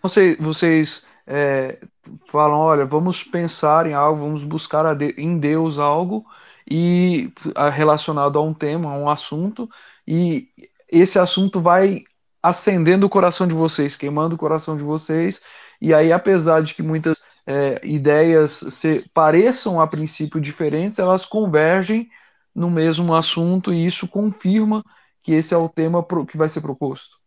Vocês, 0.03 0.37
vocês 0.37 1.14
é, 1.27 1.79
falam, 2.27 2.59
olha, 2.59 2.85
vamos 2.85 3.23
pensar 3.23 3.87
em 3.87 3.95
algo, 3.95 4.21
vamos 4.21 4.45
buscar 4.45 4.95
de, 4.95 5.15
em 5.19 5.39
Deus 5.39 5.79
algo 5.79 6.27
e 6.71 7.33
relacionado 7.73 8.39
a 8.39 8.43
um 8.43 8.55
tema, 8.55 8.91
a 8.91 8.99
um 8.99 9.09
assunto, 9.09 9.69
e 10.07 10.49
esse 10.89 11.19
assunto 11.19 11.61
vai 11.61 12.05
acendendo 12.43 13.07
o 13.07 13.11
coração 13.11 13.47
de 13.47 13.55
vocês, 13.55 13.97
queimando 13.97 14.35
o 14.35 14.39
coração 14.39 14.77
de 14.77 14.83
vocês, 14.83 15.43
e 15.81 15.93
aí, 15.93 16.13
apesar 16.13 16.63
de 16.63 16.75
que 16.75 16.83
muitas 16.83 17.19
é, 17.47 17.81
ideias 17.83 18.53
se, 18.53 19.05
pareçam 19.13 19.81
a 19.81 19.87
princípio 19.87 20.41
diferentes, 20.41 20.99
elas 20.99 21.27
convergem 21.27 22.09
no 22.55 22.71
mesmo 22.71 23.15
assunto, 23.15 23.73
e 23.73 23.87
isso 23.87 24.07
confirma 24.07 24.85
que 25.23 25.33
esse 25.33 25.55
é 25.55 25.57
o 25.57 25.69
tema 25.69 26.03
pro, 26.03 26.27
que 26.27 26.37
vai 26.37 26.49
ser 26.49 26.61
proposto. 26.61 27.19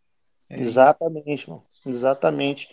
Exatamente, 0.48 1.52
exatamente 1.84 2.68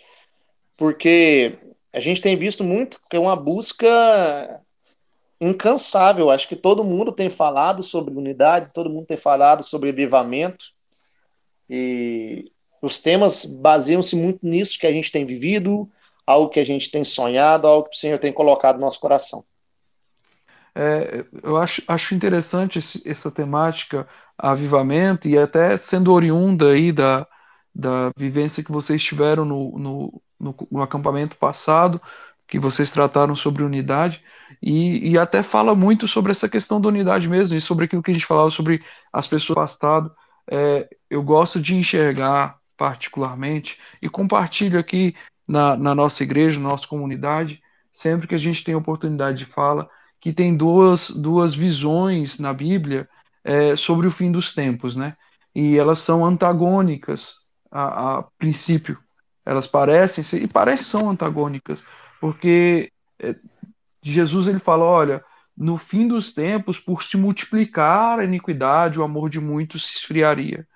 porque 0.76 1.58
a 1.92 2.00
gente 2.00 2.20
tem 2.20 2.36
visto 2.36 2.62
muito 2.62 2.98
que 3.08 3.16
é 3.16 3.20
uma 3.20 3.36
busca 3.36 4.62
incansável. 5.40 6.30
Acho 6.30 6.48
que 6.48 6.56
todo 6.56 6.84
mundo 6.84 7.12
tem 7.12 7.30
falado 7.30 7.82
sobre 7.82 8.14
unidade, 8.14 8.72
todo 8.72 8.90
mundo 8.90 9.06
tem 9.06 9.16
falado 9.16 9.62
sobre 9.62 9.90
avivamento, 9.90 10.66
e 11.68 12.52
os 12.80 12.98
temas 12.98 13.44
baseiam-se 13.44 14.14
muito 14.14 14.40
nisso 14.42 14.78
que 14.78 14.86
a 14.86 14.92
gente 14.92 15.10
tem 15.10 15.26
vivido, 15.26 15.90
algo 16.26 16.50
que 16.50 16.60
a 16.60 16.64
gente 16.64 16.90
tem 16.90 17.04
sonhado, 17.04 17.66
algo 17.66 17.88
que 17.88 17.96
o 17.96 17.98
Senhor 17.98 18.18
tem 18.18 18.32
colocado 18.32 18.76
no 18.76 18.82
nosso 18.82 19.00
coração. 19.00 19.44
É, 20.74 21.24
eu 21.42 21.56
acho, 21.56 21.82
acho 21.88 22.14
interessante 22.14 22.78
esse, 22.78 23.02
essa 23.08 23.30
temática 23.30 24.06
avivamento 24.36 25.26
e 25.26 25.38
até 25.38 25.78
sendo 25.78 26.12
oriunda 26.12 26.72
aí 26.72 26.92
da, 26.92 27.26
da 27.74 28.10
vivência 28.14 28.62
que 28.62 28.70
vocês 28.70 29.02
tiveram 29.02 29.46
no, 29.46 30.22
no, 30.38 30.54
no 30.70 30.82
acampamento 30.82 31.36
passado, 31.36 32.00
que 32.46 32.58
vocês 32.58 32.90
trataram 32.92 33.34
sobre 33.34 33.62
unidade, 33.62 34.22
e, 34.62 35.10
e, 35.10 35.18
até 35.18 35.42
fala 35.42 35.74
muito 35.74 36.06
sobre 36.06 36.30
essa 36.30 36.48
questão 36.48 36.80
da 36.80 36.88
unidade 36.88 37.28
mesmo, 37.28 37.56
e 37.56 37.60
sobre 37.60 37.86
aquilo 37.86 38.02
que 38.02 38.12
a 38.12 38.14
gente 38.14 38.26
falava 38.26 38.50
sobre 38.50 38.82
as 39.12 39.26
pessoas 39.26 39.58
afastadas. 39.58 40.12
É, 40.48 40.88
eu 41.10 41.22
gosto 41.22 41.60
de 41.60 41.74
enxergar 41.74 42.58
particularmente, 42.76 43.80
e 44.00 44.08
compartilho 44.08 44.78
aqui 44.78 45.14
na, 45.48 45.76
na 45.76 45.94
nossa 45.94 46.22
igreja, 46.22 46.60
na 46.60 46.68
nossa 46.68 46.86
comunidade, 46.86 47.60
sempre 47.92 48.26
que 48.26 48.34
a 48.34 48.38
gente 48.38 48.62
tem 48.62 48.74
oportunidade 48.74 49.38
de 49.38 49.46
fala, 49.46 49.88
que 50.20 50.32
tem 50.32 50.56
duas, 50.56 51.10
duas 51.10 51.54
visões 51.54 52.38
na 52.38 52.52
Bíblia 52.52 53.08
é, 53.42 53.76
sobre 53.76 54.06
o 54.06 54.10
fim 54.10 54.30
dos 54.30 54.52
tempos, 54.52 54.96
né? 54.96 55.16
E 55.54 55.78
elas 55.78 56.00
são 56.00 56.24
antagônicas 56.24 57.36
a, 57.70 58.18
a 58.18 58.22
princípio. 58.38 58.98
Elas 59.46 59.66
parecem 59.68 60.24
ser, 60.24 60.42
e 60.42 60.48
parecem 60.48 60.86
são 60.86 61.08
antagônicas, 61.08 61.84
porque 62.20 62.92
é, 63.20 63.36
Jesus 64.02 64.48
ele 64.48 64.58
fala, 64.58 64.84
olha, 64.84 65.24
no 65.56 65.78
fim 65.78 66.06
dos 66.06 66.34
tempos, 66.34 66.78
por 66.78 67.02
se 67.02 67.16
multiplicar 67.16 68.18
a 68.18 68.24
iniquidade, 68.24 69.00
o 69.00 69.04
amor 69.04 69.30
de 69.30 69.40
muitos 69.40 69.86
se 69.86 69.94
esfriaria. 69.94 70.66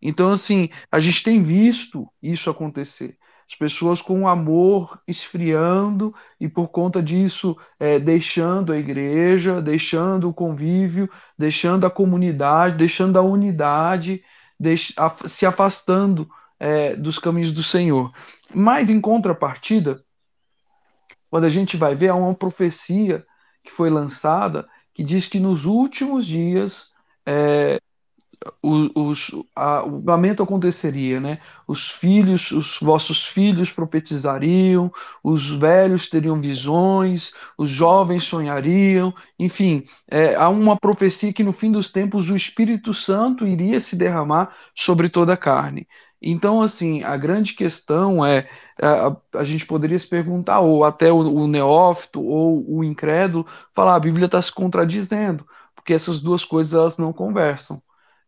Então, 0.00 0.32
assim, 0.32 0.68
a 0.90 0.98
gente 0.98 1.22
tem 1.22 1.42
visto 1.42 2.08
isso 2.22 2.48
acontecer. 2.48 3.18
As 3.48 3.54
pessoas 3.54 4.00
com 4.00 4.22
o 4.22 4.28
amor 4.28 4.98
esfriando 5.06 6.14
e, 6.40 6.48
por 6.48 6.68
conta 6.68 7.02
disso, 7.02 7.56
é, 7.78 7.98
deixando 7.98 8.72
a 8.72 8.78
igreja, 8.78 9.60
deixando 9.60 10.28
o 10.28 10.34
convívio, 10.34 11.10
deixando 11.36 11.86
a 11.86 11.90
comunidade, 11.90 12.76
deixando 12.76 13.18
a 13.18 13.22
unidade, 13.22 14.24
deix 14.58 14.94
se 15.26 15.44
afastando 15.44 16.28
é, 16.62 16.94
dos 16.94 17.18
caminhos 17.18 17.52
do 17.52 17.60
Senhor. 17.60 18.12
Mas, 18.54 18.88
em 18.88 19.00
contrapartida, 19.00 20.04
quando 21.28 21.42
a 21.42 21.50
gente 21.50 21.76
vai 21.76 21.96
ver, 21.96 22.10
há 22.10 22.14
uma 22.14 22.34
profecia 22.34 23.26
que 23.64 23.72
foi 23.72 23.90
lançada 23.90 24.68
que 24.94 25.02
diz 25.02 25.26
que 25.26 25.40
nos 25.40 25.64
últimos 25.64 26.24
dias 26.24 26.90
é, 27.26 27.80
o, 28.62 29.12
a, 29.56 29.82
o 29.84 30.04
lamento 30.04 30.40
aconteceria, 30.40 31.18
né? 31.18 31.40
Os 31.66 31.90
filhos, 31.90 32.52
os 32.52 32.78
vossos 32.80 33.26
filhos 33.26 33.72
profetizariam, 33.72 34.92
os 35.22 35.50
velhos 35.50 36.08
teriam 36.08 36.40
visões, 36.40 37.32
os 37.58 37.70
jovens 37.70 38.22
sonhariam, 38.22 39.12
enfim, 39.36 39.82
é, 40.08 40.36
há 40.36 40.48
uma 40.48 40.76
profecia 40.76 41.32
que 41.32 41.42
no 41.42 41.52
fim 41.52 41.72
dos 41.72 41.90
tempos 41.90 42.30
o 42.30 42.36
Espírito 42.36 42.94
Santo 42.94 43.44
iria 43.44 43.80
se 43.80 43.96
derramar 43.96 44.54
sobre 44.76 45.08
toda 45.08 45.32
a 45.32 45.36
carne. 45.36 45.88
Então, 46.22 46.62
assim, 46.62 47.02
a 47.02 47.16
grande 47.16 47.54
questão 47.54 48.24
é, 48.24 48.48
a, 48.80 49.40
a 49.40 49.44
gente 49.44 49.66
poderia 49.66 49.98
se 49.98 50.06
perguntar, 50.06 50.60
ou 50.60 50.84
até 50.84 51.10
o, 51.10 51.18
o 51.18 51.46
neófito 51.48 52.22
ou 52.22 52.64
o 52.68 52.84
incrédulo, 52.84 53.46
falar, 53.72 53.96
a 53.96 54.00
Bíblia 54.00 54.26
está 54.26 54.40
se 54.40 54.52
contradizendo, 54.52 55.46
porque 55.74 55.92
essas 55.92 56.20
duas 56.20 56.44
coisas 56.44 56.72
elas 56.72 56.98
não 56.98 57.12
conversam 57.12 57.82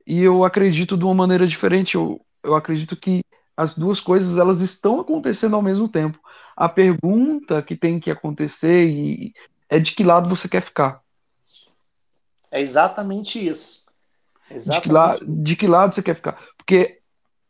e 0.07 0.23
eu 0.23 0.45
acredito 0.45 0.97
de 0.97 1.05
uma 1.05 1.15
maneira 1.15 1.47
diferente. 1.47 1.95
Eu, 1.95 2.21
eu 2.43 2.55
acredito 2.55 2.97
que 2.97 3.23
as 3.57 3.75
duas 3.75 4.01
coisas 4.01 4.37
elas 4.37 4.61
estão 4.61 5.01
acontecendo 5.01 5.57
ao 5.57 5.63
mesmo 5.63 5.89
tempo. 5.89 6.19
A 6.57 6.69
pergunta 6.69 7.63
que 7.63 7.77
tem 7.77 7.99
que 7.99 8.11
acontecer 8.11 8.89
e, 8.89 9.33
é 9.69 9.79
de 9.79 9.93
que 9.93 10.05
lado 10.05 10.29
você 10.29 10.49
quer 10.49 10.61
ficar. 10.61 11.01
É 12.51 12.61
exatamente 12.61 13.45
isso. 13.45 13.85
Exatamente. 14.51 14.75
De, 14.75 14.81
que 14.83 14.93
lado, 14.93 15.27
de 15.27 15.57
que 15.57 15.67
lado 15.67 15.95
você 15.95 16.03
quer 16.03 16.15
ficar? 16.15 16.39
Porque 16.57 17.01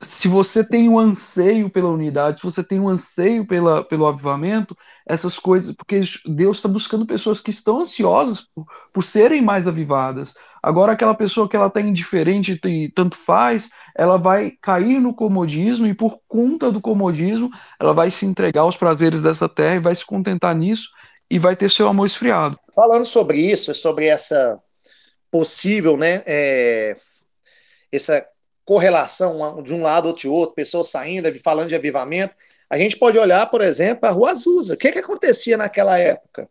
se 0.00 0.28
você 0.28 0.62
tem 0.64 0.88
um 0.88 0.98
anseio 0.98 1.70
pela 1.70 1.88
unidade, 1.88 2.40
se 2.40 2.44
você 2.44 2.62
tem 2.62 2.78
um 2.78 2.88
anseio 2.88 3.46
pela, 3.46 3.82
pelo 3.82 4.06
avivamento, 4.06 4.76
essas 5.06 5.38
coisas, 5.38 5.74
porque 5.74 6.02
Deus 6.26 6.56
está 6.56 6.68
buscando 6.68 7.06
pessoas 7.06 7.40
que 7.40 7.50
estão 7.50 7.80
ansiosas 7.80 8.42
por, 8.54 8.66
por 8.92 9.02
serem 9.02 9.40
mais 9.40 9.66
avivadas. 9.66 10.34
Agora, 10.62 10.92
aquela 10.92 11.14
pessoa 11.14 11.48
que 11.48 11.56
ela 11.56 11.66
está 11.66 11.80
indiferente 11.80 12.58
e 12.64 12.88
tanto 12.90 13.16
faz, 13.18 13.68
ela 13.94 14.16
vai 14.16 14.52
cair 14.62 15.00
no 15.00 15.14
comodismo 15.14 15.86
e, 15.86 15.94
por 15.94 16.18
conta 16.26 16.72
do 16.72 16.80
comodismo, 16.80 17.50
ela 17.78 17.92
vai 17.92 18.10
se 18.10 18.24
entregar 18.24 18.62
aos 18.62 18.76
prazeres 18.76 19.22
dessa 19.22 19.48
terra 19.48 19.76
e 19.76 19.80
vai 19.80 19.94
se 19.94 20.04
contentar 20.04 20.54
nisso 20.54 20.88
e 21.30 21.38
vai 21.38 21.54
ter 21.54 21.70
seu 21.70 21.86
amor 21.86 22.06
esfriado. 22.06 22.58
Falando 22.74 23.06
sobre 23.06 23.38
isso, 23.38 23.74
sobre 23.74 24.06
essa 24.06 24.58
possível, 25.30 25.96
né, 25.96 26.22
é, 26.26 26.96
essa 27.90 28.24
correlação 28.64 29.62
de 29.62 29.74
um 29.74 29.82
lado 29.82 30.08
ou 30.08 30.14
de 30.14 30.26
outro, 30.26 30.54
pessoas 30.54 30.88
saindo, 30.88 31.32
falando 31.40 31.68
de 31.68 31.74
avivamento, 31.74 32.34
a 32.68 32.78
gente 32.78 32.96
pode 32.96 33.18
olhar, 33.18 33.46
por 33.50 33.60
exemplo, 33.60 34.08
a 34.08 34.12
Rua 34.12 34.30
Azusa. 34.30 34.74
O 34.74 34.76
que, 34.76 34.90
que 34.90 34.98
acontecia 34.98 35.56
naquela 35.56 35.98
época? 35.98 36.48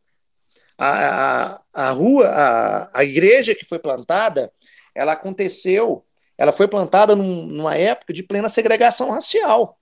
A, 0.77 1.53
a, 1.53 1.61
a 1.73 1.91
rua, 1.91 2.27
a, 2.27 2.99
a 2.99 3.03
igreja 3.03 3.55
que 3.55 3.65
foi 3.65 3.79
plantada, 3.79 4.51
ela 4.93 5.13
aconteceu, 5.13 6.05
ela 6.37 6.51
foi 6.51 6.67
plantada 6.67 7.15
num, 7.15 7.45
numa 7.45 7.75
época 7.75 8.13
de 8.13 8.23
plena 8.23 8.49
segregação 8.49 9.11
racial. 9.11 9.77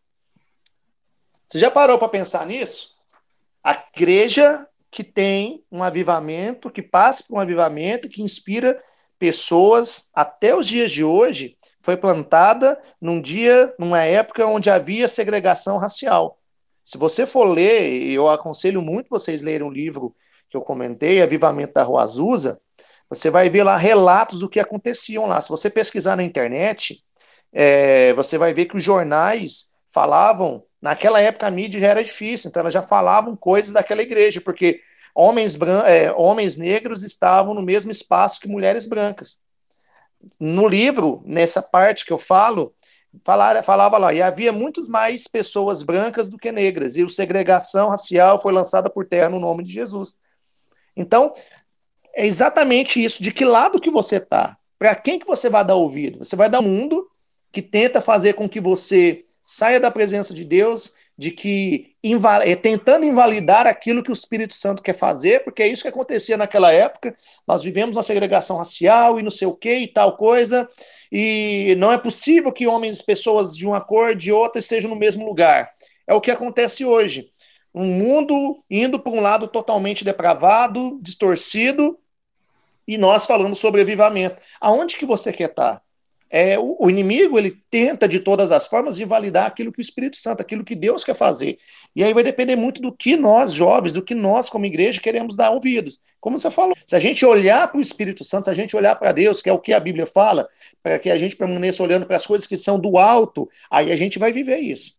Você 1.48 1.60
já 1.60 1.70
parou 1.70 1.98
para 1.98 2.10
pensar 2.10 2.46
nisso? 2.46 2.98
A 3.64 3.74
igreja 3.94 4.68
que 4.90 5.04
tem 5.04 5.64
um 5.72 5.82
avivamento, 5.82 6.70
que 6.70 6.82
passa 6.82 7.24
por 7.24 7.36
um 7.36 7.40
avivamento, 7.40 8.10
que 8.10 8.22
inspira 8.22 8.82
pessoas 9.18 10.10
até 10.14 10.56
os 10.56 10.68
dias 10.68 10.92
de 10.92 11.04
hoje, 11.04 11.58
foi 11.82 11.98
plantada 11.98 12.80
num 13.00 13.20
dia, 13.20 13.74
numa 13.78 14.04
época 14.04 14.46
onde 14.46 14.70
havia 14.70 15.08
segregação 15.08 15.78
racial. 15.78 16.38
Se 16.84 16.98
você 16.98 17.26
for 17.26 17.46
ler, 17.46 18.12
eu 18.12 18.30
aconselho 18.30 18.82
muito 18.82 19.10
vocês 19.10 19.42
lerem 19.42 19.68
um 19.68 19.72
livro 19.72 20.16
que 20.50 20.58
eu 20.58 20.62
comentei, 20.62 21.22
Avivamento 21.22 21.74
da 21.74 21.84
Rua 21.84 22.04
Azusa, 22.04 22.60
você 23.10 23.30
vai 23.30 23.50
ver 23.50 23.64
lá 23.64 23.78
relatos 23.78 24.40
do 24.40 24.50
que 24.50 24.60
aconteciam 24.60 25.26
lá. 25.26 25.40
Se 25.42 25.50
você 25.50 25.70
pesquisar 25.70 26.16
na 26.16 26.24
internet, 26.24 27.04
é, 27.52 28.14
você 28.14 28.38
vai 28.38 28.54
ver 28.54 28.66
que 28.66 28.78
os 28.78 28.84
jornais 28.84 29.72
falavam, 29.88 30.64
naquela 30.82 31.20
época 31.20 31.48
a 31.48 31.52
mídia 31.52 31.80
já 31.80 31.88
era 31.88 32.04
difícil, 32.04 32.50
então 32.50 32.62
elas 32.62 32.74
já 32.74 32.82
falavam 32.82 33.36
coisas 33.36 33.74
daquela 33.74 34.02
igreja, 34.02 34.40
porque 34.40 34.82
homens, 35.14 35.58
é, 35.86 36.12
homens 36.14 36.58
negros 36.58 37.04
estavam 37.04 37.54
no 37.54 37.62
mesmo 37.62 37.92
espaço 37.92 38.40
que 38.40 38.48
mulheres 38.48 38.86
brancas 38.86 39.38
no 40.40 40.68
livro, 40.68 41.22
nessa 41.26 41.62
parte 41.62 42.06
que 42.06 42.14
eu 42.14 42.18
falo, 42.18 42.74
falar, 43.24 43.62
falava 43.64 43.98
lá, 43.98 44.14
e 44.14 44.22
havia 44.22 44.52
muitos 44.52 44.88
mais 44.88 45.28
pessoas 45.28 45.84
brancas 45.84 46.30
do 46.30 46.38
que 46.38 46.52
negras, 46.52 46.96
e 46.96 47.04
a 47.04 47.10
segregação 47.10 47.90
racial 47.90 48.42
foi 48.42 48.54
lançada 48.54 48.90
por 48.90 49.06
terra 49.06 49.30
no 49.30 49.40
nome 49.40 49.64
de 49.64 49.74
Jesus. 49.74 50.16
Então, 50.96 51.32
é 52.14 52.26
exatamente 52.26 53.04
isso, 53.04 53.22
de 53.22 53.32
que 53.32 53.46
lado 53.46 53.80
que 53.80 53.92
você 53.92 54.18
está, 54.18 54.58
para 54.78 54.96
quem 54.96 55.20
que 55.20 55.28
você 55.28 55.50
vai 55.50 55.64
dar 55.64 55.76
ouvido? 55.76 56.20
Você 56.20 56.36
vai 56.36 56.50
dar 56.50 56.60
um 56.60 56.64
mundo 56.64 57.08
que 57.52 57.62
tenta 57.62 58.02
fazer 58.02 58.34
com 58.34 58.48
que 58.48 58.62
você 58.62 59.26
saia 59.42 59.80
da 59.80 59.92
presença 59.92 60.34
de 60.34 60.46
Deus 60.46 60.94
de 61.22 61.30
que 61.30 61.96
é, 62.44 62.56
tentando 62.56 63.06
invalidar 63.06 63.68
aquilo 63.68 64.02
que 64.02 64.10
o 64.10 64.14
Espírito 64.14 64.56
Santo 64.56 64.82
quer 64.82 64.98
fazer, 64.98 65.44
porque 65.44 65.62
é 65.62 65.68
isso 65.68 65.84
que 65.84 65.88
acontecia 65.88 66.36
naquela 66.36 66.72
época. 66.72 67.16
Nós 67.48 67.62
vivemos 67.62 67.96
uma 67.96 68.02
segregação 68.02 68.58
racial 68.58 69.20
e 69.20 69.24
não 69.24 69.30
sei 69.30 69.48
o 69.48 69.54
que 69.54 69.72
e 69.72 69.88
tal 69.88 70.18
coisa, 70.18 70.68
e 71.12 71.76
não 71.78 71.92
é 71.92 71.98
possível 72.00 72.52
que 72.52 72.66
homens, 72.66 73.04
pessoas 73.04 73.56
de 73.56 73.68
uma 73.68 73.80
cor 73.80 74.16
de 74.16 74.32
outra 74.32 74.58
estejam 74.58 74.90
no 74.90 74.96
mesmo 74.96 75.24
lugar. 75.24 75.70
É 76.08 76.14
o 76.16 76.20
que 76.20 76.32
acontece 76.32 76.84
hoje. 76.84 77.32
Um 77.72 77.86
mundo 77.86 78.64
indo 78.68 79.00
para 79.00 79.14
um 79.14 79.22
lado 79.22 79.48
totalmente 79.48 80.04
depravado, 80.04 80.98
distorcido, 81.04 82.00
e 82.88 82.98
nós 82.98 83.28
falando 83.28 83.54
sobre 83.54 83.82
avivamento. 83.82 84.42
Aonde 84.60 84.98
que 84.98 85.06
você 85.06 85.32
quer 85.32 85.52
estar? 85.52 85.84
É, 86.32 86.58
o, 86.58 86.78
o, 86.80 86.90
inimigo 86.90 87.38
ele 87.38 87.58
tenta 87.70 88.08
de 88.08 88.22
todas 88.22 88.54
as 88.54 88.66
formas 88.66 88.98
invalidar 89.00 89.46
aquilo 89.46 89.72
que 89.72 89.80
o 89.80 89.82
Espírito 89.82 90.16
Santo, 90.16 90.40
aquilo 90.40 90.64
que 90.64 90.76
Deus 90.76 91.04
quer 91.04 91.14
fazer. 91.14 91.60
E 91.94 92.04
aí 92.04 92.14
vai 92.14 92.24
depender 92.24 92.56
muito 92.56 92.82
do 92.82 92.92
que 92.92 93.18
nós, 93.18 93.52
jovens, 93.52 93.94
do 93.94 94.02
que 94.02 94.16
nós, 94.16 94.50
como 94.50 94.66
igreja, 94.66 95.02
queremos 95.02 95.36
dar 95.36 95.52
ouvidos. 95.52 96.00
Como 96.22 96.38
você 96.38 96.50
falou, 96.50 96.74
se 96.86 96.96
a 96.96 97.00
gente 97.00 97.26
olhar 97.26 97.68
para 97.68 97.78
o 97.78 97.82
Espírito 97.82 98.24
Santo, 98.24 98.46
se 98.46 98.50
a 98.50 98.54
gente 98.54 98.76
olhar 98.78 98.96
para 98.96 99.12
Deus, 99.12 99.42
que 99.42 99.50
é 99.50 99.54
o 99.54 99.60
que 99.60 99.74
a 99.74 99.80
Bíblia 99.80 100.06
fala, 100.06 100.48
para 100.82 100.98
que 100.98 101.10
a 101.10 101.18
gente 101.18 101.36
permaneça 101.36 101.84
olhando 101.84 102.06
para 102.06 102.16
as 102.16 102.26
coisas 102.26 102.48
que 102.48 102.56
são 102.56 102.80
do 102.80 102.98
alto, 102.98 103.50
aí 103.70 103.92
a 103.92 103.98
gente 103.98 104.18
vai 104.18 104.32
viver 104.32 104.60
isso. 104.60 104.94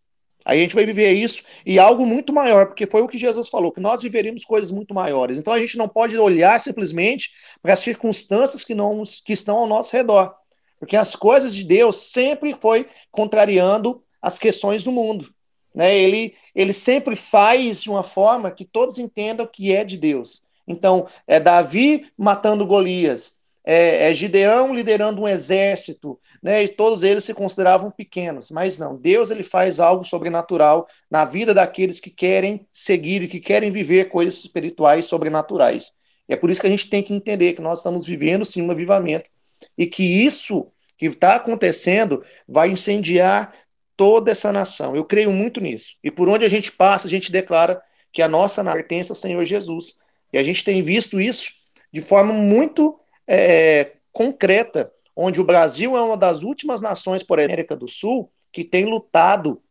Aí 0.45 0.59
a 0.59 0.63
gente 0.63 0.75
vai 0.75 0.85
viver 0.85 1.13
isso 1.13 1.45
e 1.65 1.79
algo 1.79 2.05
muito 2.05 2.33
maior, 2.33 2.67
porque 2.67 2.85
foi 2.85 3.01
o 3.01 3.09
que 3.09 3.17
Jesus 3.17 3.49
falou, 3.49 3.73
que 3.73 3.81
nós 3.81 4.03
viveríamos 4.03 4.45
coisas 4.45 4.71
muito 4.71 4.93
maiores. 4.93 5.39
Então 5.39 5.53
a 5.53 5.59
gente 5.59 5.79
não 5.79 5.89
pode 5.89 6.19
olhar 6.19 6.59
simplesmente 6.61 7.31
para 7.63 7.73
as 7.73 7.81
circunstâncias 7.81 8.65
que, 8.65 8.75
não, 8.75 9.03
que 9.25 9.33
estão 9.33 9.57
ao 9.57 9.67
nosso 9.67 9.97
redor. 9.97 10.42
Porque 10.83 10.97
as 10.97 11.15
coisas 11.15 11.55
de 11.55 11.63
Deus 11.63 12.11
sempre 12.11 12.57
foi 12.57 12.89
contrariando 13.13 14.03
as 14.21 14.37
questões 14.37 14.83
do 14.83 14.91
mundo. 14.91 15.33
Né? 15.73 15.97
Ele, 15.97 16.35
ele 16.57 16.73
sempre 16.73 17.15
faz 17.15 17.85
de 17.85 17.89
uma 17.89 18.03
forma 18.03 18.51
que 18.51 18.65
todos 18.65 18.99
entendam 18.99 19.47
que 19.47 19.73
é 19.73 19.85
de 19.85 19.97
Deus. 19.97 20.43
Então, 20.67 21.07
é 21.25 21.39
Davi 21.39 22.11
matando 22.19 22.67
Golias, 22.67 23.39
é, 23.65 24.11
é 24.11 24.15
Gideão 24.15 24.75
liderando 24.75 25.21
um 25.23 25.29
exército, 25.29 26.19
né? 26.43 26.65
e 26.65 26.69
todos 26.69 27.05
eles 27.05 27.23
se 27.23 27.33
consideravam 27.33 27.89
pequenos. 27.89 28.51
Mas 28.51 28.77
não, 28.77 28.97
Deus 28.97 29.31
ele 29.31 29.45
faz 29.45 29.79
algo 29.79 30.05
sobrenatural 30.05 30.89
na 31.09 31.25
vida 31.25 31.55
daqueles 31.55 32.01
que 32.01 32.11
querem 32.11 32.67
seguir 32.73 33.23
e 33.23 33.29
que 33.29 33.39
querem 33.39 33.71
viver 33.71 34.09
coisas 34.09 34.41
espirituais 34.41 35.07
sobrenaturais. 35.07 35.93
E 36.29 36.35
é 36.35 36.37
por 36.37 36.51
isso 36.51 36.61
que 36.61 36.67
a 36.67 36.71
gente 36.71 36.91
tem 36.91 37.05
que 37.05 37.15
entender 37.15 37.53
que 37.53 37.63
nós 37.63 37.79
estamos 37.79 38.05
vivendo 38.05 38.45
sim 38.45 38.63
um 38.63 38.71
avivamento 38.73 39.31
e 39.77 39.87
que 39.87 40.03
isso 40.03 40.71
que 40.99 41.07
está 41.07 41.37
acontecendo 41.37 42.25
vai 42.47 42.71
incendiar 42.71 43.55
toda 43.97 44.31
essa 44.31 44.53
nação. 44.53 44.95
Eu 44.95 45.05
creio 45.05 45.31
muito 45.31 45.61
nisso. 45.61 45.97
E 46.03 46.11
por 46.11 46.29
onde 46.29 46.45
a 46.45 46.49
gente 46.49 46.73
passa, 46.73 47.07
a 47.07 47.11
gente 47.11 47.33
declara 47.33 47.83
que 48.13 48.23
a 48.23 48.29
nossa 48.29 48.63
pertence 48.65 49.11
ao 49.11 49.17
Senhor 49.17 49.45
Jesus. 49.45 49.99
E 50.33 50.39
a 50.39 50.43
gente 50.43 50.65
tem 50.65 50.83
visto 50.83 51.21
isso 51.21 51.53
de 51.93 52.01
forma 52.01 52.33
muito 52.33 52.99
é, 53.27 53.93
concreta, 54.13 54.93
onde 55.15 55.41
o 55.41 55.45
Brasil 55.45 55.97
é 55.97 56.01
uma 56.01 56.17
das 56.17 56.43
últimas 56.43 56.81
nações, 56.81 57.23
por 57.23 57.39
América 57.39 57.77
do 57.77 57.89
Sul, 57.89 58.31
que 58.51 58.65
tem 58.65 58.85
lutado 58.85 59.63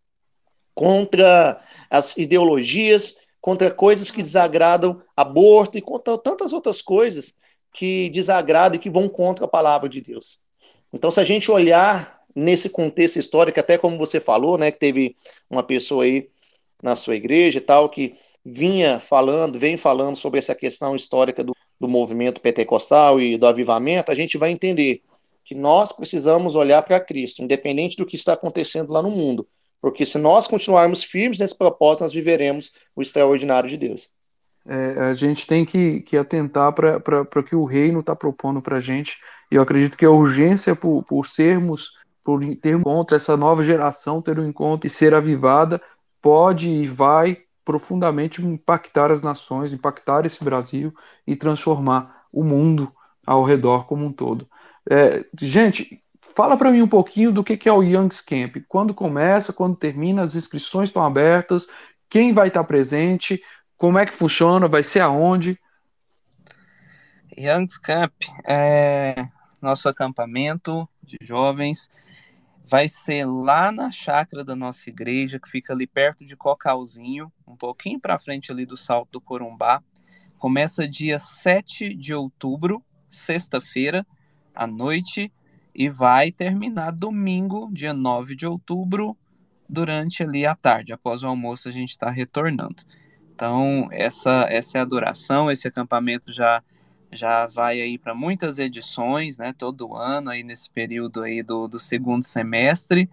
contra 0.76 1.64
as 1.90 2.15
ideologias, 2.18 3.15
contra 3.40 3.72
coisas 3.72 4.11
que 4.11 4.22
desagradam 4.22 5.02
aborto 5.15 5.78
e 5.78 5.82
contra 5.82 6.18
tantas 6.18 6.53
outras 6.53 6.82
coisas 6.82 7.36
que 7.73 8.10
desagradam 8.10 8.76
e 8.76 8.80
que 8.80 8.89
vão 8.89 9.07
contra 9.07 9.45
a 9.45 9.48
palavra 9.48 9.88
de 9.88 10.02
Deus. 10.02 10.39
Então, 10.93 11.10
se 11.10 11.19
a 11.19 11.23
gente 11.23 11.49
olhar 11.49 12.22
nesse 12.35 12.69
contexto 12.69 13.18
histórico, 13.18 13.60
até 13.60 13.77
como 13.77 13.98
você 13.98 14.19
falou, 14.19 14.57
né, 14.57 14.72
que 14.72 14.80
teve 14.80 15.15
uma 15.49 15.64
pessoa 15.64 16.03
aí 16.03 16.30
na 16.81 16.95
sua 16.95 17.15
igreja 17.15 17.57
e 17.57 17.61
tal, 17.61 17.89
que 17.89 18.15
vinha 18.43 18.99
falando, 18.99 19.60
vem 19.60 19.77
falando 19.77 20.15
sobre 20.15 20.39
essa 20.39 20.56
questão 20.56 20.95
histórica 20.95 21.43
do, 21.43 21.56
do 21.80 21.88
movimento 21.88 22.41
pentecostal 22.41 23.22
e 23.22 23.38
do 23.38 23.45
avivamento, 23.45 24.11
a 24.11 24.15
gente 24.15 24.38
vai 24.38 24.52
entender 24.52 25.02
que 25.45 25.53
nós 25.53 25.91
precisamos 25.91 26.56
olhar 26.56 26.81
para 26.84 26.99
Cristo, 26.99 27.41
independente 27.41 27.95
do 27.98 28.06
que 28.06 28.15
está 28.15 28.34
acontecendo 28.34 28.91
lá 28.91 29.02
no 29.02 29.11
mundo. 29.11 29.48
Porque 29.81 30.06
se 30.06 30.18
nós 30.18 30.48
continuarmos 30.48 31.03
firmes 31.03 31.39
nesse 31.39 31.57
propósito, 31.57 32.03
nós 32.03 32.14
viveremos 32.14 32.72
o 32.95 33.02
extraordinário 33.02 33.69
de 33.69 33.77
Deus. 33.77 34.10
É, 34.66 35.10
a 35.10 35.14
gente 35.14 35.48
tem 35.48 35.66
que, 35.66 36.02
que 36.02 36.18
atentar 36.18 36.72
para 36.74 37.22
o 37.22 37.44
que 37.44 37.56
o 37.56 37.66
reino 37.66 38.00
está 38.00 38.16
propondo 38.16 38.62
para 38.62 38.78
a 38.78 38.82
gente. 38.82 39.20
E 39.52 39.56
eu 39.56 39.62
acredito 39.62 39.98
que 39.98 40.06
a 40.06 40.12
urgência 40.12 40.76
por, 40.76 41.04
por 41.04 41.26
sermos, 41.26 41.98
por 42.24 42.42
ter 42.58 42.76
um 42.76 42.80
encontro, 42.80 43.16
essa 43.16 43.36
nova 43.36 43.64
geração 43.64 44.22
ter 44.22 44.40
um 44.40 44.48
encontro 44.48 44.88
e 44.88 44.90
ser 44.90 45.16
avivada, 45.16 45.82
pode 46.22 46.70
e 46.70 46.88
vai 46.88 47.38
profundamente 47.66 48.44
impactar 48.44 49.12
as 49.12 49.22
nações, 49.22 49.74
impactar 49.74 50.26
esse 50.26 50.44
Brasil 50.44 50.94
e 51.26 51.36
transformar 51.36 52.26
o 52.32 52.44
mundo 52.44 52.92
ao 53.26 53.44
redor 53.44 53.86
como 53.86 54.06
um 54.06 54.12
todo. 54.12 54.48
É, 54.90 55.26
gente, 55.40 56.02
fala 56.22 56.58
para 56.58 56.72
mim 56.72 56.82
um 56.82 56.88
pouquinho 56.88 57.32
do 57.32 57.44
que, 57.44 57.58
que 57.58 57.70
é 57.70 57.74
o 57.74 57.84
Young's 57.84 58.22
Camp. 58.22 58.58
Quando 58.68 58.94
começa, 58.94 59.54
quando 59.54 59.76
termina, 59.76 60.22
as 60.22 60.36
inscrições 60.36 60.90
estão 60.90 61.04
abertas, 61.04 61.68
quem 62.10 62.34
vai 62.34 62.50
estar 62.50 62.64
presente, 62.64 63.42
como 63.82 63.98
é 63.98 64.06
que 64.06 64.14
funciona, 64.14 64.68
vai 64.68 64.84
ser 64.84 64.99
aonde? 64.99 65.60
Young's 67.36 67.80
Camp 67.80 68.14
é 68.48 69.28
nosso 69.60 69.90
acampamento 69.90 70.88
de 71.02 71.18
jovens. 71.24 71.90
Vai 72.64 72.88
ser 72.88 73.26
lá 73.26 73.72
na 73.72 73.90
chácara 73.90 74.44
da 74.44 74.56
nossa 74.56 74.88
igreja, 74.88 75.40
que 75.40 75.49
fica 75.49 75.74
ali 75.74 75.88
perto 75.88 76.24
de 76.24 76.38
Cocalzinho, 76.38 77.34
um 77.48 77.56
pouquinho 77.56 77.99
para 77.99 78.20
frente 78.20 78.52
ali 78.52 78.68
do 78.68 78.78
Salto 78.78 79.14
do 79.14 79.20
Corumbá. 79.20 79.82
Começa 80.38 80.88
dia 80.88 81.18
7 81.18 81.95
de 81.95 82.14
outubro, 82.14 82.86
sexta-feira, 83.10 84.06
à 84.53 84.68
noite, 84.68 85.34
e 85.74 85.90
vai 85.90 86.32
terminar 86.32 86.91
domingo, 86.91 87.68
dia 87.74 87.95
9 87.95 88.36
de 88.36 88.45
outubro, 88.45 89.18
durante 89.68 90.22
ali 90.22 90.45
a 90.45 90.53
tarde. 90.53 90.94
Após 90.94 91.24
o 91.24 91.28
almoço, 91.28 91.68
a 91.68 91.72
gente 91.72 91.90
está 91.90 92.12
retornando. 92.12 92.84
Então, 93.42 93.88
essa, 93.90 94.46
essa 94.52 94.78
é 94.78 94.82
a 94.82 94.86
duração, 94.86 95.50
esse 95.50 95.68
acampamento 95.68 96.32
já 96.32 96.62
já 97.12 97.48
vai 97.48 97.82
aí 97.82 97.98
para 97.98 98.14
muitas 98.14 98.60
edições, 98.60 99.40
né, 99.40 99.52
todo 99.52 99.96
ano 99.96 100.30
aí 100.30 100.44
nesse 100.44 100.70
período 100.70 101.24
aí 101.24 101.42
do, 101.42 101.68
do 101.68 101.80
segundo 101.80 102.24
semestre, 102.24 103.10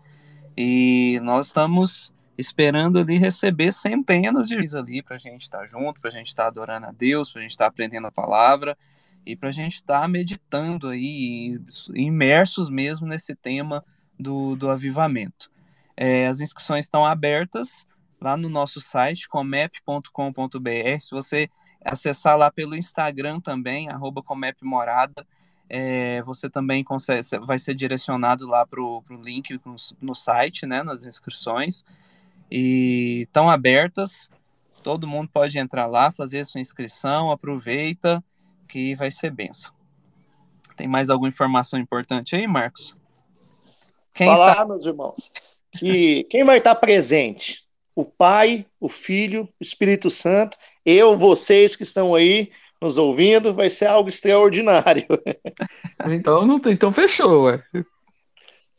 e 0.55 1.19
nós 1.23 1.47
estamos 1.47 2.13
esperando 2.37 2.99
ali 2.99 3.17
receber 3.17 3.73
centenas 3.73 4.49
de 4.49 4.57
vezes 4.57 4.75
ali 4.75 5.03
para 5.03 5.17
a 5.17 5.19
gente 5.19 5.43
estar 5.45 5.61
tá 5.61 5.67
junto, 5.67 5.99
para 5.99 6.11
a 6.11 6.13
gente 6.13 6.27
estar 6.27 6.43
tá 6.43 6.49
adorando 6.49 6.87
a 6.89 6.93
Deus, 6.93 7.31
para 7.31 7.41
a 7.41 7.43
gente 7.43 7.53
estar 7.53 7.65
tá 7.65 7.71
aprendendo 7.71 8.07
a 8.07 8.13
palavra 8.13 8.77
e 9.25 9.35
para 9.35 9.49
a 9.49 9.53
gente 9.53 9.77
estar 9.77 10.03
tá 10.03 10.09
meditando 10.09 10.89
aí, 10.89 11.59
imersos 11.95 12.69
mesmo 12.69 13.07
nesse 13.07 13.35
tema 13.35 13.83
do, 14.21 14.55
do 14.57 14.69
avivamento. 14.69 15.51
É, 15.97 16.27
as 16.27 16.43
inscrições 16.43 16.85
estão 16.85 17.03
abertas 17.03 17.88
lá 18.21 18.37
no 18.37 18.49
nosso 18.49 18.81
site, 18.81 19.29
comep.com.br. 19.29 21.01
Se 21.01 21.11
você 21.11 21.49
acessar 21.85 22.37
lá 22.37 22.51
pelo 22.51 22.77
Instagram 22.77 23.41
também, 23.41 23.89
arroba 23.89 24.23
comepmorada, 24.23 25.27
é, 25.69 26.23
você 26.23 26.49
também 26.49 26.83
consegue, 26.83 27.21
vai 27.45 27.59
ser 27.59 27.75
direcionado 27.75 28.47
lá 28.47 28.67
para 28.67 28.81
o 28.81 29.03
link 29.23 29.61
no, 30.01 30.15
site, 30.15 30.67
né, 30.67 30.83
nas 30.83 31.05
inscrições. 31.05 31.85
E 32.51 33.23
estão 33.27 33.49
abertas, 33.49 34.31
todo 34.83 35.07
mundo 35.07 35.29
pode 35.31 35.59
entrar 35.59 35.87
lá, 35.87 36.11
fazer 36.11 36.45
sua 36.45 36.61
inscrição, 36.61 37.31
aproveita, 37.31 38.25
que 38.67 38.95
vai 38.95 39.11
ser 39.11 39.31
benção. 39.31 39.73
Tem 40.77 40.89
mais 40.89 41.11
alguma 41.11 41.29
informação 41.29 41.79
importante 41.79 42.35
aí, 42.35 42.47
Marcos? 42.47 42.97
Quem 44.15 44.29
Falar, 44.29 44.53
está... 44.53 44.65
meus 44.65 44.85
irmãos, 44.85 45.33
que 45.73 46.25
quem 46.25 46.45
vai 46.45 46.59
estar 46.59 46.75
presente? 46.75 47.68
O 47.99 48.05
Pai, 48.05 48.65
o 48.79 48.89
Filho, 48.89 49.49
o 49.61 49.61
Espírito 49.61 50.09
Santo, 50.09 50.57
eu, 50.87 51.17
vocês 51.17 51.75
que 51.75 51.83
estão 51.83 52.15
aí 52.15 52.53
nos 52.81 52.97
ouvindo, 52.97 53.53
vai 53.53 53.69
ser 53.69 53.87
algo 53.87 54.09
extraordinário. 54.09 55.05
Então 56.07 56.47
não 56.47 56.61
tem, 56.61 56.75
então 56.75 56.93
fechou, 56.93 57.47
ué. 57.47 57.61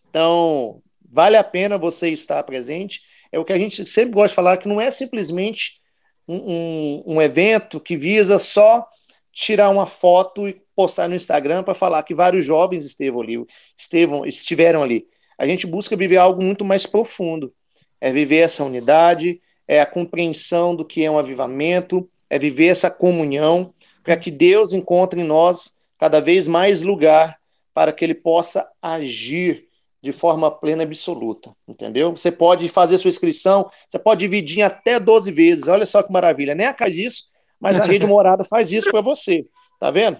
Então, 0.10 0.82
vale 1.12 1.36
a 1.36 1.44
pena 1.44 1.78
você 1.78 2.10
estar 2.10 2.42
presente. 2.44 3.02
É 3.30 3.38
o 3.38 3.44
que 3.44 3.52
a 3.52 3.58
gente 3.58 3.86
sempre 3.86 4.14
gosta 4.14 4.30
de 4.30 4.36
falar, 4.36 4.56
que 4.56 4.70
não 4.70 4.80
é 4.80 4.90
simplesmente 4.90 5.82
um, 6.26 6.38
um, 6.38 7.04
um 7.16 7.22
evento 7.22 7.78
que 7.78 7.98
visa 7.98 8.40
só 8.40 8.88
tirar 9.34 9.70
uma 9.70 9.86
foto 9.86 10.48
e 10.48 10.62
postar 10.74 11.10
no 11.10 11.16
Instagram 11.16 11.62
para 11.64 11.74
falar 11.74 12.04
que 12.04 12.16
vários 12.16 12.46
jovens 12.46 12.86
estiveram 12.86 13.20
ali, 13.20 13.46
estevam, 13.78 14.26
estiveram 14.26 14.82
ali. 14.82 15.06
A 15.38 15.46
gente 15.46 15.68
busca 15.68 15.98
viver 15.98 16.18
algo 16.18 16.42
muito 16.42 16.64
mais 16.64 16.86
profundo. 16.86 17.54
É 18.02 18.12
viver 18.12 18.38
essa 18.38 18.64
unidade, 18.64 19.42
é 19.68 19.82
a 19.82 19.86
compreensão 19.86 20.76
do 20.76 20.86
que 20.86 21.04
é 21.04 21.12
um 21.12 21.20
avivamento, 21.20 22.10
é 22.30 22.40
viver 22.40 22.68
essa 22.68 22.90
comunhão, 22.90 23.74
para 24.04 24.18
que 24.18 24.32
Deus 24.32 24.74
encontre 24.74 25.22
em 25.22 25.26
nós 25.26 25.76
cada 25.98 26.20
vez 26.20 26.48
mais 26.48 26.82
lugar 26.84 27.38
para 27.74 27.94
que 27.94 28.04
ele 28.04 28.16
possa 28.16 28.68
agir 28.82 29.68
de 30.02 30.12
forma 30.12 30.50
plena 30.50 30.84
e 30.84 30.86
absoluta, 30.86 31.54
entendeu? 31.68 32.12
Você 32.12 32.32
pode 32.32 32.68
fazer 32.70 32.98
sua 32.98 33.10
inscrição, 33.10 33.70
você 33.88 34.00
pode 34.00 34.22
dividir 34.22 34.60
em 34.60 34.64
até 34.64 35.00
12 35.00 35.32
vezes, 35.32 35.68
olha 35.68 35.86
só 35.86 36.02
que 36.02 36.12
maravilha, 36.12 36.56
nem 36.56 36.68
a 36.68 36.74
casa 36.74 36.92
disso, 36.92 37.24
mas 37.60 37.80
a 37.80 37.84
rede 37.84 38.08
morada 38.08 38.46
faz 38.46 38.72
isso 38.72 38.90
para 38.90 39.02
você, 39.02 39.46
tá 39.80 39.92
vendo? 39.92 40.20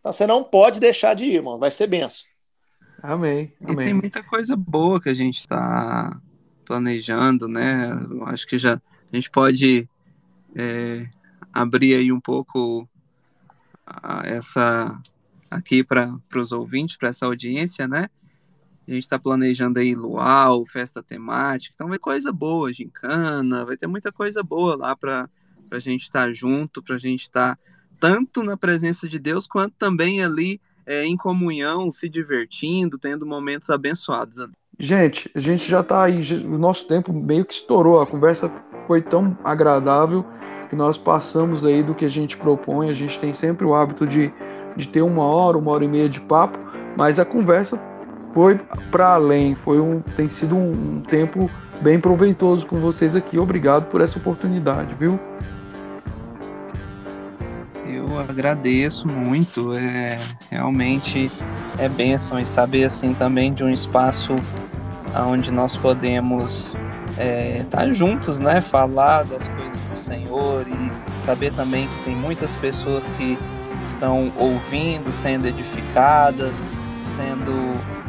Então 0.00 0.12
você 0.12 0.26
não 0.26 0.42
pode 0.42 0.80
deixar 0.80 1.14
de 1.14 1.24
ir, 1.24 1.34
irmão, 1.34 1.58
vai 1.58 1.70
ser 1.70 1.86
benção. 1.86 2.26
Amém, 3.02 3.52
amém. 3.62 3.80
E 3.80 3.84
tem 3.84 3.94
muita 3.94 4.22
coisa 4.22 4.56
boa 4.56 5.00
que 5.00 5.08
a 5.08 5.14
gente 5.14 5.38
está 5.38 6.20
planejando, 6.70 7.48
né? 7.48 7.90
Acho 8.26 8.46
que 8.46 8.56
já 8.56 8.74
a 9.12 9.16
gente 9.16 9.28
pode 9.28 9.88
é, 10.54 11.10
abrir 11.52 11.96
aí 11.96 12.12
um 12.12 12.20
pouco 12.20 12.88
a, 13.84 14.22
essa 14.24 15.02
aqui 15.50 15.82
para 15.82 16.16
os 16.36 16.52
ouvintes, 16.52 16.96
para 16.96 17.08
essa 17.08 17.26
audiência, 17.26 17.88
né? 17.88 18.08
A 18.86 18.92
gente 18.92 19.02
está 19.02 19.18
planejando 19.18 19.80
aí 19.80 19.96
luau, 19.96 20.64
festa 20.64 21.02
temática, 21.02 21.74
então 21.74 21.88
vai 21.88 21.98
coisa 21.98 22.32
boa, 22.32 22.72
gincana, 22.72 23.64
vai 23.64 23.76
ter 23.76 23.88
muita 23.88 24.12
coisa 24.12 24.40
boa 24.40 24.76
lá 24.76 24.94
para 24.94 25.28
a 25.72 25.78
gente 25.80 26.02
estar 26.02 26.26
tá 26.26 26.32
junto, 26.32 26.80
para 26.80 26.94
a 26.94 26.98
gente 26.98 27.22
estar 27.22 27.56
tá 27.56 27.62
tanto 27.98 28.44
na 28.44 28.56
presença 28.56 29.08
de 29.08 29.18
Deus 29.18 29.44
quanto 29.44 29.74
também 29.76 30.22
ali 30.22 30.60
é, 30.86 31.04
em 31.04 31.16
comunhão, 31.16 31.90
se 31.90 32.08
divertindo, 32.08 32.96
tendo 32.96 33.26
momentos 33.26 33.70
abençoados. 33.70 34.38
Gente, 34.82 35.30
a 35.34 35.38
gente 35.38 35.70
já 35.70 35.80
está 35.80 36.04
aí, 36.04 36.22
o 36.42 36.56
nosso 36.56 36.86
tempo 36.86 37.12
meio 37.12 37.44
que 37.44 37.52
estourou, 37.52 38.00
a 38.00 38.06
conversa 38.06 38.50
foi 38.86 39.02
tão 39.02 39.36
agradável 39.44 40.24
que 40.70 40.74
nós 40.74 40.96
passamos 40.96 41.66
aí 41.66 41.82
do 41.82 41.94
que 41.94 42.06
a 42.06 42.08
gente 42.08 42.34
propõe, 42.34 42.88
a 42.88 42.94
gente 42.94 43.18
tem 43.18 43.34
sempre 43.34 43.66
o 43.66 43.74
hábito 43.74 44.06
de, 44.06 44.32
de 44.74 44.88
ter 44.88 45.02
uma 45.02 45.22
hora, 45.22 45.58
uma 45.58 45.70
hora 45.70 45.84
e 45.84 45.88
meia 45.88 46.08
de 46.08 46.18
papo, 46.22 46.58
mas 46.96 47.18
a 47.18 47.26
conversa 47.26 47.78
foi 48.32 48.58
para 48.90 49.12
além, 49.12 49.54
foi 49.54 49.78
um, 49.78 50.00
tem 50.00 50.30
sido 50.30 50.56
um, 50.56 50.70
um 50.70 51.00
tempo 51.02 51.50
bem 51.82 52.00
proveitoso 52.00 52.66
com 52.66 52.80
vocês 52.80 53.14
aqui. 53.14 53.38
Obrigado 53.38 53.84
por 53.90 54.00
essa 54.00 54.18
oportunidade, 54.18 54.94
viu? 54.94 55.20
Eu 57.86 58.18
agradeço 58.18 59.06
muito, 59.06 59.74
é 59.74 60.18
realmente 60.50 61.30
é 61.78 61.86
bênção 61.86 62.40
e 62.40 62.46
saber 62.46 62.84
assim 62.84 63.12
também 63.12 63.52
de 63.52 63.62
um 63.62 63.68
espaço 63.68 64.34
onde 65.16 65.50
nós 65.50 65.76
podemos 65.76 66.76
estar 67.10 67.22
é, 67.22 67.64
tá 67.68 67.92
juntos, 67.92 68.38
né? 68.38 68.60
Falar 68.60 69.24
das 69.24 69.46
coisas 69.48 69.80
do 69.90 69.96
Senhor 69.96 70.66
e 70.68 71.20
saber 71.20 71.52
também 71.52 71.88
que 71.88 72.04
tem 72.04 72.16
muitas 72.16 72.56
pessoas 72.56 73.08
que 73.16 73.38
estão 73.84 74.32
ouvindo, 74.36 75.10
sendo 75.10 75.46
edificadas, 75.46 76.68
sendo 77.04 77.52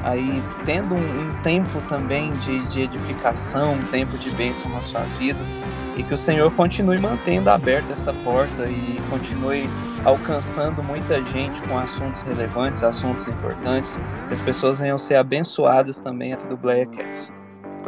aí 0.04 0.42
tendo 0.66 0.96
um, 0.96 0.98
um 0.98 1.34
tempo 1.42 1.82
também 1.88 2.32
de, 2.46 2.60
de, 2.68 2.82
edificação, 2.82 3.74
um 3.74 3.84
tempo 3.86 4.18
de 4.18 4.30
bênção 4.32 4.72
nas 4.72 4.86
suas 4.86 5.16
vidas 5.16 5.54
e 5.96 6.04
que 6.04 6.14
o 6.14 6.18
Senhor 6.18 6.52
continue 6.52 7.00
mantendo 7.00 7.50
aberta 7.50 7.94
essa 7.94 8.14
porta 8.14 8.68
e 8.68 9.00
continue 9.10 9.70
alcançando 10.06 10.84
muita 10.84 11.22
gente 11.24 11.62
com 11.64 11.78
assuntos 11.78 12.22
relevantes, 12.24 12.84
assuntos 12.84 13.28
importantes, 13.28 14.00
que 14.28 14.34
as 14.34 14.42
pessoas 14.42 14.80
venham 14.80 14.98
ser 14.98 15.16
abençoadas 15.16 16.00
também 16.00 16.36
do 16.50 16.58
Blackcast. 16.58 17.32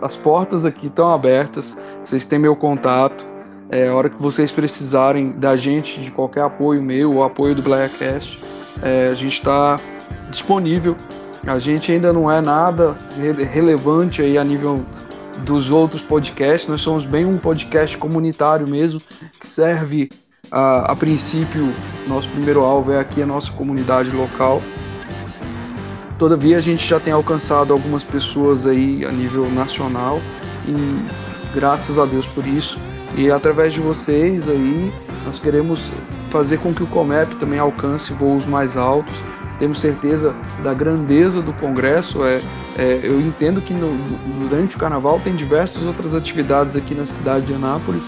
As 0.02 0.16
portas 0.16 0.66
aqui 0.66 0.88
estão 0.88 1.14
abertas, 1.14 1.78
vocês 2.02 2.26
têm 2.26 2.40
meu 2.40 2.56
contato. 2.56 3.26
É, 3.70 3.88
a 3.88 3.96
hora 3.96 4.10
que 4.10 4.22
vocês 4.22 4.52
precisarem 4.52 5.32
da 5.32 5.58
gente, 5.58 6.02
de 6.02 6.12
qualquer 6.12 6.44
apoio 6.44 6.84
meu 6.84 7.16
ou 7.16 7.24
apoio 7.24 7.56
do 7.56 7.62
Blackcast, 7.62 8.40
é, 8.84 9.08
a 9.08 9.16
gente 9.16 9.34
está 9.34 9.80
disponível. 10.30 10.96
A 11.48 11.60
gente 11.60 11.92
ainda 11.92 12.14
não 12.14 12.32
é 12.32 12.40
nada 12.42 12.96
relevante 13.52 14.22
aí 14.22 14.38
a 14.38 14.44
nível 14.44 14.84
dos 15.40 15.70
outros 15.70 16.02
podcasts. 16.02 16.70
Nós 16.70 16.82
somos 16.82 17.06
bem 17.06 17.26
um 17.26 17.38
podcast 17.38 17.98
comunitário 17.98 18.68
mesmo, 18.68 19.02
que 19.40 19.48
serve 19.48 20.10
a, 20.54 20.92
a 20.92 20.96
princípio, 20.96 21.74
nosso 22.08 22.30
primeiro 22.30 22.62
alvo 22.62 22.92
é 22.92 23.00
aqui 23.00 23.24
a 23.24 23.26
nossa 23.26 23.52
comunidade 23.52 24.16
local. 24.16 24.62
Todavia, 26.20 26.60
a 26.60 26.62
gente 26.62 26.88
já 26.88 27.00
tem 27.00 27.12
alcançado 27.12 27.74
algumas 27.74 28.04
pessoas 28.04 28.68
aí 28.68 29.04
a 29.04 29.12
nível 29.12 29.50
nacional 29.50 30.22
e 30.68 31.56
graças 31.56 31.98
a 31.98 32.06
Deus 32.06 32.28
por 32.28 32.46
isso. 32.46 32.78
E 33.18 33.32
através 33.32 33.74
de 33.74 33.80
vocês 33.80 34.48
aí, 34.48 34.94
Nós 35.26 35.40
queremos 35.40 35.90
fazer 36.30 36.58
com 36.58 36.74
que 36.74 36.84
o 36.84 36.88
Comep 36.88 37.36
também 37.36 37.58
alcance 37.58 38.12
voos 38.12 38.46
mais 38.46 38.76
altos. 38.76 39.14
Temos 39.58 39.80
certeza 39.80 40.36
da 40.62 40.74
grandeza 40.74 41.42
do 41.42 41.54
Congresso. 41.54 42.24
É, 42.26 42.42
é 42.78 43.00
eu 43.02 43.22
entendo 43.22 43.62
que 43.62 43.74
no, 43.74 43.90
durante 44.48 44.76
o 44.76 44.80
Carnaval 44.80 45.20
tem 45.24 45.34
diversas 45.34 45.82
outras 45.84 46.14
atividades 46.14 46.76
aqui 46.76 46.94
na 46.94 47.06
cidade 47.06 47.46
de 47.46 47.54
Anápolis, 47.54 48.04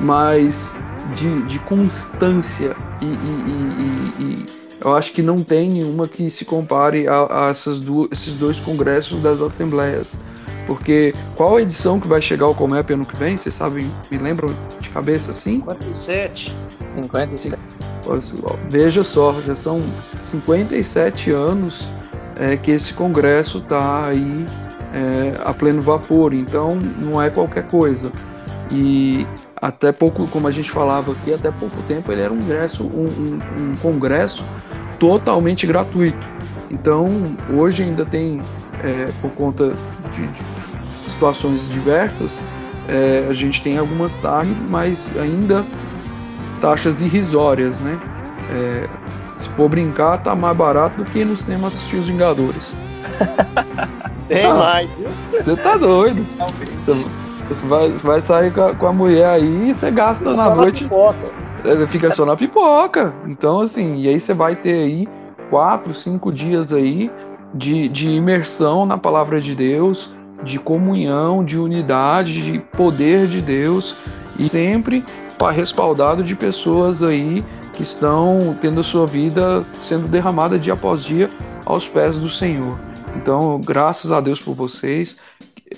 mas 0.00 0.70
de, 1.14 1.42
de 1.42 1.58
constância 1.60 2.76
e, 3.00 3.04
e, 3.04 3.08
e, 3.08 4.22
e, 4.22 4.46
eu 4.82 4.96
acho 4.96 5.12
que 5.12 5.22
não 5.22 5.42
tem 5.42 5.70
nenhuma 5.70 6.08
que 6.08 6.30
se 6.30 6.44
compare 6.44 7.06
a, 7.06 7.46
a 7.46 7.50
essas 7.50 7.80
duas, 7.80 8.10
esses 8.12 8.34
dois 8.34 8.58
congressos 8.60 9.20
das 9.20 9.40
assembleias. 9.40 10.16
Porque 10.66 11.12
qual 11.36 11.56
a 11.56 11.62
edição 11.62 12.00
que 12.00 12.08
vai 12.08 12.22
chegar 12.22 12.46
ao 12.46 12.54
Comep 12.54 12.92
ano 12.92 13.04
que 13.04 13.16
vem? 13.16 13.36
Vocês 13.36 13.54
sabem, 13.54 13.90
me 14.10 14.18
lembram 14.18 14.54
de 14.78 14.88
cabeça 14.90 15.32
assim? 15.32 15.56
57. 15.56 16.54
57. 16.94 17.58
Veja 18.68 19.04
só, 19.04 19.34
já 19.46 19.54
são 19.54 19.80
57 20.22 21.30
anos 21.30 21.88
é, 22.36 22.56
que 22.56 22.70
esse 22.70 22.94
congresso 22.94 23.58
está 23.58 24.06
aí 24.06 24.46
é, 24.94 25.40
a 25.44 25.52
pleno 25.52 25.82
vapor, 25.82 26.32
então 26.32 26.76
não 26.98 27.20
é 27.20 27.30
qualquer 27.30 27.66
coisa. 27.66 28.10
E 28.70 29.26
até 29.60 29.92
pouco, 29.92 30.26
como 30.28 30.48
a 30.48 30.50
gente 30.50 30.70
falava 30.70 31.12
aqui, 31.12 31.34
até 31.34 31.50
pouco 31.50 31.76
tempo 31.82 32.10
ele 32.10 32.22
era 32.22 32.32
um, 32.32 32.40
ingresso, 32.40 32.84
um, 32.84 33.06
um, 33.06 33.38
um 33.58 33.76
congresso 33.76 34.42
totalmente 34.98 35.66
gratuito. 35.66 36.26
Então 36.70 37.36
hoje 37.52 37.82
ainda 37.82 38.04
tem, 38.04 38.40
é, 38.82 39.10
por 39.20 39.30
conta 39.32 39.74
de, 40.14 40.26
de 40.26 41.10
situações 41.10 41.68
diversas, 41.68 42.40
é, 42.88 43.26
a 43.28 43.34
gente 43.34 43.62
tem 43.62 43.76
algumas 43.78 44.14
taxas, 44.16 44.56
mas 44.68 45.10
ainda 45.18 45.66
taxas 46.60 47.00
irrisórias, 47.00 47.80
né? 47.80 47.98
É, 48.52 48.88
se 49.38 49.48
for 49.50 49.68
brincar, 49.68 50.18
tá 50.18 50.34
mais 50.34 50.56
barato 50.56 51.02
do 51.02 51.04
que 51.04 51.24
no 51.24 51.36
cinema 51.36 51.68
assistir 51.68 51.96
os 51.96 52.08
Vingadores. 52.08 52.74
Tem 54.28 54.44
ah, 54.44 54.54
mais, 54.54 54.94
viu? 54.94 55.08
Você 55.28 55.56
tá 55.56 55.76
doido. 55.76 56.24
Você 57.50 57.66
vai, 57.66 57.88
vai 57.88 58.20
sair 58.20 58.52
com 58.52 58.62
a, 58.62 58.74
com 58.74 58.86
a 58.86 58.92
mulher 58.92 59.26
aí 59.26 59.70
e 59.70 59.74
você 59.74 59.90
gasta 59.90 60.30
Fica 60.30 60.48
na 60.48 60.54
noite. 60.54 60.88
Na 61.64 61.70
é, 61.70 61.86
Fica 61.88 62.12
só 62.12 62.24
na 62.24 62.36
pipoca. 62.36 63.12
Então, 63.26 63.60
assim, 63.60 64.00
e 64.00 64.08
aí 64.08 64.20
você 64.20 64.32
vai 64.32 64.54
ter 64.54 64.74
aí 64.74 65.08
quatro, 65.50 65.92
cinco 65.92 66.32
dias 66.32 66.72
aí 66.72 67.10
de, 67.52 67.88
de 67.88 68.08
imersão 68.08 68.86
na 68.86 68.96
palavra 68.96 69.40
de 69.40 69.56
Deus, 69.56 70.10
de 70.44 70.60
comunhão, 70.60 71.44
de 71.44 71.58
unidade, 71.58 72.52
de 72.52 72.60
poder 72.60 73.26
de 73.26 73.42
Deus 73.42 73.96
e 74.38 74.48
sempre 74.48 75.04
respaldado 75.52 76.22
de 76.22 76.36
pessoas 76.36 77.02
aí 77.02 77.44
que 77.72 77.82
estão 77.82 78.56
tendo 78.60 78.80
a 78.80 78.84
sua 78.84 79.06
vida 79.06 79.64
sendo 79.80 80.06
derramada 80.06 80.56
dia 80.56 80.74
após 80.74 81.02
dia 81.02 81.28
aos 81.64 81.88
pés 81.88 82.16
do 82.16 82.28
Senhor. 82.28 82.78
Então, 83.16 83.60
graças 83.60 84.12
a 84.12 84.20
Deus 84.20 84.38
por 84.38 84.54
vocês 84.54 85.16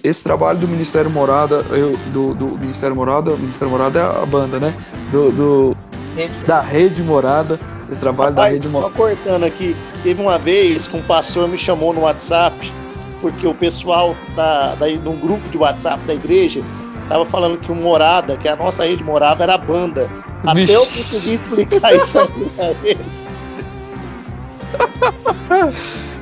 esse 0.02 0.22
trabalho 0.22 0.58
do 0.58 0.68
Ministério 0.68 1.10
Morada, 1.10 1.64
eu, 1.70 1.96
do, 2.12 2.34
do 2.34 2.58
Ministério 2.58 2.96
Morada, 2.96 3.32
Ministério 3.32 3.70
Morada 3.70 4.00
é 4.00 4.02
a 4.02 4.26
banda, 4.26 4.58
né? 4.58 4.74
Do, 5.10 5.30
do 5.30 5.76
Rede. 6.16 6.38
da 6.46 6.60
Rede 6.60 7.02
Morada, 7.02 7.60
esse 7.90 8.00
trabalho 8.00 8.30
Rapaz, 8.30 8.48
da 8.48 8.54
Rede 8.54 8.68
Morada. 8.68 8.92
Só 8.92 8.98
cortando 8.98 9.44
aqui, 9.44 9.76
teve 10.02 10.20
uma 10.20 10.38
vez 10.38 10.86
que 10.86 10.96
um 10.96 11.02
pastor 11.02 11.48
me 11.48 11.58
chamou 11.58 11.92
no 11.92 12.02
WhatsApp, 12.02 12.72
porque 13.20 13.46
o 13.46 13.54
pessoal 13.54 14.16
da, 14.34 14.74
da, 14.74 14.88
de 14.88 15.08
um 15.08 15.18
grupo 15.18 15.46
de 15.50 15.58
WhatsApp 15.58 16.02
da 16.06 16.14
igreja 16.14 16.62
tava 17.08 17.26
falando 17.26 17.58
que 17.58 17.70
o 17.70 17.74
Morada, 17.74 18.36
que 18.36 18.48
a 18.48 18.56
nossa 18.56 18.86
rede 18.86 19.04
Morada 19.04 19.42
era 19.42 19.54
a 19.54 19.58
banda. 19.58 20.08
Até 20.42 20.60
Vixe. 20.60 20.72
eu 20.72 20.80
consegui 20.80 21.34
explicar 21.34 21.94
isso 21.94 22.18
aí 22.18 22.50
pra 22.56 22.74
eles. 22.82 23.26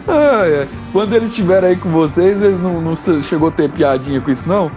Ah, 0.08 0.44
é. 0.44 0.66
Quando 0.92 1.14
eles 1.14 1.30
estiverem 1.30 1.70
aí 1.70 1.76
com 1.76 1.90
vocês, 1.90 2.42
eles 2.42 2.60
não, 2.60 2.80
não 2.80 2.96
chegou 2.96 3.48
a 3.48 3.52
ter 3.52 3.70
piadinha 3.70 4.20
com 4.20 4.30
isso, 4.30 4.48
não? 4.48 4.70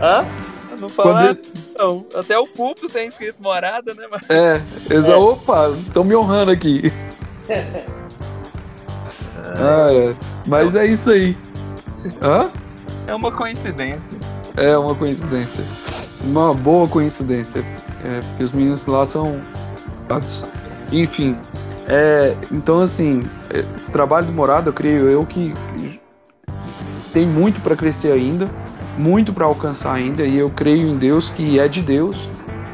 Hã? 0.00 0.24
Não 0.80 0.88
falar. 0.88 1.30
Ele... 1.30 1.42
Não, 1.78 2.04
até 2.14 2.36
o 2.36 2.46
público 2.46 2.88
tem 2.88 3.06
escrito 3.06 3.40
morada, 3.40 3.94
né? 3.94 4.06
Mas... 4.10 4.28
É, 4.28 4.60
eles 4.90 5.06
é. 5.06 5.14
opa, 5.14 5.70
estão 5.70 6.02
me 6.02 6.16
honrando 6.16 6.50
aqui. 6.50 6.92
ah, 9.56 9.92
é. 9.92 10.16
Mas 10.46 10.74
é 10.74 10.86
isso 10.86 11.10
aí. 11.10 11.36
Hã? 12.20 12.50
É 13.06 13.14
uma 13.14 13.30
coincidência. 13.30 14.18
É 14.56 14.76
uma 14.76 14.94
coincidência. 14.94 15.64
Uma 16.24 16.52
boa 16.52 16.88
coincidência. 16.88 17.64
É, 18.04 18.20
porque 18.20 18.42
os 18.42 18.52
meninos 18.52 18.86
lá 18.86 19.06
são. 19.06 19.40
Enfim. 20.92 21.36
É, 21.88 22.36
então, 22.52 22.82
assim, 22.82 23.22
esse 23.76 23.90
trabalho 23.90 24.26
do 24.26 24.32
Morada, 24.32 24.68
eu 24.68 24.72
creio 24.74 25.08
eu 25.08 25.24
que 25.24 25.54
tem 27.14 27.26
muito 27.26 27.60
para 27.62 27.74
crescer 27.74 28.12
ainda, 28.12 28.46
muito 28.98 29.32
para 29.32 29.46
alcançar 29.46 29.94
ainda, 29.94 30.22
e 30.24 30.36
eu 30.36 30.50
creio 30.50 30.86
em 30.86 30.96
Deus 30.96 31.30
que 31.30 31.58
é 31.58 31.66
de 31.66 31.80
Deus, 31.80 32.28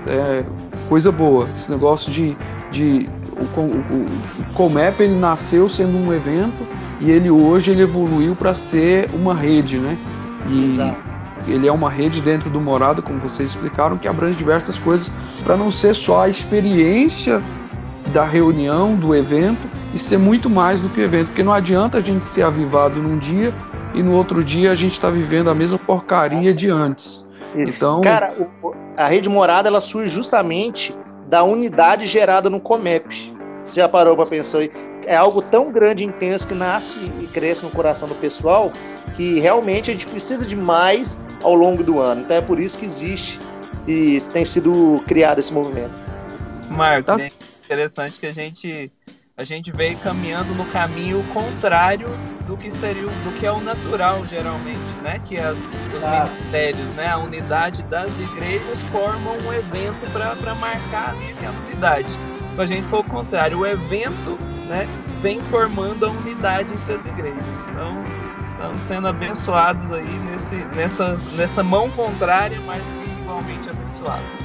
é 0.09 0.45
coisa 0.89 1.13
boa. 1.13 1.49
Esse 1.55 1.71
negócio 1.71 2.11
de, 2.11 2.37
de 2.73 3.09
o, 3.57 3.61
o, 3.61 4.05
o 4.41 4.55
Comep 4.55 5.01
ele 5.01 5.15
nasceu 5.15 5.69
sendo 5.69 5.97
um 5.97 6.13
evento 6.13 6.67
e 7.01 7.11
ele 7.11 7.31
hoje 7.31 7.71
ele 7.71 7.83
evoluiu 7.83 8.35
para 8.35 8.53
ser 8.53 9.09
uma 9.15 9.33
rede, 9.33 9.79
né? 9.79 9.97
E 10.49 10.65
Exato. 10.67 10.97
ele 11.47 11.69
é 11.69 11.73
uma 11.73 11.89
rede 11.89 12.21
dentro 12.21 12.51
do 12.51 12.61
Morada, 12.61 13.01
como 13.01 13.21
vocês 13.21 13.51
explicaram, 13.51 13.97
que 13.97 14.09
abrange 14.09 14.37
diversas 14.37 14.77
coisas 14.77 15.11
para 15.45 15.57
não 15.57 15.71
ser 15.71 15.95
só 15.95 16.23
a 16.23 16.29
experiência 16.29 17.41
da 18.13 18.25
reunião, 18.25 18.95
do 18.95 19.15
evento 19.15 19.69
e 19.93 19.99
ser 19.99 20.19
muito 20.19 20.51
mais 20.51 20.81
do 20.81 20.89
que 20.89 21.01
o 21.01 21.05
evento, 21.05 21.29
porque 21.29 21.43
não 21.43 21.53
adianta 21.53 21.99
a 21.99 22.01
gente 22.01 22.25
ser 22.25 22.43
avivado 22.43 23.01
num 23.01 23.19
dia 23.19 23.53
e 23.95 24.03
no 24.03 24.15
outro 24.15 24.43
dia 24.43 24.73
a 24.73 24.75
gente 24.75 24.93
está 24.93 25.09
vivendo 25.09 25.49
a 25.49 25.55
mesma 25.55 25.79
porcaria 25.79 26.53
de 26.53 26.69
antes. 26.69 27.27
Então, 27.57 28.01
cara, 28.01 28.35
a 28.97 29.07
rede 29.07 29.29
morada 29.29 29.69
ela 29.69 29.81
surge 29.81 30.13
justamente 30.13 30.95
da 31.29 31.43
unidade 31.45 32.07
gerada 32.07 32.51
no 32.51 32.61
Comep. 32.61 33.33
Você 33.63 33.81
já 33.81 33.89
parou 33.89 34.17
para 34.17 34.27
pensar 34.27 34.59
aí? 34.59 34.71
É 35.07 35.17
algo 35.17 35.41
tão 35.43 35.71
grande 35.71 36.03
e 36.03 36.07
intenso 36.07 36.47
que 36.47 36.55
nasce 36.55 36.99
e 37.21 37.27
cresce 37.27 37.65
no 37.65 37.71
coração 37.71 38.09
do 38.09 38.15
pessoal 38.15 38.73
que 39.15 39.39
realmente 39.39 39.91
a 39.91 39.95
gente 39.95 40.07
precisa 40.07 40.45
de 40.45 40.57
mais 40.57 41.21
ao 41.43 41.55
longo 41.55 41.83
do 41.83 42.01
ano. 42.01 42.23
Então 42.23 42.37
é 42.37 42.41
por 42.41 42.59
isso 42.59 42.79
que 42.79 42.87
existe 42.87 43.39
e 43.87 44.21
tem 44.33 44.45
sido 44.45 45.03
criado 45.07 45.39
esse 45.39 45.53
movimento. 45.53 45.93
Marcos, 46.71 47.05
tá 47.05 47.44
interessante 47.65 48.21
que 48.21 48.27
a 48.27 48.33
gente 48.33 48.93
a 49.37 49.43
gente 49.43 49.73
veio 49.73 49.99
caminhando 49.99 50.55
no 50.55 50.65
caminho 50.67 51.25
contrário 51.33 52.07
do 52.47 52.57
que 52.57 52.71
seria 52.71 53.03
do 53.03 53.33
que 53.33 53.45
é 53.45 53.51
o 53.51 53.61
natural 53.61 54.25
geralmente, 54.27 54.79
né? 55.03 55.21
Que 55.25 55.39
as, 55.39 55.57
os 55.59 56.05
ah. 56.05 56.27
ministérios, 56.27 56.89
né? 56.91 57.09
A 57.09 57.19
unidade 57.19 57.83
das 57.85 58.17
igrejas 58.21 58.79
formam 58.93 59.37
um 59.39 59.53
evento 59.53 60.09
para 60.13 60.55
marcar 60.55 61.11
ali 61.11 61.33
aquela 61.33 61.59
unidade. 61.67 62.13
Então, 62.53 62.63
a 62.63 62.67
gente 62.67 62.83
foi 62.83 63.01
o 63.01 63.05
contrário, 63.05 63.59
o 63.59 63.67
evento, 63.67 64.39
né? 64.69 64.87
Vem 65.21 65.41
formando 65.41 66.07
a 66.07 66.11
unidade 66.11 66.73
entre 66.73 66.95
as 66.95 67.07
igrejas. 67.07 67.45
Então 67.71 68.05
estamos 68.53 68.83
sendo 68.85 69.09
abençoados 69.09 69.91
aí 69.91 70.19
nesse, 70.31 70.57
nessa, 70.77 71.17
nessa 71.33 71.63
mão 71.65 71.91
contrária, 71.91 72.61
mas 72.61 72.83
igualmente 73.21 73.69
abençoados 73.69 74.44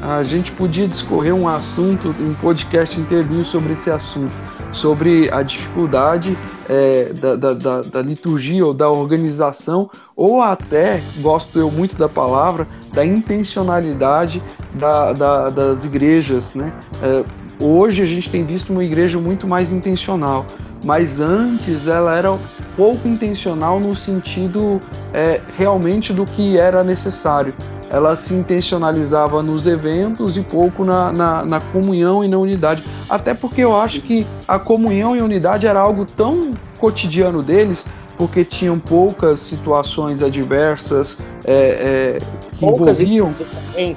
a 0.00 0.22
gente 0.22 0.50
podia 0.52 0.88
discorrer 0.88 1.34
um 1.34 1.46
assunto, 1.46 2.14
um 2.18 2.34
podcast 2.34 2.98
inteirinho 2.98 3.44
sobre 3.44 3.72
esse 3.72 3.90
assunto, 3.90 4.32
sobre 4.72 5.30
a 5.30 5.42
dificuldade 5.42 6.36
é, 6.68 7.12
da, 7.12 7.36
da, 7.36 7.54
da, 7.54 7.82
da, 7.82 8.02
liturgia 8.02 8.64
ou 8.64 8.72
da 8.72 8.88
organização, 8.88 9.90
ou 10.16 10.40
até, 10.40 11.02
gosto 11.20 11.58
eu 11.58 11.70
muito 11.70 11.96
da 11.96 12.08
palavra, 12.08 12.66
da 12.92 13.04
intencionalidade 13.04 14.42
da, 14.74 15.50
das 15.50 15.84
igrejas. 15.84 16.54
Né? 16.54 16.72
É, 17.02 17.24
hoje 17.58 18.02
a 18.02 18.06
gente 18.06 18.30
tem 18.30 18.44
visto 18.44 18.70
uma 18.70 18.84
igreja 18.84 19.18
muito 19.18 19.46
mais 19.46 19.72
intencional, 19.72 20.46
mas 20.82 21.20
antes 21.20 21.86
ela 21.86 22.16
era 22.16 22.38
pouco 22.76 23.06
intencional 23.06 23.78
no 23.78 23.94
sentido 23.94 24.80
é, 25.12 25.40
realmente 25.56 26.12
do 26.12 26.24
que 26.24 26.58
era 26.58 26.82
necessário 26.82 27.54
ela 27.90 28.14
se 28.14 28.32
intencionalizava 28.32 29.42
nos 29.42 29.66
eventos 29.66 30.36
e 30.36 30.42
pouco 30.42 30.84
na, 30.84 31.10
na, 31.10 31.44
na, 31.44 31.60
comunhão 31.60 32.24
e 32.24 32.28
na 32.28 32.38
unidade. 32.38 32.84
Até 33.08 33.34
porque 33.34 33.62
eu 33.62 33.76
acho 33.76 34.00
que 34.00 34.24
a 34.46 34.60
comunhão 34.60 35.16
e 35.16 35.18
a 35.18 35.24
unidade 35.24 35.66
era 35.66 35.80
algo 35.80 36.06
tão 36.06 36.52
cotidiano 36.78 37.42
deles, 37.42 37.84
porque 38.16 38.44
tinham 38.44 38.78
poucas 38.78 39.40
situações 39.40 40.22
adversas 40.22 41.18
é, 41.44 41.52
é, 41.52 42.18
que 42.52 42.60
poucas 42.60 43.00
envolviam. 43.00 43.32
Também. 43.32 43.96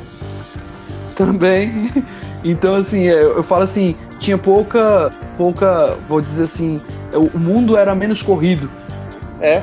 também. 1.16 1.92
Então, 2.44 2.76
assim, 2.76 3.07
é, 3.07 3.24
eu 3.24 3.44
falo 3.44 3.64
assim, 3.64 3.95
tinha 4.20 4.38
pouca, 4.38 5.11
pouca, 5.38 5.98
vou 6.07 6.20
dizer 6.20 6.44
assim, 6.44 6.82
o 7.14 7.40
mundo 7.40 7.78
era 7.78 7.95
menos 7.95 8.22
corrido. 8.22 8.70
É. 9.40 9.61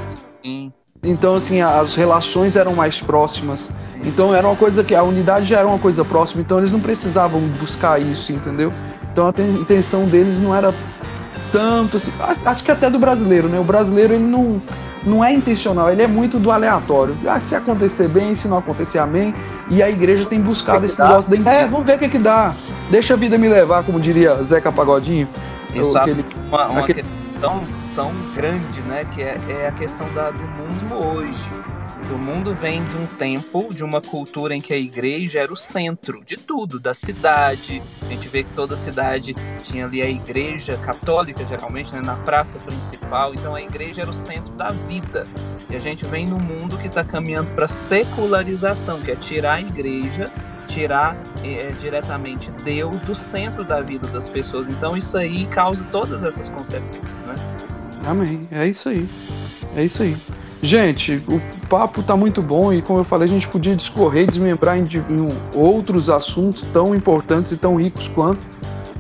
Então, 1.02 1.36
assim, 1.36 1.60
as 1.60 1.94
relações 1.94 2.56
eram 2.56 2.74
mais 2.74 3.00
próximas. 3.00 3.72
Então 4.04 4.34
era 4.34 4.46
uma 4.46 4.56
coisa 4.56 4.82
que 4.82 4.94
a 4.94 5.02
unidade 5.02 5.46
já 5.46 5.58
era 5.58 5.68
uma 5.68 5.78
coisa 5.78 6.04
próxima, 6.04 6.40
então 6.40 6.58
eles 6.58 6.72
não 6.72 6.80
precisavam 6.80 7.40
buscar 7.60 8.00
isso, 8.00 8.32
entendeu? 8.32 8.72
Então 9.10 9.28
a 9.28 9.42
intenção 9.42 10.06
deles 10.06 10.40
não 10.40 10.54
era 10.54 10.72
tanto 11.52 11.96
assim, 11.96 12.12
acho 12.44 12.64
que 12.64 12.70
até 12.70 12.88
do 12.88 12.98
brasileiro, 12.98 13.48
né? 13.48 13.58
O 13.58 13.64
brasileiro 13.64 14.14
ele 14.14 14.24
não 14.24 14.60
não 15.02 15.24
é 15.24 15.32
intencional, 15.32 15.90
ele 15.90 16.02
é 16.02 16.06
muito 16.06 16.38
do 16.38 16.50
aleatório. 16.50 17.16
Ah, 17.26 17.40
se 17.40 17.54
acontecer 17.54 18.06
bem, 18.08 18.34
se 18.34 18.46
não 18.48 18.58
acontecer, 18.58 18.98
amém. 18.98 19.34
E 19.70 19.82
a 19.82 19.88
igreja 19.88 20.26
tem 20.26 20.40
buscado 20.40 20.84
esse 20.84 21.00
negócio 21.00 21.30
da. 21.42 21.50
É, 21.50 21.66
vamos 21.66 21.86
ver 21.86 21.96
o 21.96 21.98
que, 21.98 22.08
que 22.08 22.18
dá. 22.18 22.54
Deixa 22.90 23.14
a 23.14 23.16
vida 23.16 23.38
me 23.38 23.48
levar, 23.48 23.82
como 23.84 23.98
diria 23.98 24.42
Zeca 24.42 24.70
Pagodinho. 24.70 25.28
Isso 25.72 25.96
aquele, 25.96 26.24
uma, 26.48 26.66
uma 26.66 26.80
aquele... 26.80 27.02
questão 27.02 27.62
tão 27.94 28.12
grande, 28.34 28.80
né? 28.82 29.06
Que 29.14 29.22
é, 29.22 29.38
é 29.48 29.68
a 29.68 29.72
questão 29.72 30.06
da, 30.14 30.30
do 30.30 30.42
mundo 30.42 31.06
hoje 31.06 31.48
o 32.12 32.18
mundo 32.18 32.54
vem 32.54 32.82
de 32.84 32.96
um 32.96 33.06
tempo, 33.06 33.72
de 33.72 33.84
uma 33.84 34.00
cultura 34.00 34.54
em 34.54 34.60
que 34.60 34.72
a 34.72 34.76
igreja 34.76 35.40
era 35.40 35.52
o 35.52 35.56
centro 35.56 36.22
de 36.24 36.36
tudo, 36.36 36.80
da 36.80 36.92
cidade. 36.92 37.82
A 38.02 38.06
gente 38.06 38.28
vê 38.28 38.42
que 38.42 38.50
toda 38.50 38.74
cidade 38.74 39.34
tinha 39.62 39.84
ali 39.84 40.02
a 40.02 40.08
igreja 40.08 40.76
católica, 40.78 41.44
geralmente, 41.44 41.92
né, 41.92 42.00
na 42.00 42.16
praça 42.16 42.58
principal. 42.58 43.34
Então 43.34 43.54
a 43.54 43.62
igreja 43.62 44.02
era 44.02 44.10
o 44.10 44.14
centro 44.14 44.52
da 44.54 44.70
vida. 44.70 45.26
E 45.70 45.76
a 45.76 45.78
gente 45.78 46.04
vem 46.04 46.26
num 46.26 46.40
mundo 46.40 46.76
que 46.78 46.86
está 46.86 47.04
caminhando 47.04 47.50
para 47.54 47.68
secularização, 47.68 49.00
que 49.00 49.10
é 49.10 49.16
tirar 49.16 49.54
a 49.54 49.60
igreja 49.60 50.30
tirar 50.70 51.16
é, 51.44 51.72
diretamente 51.80 52.50
Deus 52.64 53.00
do 53.00 53.14
centro 53.14 53.64
da 53.64 53.80
vida 53.80 54.06
das 54.08 54.28
pessoas. 54.28 54.68
Então 54.68 54.96
isso 54.96 55.18
aí 55.18 55.44
causa 55.46 55.84
todas 55.90 56.22
essas 56.22 56.48
consequências, 56.48 57.26
né? 57.26 57.34
Amém. 58.06 58.48
É 58.50 58.66
isso 58.66 58.88
aí. 58.88 59.08
É 59.76 59.84
isso 59.84 60.02
aí. 60.02 60.16
Gente, 60.62 61.22
o 61.26 61.40
papo 61.68 62.02
tá 62.02 62.14
muito 62.16 62.42
bom 62.42 62.72
e, 62.72 62.82
como 62.82 63.00
eu 63.00 63.04
falei, 63.04 63.26
a 63.26 63.30
gente 63.30 63.48
podia 63.48 63.74
discorrer 63.74 64.24
e 64.24 64.26
desmembrar 64.26 64.78
em, 64.78 64.82
em, 64.82 65.28
outros 65.54 66.10
assuntos 66.10 66.64
tão 66.64 66.94
importantes 66.94 67.52
e 67.52 67.56
tão 67.56 67.76
ricos 67.76 68.08
quanto, 68.08 68.40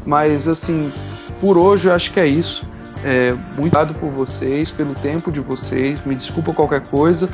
mas, 0.06 0.48
assim, 0.48 0.90
por 1.38 1.58
hoje 1.58 1.88
eu 1.88 1.94
acho 1.94 2.12
que 2.12 2.20
é 2.20 2.26
isso. 2.26 2.66
É, 3.04 3.32
muito 3.32 3.58
obrigado 3.58 3.94
por 3.98 4.10
vocês, 4.10 4.70
pelo 4.70 4.94
tempo 4.94 5.30
de 5.30 5.40
vocês, 5.40 5.98
me 6.04 6.14
desculpa 6.14 6.52
qualquer 6.52 6.80
coisa 6.82 7.28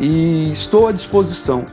e 0.00 0.50
estou 0.52 0.88
à 0.88 0.92
disposição. 0.92 1.66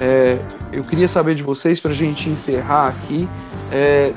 É, 0.00 0.38
eu 0.72 0.84
queria 0.84 1.08
saber 1.08 1.34
de 1.34 1.42
vocês, 1.42 1.80
para 1.80 1.90
a 1.90 1.94
gente 1.94 2.28
encerrar 2.28 2.88
aqui, 2.88 3.28
é, 3.72 4.12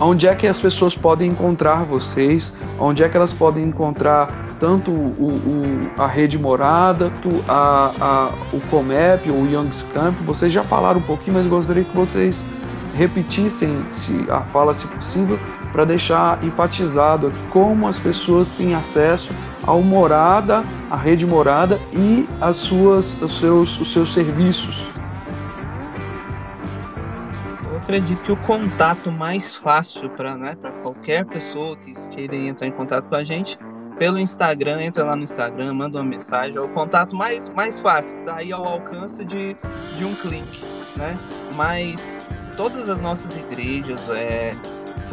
onde 0.00 0.26
é 0.26 0.34
que 0.34 0.46
as 0.46 0.60
pessoas 0.60 0.94
podem 0.94 1.30
encontrar 1.30 1.82
vocês, 1.84 2.52
onde 2.78 3.02
é 3.02 3.08
que 3.08 3.16
elas 3.16 3.32
podem 3.32 3.64
encontrar 3.64 4.47
tanto 4.58 4.90
o, 4.90 4.94
o, 4.94 5.90
a 6.00 6.06
Rede 6.06 6.38
Morada, 6.38 7.12
a, 7.48 7.92
a, 8.00 8.30
o 8.52 8.60
Comep, 8.70 9.30
o 9.30 9.46
Young's 9.46 9.84
Camp, 9.94 10.14
vocês 10.24 10.52
já 10.52 10.62
falaram 10.62 11.00
um 11.00 11.02
pouquinho, 11.02 11.36
mas 11.36 11.46
gostaria 11.46 11.84
que 11.84 11.96
vocês 11.96 12.44
repetissem 12.94 13.80
se, 13.90 14.26
a 14.28 14.42
fala, 14.42 14.74
se 14.74 14.86
possível, 14.88 15.38
para 15.72 15.84
deixar 15.84 16.42
enfatizado 16.42 17.32
como 17.50 17.86
as 17.86 17.98
pessoas 17.98 18.50
têm 18.50 18.74
acesso 18.74 19.30
ao 19.64 19.82
Morada, 19.82 20.64
a 20.90 20.96
Rede 20.96 21.26
Morada 21.26 21.78
e 21.92 22.28
as 22.40 22.56
suas, 22.56 23.20
os, 23.20 23.38
seus, 23.38 23.78
os 23.78 23.92
seus 23.92 24.12
serviços. 24.12 24.88
Eu 27.70 27.76
acredito 27.76 28.24
que 28.24 28.32
o 28.32 28.36
contato 28.36 29.12
mais 29.12 29.54
fácil 29.54 30.10
para 30.10 30.36
né, 30.36 30.56
qualquer 30.82 31.24
pessoa 31.26 31.76
que 31.76 31.94
queira 32.14 32.34
entrar 32.34 32.66
em 32.66 32.72
contato 32.72 33.08
com 33.08 33.14
a 33.14 33.22
gente 33.22 33.58
pelo 33.98 34.18
Instagram, 34.18 34.82
entra 34.82 35.04
lá 35.04 35.16
no 35.16 35.24
Instagram, 35.24 35.74
manda 35.74 35.98
uma 35.98 36.04
mensagem, 36.04 36.56
é 36.56 36.60
o 36.60 36.68
contato 36.68 37.16
mais, 37.16 37.48
mais 37.48 37.80
fácil, 37.80 38.16
daí 38.24 38.52
ao 38.52 38.64
alcance 38.64 39.24
de, 39.24 39.56
de 39.96 40.04
um 40.04 40.14
clique, 40.14 40.62
né? 40.96 41.18
Mas 41.56 42.18
todas 42.56 42.88
as 42.88 43.00
nossas 43.00 43.36
igrejas, 43.36 44.08
é, 44.10 44.54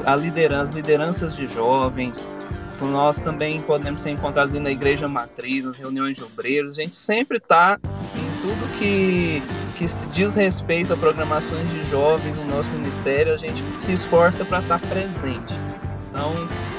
a 0.06 0.16
liderança, 0.16 0.74
lideranças 0.74 1.36
de 1.36 1.48
jovens, 1.48 2.30
então 2.76 2.90
nós 2.90 3.22
também 3.22 3.62
podemos 3.62 4.02
ser 4.02 4.12
encontrados 4.12 4.54
na 4.54 4.70
igreja 4.70 5.08
matriz, 5.08 5.66
nas 5.66 5.80
reuniões 5.80 6.18
de 6.18 6.24
obreiros, 6.24 6.78
a 6.78 6.82
gente 6.82 6.96
sempre 6.96 7.38
está 7.38 7.80
em 8.16 8.42
tudo 8.42 8.78
que, 8.78 9.42
que 9.76 9.88
se 9.88 10.06
diz 10.08 10.36
respeito 10.36 10.94
a 10.94 10.98
programações 10.98 11.68
de 11.72 11.84
jovens 11.86 12.36
no 12.36 12.46
nosso 12.46 12.70
ministério, 12.70 13.34
a 13.34 13.38
gente 13.38 13.64
se 13.82 13.94
esforça 13.94 14.46
para 14.46 14.60
estar 14.60 14.80
tá 14.80 14.88
presente. 14.88 15.54
Então 16.10 16.34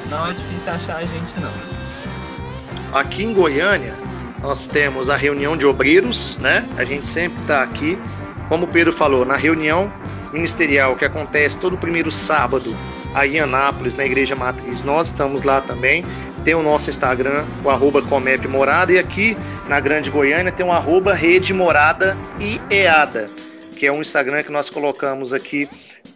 não 0.09 0.27
é 0.27 0.35
difícil 0.35 0.71
achar 0.71 0.99
a 0.99 1.07
gente 1.07 1.41
não. 1.41 1.86
Aqui 2.97 3.23
em 3.23 3.35
Goiânia, 3.35 3.95
nós 4.41 4.67
temos 4.67 5.11
a 5.11 5.17
reunião 5.17 5.55
de 5.55 5.67
obreiros, 5.67 6.39
né? 6.39 6.67
A 6.79 6.85
gente 6.85 7.07
sempre 7.07 7.39
está 7.43 7.63
aqui, 7.63 7.99
como 8.49 8.65
o 8.65 8.67
Pedro 8.67 8.91
falou, 8.91 9.23
na 9.23 9.37
reunião 9.37 9.93
ministerial 10.33 10.97
que 10.97 11.05
acontece 11.05 11.59
todo 11.59 11.77
primeiro 11.77 12.11
sábado 12.11 12.75
aí 13.15 13.37
em 13.37 13.41
Anápolis, 13.41 13.97
na 13.97 14.07
Igreja 14.07 14.35
Matriz. 14.35 14.83
Nós 14.83 15.09
estamos 15.09 15.43
lá 15.43 15.61
também. 15.61 16.07
Tem 16.43 16.55
o 16.55 16.63
nosso 16.63 16.89
Instagram, 16.89 17.45
o 17.63 17.69
arroba 17.69 18.01
Comep 18.01 18.49
Morada, 18.49 18.91
e 18.91 18.99
aqui 18.99 19.37
na 19.69 19.79
Grande 19.79 20.09
Goiânia 20.09 20.51
tem 20.51 20.65
o 20.65 20.73
arroba 20.73 21.13
Rede 21.13 21.53
Morada 21.53 22.17
e 22.41 22.59
EADA, 22.71 23.29
que 23.77 23.87
é 23.87 23.93
um 23.93 24.01
Instagram 24.01 24.43
que 24.43 24.51
nós 24.51 24.71
colocamos 24.71 25.35
aqui 25.35 25.69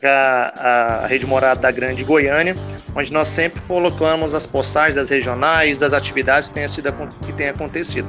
a, 0.07 1.03
a 1.03 1.07
Rede 1.07 1.27
Morada 1.27 1.61
da 1.61 1.71
Grande 1.71 2.03
Goiânia, 2.05 2.55
onde 2.95 3.13
nós 3.13 3.29
sempre 3.29 3.61
colocamos 3.63 4.35
as 4.35 4.47
postagens 4.47 4.95
das 4.95 5.11
regionais, 5.11 5.79
das 5.79 5.93
atividades 5.93 6.49
que 6.49 6.55
tenha, 6.55 6.69
sido, 6.69 6.93
que 7.25 7.33
tenha 7.33 7.51
acontecido. 7.51 8.09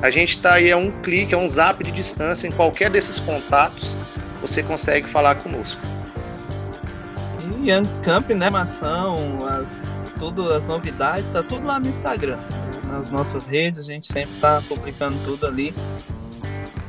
A 0.00 0.10
gente 0.10 0.30
está 0.30 0.54
aí 0.54 0.70
a 0.70 0.76
um 0.76 0.90
clique, 1.02 1.34
a 1.34 1.38
um 1.38 1.48
zap 1.48 1.82
de 1.82 1.90
distância, 1.90 2.46
em 2.46 2.52
qualquer 2.52 2.88
desses 2.90 3.18
contatos, 3.18 3.96
você 4.40 4.62
consegue 4.62 5.08
falar 5.08 5.34
conosco. 5.36 5.80
E 7.62 7.70
Young's 7.70 7.98
Camp, 8.00 8.30
né, 8.30 8.48
mação, 8.48 9.44
as, 9.46 9.88
tudo, 10.18 10.52
as 10.52 10.66
novidades, 10.68 11.26
está 11.26 11.42
tudo 11.42 11.66
lá 11.66 11.80
no 11.80 11.88
Instagram. 11.88 12.38
Nas 12.84 13.10
nossas 13.10 13.44
redes, 13.44 13.80
a 13.80 13.84
gente 13.84 14.10
sempre 14.10 14.34
está 14.34 14.62
publicando 14.68 15.16
tudo 15.24 15.46
ali. 15.46 15.74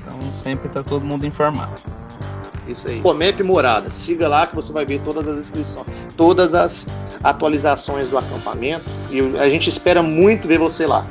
Então 0.01 0.31
sempre 0.31 0.67
está 0.67 0.83
todo 0.83 1.03
mundo 1.03 1.25
informado. 1.25 1.98
Isso 2.71 2.87
aí. 2.87 3.01
Comep 3.01 3.41
Morada. 3.43 3.89
Siga 3.89 4.27
lá 4.27 4.47
que 4.47 4.55
você 4.55 4.71
vai 4.71 4.85
ver 4.85 5.01
todas 5.03 5.27
as 5.27 5.39
inscrições, 5.39 5.87
todas 6.15 6.53
as 6.53 6.87
atualizações 7.23 8.09
do 8.09 8.17
acampamento. 8.17 8.85
E 9.09 9.19
a 9.37 9.49
gente 9.49 9.69
espera 9.69 10.01
muito 10.01 10.47
ver 10.47 10.59
você 10.59 10.85
lá. 10.85 11.05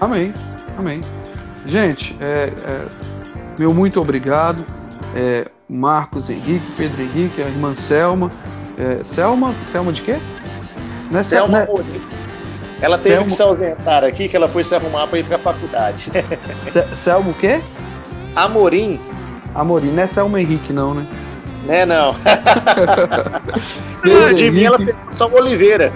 Amém. 0.00 0.32
Amém. 0.78 1.00
Gente, 1.66 2.16
é, 2.20 2.52
é, 2.64 2.86
meu 3.58 3.74
muito 3.74 4.00
obrigado. 4.00 4.64
É, 5.14 5.46
Marcos 5.68 6.30
Henrique, 6.30 6.64
Pedro 6.76 7.02
Henrique, 7.02 7.42
a 7.42 7.46
irmã 7.46 7.74
Selma. 7.74 8.30
É, 8.78 9.04
Selma, 9.04 9.54
Selma 9.68 9.92
de 9.92 10.02
quê? 10.02 10.18
Não 11.10 11.20
é 11.20 11.22
Selma 11.22 11.58
né? 11.58 11.68
Ela 12.80 12.96
teve 12.96 13.10
Selma... 13.10 13.26
que 13.26 13.32
se 13.32 13.42
ausentar 13.42 14.04
aqui, 14.04 14.28
que 14.28 14.34
ela 14.34 14.48
foi 14.48 14.64
se 14.64 14.74
arrumar 14.74 15.06
para 15.06 15.18
ir 15.18 15.24
para 15.24 15.36
a 15.36 15.38
faculdade. 15.38 16.10
Selma 16.96 17.30
o 17.30 17.34
quê? 17.34 17.60
Amorim. 18.34 18.98
Amorim, 19.54 19.90
não 19.90 20.02
é 20.02 20.06
Selma 20.06 20.40
Henrique, 20.40 20.72
não, 20.72 20.94
né? 20.94 21.06
Né, 21.66 21.84
não. 21.84 22.14
de 24.34 24.50
mim 24.50 24.64
ela 24.64 24.78
pegou 24.78 24.94
só 25.10 25.28
o 25.28 25.34
Oliveira. 25.34 25.92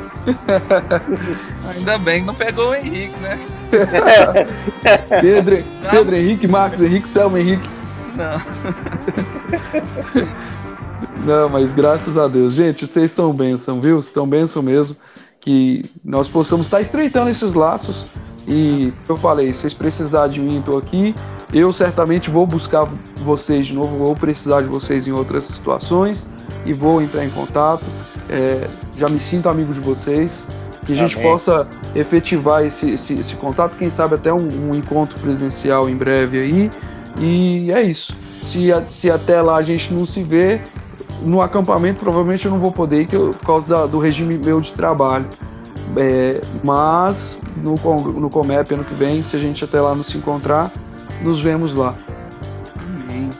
Ainda 1.74 1.96
bem 1.98 2.20
que 2.20 2.26
não 2.26 2.34
pegou 2.34 2.70
o 2.70 2.74
Henrique, 2.74 3.18
né? 3.20 3.38
Pedro, 5.20 5.64
Pedro 5.90 6.16
Henrique, 6.16 6.46
Marcos 6.46 6.80
Henrique, 6.80 7.08
Selma 7.08 7.40
Henrique. 7.40 7.68
Não. 8.14 8.40
Não, 11.24 11.48
mas 11.48 11.72
graças 11.72 12.18
a 12.18 12.28
Deus. 12.28 12.52
Gente, 12.52 12.86
vocês 12.86 13.10
são 13.10 13.32
bênção, 13.32 13.80
viu? 13.80 14.02
São 14.02 14.26
bênção 14.26 14.62
mesmo. 14.62 14.94
Que 15.40 15.82
nós 16.04 16.28
possamos 16.28 16.66
estar 16.66 16.82
estreitando 16.82 17.30
esses 17.30 17.54
laços. 17.54 18.06
E 18.46 18.92
eu 19.08 19.16
falei, 19.16 19.52
se 19.54 19.60
vocês 19.60 19.74
precisarem 19.74 20.32
de 20.32 20.40
mim, 20.40 20.58
estou 20.58 20.76
aqui. 20.76 21.14
Eu 21.54 21.72
certamente 21.72 22.30
vou 22.30 22.44
buscar 22.48 22.84
vocês 23.18 23.66
de 23.66 23.74
novo, 23.74 23.96
vou 23.96 24.16
precisar 24.16 24.62
de 24.62 24.66
vocês 24.66 25.06
em 25.06 25.12
outras 25.12 25.44
situações 25.44 26.26
e 26.66 26.72
vou 26.72 27.00
entrar 27.00 27.24
em 27.24 27.30
contato. 27.30 27.86
É, 28.28 28.68
já 28.96 29.08
me 29.08 29.20
sinto 29.20 29.48
amigo 29.48 29.72
de 29.72 29.78
vocês, 29.78 30.44
que 30.84 30.92
a 30.92 30.96
gente 30.96 31.14
Amém. 31.14 31.30
possa 31.30 31.68
efetivar 31.94 32.64
esse, 32.64 32.90
esse, 32.90 33.14
esse, 33.14 33.36
contato, 33.36 33.78
quem 33.78 33.88
sabe 33.88 34.16
até 34.16 34.32
um, 34.32 34.48
um, 34.68 34.74
encontro 34.74 35.16
presencial 35.20 35.88
em 35.88 35.94
breve 35.94 36.40
aí. 36.40 36.70
E 37.20 37.70
é 37.70 37.82
isso. 37.82 38.16
Se, 38.48 38.70
se 38.88 39.08
até 39.08 39.40
lá 39.40 39.54
a 39.54 39.62
gente 39.62 39.94
não 39.94 40.04
se 40.04 40.24
vê, 40.24 40.60
no 41.22 41.40
acampamento 41.40 42.00
provavelmente 42.00 42.46
eu 42.46 42.50
não 42.50 42.58
vou 42.58 42.72
poder 42.72 43.02
ir 43.02 43.06
por 43.06 43.46
causa 43.46 43.68
da, 43.68 43.86
do 43.86 43.98
regime 43.98 44.36
meu 44.36 44.60
de 44.60 44.72
trabalho. 44.72 45.26
É, 45.96 46.40
mas 46.64 47.40
no, 47.58 47.74
no 47.74 48.28
Comep 48.28 48.74
ano 48.74 48.82
que 48.82 48.94
vem, 48.94 49.22
se 49.22 49.36
a 49.36 49.38
gente 49.38 49.62
até 49.62 49.80
lá 49.80 49.94
não 49.94 50.02
se 50.02 50.18
encontrar, 50.18 50.72
nos 51.24 51.40
vemos 51.40 51.74
lá. 51.74 51.96
Amém. 52.78 53.30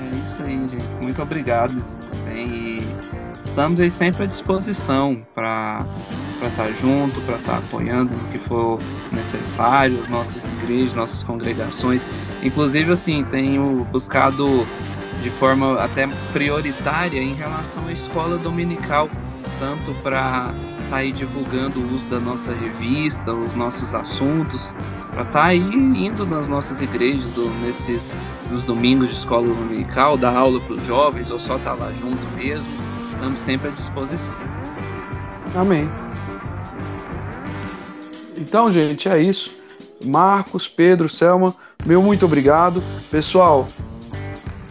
É 0.00 0.16
isso 0.22 0.42
aí, 0.42 0.68
gente. 0.68 0.86
Muito 1.02 1.20
obrigado 1.20 1.84
também. 2.12 2.46
E 2.46 2.88
estamos 3.44 3.80
aí 3.80 3.90
sempre 3.90 4.22
à 4.22 4.26
disposição 4.26 5.26
para 5.34 5.84
estar 6.40 6.50
tá 6.50 6.72
junto, 6.72 7.20
para 7.22 7.36
estar 7.36 7.52
tá 7.52 7.58
apoiando 7.58 8.14
no 8.14 8.28
que 8.30 8.38
for 8.38 8.78
necessário, 9.12 10.00
as 10.00 10.08
nossas 10.08 10.46
igrejas, 10.46 10.94
nossas 10.94 11.24
congregações. 11.24 12.06
Inclusive, 12.42 12.92
assim, 12.92 13.24
tenho 13.24 13.84
buscado 13.90 14.66
de 15.20 15.30
forma 15.30 15.82
até 15.82 16.06
prioritária 16.32 17.20
em 17.20 17.34
relação 17.34 17.88
à 17.88 17.92
escola 17.92 18.38
dominical, 18.38 19.10
tanto 19.58 19.92
para 20.02 20.54
estar 20.94 20.96
tá 20.96 20.96
aí 20.96 21.12
divulgando 21.12 21.80
o 21.80 21.94
uso 21.94 22.04
da 22.04 22.20
nossa 22.20 22.52
revista, 22.52 23.32
os 23.32 23.54
nossos 23.56 23.94
assuntos, 23.94 24.74
para 25.10 25.22
estar 25.22 25.32
tá 25.32 25.44
aí 25.46 25.58
indo 25.58 26.24
nas 26.24 26.48
nossas 26.48 26.80
igrejas, 26.80 27.28
do, 27.30 27.50
nesses 27.60 28.16
nos 28.50 28.62
domingos 28.62 29.08
de 29.08 29.14
escola 29.14 29.46
dominical, 29.46 30.16
dar 30.16 30.36
aula 30.36 30.60
para 30.60 30.74
os 30.74 30.86
jovens 30.86 31.30
ou 31.30 31.38
só 31.38 31.56
estar 31.56 31.76
tá 31.76 31.84
lá 31.84 31.92
junto 31.92 32.22
mesmo. 32.36 32.70
Estamos 33.12 33.40
sempre 33.40 33.68
à 33.68 33.70
disposição. 33.72 34.34
Amém. 35.56 35.90
Então, 38.36 38.70
gente, 38.70 39.08
é 39.08 39.20
isso. 39.20 39.50
Marcos, 40.04 40.68
Pedro, 40.68 41.08
Selma, 41.08 41.54
meu 41.84 42.02
muito 42.02 42.24
obrigado. 42.24 42.82
Pessoal, 43.10 43.66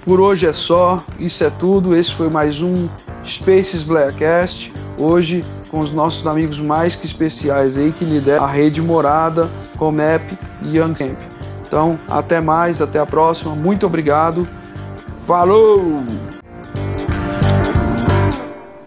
por 0.05 0.21
hoje 0.21 0.47
é 0.47 0.53
só. 0.53 1.03
Isso 1.19 1.43
é 1.43 1.49
tudo. 1.49 1.95
Esse 1.95 2.13
foi 2.13 2.29
mais 2.29 2.61
um 2.61 2.87
Spaces 3.25 3.83
Blackcast. 3.83 4.73
Hoje 4.97 5.43
com 5.69 5.79
os 5.79 5.91
nossos 5.91 6.27
amigos 6.27 6.59
mais 6.59 6.95
que 6.95 7.05
especiais 7.05 7.77
aí 7.77 7.91
que 7.91 8.05
lideram 8.05 8.45
a 8.45 8.47
rede 8.47 8.81
Morada, 8.81 9.49
Comep 9.77 10.37
e 10.61 10.77
Young 10.77 10.93
Camp. 10.93 11.17
Então, 11.65 11.97
até 12.07 12.39
mais, 12.39 12.81
até 12.81 12.99
a 12.99 13.05
próxima. 13.05 13.55
Muito 13.55 13.85
obrigado. 13.85 14.47
Falou! 15.25 16.03